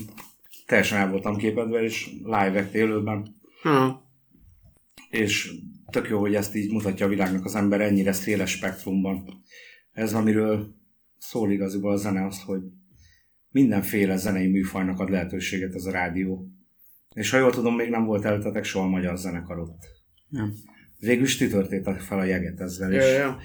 teljesen 0.67 0.97
el 0.97 1.09
voltam 1.09 1.35
képedve, 1.35 1.81
és 1.83 2.09
live 2.23 2.69
élőben. 2.73 3.35
Hmm. 3.61 3.99
És 5.09 5.51
tök 5.91 6.09
jó, 6.09 6.19
hogy 6.19 6.35
ezt 6.35 6.55
így 6.55 6.71
mutatja 6.71 7.05
a 7.05 7.09
világnak 7.09 7.45
az 7.45 7.55
ember 7.55 7.81
ennyire 7.81 8.11
széles 8.11 8.51
spektrumban. 8.51 9.43
Ez, 9.91 10.13
amiről 10.13 10.75
szól 11.17 11.51
igaziból 11.51 11.91
a 11.91 11.97
zene 11.97 12.25
az, 12.25 12.41
hogy 12.41 12.61
mindenféle 13.49 14.15
zenei 14.15 14.47
műfajnak 14.47 14.99
ad 14.99 15.09
lehetőséget 15.09 15.75
ez 15.75 15.85
a 15.85 15.91
rádió. 15.91 16.47
És 17.13 17.29
ha 17.29 17.37
jól 17.37 17.51
tudom, 17.51 17.75
még 17.75 17.89
nem 17.89 18.05
volt 18.05 18.25
előttetek 18.25 18.63
soha 18.63 18.87
magyar 18.87 19.17
zenekar 19.17 19.59
ott. 19.59 19.85
Nem. 20.29 20.53
Végül 20.99 21.23
is 21.23 21.37
ti 21.37 21.47
törtétek 21.47 21.99
fel 21.99 22.19
a 22.19 22.23
jeget 22.23 22.59
ezzel, 22.59 22.91
Ja, 22.91 23.01
és 23.01 23.17
ja. 23.17 23.37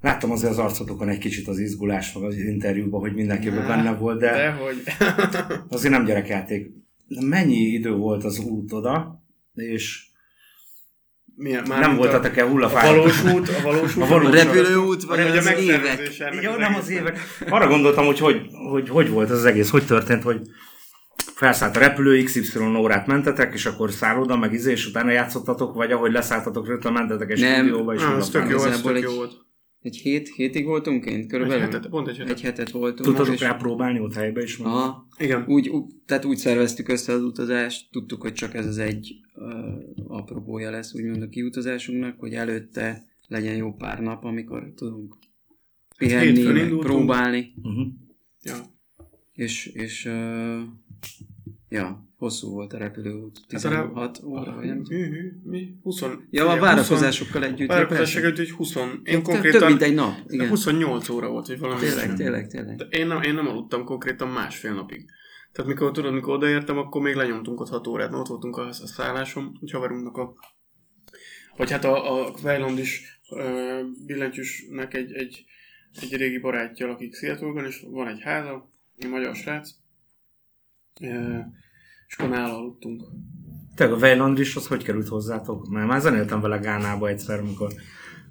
Láttam 0.00 0.30
azért 0.30 0.50
az 0.52 0.58
arcotokon 0.58 1.08
egy 1.08 1.18
kicsit 1.18 1.48
az 1.48 1.58
izgulás, 1.58 2.12
meg 2.12 2.22
az 2.24 2.36
interjúban, 2.36 3.00
hogy 3.00 3.14
mindenkiben 3.14 3.62
Á, 3.62 3.66
benne 3.66 3.92
volt, 3.94 4.18
de 4.20 4.30
Dehogy. 4.32 4.82
azért 5.68 5.92
nem 5.92 6.04
gyerekjáték. 6.04 6.70
Mennyi 7.20 7.56
idő 7.56 7.92
volt 7.92 8.24
az 8.24 8.38
út 8.38 8.72
oda, 8.72 9.22
és 9.54 10.06
Milyen, 11.40 11.62
nem 11.68 11.78
mint 11.90 11.96
voltatok-e 11.96 12.44
a, 12.44 12.46
a 12.46 12.68
valós 12.68 13.24
út, 13.24 13.48
a 13.48 13.62
valós 13.62 13.96
út. 13.96 14.02
A 14.02 14.06
valós 14.06 14.24
A 14.24 14.28
út. 14.28 14.34
repülőút, 14.34 15.02
vagy 15.02 15.18
Vagy 15.22 15.36
a 15.36 15.38
az 15.38 15.58
évek? 15.60 16.00
Jó, 16.42 16.50
az 16.50 16.58
nem 16.58 16.74
az 16.74 16.88
évek. 16.90 17.18
Arra 17.48 17.66
gondoltam, 17.68 18.04
hogy 18.06 18.18
hogy, 18.18 18.40
hogy 18.70 18.88
hogy 18.88 19.10
volt 19.10 19.30
az 19.30 19.44
egész, 19.44 19.70
hogy 19.70 19.86
történt, 19.86 20.22
hogy 20.22 20.40
felszállt 21.34 21.76
a 21.76 21.80
repülő, 21.80 22.22
XY 22.22 22.58
órát 22.76 23.06
mentetek, 23.06 23.54
és 23.54 23.66
akkor 23.66 23.90
szálloda, 23.92 24.36
meg 24.36 24.52
izé, 24.52 24.70
és 24.70 24.86
utána 24.86 25.10
játszottatok, 25.10 25.74
vagy 25.74 25.92
ahogy 25.92 26.12
leszálltatok, 26.12 26.66
rögtön 26.66 26.92
mentetek 26.92 27.30
egy 27.30 27.40
Nem. 27.40 27.54
stúdióba, 27.66 27.94
és 27.94 28.02
Ah, 28.02 28.16
ez 28.16 28.28
tök 28.28 28.48
jó, 28.48 28.64
ez 28.64 28.80
tök 28.80 28.96
egy- 28.96 29.02
jó 29.02 29.12
volt. 29.14 29.32
Egy 29.82 29.96
hét, 29.96 30.28
hétig 30.28 30.64
voltunk 30.64 31.04
kint 31.04 31.16
Egy 31.16 31.26
körülbelül? 31.26 31.62
hetet, 31.62 31.88
pont 31.88 32.08
egy 32.08 32.16
hetet. 32.16 32.32
Egy 32.36 32.40
hetet 32.40 32.70
voltunk. 32.70 33.00
Tudtatok 33.08 33.34
és- 33.34 33.40
rá 33.40 33.54
próbálni 33.54 34.00
ott 34.00 34.14
helybe 34.14 34.42
is? 34.42 34.58
Aha. 34.58 35.06
Igen. 35.18 35.44
Úgy, 35.48 35.68
úgy, 35.68 35.84
tehát 36.06 36.24
úgy 36.24 36.36
szerveztük 36.36 36.88
össze 36.88 37.12
az 37.12 37.22
utazást, 37.22 37.88
tudtuk, 37.90 38.20
hogy 38.22 38.32
csak 38.32 38.54
ez 38.54 38.66
az 38.66 38.78
egy 38.78 39.14
uh, 39.34 40.16
apropója 40.16 40.70
lesz, 40.70 40.94
úgymond 40.94 41.22
a 41.22 41.28
kiutazásunknak, 41.28 42.18
hogy 42.20 42.34
előtte 42.34 43.04
legyen 43.26 43.56
jó 43.56 43.72
pár 43.72 44.00
nap, 44.00 44.24
amikor 44.24 44.72
tudunk 44.76 45.16
pihenni, 45.98 46.26
Hétfőn 46.26 46.52
meg 46.54 46.78
próbálni, 46.78 47.52
Uh-huh. 47.62 47.86
Ja. 48.42 48.54
és, 49.32 49.66
és 49.66 50.04
uh, 50.04 50.60
ja, 51.68 52.07
hosszú 52.18 52.50
volt 52.50 52.72
a 52.72 52.78
repülőút, 52.78 53.36
Hát 53.36 53.64
a 53.64 53.68
16 53.68 54.22
óra, 54.24 54.54
vagy 54.54 54.66
nem 54.66 54.82
tudom. 54.82 55.02
Mi? 55.42 55.74
20. 55.82 56.04
Ja, 56.30 56.48
a 56.48 56.58
várakozásokkal 56.58 57.44
együtt. 57.44 57.68
persze. 57.68 58.18
együtt, 58.18 58.36
hogy 58.36 58.50
20. 58.50 58.74
Én 59.02 59.22
konkrétan... 59.22 59.60
Több 59.60 59.68
mint 59.68 59.82
egy 59.82 59.94
nap, 59.94 60.14
igen. 60.26 60.48
28 60.48 61.08
óra 61.08 61.28
volt, 61.28 61.46
vagy 61.46 61.58
valami. 61.58 61.80
Tényleg, 61.80 62.14
tényleg, 62.14 62.46
tényleg. 62.46 62.76
De 62.76 62.84
én 62.84 63.06
nem, 63.06 63.22
én 63.22 63.34
nem 63.34 63.46
aludtam 63.46 63.84
konkrétan 63.84 64.28
másfél 64.28 64.74
napig. 64.74 65.04
Tehát 65.52 65.70
mikor 65.70 65.90
tudod, 65.90 66.12
mikor 66.12 66.34
odaértem, 66.34 66.78
akkor 66.78 67.02
még 67.02 67.14
lenyomtunk 67.14 67.60
ott 67.60 67.68
6 67.68 67.86
órát, 67.86 68.10
mert 68.10 68.20
ott 68.20 68.28
voltunk 68.28 68.56
a, 68.56 68.66
a 68.66 68.72
szálláson, 68.72 69.56
hogy 69.60 69.70
haverunknak 69.70 70.16
a... 70.16 70.34
Vagy 71.56 71.70
hát 71.70 71.84
a, 71.84 72.26
a 72.26 72.34
Vejland 72.42 72.78
is 72.78 73.20
billentyűsnek 74.06 74.94
egy, 74.94 75.12
egy, 75.12 75.44
egy 76.00 76.16
régi 76.16 76.38
barátja 76.38 76.86
lakik 76.86 77.14
seattle 77.14 77.66
és 77.66 77.84
van 77.90 78.08
egy 78.08 78.20
háza, 78.20 78.70
egy 78.96 79.08
magyar 79.08 79.36
srác, 79.36 79.70
ö, 81.00 81.38
és 82.08 82.16
akkor 82.16 82.28
nála 82.30 82.56
aludtunk. 82.58 83.02
Te 83.74 83.84
a 83.84 83.96
az 84.56 84.66
hogy 84.66 84.82
került 84.82 85.08
hozzátok? 85.08 85.68
Mert 85.68 85.86
már 85.86 86.00
zenéltem 86.00 86.40
vele 86.40 86.56
Gánába 86.56 87.08
egyszer, 87.08 87.38
amikor 87.38 87.72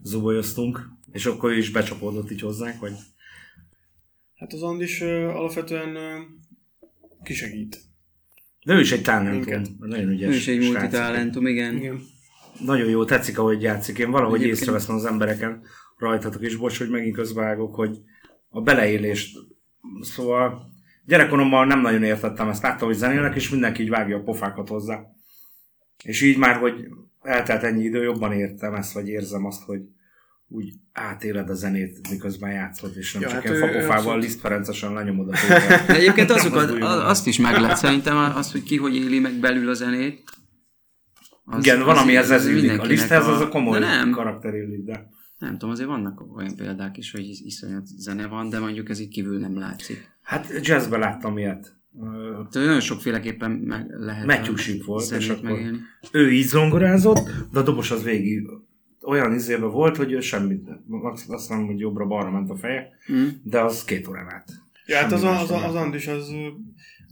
zubolyoztunk, 0.02 0.90
és 1.12 1.26
akkor 1.26 1.52
ő 1.52 1.58
is 1.58 1.72
becsapódott 1.72 2.32
így 2.32 2.42
hozzánk, 2.42 2.80
vagy? 2.80 2.94
Hát 4.36 4.54
az 4.54 4.62
Andis 4.62 5.02
ö, 5.02 5.28
alapvetően 5.28 5.96
ö, 5.96 6.20
kisegít. 7.24 7.82
De 8.66 8.74
ő 8.74 8.80
is 8.80 8.92
egy 8.92 9.02
talentum, 9.02 9.62
nagyon 9.80 10.10
ügyes 10.10 10.30
Ő 10.30 10.36
is 10.36 10.48
egy 10.48 10.60
multitalentum, 10.60 11.48
igen. 11.48 11.76
Igen. 11.76 12.00
Nagyon 12.66 12.90
jó, 12.90 13.06
tetszik, 13.06 13.38
ahogy 13.40 13.62
játszik. 13.62 13.98
Én 13.98 14.12
valahogy 14.12 14.36
Egyébként- 14.40 14.60
észreveszem 14.62 14.96
az 14.96 15.06
embereken 15.06 15.62
rajtatok 15.98 16.42
is, 16.42 16.56
bocs, 16.56 16.78
hogy 16.78 16.90
megint 16.90 17.16
közvágok, 17.16 17.76
hogy 17.76 17.98
a 18.50 18.62
beleélést, 18.62 19.38
szóval 20.02 20.72
gyerekkoromban 21.08 21.68
nem 21.68 21.82
nagyon 21.82 22.04
értettem 22.04 22.50
ezt, 22.50 22.64
láttam, 22.64 22.88
hogy 22.88 22.98
zenélnek, 22.98 23.36
és 23.36 23.50
mindenki 23.50 23.82
így 23.82 23.90
vágja 23.90 24.18
a 24.18 24.24
pofákat 24.24 24.70
hozzá. 24.70 25.02
És 26.04 26.22
így 26.22 26.38
már, 26.38 26.56
hogy 26.56 26.88
eltelt 27.22 27.64
ennyi 27.64 27.84
idő, 27.84 28.04
jobban 28.04 28.32
értem 28.32 28.74
ezt, 28.74 28.94
vagy 28.94 29.08
érzem 29.08 29.46
azt, 29.46 29.64
hogy 29.64 29.82
úgy 30.48 30.74
átéled 30.94 31.50
a 31.50 31.54
zenét, 31.54 32.10
miközben 32.10 32.52
játszod, 32.52 32.98
és 32.98 33.14
nem 33.14 33.22
Ja, 33.22 33.28
csak 33.30 33.44
hát 33.44 33.56
ilyen 33.58 33.90
abszolút. 33.90 34.24
Liszt 34.24 34.40
Ferencesen 34.40 34.94
lenyomod 34.94 35.30
a. 35.30 35.32
De 35.88 35.96
egyébként 35.96 36.30
azokat, 36.30 36.70
Az 36.70 37.10
azt 37.10 37.28
is 37.28 37.38
meg 37.38 37.58
lehet 37.60 37.78
szerintem, 37.78 38.18
az, 38.18 38.52
hogy 38.52 38.64
ki 38.64 38.78
hogy 38.78 38.96
éli 38.96 39.20
meg 39.20 39.34
belül 39.34 39.70
a 39.70 39.74
zenét. 39.74 40.32
Az, 41.46 41.66
Igen, 41.66 41.84
van, 41.84 41.98
amihez 41.98 42.32
ez 42.32 42.42
az 42.42 42.48
illik. 42.48 42.80
A 42.80 42.84
Liszthez 42.84 43.28
az 43.28 43.42
a 43.42 43.48
komoly 43.48 43.80
De 43.80 43.86
nem, 43.86 44.12
karakter 44.12 44.54
illik, 44.54 44.84
de... 44.84 45.10
nem 45.40 45.52
tudom, 45.52 45.70
azért 45.70 45.88
vannak 45.88 46.36
olyan 46.38 46.56
példák 46.56 46.98
is, 46.98 47.12
hogy 47.12 47.30
is- 47.30 47.42
iszonyat 47.42 47.86
zene 47.86 48.28
van, 48.28 48.50
de 48.50 48.60
mondjuk 48.60 48.90
ez 48.90 49.00
így 49.00 49.10
kívül 49.10 49.40
nem 49.40 49.58
látszik. 49.58 50.17
Hát 50.28 50.48
jazzben 50.62 51.00
láttam 51.00 51.38
ilyet. 51.38 51.76
Tehát 52.52 52.54
nagyon 52.54 52.80
sokféleképpen 52.80 53.52
meg 53.52 53.86
lehet 53.90 54.26
Matthew 54.26 54.56
volt, 54.86 55.12
és 55.12 55.30
akkor- 55.30 55.44
megélni. 55.50 55.78
ő 56.12 56.32
így 56.32 56.46
zongorázott, 56.46 57.30
de 57.54 57.60
a 57.60 57.64
dobos 57.64 57.92
az 57.92 58.04
végig 58.04 58.42
olyan 59.06 59.34
izébe 59.34 59.66
volt, 59.66 59.98
hogy 59.98 60.12
ő 60.12 60.20
semmit, 60.20 60.68
azt 61.28 61.50
mondom, 61.50 61.68
hogy 61.68 61.80
jobbra-balra 61.80 62.32
ment 62.32 62.50
a 62.50 62.56
feje, 62.56 62.88
Mm. 63.12 63.28
de 63.44 63.60
az 63.60 63.84
két 63.84 64.08
órán 64.08 64.30
át. 64.30 64.50
Ja, 64.86 64.96
hát 64.98 65.12
az, 65.12 65.24
az, 65.24 65.24
nem 65.24 65.34
az 65.34 65.50
látom. 65.50 65.76
Andis 65.76 66.08
az 66.08 66.32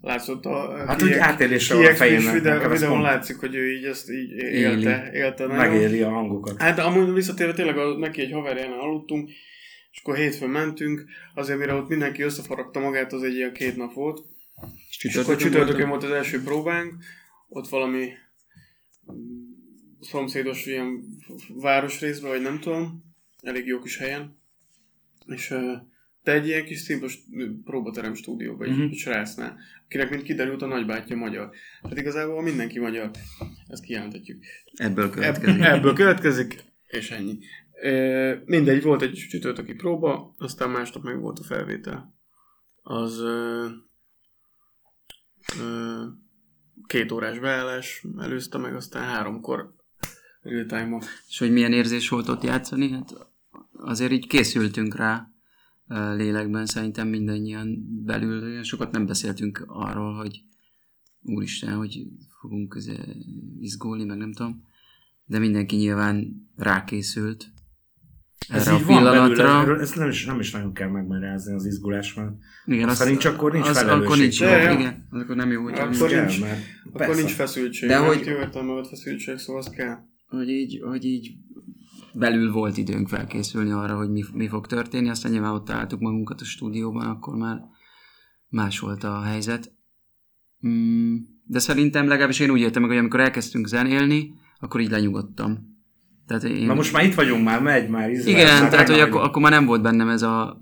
látszott 0.02 0.46
a 0.46 0.84
Hát 0.88 1.02
úgy 1.04 1.12
átélésre 1.14 1.76
van 1.76 1.86
a 1.86 1.90
fejének. 1.96 2.34
videó, 2.34 2.70
videón 2.70 3.02
látszik, 3.02 3.38
hogy 3.38 3.56
ő 3.56 3.72
így 3.72 3.84
ezt 3.84 4.12
így 4.12 4.32
élte, 4.32 5.10
élte 5.14 5.46
nagyon. 5.48 5.58
Megéli 5.68 6.02
a 6.02 6.10
hangokat. 6.10 6.62
Hát 6.62 6.80
amúgy 6.80 7.14
visszatérve 7.14 7.54
tényleg 7.54 7.78
a, 7.78 7.98
neki 7.98 8.22
egy 8.22 8.32
haverjánál 8.32 8.80
aludtunk, 8.80 9.30
és 9.96 10.02
akkor 10.02 10.16
hétfőn 10.16 10.50
mentünk, 10.50 11.06
azért 11.34 11.60
mire 11.60 11.74
ott 11.74 11.90
mindenki 11.90 12.22
összefaragta 12.22 12.80
magát, 12.80 13.14
az 13.14 13.24
egy 13.24 13.36
ilyen 13.36 13.54
két 13.54 13.76
nap 13.76 13.94
volt. 13.94 14.26
És 15.02 15.16
akkor 15.16 15.36
csütörtökön 15.36 15.90
volt 15.90 16.04
az 16.04 16.12
első 16.12 16.44
próbánk, 16.44 16.94
ott 17.48 17.68
valami 17.68 18.10
szomszédos 20.00 20.66
ilyen 20.66 21.04
városrészben, 21.48 22.30
vagy 22.32 22.42
nem 22.42 22.60
tudom, 22.60 23.04
elég 23.42 23.66
jó 23.66 23.80
kis 23.80 23.98
helyen. 23.98 24.38
És 25.26 25.54
de 26.24 26.32
egy 26.32 26.48
ilyen 26.48 26.66
kis 26.66 26.80
szimplos 26.80 27.18
próbaterem 27.64 28.14
stúdióban, 28.14 28.68
egy 28.68 28.74
Mhm. 28.74 28.82
uh-huh. 28.82 28.98
srácnál, 28.98 29.58
akinek 29.86 30.10
mint 30.10 30.24
kiderült 30.24 30.62
a 30.62 30.66
nagybátyja 30.66 31.16
magyar. 31.16 31.50
Hát 31.84 31.98
igazából 31.98 32.42
mindenki 32.42 32.80
magyar, 32.80 33.12
ezt 33.68 33.84
kijelenthetjük. 33.84 34.44
Ebből 34.74 35.06
Ebb, 35.06 35.12
következik. 35.12 35.62
ebből 35.62 35.94
következik, 35.94 36.64
és 36.88 37.12
ennyi. 37.12 37.38
Mindegy, 38.46 38.84
volt 38.84 39.02
egy 39.02 39.26
csütörtöki 39.30 39.74
próba, 39.74 40.34
aztán 40.38 40.70
másnap 40.70 41.04
meg 41.04 41.20
volt 41.20 41.40
a 41.40 41.44
felvétel. 41.44 42.14
Az 42.82 43.20
ö, 43.20 43.66
ö, 45.60 46.04
két 46.88 47.12
órás 47.12 47.40
beállás 47.40 48.06
előzte 48.18 48.58
meg, 48.58 48.76
aztán 48.76 49.04
háromkor 49.04 49.74
real 50.42 50.66
time 50.66 51.02
És 51.28 51.38
hogy 51.38 51.52
milyen 51.52 51.74
érzés 51.74 52.10
volt 52.10 52.28
ott 52.28 52.44
játszani? 52.44 52.92
Hát 52.92 53.14
azért 53.72 54.12
így 54.12 54.28
készültünk 54.28 54.96
rá 54.96 55.30
lélekben, 56.16 56.66
szerintem 56.66 57.08
mindannyian 57.08 57.86
belül. 58.04 58.44
Olyan 58.44 58.64
sokat 58.64 58.92
nem 58.92 59.06
beszéltünk 59.06 59.64
arról, 59.68 60.14
hogy 60.14 60.44
úristen, 61.22 61.76
hogy 61.76 62.08
fogunk 62.40 62.78
izgulni, 63.60 64.04
meg 64.04 64.18
nem 64.18 64.34
tudom. 64.34 64.64
De 65.26 65.40
mindenki 65.40 65.76
nyilván 65.76 66.48
rákészült 66.56 67.54
Ez 68.50 68.68
erre 68.68 68.76
a 68.76 68.80
így 68.80 68.86
van 68.86 69.04
belőle, 69.04 69.34
pillanatra. 69.34 69.80
ezt 69.80 69.96
nem 69.96 70.10
is, 70.10 70.26
nem 70.26 70.40
is 70.40 70.52
nagyon 70.52 70.74
kell 70.74 70.90
megmagyarázni 70.90 71.54
az 71.54 71.66
izgulás, 71.66 72.14
mert 72.14 72.32
igen, 72.66 72.90
Aztán 72.90 73.08
nincs, 73.08 73.26
akkor 73.26 73.52
nincs 73.52 73.68
az, 73.68 73.78
felelősség. 73.78 74.06
akkor 74.06 74.18
nincs 74.18 74.40
ja. 74.40 74.72
igen. 74.72 75.08
Az 75.10 75.22
akkor 75.22 75.36
nem 75.36 75.52
jó, 75.52 75.64
hogy, 75.64 75.74
Akkor 75.74 76.08
kell, 76.10 76.26
nincs- 76.26 76.42
mert 76.42 76.60
Akkor 76.88 77.06
persze. 77.06 77.22
nincs 77.22 77.32
feszültség. 77.34 77.90
De 77.90 78.00
De 78.00 78.06
hogy-. 78.06 78.26
Jó 78.26 78.38
értelme 78.38 78.72
volt 78.72 78.88
feszültség, 78.88 79.38
szóval 79.38 79.62
az 79.62 79.70
kell. 79.70 79.96
hogy, 80.28 80.50
így, 80.50 80.80
hogy 80.84 81.06
így 81.06 81.32
belül 82.14 82.52
volt 82.52 82.78
időnk 82.78 83.08
felkészülni 83.08 83.72
arra, 83.72 83.96
hogy 83.98 84.10
mi, 84.10 84.24
mi 84.34 84.48
fog 84.48 84.68
történni, 84.68 85.10
aztán 85.10 85.32
nyilván 85.32 85.52
ott 85.54 85.66
találtuk 85.66 86.00
magunkat 86.00 86.42
a 86.42 86.46
stúdióban, 86.46 87.06
akkor 87.08 87.36
már 87.36 87.60
más 88.48 88.80
volt 88.80 89.04
a 89.04 89.22
helyzet. 89.22 89.74
Mm, 90.68 91.16
de 91.44 91.60
szerintem 91.60 92.08
legalábbis 92.08 92.40
én 92.40 92.50
úgy 92.50 92.60
értem 92.60 92.82
meg, 92.82 92.92
hogy 92.92 93.00
amikor 93.00 93.20
elkezdtünk 93.20 93.68
zenélni, 93.68 94.32
akkor 94.60 94.82
így 94.82 94.90
lenyugodtam. 94.90 95.74
Tehát 96.28 96.44
én... 96.44 96.66
Na 96.66 96.74
most 96.74 96.94
már 96.94 97.06
itt 97.06 97.14
vagyunk, 97.14 97.44
már 97.44 97.62
megy, 97.62 97.90
már 97.90 98.10
izrael, 98.10 98.36
Igen, 98.38 98.62
már 98.62 98.70
tehát 98.72 98.90
hogy 98.90 99.00
akkor, 99.00 99.22
akkor 99.22 99.42
már 99.42 99.52
nem 99.52 99.66
volt 99.66 99.82
bennem 99.82 100.10
ez 100.10 100.22
a 100.22 100.60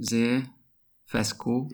zé, 0.00 0.38
feszkó, 1.04 1.70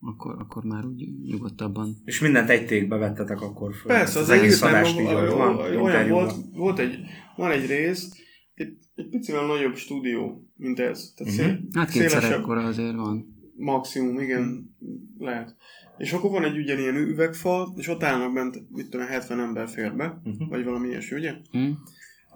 akkor, 0.00 0.36
akkor 0.38 0.64
már 0.64 0.84
úgy 0.84 1.08
nyugodtabban. 1.26 1.96
És 2.04 2.20
mindent 2.20 2.50
egy 2.50 2.66
tékbe 2.66 2.96
vettetek 2.96 3.40
akkor 3.40 3.74
föl. 3.74 3.92
Persze, 3.92 4.18
az, 4.18 4.28
az 4.28 4.38
egész 4.38 4.62
adást 4.62 4.98
így, 5.00 5.04
van, 5.12 5.56
olyan 5.82 6.08
volt, 6.08 6.34
volt 6.52 6.78
egy, 6.78 6.96
van 7.36 7.50
egy 7.50 7.66
rész, 7.66 8.08
egy, 8.54 8.76
egy 8.94 9.08
picivel 9.08 9.46
nagyobb 9.46 9.76
stúdió, 9.76 10.48
mint 10.56 10.78
ez. 10.78 11.12
Tehát 11.16 11.32
Mhm. 11.32 11.42
szél, 11.42 11.60
Hát 11.74 11.90
kétszer 11.90 12.32
ekkora 12.32 12.64
azért 12.64 12.94
van. 12.94 13.36
maximum, 13.56 14.20
igen, 14.20 14.74
lehet. 15.18 15.56
És 15.98 16.12
akkor 16.12 16.30
van 16.30 16.44
egy 16.44 16.58
ugyanilyen 16.58 16.96
üvegfal, 16.96 17.74
és 17.76 17.88
ott 17.88 18.02
állnak 18.02 18.32
bent, 18.32 18.70
mit 18.70 18.88
tudom, 18.90 19.06
70 19.06 19.40
ember 19.40 19.68
fér 19.68 19.94
be, 19.96 20.20
Mhm. 20.24 20.48
vagy 20.48 20.64
valami 20.64 20.88
ilyesmi, 20.88 21.16
ugye? 21.18 21.34
Hm? 21.50 21.70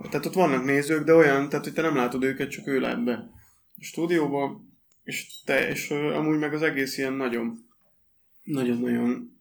Tehát 0.03 0.27
ott 0.27 0.35
vannak 0.35 0.65
nézők, 0.65 1.05
de 1.05 1.15
olyan, 1.15 1.49
tehát 1.49 1.65
hogy 1.65 1.75
te 1.75 1.83
nem 1.83 1.97
látod 1.97 2.23
őket, 2.23 2.51
csak 2.51 2.67
ő 2.67 2.81
lát 2.81 3.05
be 3.05 3.13
a 3.79 3.83
stúdióba, 3.83 4.65
és 5.05 5.43
te, 5.45 5.69
és 5.69 5.91
amúgy 5.91 6.39
meg 6.39 6.55
az 6.55 6.63
egész 6.63 6.99
ilyen 6.99 7.13
nagyon 7.13 7.65
nagyon-nagyon 8.43 9.39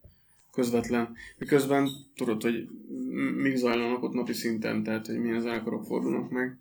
közvetlen. 0.52 1.16
Miközben 1.38 1.90
tudod, 2.16 2.42
hogy 2.42 2.68
mik 3.36 3.56
zajlanak 3.56 4.04
ott 4.04 4.14
napi 4.14 4.34
szinten, 4.34 4.84
tehát 4.84 5.06
hogy 5.06 5.20
milyen 5.20 5.42
zenekarok 5.42 5.86
fordulnak 5.86 6.30
meg. 6.30 6.58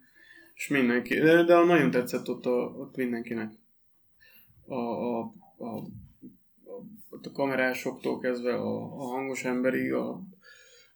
És 0.54 0.68
mindenki, 0.68 1.14
de, 1.14 1.42
de 1.42 1.64
nagyon 1.64 1.90
tetszett 1.90 2.28
ott, 2.28 2.46
a, 2.46 2.74
ott 2.78 2.96
mindenkinek. 2.96 3.52
A, 4.66 4.74
a, 4.74 5.18
a, 5.20 5.66
a, 5.66 5.86
a 7.22 7.30
kamerásoktól 7.32 8.18
kezdve 8.18 8.54
a, 8.54 8.82
a 8.82 9.04
hangos 9.04 9.44
emberig, 9.44 9.92
a 9.92 10.22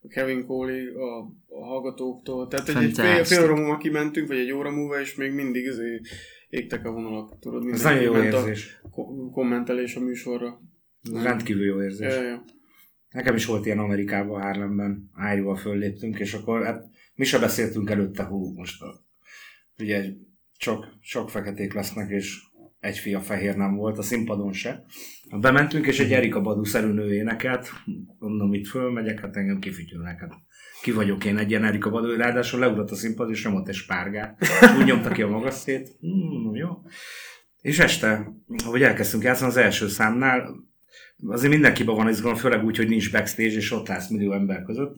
Kevin 0.08 0.46
Coley, 0.46 0.96
a, 0.96 1.18
a 1.46 1.64
hallgatóktól. 1.66 2.48
Tehát 2.48 2.68
egy, 2.68 2.76
egy 2.76 2.94
fél, 2.98 3.24
fél 3.24 3.42
óra 3.44 3.54
múlva 3.54 3.76
kimentünk, 3.76 4.28
vagy 4.28 4.36
egy 4.38 4.52
óra 4.52 4.70
múlva, 4.70 5.00
és 5.00 5.14
még 5.14 5.32
mindig 5.32 5.64
izé, 5.64 6.00
égtek 6.48 6.86
a 6.86 6.90
vonalak. 6.92 7.38
Tudod, 7.38 7.72
Ez 7.72 7.82
nagyon 7.82 8.02
jó 8.02 8.12
ment 8.12 8.34
a 8.34 8.38
érzés. 8.38 8.80
ko- 8.90 9.32
kommentelés 9.32 9.96
a 9.96 10.00
műsorra. 10.00 10.60
Ez 11.14 11.22
rendkívül 11.22 11.64
jó 11.64 11.82
érzés. 11.82 12.14
Ja, 12.14 12.22
ja. 12.22 12.44
Nekem 13.10 13.34
is 13.34 13.46
volt 13.46 13.66
ilyen 13.66 13.78
Amerikában, 13.78 14.40
Harlemben, 14.40 15.10
Ájúval 15.14 15.56
fölléptünk, 15.56 16.18
és 16.18 16.34
akkor 16.34 16.64
hát 16.64 16.84
mi 17.14 17.24
se 17.24 17.38
beszéltünk 17.38 17.90
előtte, 17.90 18.24
hú, 18.24 18.52
most 18.54 18.82
a, 18.82 19.04
ugye 19.78 20.04
csak, 20.56 20.86
csak 21.00 21.30
feketék 21.30 21.72
lesznek, 21.72 22.10
és 22.10 22.36
egy 22.80 22.98
fia 22.98 23.20
fehér 23.20 23.56
nem 23.56 23.74
volt, 23.74 23.98
a 23.98 24.02
színpadon 24.02 24.52
se. 24.52 24.84
Bementünk, 25.40 25.86
és 25.86 26.00
egy 26.00 26.12
Erika 26.12 26.40
Badu 26.40 26.64
szerű 26.64 26.86
nő 26.86 27.14
énekelt, 27.14 27.72
mondom, 28.18 28.54
itt 28.54 28.66
fölmegyek, 28.66 29.20
hát 29.20 29.36
engem 29.36 29.58
kifütyülnek. 29.58 30.20
Hát 30.20 30.32
ki 30.82 30.92
vagyok 30.92 31.24
én 31.24 31.36
egy 31.36 31.50
ilyen 31.50 31.64
Erika 31.64 31.90
Badu, 31.90 32.16
ráadásul 32.16 32.60
leugrott 32.60 32.90
a 32.90 32.94
színpad, 32.94 33.30
és 33.30 33.44
nyomott 33.44 33.68
egy 33.68 33.74
spárgát. 33.74 34.38
Úgy 34.78 34.84
nyomta 34.84 35.10
ki 35.10 35.22
a 35.22 35.28
magasztét. 35.28 35.88
Hmm, 36.00 36.54
jó. 36.54 36.68
És 37.60 37.78
este, 37.78 38.32
ahogy 38.64 38.82
elkezdtünk 38.82 39.22
játszani 39.22 39.50
az 39.50 39.56
első 39.56 39.88
számnál, 39.88 40.66
azért 41.26 41.52
mindenkiben 41.52 41.94
van 41.94 42.08
izgalom, 42.08 42.36
főleg 42.36 42.64
úgy, 42.64 42.76
hogy 42.76 42.88
nincs 42.88 43.12
backstage, 43.12 43.54
és 43.54 43.72
ott 43.72 43.88
állsz 43.88 44.10
millió 44.10 44.32
ember 44.32 44.62
között. 44.62 44.96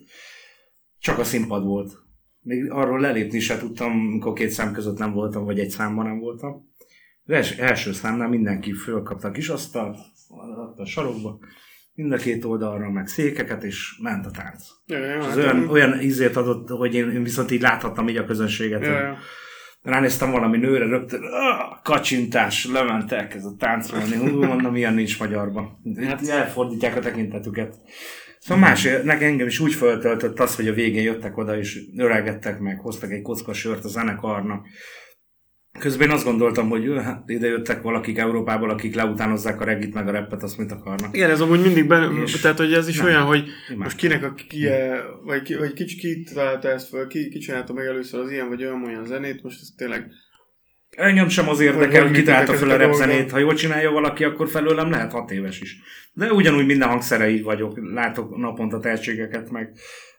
Csak 0.98 1.19
a 1.19 1.24
színpad 1.24 1.65
volt. 1.65 1.93
Még 2.40 2.70
arról 2.70 3.01
lelépni 3.01 3.40
se 3.40 3.59
tudtam, 3.59 3.90
amikor 3.90 4.32
két 4.32 4.51
szám 4.51 4.73
között 4.73 4.98
nem 4.98 5.12
voltam, 5.12 5.44
vagy 5.44 5.59
egy 5.59 5.70
számban 5.70 6.07
nem 6.07 6.19
voltam. 6.19 6.69
Az 7.31 7.55
első, 7.59 7.93
számnál 7.93 8.28
mindenki 8.28 8.73
fölkapta 8.73 9.28
a 9.28 9.31
kis 9.31 9.48
asztalt, 9.48 9.98
a 10.77 10.85
sarokba, 10.85 11.39
mind 11.94 12.12
a 12.12 12.16
két 12.16 12.44
oldalra, 12.44 12.90
meg 12.90 13.07
székeket, 13.07 13.62
és 13.62 13.98
ment 14.02 14.27
a 14.27 14.31
tánc. 14.31 14.65
Ja, 14.86 14.98
ja, 14.98 15.16
És 15.16 15.24
hát 15.24 15.31
az 15.31 15.36
olyan, 15.36 15.57
nem- 15.57 15.69
olyan 15.70 16.01
ízét 16.01 16.36
adott, 16.36 16.69
hogy 16.69 16.94
én, 16.94 17.11
én 17.11 17.23
viszont 17.23 17.51
így 17.51 17.61
láthattam 17.61 18.09
így 18.09 18.16
a 18.16 18.24
közönséget. 18.24 18.85
ja, 18.85 19.01
ja. 19.01 19.19
Ránéztem 19.82 20.31
valami 20.31 20.59
nőre, 20.59 20.86
rögtön 20.86 21.23
ah, 21.23 21.82
kacsintás, 21.82 22.66
lement, 22.66 23.12
elkezdett 23.12 23.59
táncolni. 23.59 24.16
Hú, 24.16 24.44
mondom, 24.44 24.77
ilyen 24.77 24.94
nincs 24.94 25.19
magyarban. 25.19 25.81
Hát 26.07 26.28
elfordítják 26.28 26.97
a 26.97 27.01
tekintetüket. 27.01 27.77
Szóval 28.39 28.69
más, 28.69 28.82
nekem 28.82 29.28
engem 29.28 29.47
is 29.47 29.59
úgy 29.59 29.74
föltöltött 29.74 30.40
az, 30.40 30.57
hogy 30.57 30.69
a 30.69 30.73
végén 30.73 31.02
jöttek 31.02 31.36
oda, 31.36 31.59
és 31.59 31.81
öregettek 31.97 32.59
meg, 32.59 32.78
hoztak 32.78 33.11
egy 33.11 33.23
kocka 33.23 33.52
sört 33.52 33.85
a 33.85 33.89
zenekarnak. 33.89 34.66
Közben 35.78 36.10
azt 36.10 36.24
gondoltam, 36.24 36.68
hogy 36.68 36.92
hát 37.02 37.22
ide 37.30 37.47
jöttek 37.47 37.82
valakik 37.82 38.18
Európából, 38.18 38.70
akik 38.70 38.94
leutánozzák 38.94 39.60
a 39.60 39.64
regit 39.64 39.94
meg 39.94 40.09
a 40.09 40.10
rappet, 40.10 40.42
azt 40.42 40.59
mint 40.59 40.72
akarnak. 40.72 41.16
Igen, 41.16 41.30
ez 41.30 41.40
amúgy 41.40 41.62
mindig 41.62 41.86
benne, 41.86 42.22
És- 42.22 42.40
tehát 42.40 42.59
hogy 42.59 42.72
ez 42.72 42.88
is 42.88 42.97
Nem. 42.97 43.06
olyan, 43.06 43.22
hogy 43.22 43.38
Imádtam. 43.38 43.78
most 43.78 43.97
kinek 43.97 44.24
a 44.24 44.34
ki, 44.34 44.68
vagy 45.24 45.42
ki, 45.42 45.55
vagy 45.56 45.72
ki, 45.72 45.84
ki 45.84 46.22
találta 46.34 46.68
ezt 46.68 46.88
fel, 46.88 47.06
ki, 47.06 47.28
ki 47.28 47.38
csinálta 47.38 47.72
meg 47.72 47.86
először 47.86 48.20
az 48.20 48.30
ilyen 48.30 48.48
vagy 48.48 48.64
olyan 48.64 48.84
olyan 48.84 49.06
zenét, 49.06 49.42
most 49.42 49.60
ez 49.60 49.68
tényleg 49.76 50.10
Engem 50.97 51.28
sem 51.28 51.48
az 51.48 51.60
érdekel, 51.60 52.02
Hogy 52.02 52.10
működnek 52.10 52.47
fel 52.47 52.70
a 52.70 52.74
a 52.74 52.76
repzenét. 52.76 53.30
Ha 53.30 53.38
jól 53.38 53.55
csinálja 53.55 53.90
valaki, 53.90 54.24
akkor 54.24 54.48
felőlem 54.48 54.90
lehet 54.90 55.12
hat 55.12 55.30
éves 55.30 55.60
is. 55.60 55.78
De 56.12 56.32
ugyanúgy 56.32 56.66
minden 56.66 56.88
hangszere 56.88 57.28
így 57.28 57.42
vagyok. 57.42 57.78
Látok 57.92 58.36
naponta 58.36 58.78
tehetségeket, 58.78 59.51
meg, 59.51 59.72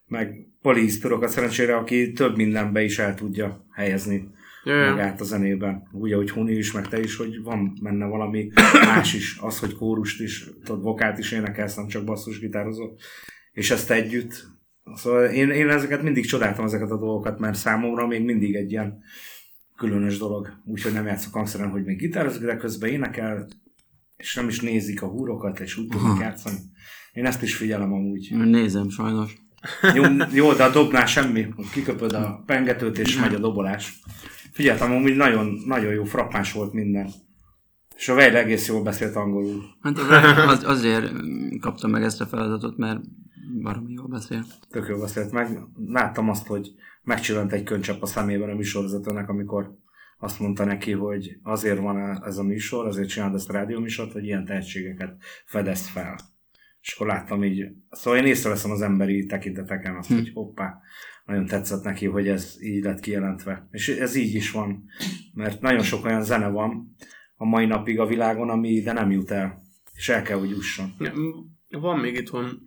meg 0.05 0.33
poliszturokat 0.61 1.29
szerencsére, 1.29 1.75
aki 1.75 2.11
több 2.11 2.35
mindenbe 2.35 2.81
is 2.83 2.99
el 2.99 3.15
tudja 3.15 3.65
helyezni 3.71 4.29
magát 4.63 5.21
a 5.21 5.23
zenében. 5.23 5.87
Úgy, 5.91 6.11
ahogy 6.11 6.29
Huni 6.29 6.53
is, 6.53 6.71
meg 6.71 6.87
te 6.87 6.99
is, 6.99 7.15
hogy 7.15 7.41
van 7.43 7.77
benne 7.81 8.05
valami 8.05 8.51
más 8.73 9.13
is. 9.13 9.37
Az, 9.41 9.59
hogy 9.59 9.75
kórust 9.75 10.21
is, 10.21 10.45
tudod, 10.63 10.81
vokált 10.81 11.17
is 11.17 11.31
énekelsz, 11.31 11.75
nem 11.75 11.87
csak 11.87 12.03
basszusgitározol. 12.03 12.95
És 13.51 13.71
ezt 13.71 13.91
együtt. 13.91 14.47
Szóval 14.95 15.25
én, 15.25 15.49
én 15.49 15.69
ezeket 15.69 16.01
mindig 16.01 16.25
csodáltam, 16.25 16.65
ezeket 16.65 16.91
a 16.91 16.97
dolgokat, 16.97 17.39
mert 17.39 17.57
számomra 17.57 18.07
még 18.07 18.23
mindig 18.23 18.55
egy 18.55 18.71
ilyen 18.71 18.99
különös 19.75 20.17
dolog. 20.17 20.61
Úgyhogy 20.65 20.93
nem 20.93 21.05
játszok 21.05 21.33
hangszeren, 21.33 21.69
hogy 21.69 21.83
még 21.83 21.97
gitározok, 21.97 22.43
de 22.43 22.57
közben 22.57 22.89
énekel, 22.89 23.47
és 24.17 24.35
nem 24.35 24.47
is 24.47 24.59
nézik 24.59 25.01
a 25.01 25.07
húrokat, 25.07 25.59
és 25.59 25.77
úgy 25.77 25.87
tudnak 25.87 26.19
játszani. 26.19 26.57
Én 27.13 27.25
ezt 27.25 27.41
is 27.41 27.55
figyelem 27.55 27.93
amúgy. 27.93 28.31
Nézem 28.37 28.89
sajnos. 28.89 29.41
Jó, 29.93 30.03
jó 30.33 30.53
de 30.53 30.63
a 30.63 30.71
dobnál 30.71 31.05
semmi, 31.05 31.41
hogy 31.55 31.69
kiköpöd 31.69 32.13
a 32.13 32.43
pengetőt, 32.45 32.97
és 32.97 33.19
megy 33.19 33.33
a 33.33 33.39
dobolás. 33.39 33.99
Figyeltem, 34.61 34.91
amúgy 34.91 35.15
nagyon, 35.15 35.57
nagyon 35.65 35.93
jó, 35.93 36.03
frappáns 36.03 36.53
volt 36.53 36.73
minden. 36.73 37.09
És 37.95 38.09
a 38.09 38.13
Vejle 38.13 38.39
egész 38.39 38.67
jól 38.67 38.83
beszélt 38.83 39.15
angolul. 39.15 39.63
Hát 39.81 39.97
az, 40.47 40.63
azért 40.63 41.11
kaptam 41.59 41.91
meg 41.91 42.03
ezt 42.03 42.21
a 42.21 42.25
feladatot, 42.25 42.77
mert 42.77 42.99
baromi 43.61 43.93
jól 43.93 44.07
beszél. 44.07 44.45
Tök 44.69 44.87
jól 44.87 44.99
beszélt 44.99 45.31
meg. 45.31 45.59
Láttam 45.85 46.29
azt, 46.29 46.47
hogy 46.47 46.71
megcsillant 47.03 47.51
egy 47.51 47.63
könycsepp 47.63 48.01
a 48.01 48.05
szemében 48.05 48.49
a 48.49 48.55
műsorvezetőnek, 48.55 49.29
amikor 49.29 49.75
azt 50.19 50.39
mondta 50.39 50.65
neki, 50.65 50.91
hogy 50.91 51.37
azért 51.43 51.79
van 51.79 52.23
ez 52.23 52.37
a 52.37 52.43
műsor, 52.43 52.87
azért 52.87 53.09
csinálod 53.09 53.35
ezt 53.35 53.49
a 53.49 53.53
rádióműsort, 53.53 54.11
hogy 54.11 54.23
ilyen 54.25 54.45
tehetségeket 54.45 55.15
fedezd 55.45 55.85
fel. 55.85 56.19
És 56.81 56.93
akkor 56.93 57.07
láttam 57.07 57.43
így, 57.43 57.71
szóval 57.89 58.19
én 58.19 58.25
észreveszem 58.25 58.71
az 58.71 58.81
emberi 58.81 59.25
tekinteteken 59.25 59.95
azt, 59.95 60.09
hogy 60.13 60.31
hoppá, 60.33 60.79
nagyon 61.25 61.45
tetszett 61.45 61.83
neki, 61.83 62.05
hogy 62.05 62.27
ez 62.27 62.55
így 62.61 62.83
lett 62.83 62.99
kijelentve. 62.99 63.67
És 63.71 63.89
ez 63.89 64.15
így 64.15 64.35
is 64.35 64.51
van, 64.51 64.85
mert 65.33 65.61
nagyon 65.61 65.83
sok 65.83 66.05
olyan 66.05 66.23
zene 66.23 66.47
van 66.47 66.95
a 67.35 67.45
mai 67.45 67.65
napig 67.65 67.99
a 67.99 68.05
világon, 68.05 68.49
ami 68.49 68.69
ide 68.69 68.91
nem 68.93 69.11
jut 69.11 69.31
el. 69.31 69.61
És 69.93 70.09
el 70.09 70.21
kell, 70.21 70.39
hogy 70.39 70.49
jusson. 70.49 70.93
Van 71.69 71.99
még 71.99 72.15
itthon 72.15 72.61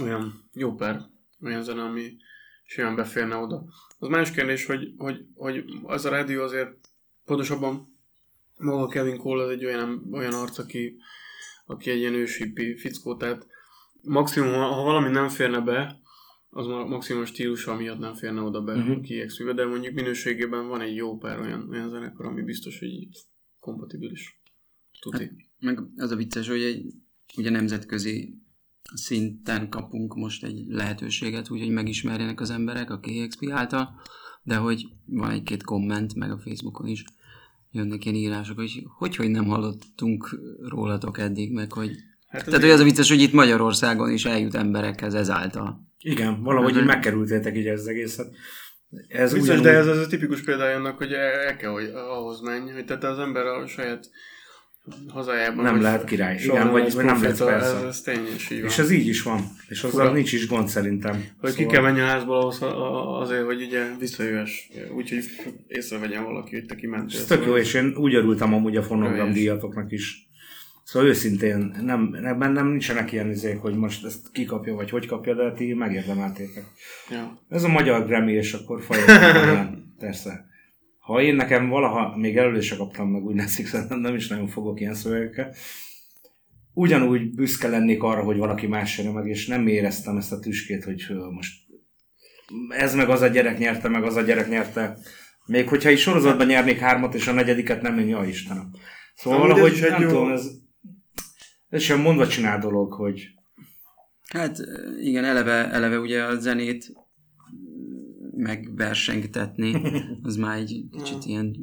olyan 0.00 0.48
jó 0.52 0.74
pár 0.74 1.00
olyan 1.44 1.62
zene, 1.62 1.82
ami 1.82 2.16
simán 2.64 2.96
beférne 2.96 3.36
oda. 3.36 3.64
Az 3.98 4.08
más 4.08 4.30
kérdés, 4.30 4.66
hogy, 4.66 4.94
hogy, 4.96 5.26
hogy 5.34 5.64
az 5.82 6.04
a 6.04 6.10
rádió 6.10 6.42
azért 6.42 6.70
pontosabban 7.24 7.98
maga 8.58 8.86
Kevin 8.86 9.16
Cole 9.16 9.44
az 9.44 9.50
egy 9.50 9.64
olyan, 9.64 10.08
olyan 10.12 10.34
arc, 10.34 10.58
aki, 10.58 10.96
aki 11.66 11.90
egy 11.90 11.98
ilyen 11.98 12.14
ősipi 12.14 12.76
fickó, 12.76 13.16
tehát 13.16 13.46
maximum, 14.02 14.52
ha 14.52 14.82
valami 14.82 15.10
nem 15.10 15.28
férne 15.28 15.60
be, 15.60 15.99
az 16.50 16.66
ma- 16.66 16.86
maximum 16.86 17.22
a 17.22 17.24
stílusa 17.24 17.76
miatt 17.76 17.98
nem 17.98 18.14
férne 18.14 18.40
oda 18.40 18.62
be 18.62 18.74
Mhm. 18.76 18.88
uh-huh. 18.88 19.02
kiegszűve, 19.04 19.52
de 19.52 19.66
mondjuk 19.66 19.94
minőségében 19.94 20.68
van 20.68 20.80
egy 20.80 20.94
jó 20.94 21.16
pár 21.18 21.40
olyan, 21.40 21.68
olyan 21.70 21.88
zenekar, 21.88 22.26
ami 22.26 22.42
biztos, 22.42 22.78
hogy 22.78 23.08
kompatibilis. 23.58 24.40
Tuti. 25.00 25.30
Meg 25.58 25.78
az 25.96 26.10
a 26.10 26.16
vicces, 26.16 26.48
hogy 26.48 26.60
egy 26.62 26.94
ugye 27.36 27.50
nemzetközi 27.50 28.38
szinten 28.94 29.68
kapunk 29.68 30.14
most 30.14 30.44
egy 30.44 30.64
lehetőséget, 30.68 31.50
úgyhogy 31.50 31.70
megismerjenek 31.70 32.40
az 32.40 32.50
emberek 32.50 32.90
a 32.90 33.00
KXP 33.00 33.50
által, 33.50 34.00
de 34.42 34.56
hogy 34.56 34.86
van 35.06 35.30
egy-két 35.30 35.62
komment, 35.62 36.14
meg 36.14 36.30
a 36.30 36.38
Facebookon 36.38 36.86
is 36.86 37.04
jönnek 37.70 38.04
ilyen 38.04 38.16
írások, 38.16 38.56
hogy 38.56 38.82
hogy, 38.98 39.16
hogy 39.16 39.30
nem 39.30 39.44
hallottunk 39.44 40.40
rólatok 40.60 41.18
eddig, 41.18 41.52
meg 41.52 41.72
hogy... 41.72 41.90
Hát 42.30 42.44
Tehát, 42.44 42.60
hogy 42.60 42.70
az 42.70 42.80
a 42.80 42.84
vicces, 42.84 43.08
hogy 43.08 43.20
itt 43.20 43.32
Magyarországon 43.32 44.10
is 44.12 44.24
eljut 44.24 44.54
emberekhez 44.54 45.14
ezáltal. 45.14 45.80
Igen, 46.00 46.42
valahogy 46.42 46.76
így 46.76 46.84
megkerültétek 46.84 47.56
így 47.56 47.66
az 47.66 47.86
egészet. 47.86 48.26
Ez 49.08 49.32
Biztos, 49.32 49.48
ugyanúgy- 49.48 49.64
de 49.64 49.70
ez 49.70 49.86
az 49.86 49.98
a 49.98 50.06
tipikus 50.06 50.40
példája 50.42 50.76
annak, 50.76 50.98
hogy 50.98 51.12
el, 51.12 51.32
el 51.32 51.56
kell, 51.56 51.70
hogy 51.70 51.90
ahhoz 51.94 52.40
menj, 52.40 52.70
hogy 52.70 52.84
tehát 52.84 53.04
az 53.04 53.18
ember 53.18 53.46
a 53.46 53.66
saját 53.66 54.10
hazájában 55.08 55.64
Nem 55.64 55.80
lehet 55.82 56.04
király. 56.04 56.36
Igen, 56.42 56.70
vagy- 56.70 56.94
vagy 56.94 57.04
nem 57.04 57.22
lesz 57.22 57.36
profita, 57.36 57.44
persze. 57.44 57.76
Ez, 57.76 57.82
ez 57.82 58.00
tény, 58.00 58.26
és 58.36 58.50
így 58.50 58.58
És 58.64 58.76
van. 58.76 58.84
ez 58.84 58.90
így 58.90 59.06
is 59.06 59.22
van. 59.22 59.40
És 59.68 59.82
azzal 59.82 60.00
Fura. 60.00 60.12
nincs 60.14 60.32
is 60.32 60.46
gond 60.48 60.68
szerintem. 60.68 61.24
Hogy 61.40 61.54
ki 61.54 61.66
kell 61.66 61.82
menni 61.82 62.00
a 62.00 62.04
házból 62.06 62.36
ahhoz, 62.36 62.62
a- 62.62 62.66
a- 62.92 63.20
azért, 63.20 63.44
hogy 63.44 63.62
ugye 63.62 63.84
visszajöhess. 63.98 64.68
Úgyhogy 64.96 65.24
észrevegyen 65.66 66.24
valaki, 66.24 66.54
hogy 66.54 66.66
te 66.66 66.74
kimentél. 66.74 67.18
Ez 67.18 67.24
tök 67.26 67.44
jó, 67.46 67.56
és 67.56 67.74
én 67.74 67.94
úgy 67.96 68.14
örültem 68.14 68.54
amúgy 68.54 68.76
a 68.76 68.82
fonogram 68.82 69.32
díjatoknak 69.32 69.92
is. 69.92 70.28
Szóval 70.90 71.08
őszintén, 71.08 71.74
nem, 71.82 72.16
nem, 72.20 72.52
nem 72.52 72.68
nincsenek 72.68 73.12
ilyen 73.12 73.30
izék, 73.30 73.58
hogy 73.58 73.74
most 73.74 74.04
ezt 74.04 74.30
kikapja, 74.32 74.74
vagy 74.74 74.90
hogy 74.90 75.06
kapja, 75.06 75.34
de 75.34 75.52
ti 75.52 75.72
megérdemeltétek. 75.72 76.64
Ja. 77.10 77.38
Ez 77.48 77.62
a 77.62 77.68
magyar 77.68 78.06
Grammy, 78.06 78.32
és 78.32 78.52
akkor 78.52 78.82
folyamatosan, 78.82 79.84
persze. 79.98 80.44
Ha 80.98 81.22
én 81.22 81.34
nekem 81.34 81.68
valaha, 81.68 82.16
még 82.16 82.36
előre 82.36 82.60
se 82.60 82.76
kaptam 82.76 83.10
meg, 83.10 83.24
úgy 83.24 83.36
látszik, 83.36 83.66
szerintem 83.66 84.00
nem 84.00 84.14
is 84.14 84.28
nagyon 84.28 84.46
fogok 84.46 84.80
ilyen 84.80 84.94
szövegekkel, 84.94 85.54
ugyanúgy 86.72 87.34
büszke 87.34 87.68
lennék 87.68 88.02
arra, 88.02 88.22
hogy 88.22 88.36
valaki 88.36 88.66
más 88.66 88.98
jön 88.98 89.12
meg, 89.12 89.26
és 89.26 89.46
nem 89.46 89.66
éreztem 89.66 90.16
ezt 90.16 90.32
a 90.32 90.38
tüskét, 90.38 90.84
hogy 90.84 91.06
most 91.30 91.54
ez 92.68 92.94
meg 92.94 93.08
az 93.08 93.20
a 93.20 93.28
gyerek 93.28 93.58
nyerte, 93.58 93.88
meg 93.88 94.04
az 94.04 94.16
a 94.16 94.22
gyerek 94.22 94.48
nyerte. 94.48 94.98
Még 95.46 95.68
hogyha 95.68 95.90
is 95.90 96.00
sorozatban 96.00 96.46
nyernék 96.46 96.78
hármat, 96.78 97.14
és 97.14 97.26
a 97.26 97.32
negyediket 97.32 97.82
nem, 97.82 97.98
én, 97.98 98.08
ja 98.08 98.24
Istenem. 98.24 98.70
Szóval 99.14 99.38
valahogy 99.38 99.86
nem 99.90 100.02
jó- 100.02 100.08
tudom, 100.08 100.30
ez, 100.30 100.68
Ez 101.70 101.82
sem 101.82 102.00
mondva 102.00 102.26
csinál 102.26 102.58
dolog, 102.58 102.92
hogy 102.92 103.28
Hát 104.28 104.58
igen, 105.00 105.24
eleve, 105.24 105.70
eleve 105.70 105.98
ugye 105.98 106.22
a 106.22 106.38
zenét 106.38 106.92
megversengtetni, 108.36 109.82
az 110.22 110.36
már 110.36 110.58
egy 110.58 110.84
kicsit 110.90 111.24
ilyen 111.24 111.56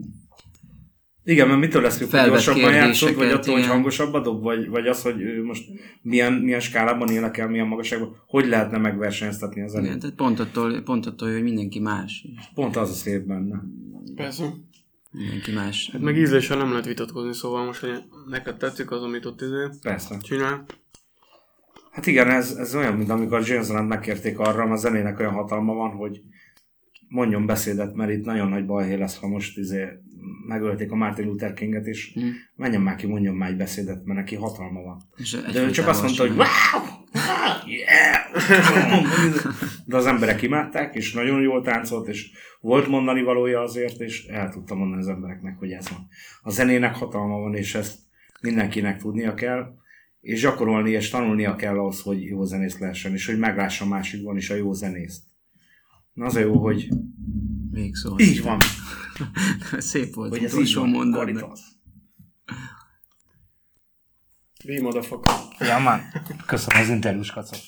igen, 1.27 1.47
mert 1.47 1.59
mitől 1.59 1.81
lesz, 1.81 1.97
hogy 1.97 2.07
Felvett 2.07 2.31
gyorsabban 2.31 2.73
játszod, 2.73 3.15
vagy 3.15 3.31
attól, 3.31 3.53
hogy 3.53 3.63
igen. 3.63 3.73
hangosabban 3.73 4.23
dob, 4.23 4.41
vagy, 4.41 4.69
vagy 4.69 4.87
az, 4.87 5.01
hogy 5.01 5.21
ő 5.21 5.43
most 5.43 5.63
milyen, 6.01 6.33
milyen 6.33 6.59
skálában 6.59 7.09
énekel, 7.09 7.47
milyen 7.47 7.67
magasságban, 7.67 8.15
hogy 8.25 8.47
lehetne 8.47 8.77
megversenyeztetni 8.77 9.61
a 9.61 9.67
zenét? 9.67 9.87
Igen, 9.87 9.99
tehát 9.99 10.15
pont 10.15 10.39
attól, 10.39 10.81
pont 10.81 11.05
attól, 11.05 11.31
hogy 11.31 11.43
mindenki 11.43 11.79
más. 11.79 12.27
Pont 12.53 12.75
az 12.75 12.89
a 12.89 12.93
szép 12.93 13.21
benne. 13.21 13.61
Persze. 14.15 14.53
Mindenki 15.17 15.51
más. 15.51 15.89
Hát 15.91 16.01
meg 16.01 16.17
ízléssel 16.17 16.57
nem 16.57 16.69
lehet 16.69 16.85
vitatkozni, 16.85 17.33
szóval 17.33 17.65
most, 17.65 17.79
hogy 17.79 18.03
neked 18.27 18.57
tetszik 18.57 18.91
az, 18.91 19.03
amit 19.03 19.25
ott 19.25 19.41
izé 19.41 19.67
Persze. 19.81 20.17
csinál. 20.17 20.65
Hát 21.91 22.07
igen, 22.07 22.29
ez, 22.29 22.51
ez 22.51 22.75
olyan, 22.75 22.93
mint 22.93 23.09
amikor 23.09 23.47
James 23.47 23.67
megkérték 23.87 24.39
arra, 24.39 24.63
a 24.63 24.75
zenének 24.75 25.19
olyan 25.19 25.33
hatalma 25.33 25.73
van, 25.73 25.89
hogy 25.91 26.21
mondjon 27.07 27.45
beszédet, 27.45 27.95
mert 27.95 28.11
itt 28.11 28.25
nagyon 28.25 28.49
nagy 28.49 28.65
balhé 28.65 28.93
lesz, 28.93 29.17
ha 29.17 29.27
most 29.27 29.57
izé 29.57 29.87
megölték 30.47 30.91
a 30.91 30.95
Martin 30.95 31.25
Luther 31.25 31.53
Kinget, 31.53 31.85
és 31.85 32.11
Hm. 32.13 32.27
menjen 32.55 32.81
már 32.81 32.95
ki, 32.95 33.07
mondjon 33.07 33.35
már 33.35 33.49
egy 33.49 33.57
beszédet, 33.57 34.05
mert 34.05 34.19
neki 34.19 34.35
hatalma 34.35 34.81
van. 34.81 35.01
És 35.15 35.37
De 35.51 35.61
ő 35.63 35.69
csak 35.69 35.87
azt 35.87 36.01
mondta, 36.01 36.27
hogy 36.27 36.35
wow, 36.35 36.47
yeah! 37.65 38.15
De 39.85 39.97
az 39.97 40.05
emberek 40.05 40.41
imádták, 40.41 40.95
és 40.95 41.13
nagyon 41.13 41.41
jól 41.41 41.61
táncolt, 41.61 42.07
és 42.07 42.29
volt 42.61 42.87
mondani 42.87 43.21
valója 43.21 43.61
azért, 43.61 43.99
és 43.99 44.25
el 44.25 44.49
tudta 44.49 44.75
mondani 44.75 45.01
az 45.01 45.07
embereknek, 45.07 45.57
hogy 45.57 45.71
ez 45.71 45.89
van. 45.89 46.07
A 46.41 46.51
zenének 46.51 46.95
hatalma 46.95 47.39
van, 47.39 47.55
és 47.55 47.75
ezt 47.75 47.97
mindenkinek 48.41 48.97
tudnia 48.97 49.33
kell, 49.33 49.75
és 50.21 50.41
gyakorolni 50.41 50.91
és 50.91 51.09
tanulnia 51.09 51.55
kell 51.55 51.77
ahhoz, 51.77 52.01
hogy 52.01 52.23
jó 52.23 52.43
zenész 52.43 52.79
lehessen, 52.79 53.13
és 53.13 53.25
hogy 53.25 53.37
meglássa 53.39 53.85
a 53.85 53.87
másikban 53.87 54.37
is 54.37 54.49
a 54.49 54.55
jó 54.55 54.73
zenészt. 54.73 55.23
Na 56.13 56.25
az 56.25 56.35
a 56.35 56.39
jó, 56.39 56.57
hogy 56.57 56.87
Végszó. 57.71 58.15
így 58.19 58.41
van, 58.41 58.59
Szép 59.77 60.13
volt. 60.13 60.29
hogy 60.29 60.43
ez 60.43 60.57
így 60.57 60.73
van, 60.73 60.89
mondat, 60.89 61.25
de- 61.25 61.31
Karitas. 61.31 61.59
We 64.67 64.81
motherfucker. 64.81 65.33
Ja, 65.59 65.79
man. 65.79 66.01
Köszönöm 66.45 66.81
az 66.81 66.89
interjús 66.89 67.31
kacot. 67.31 67.59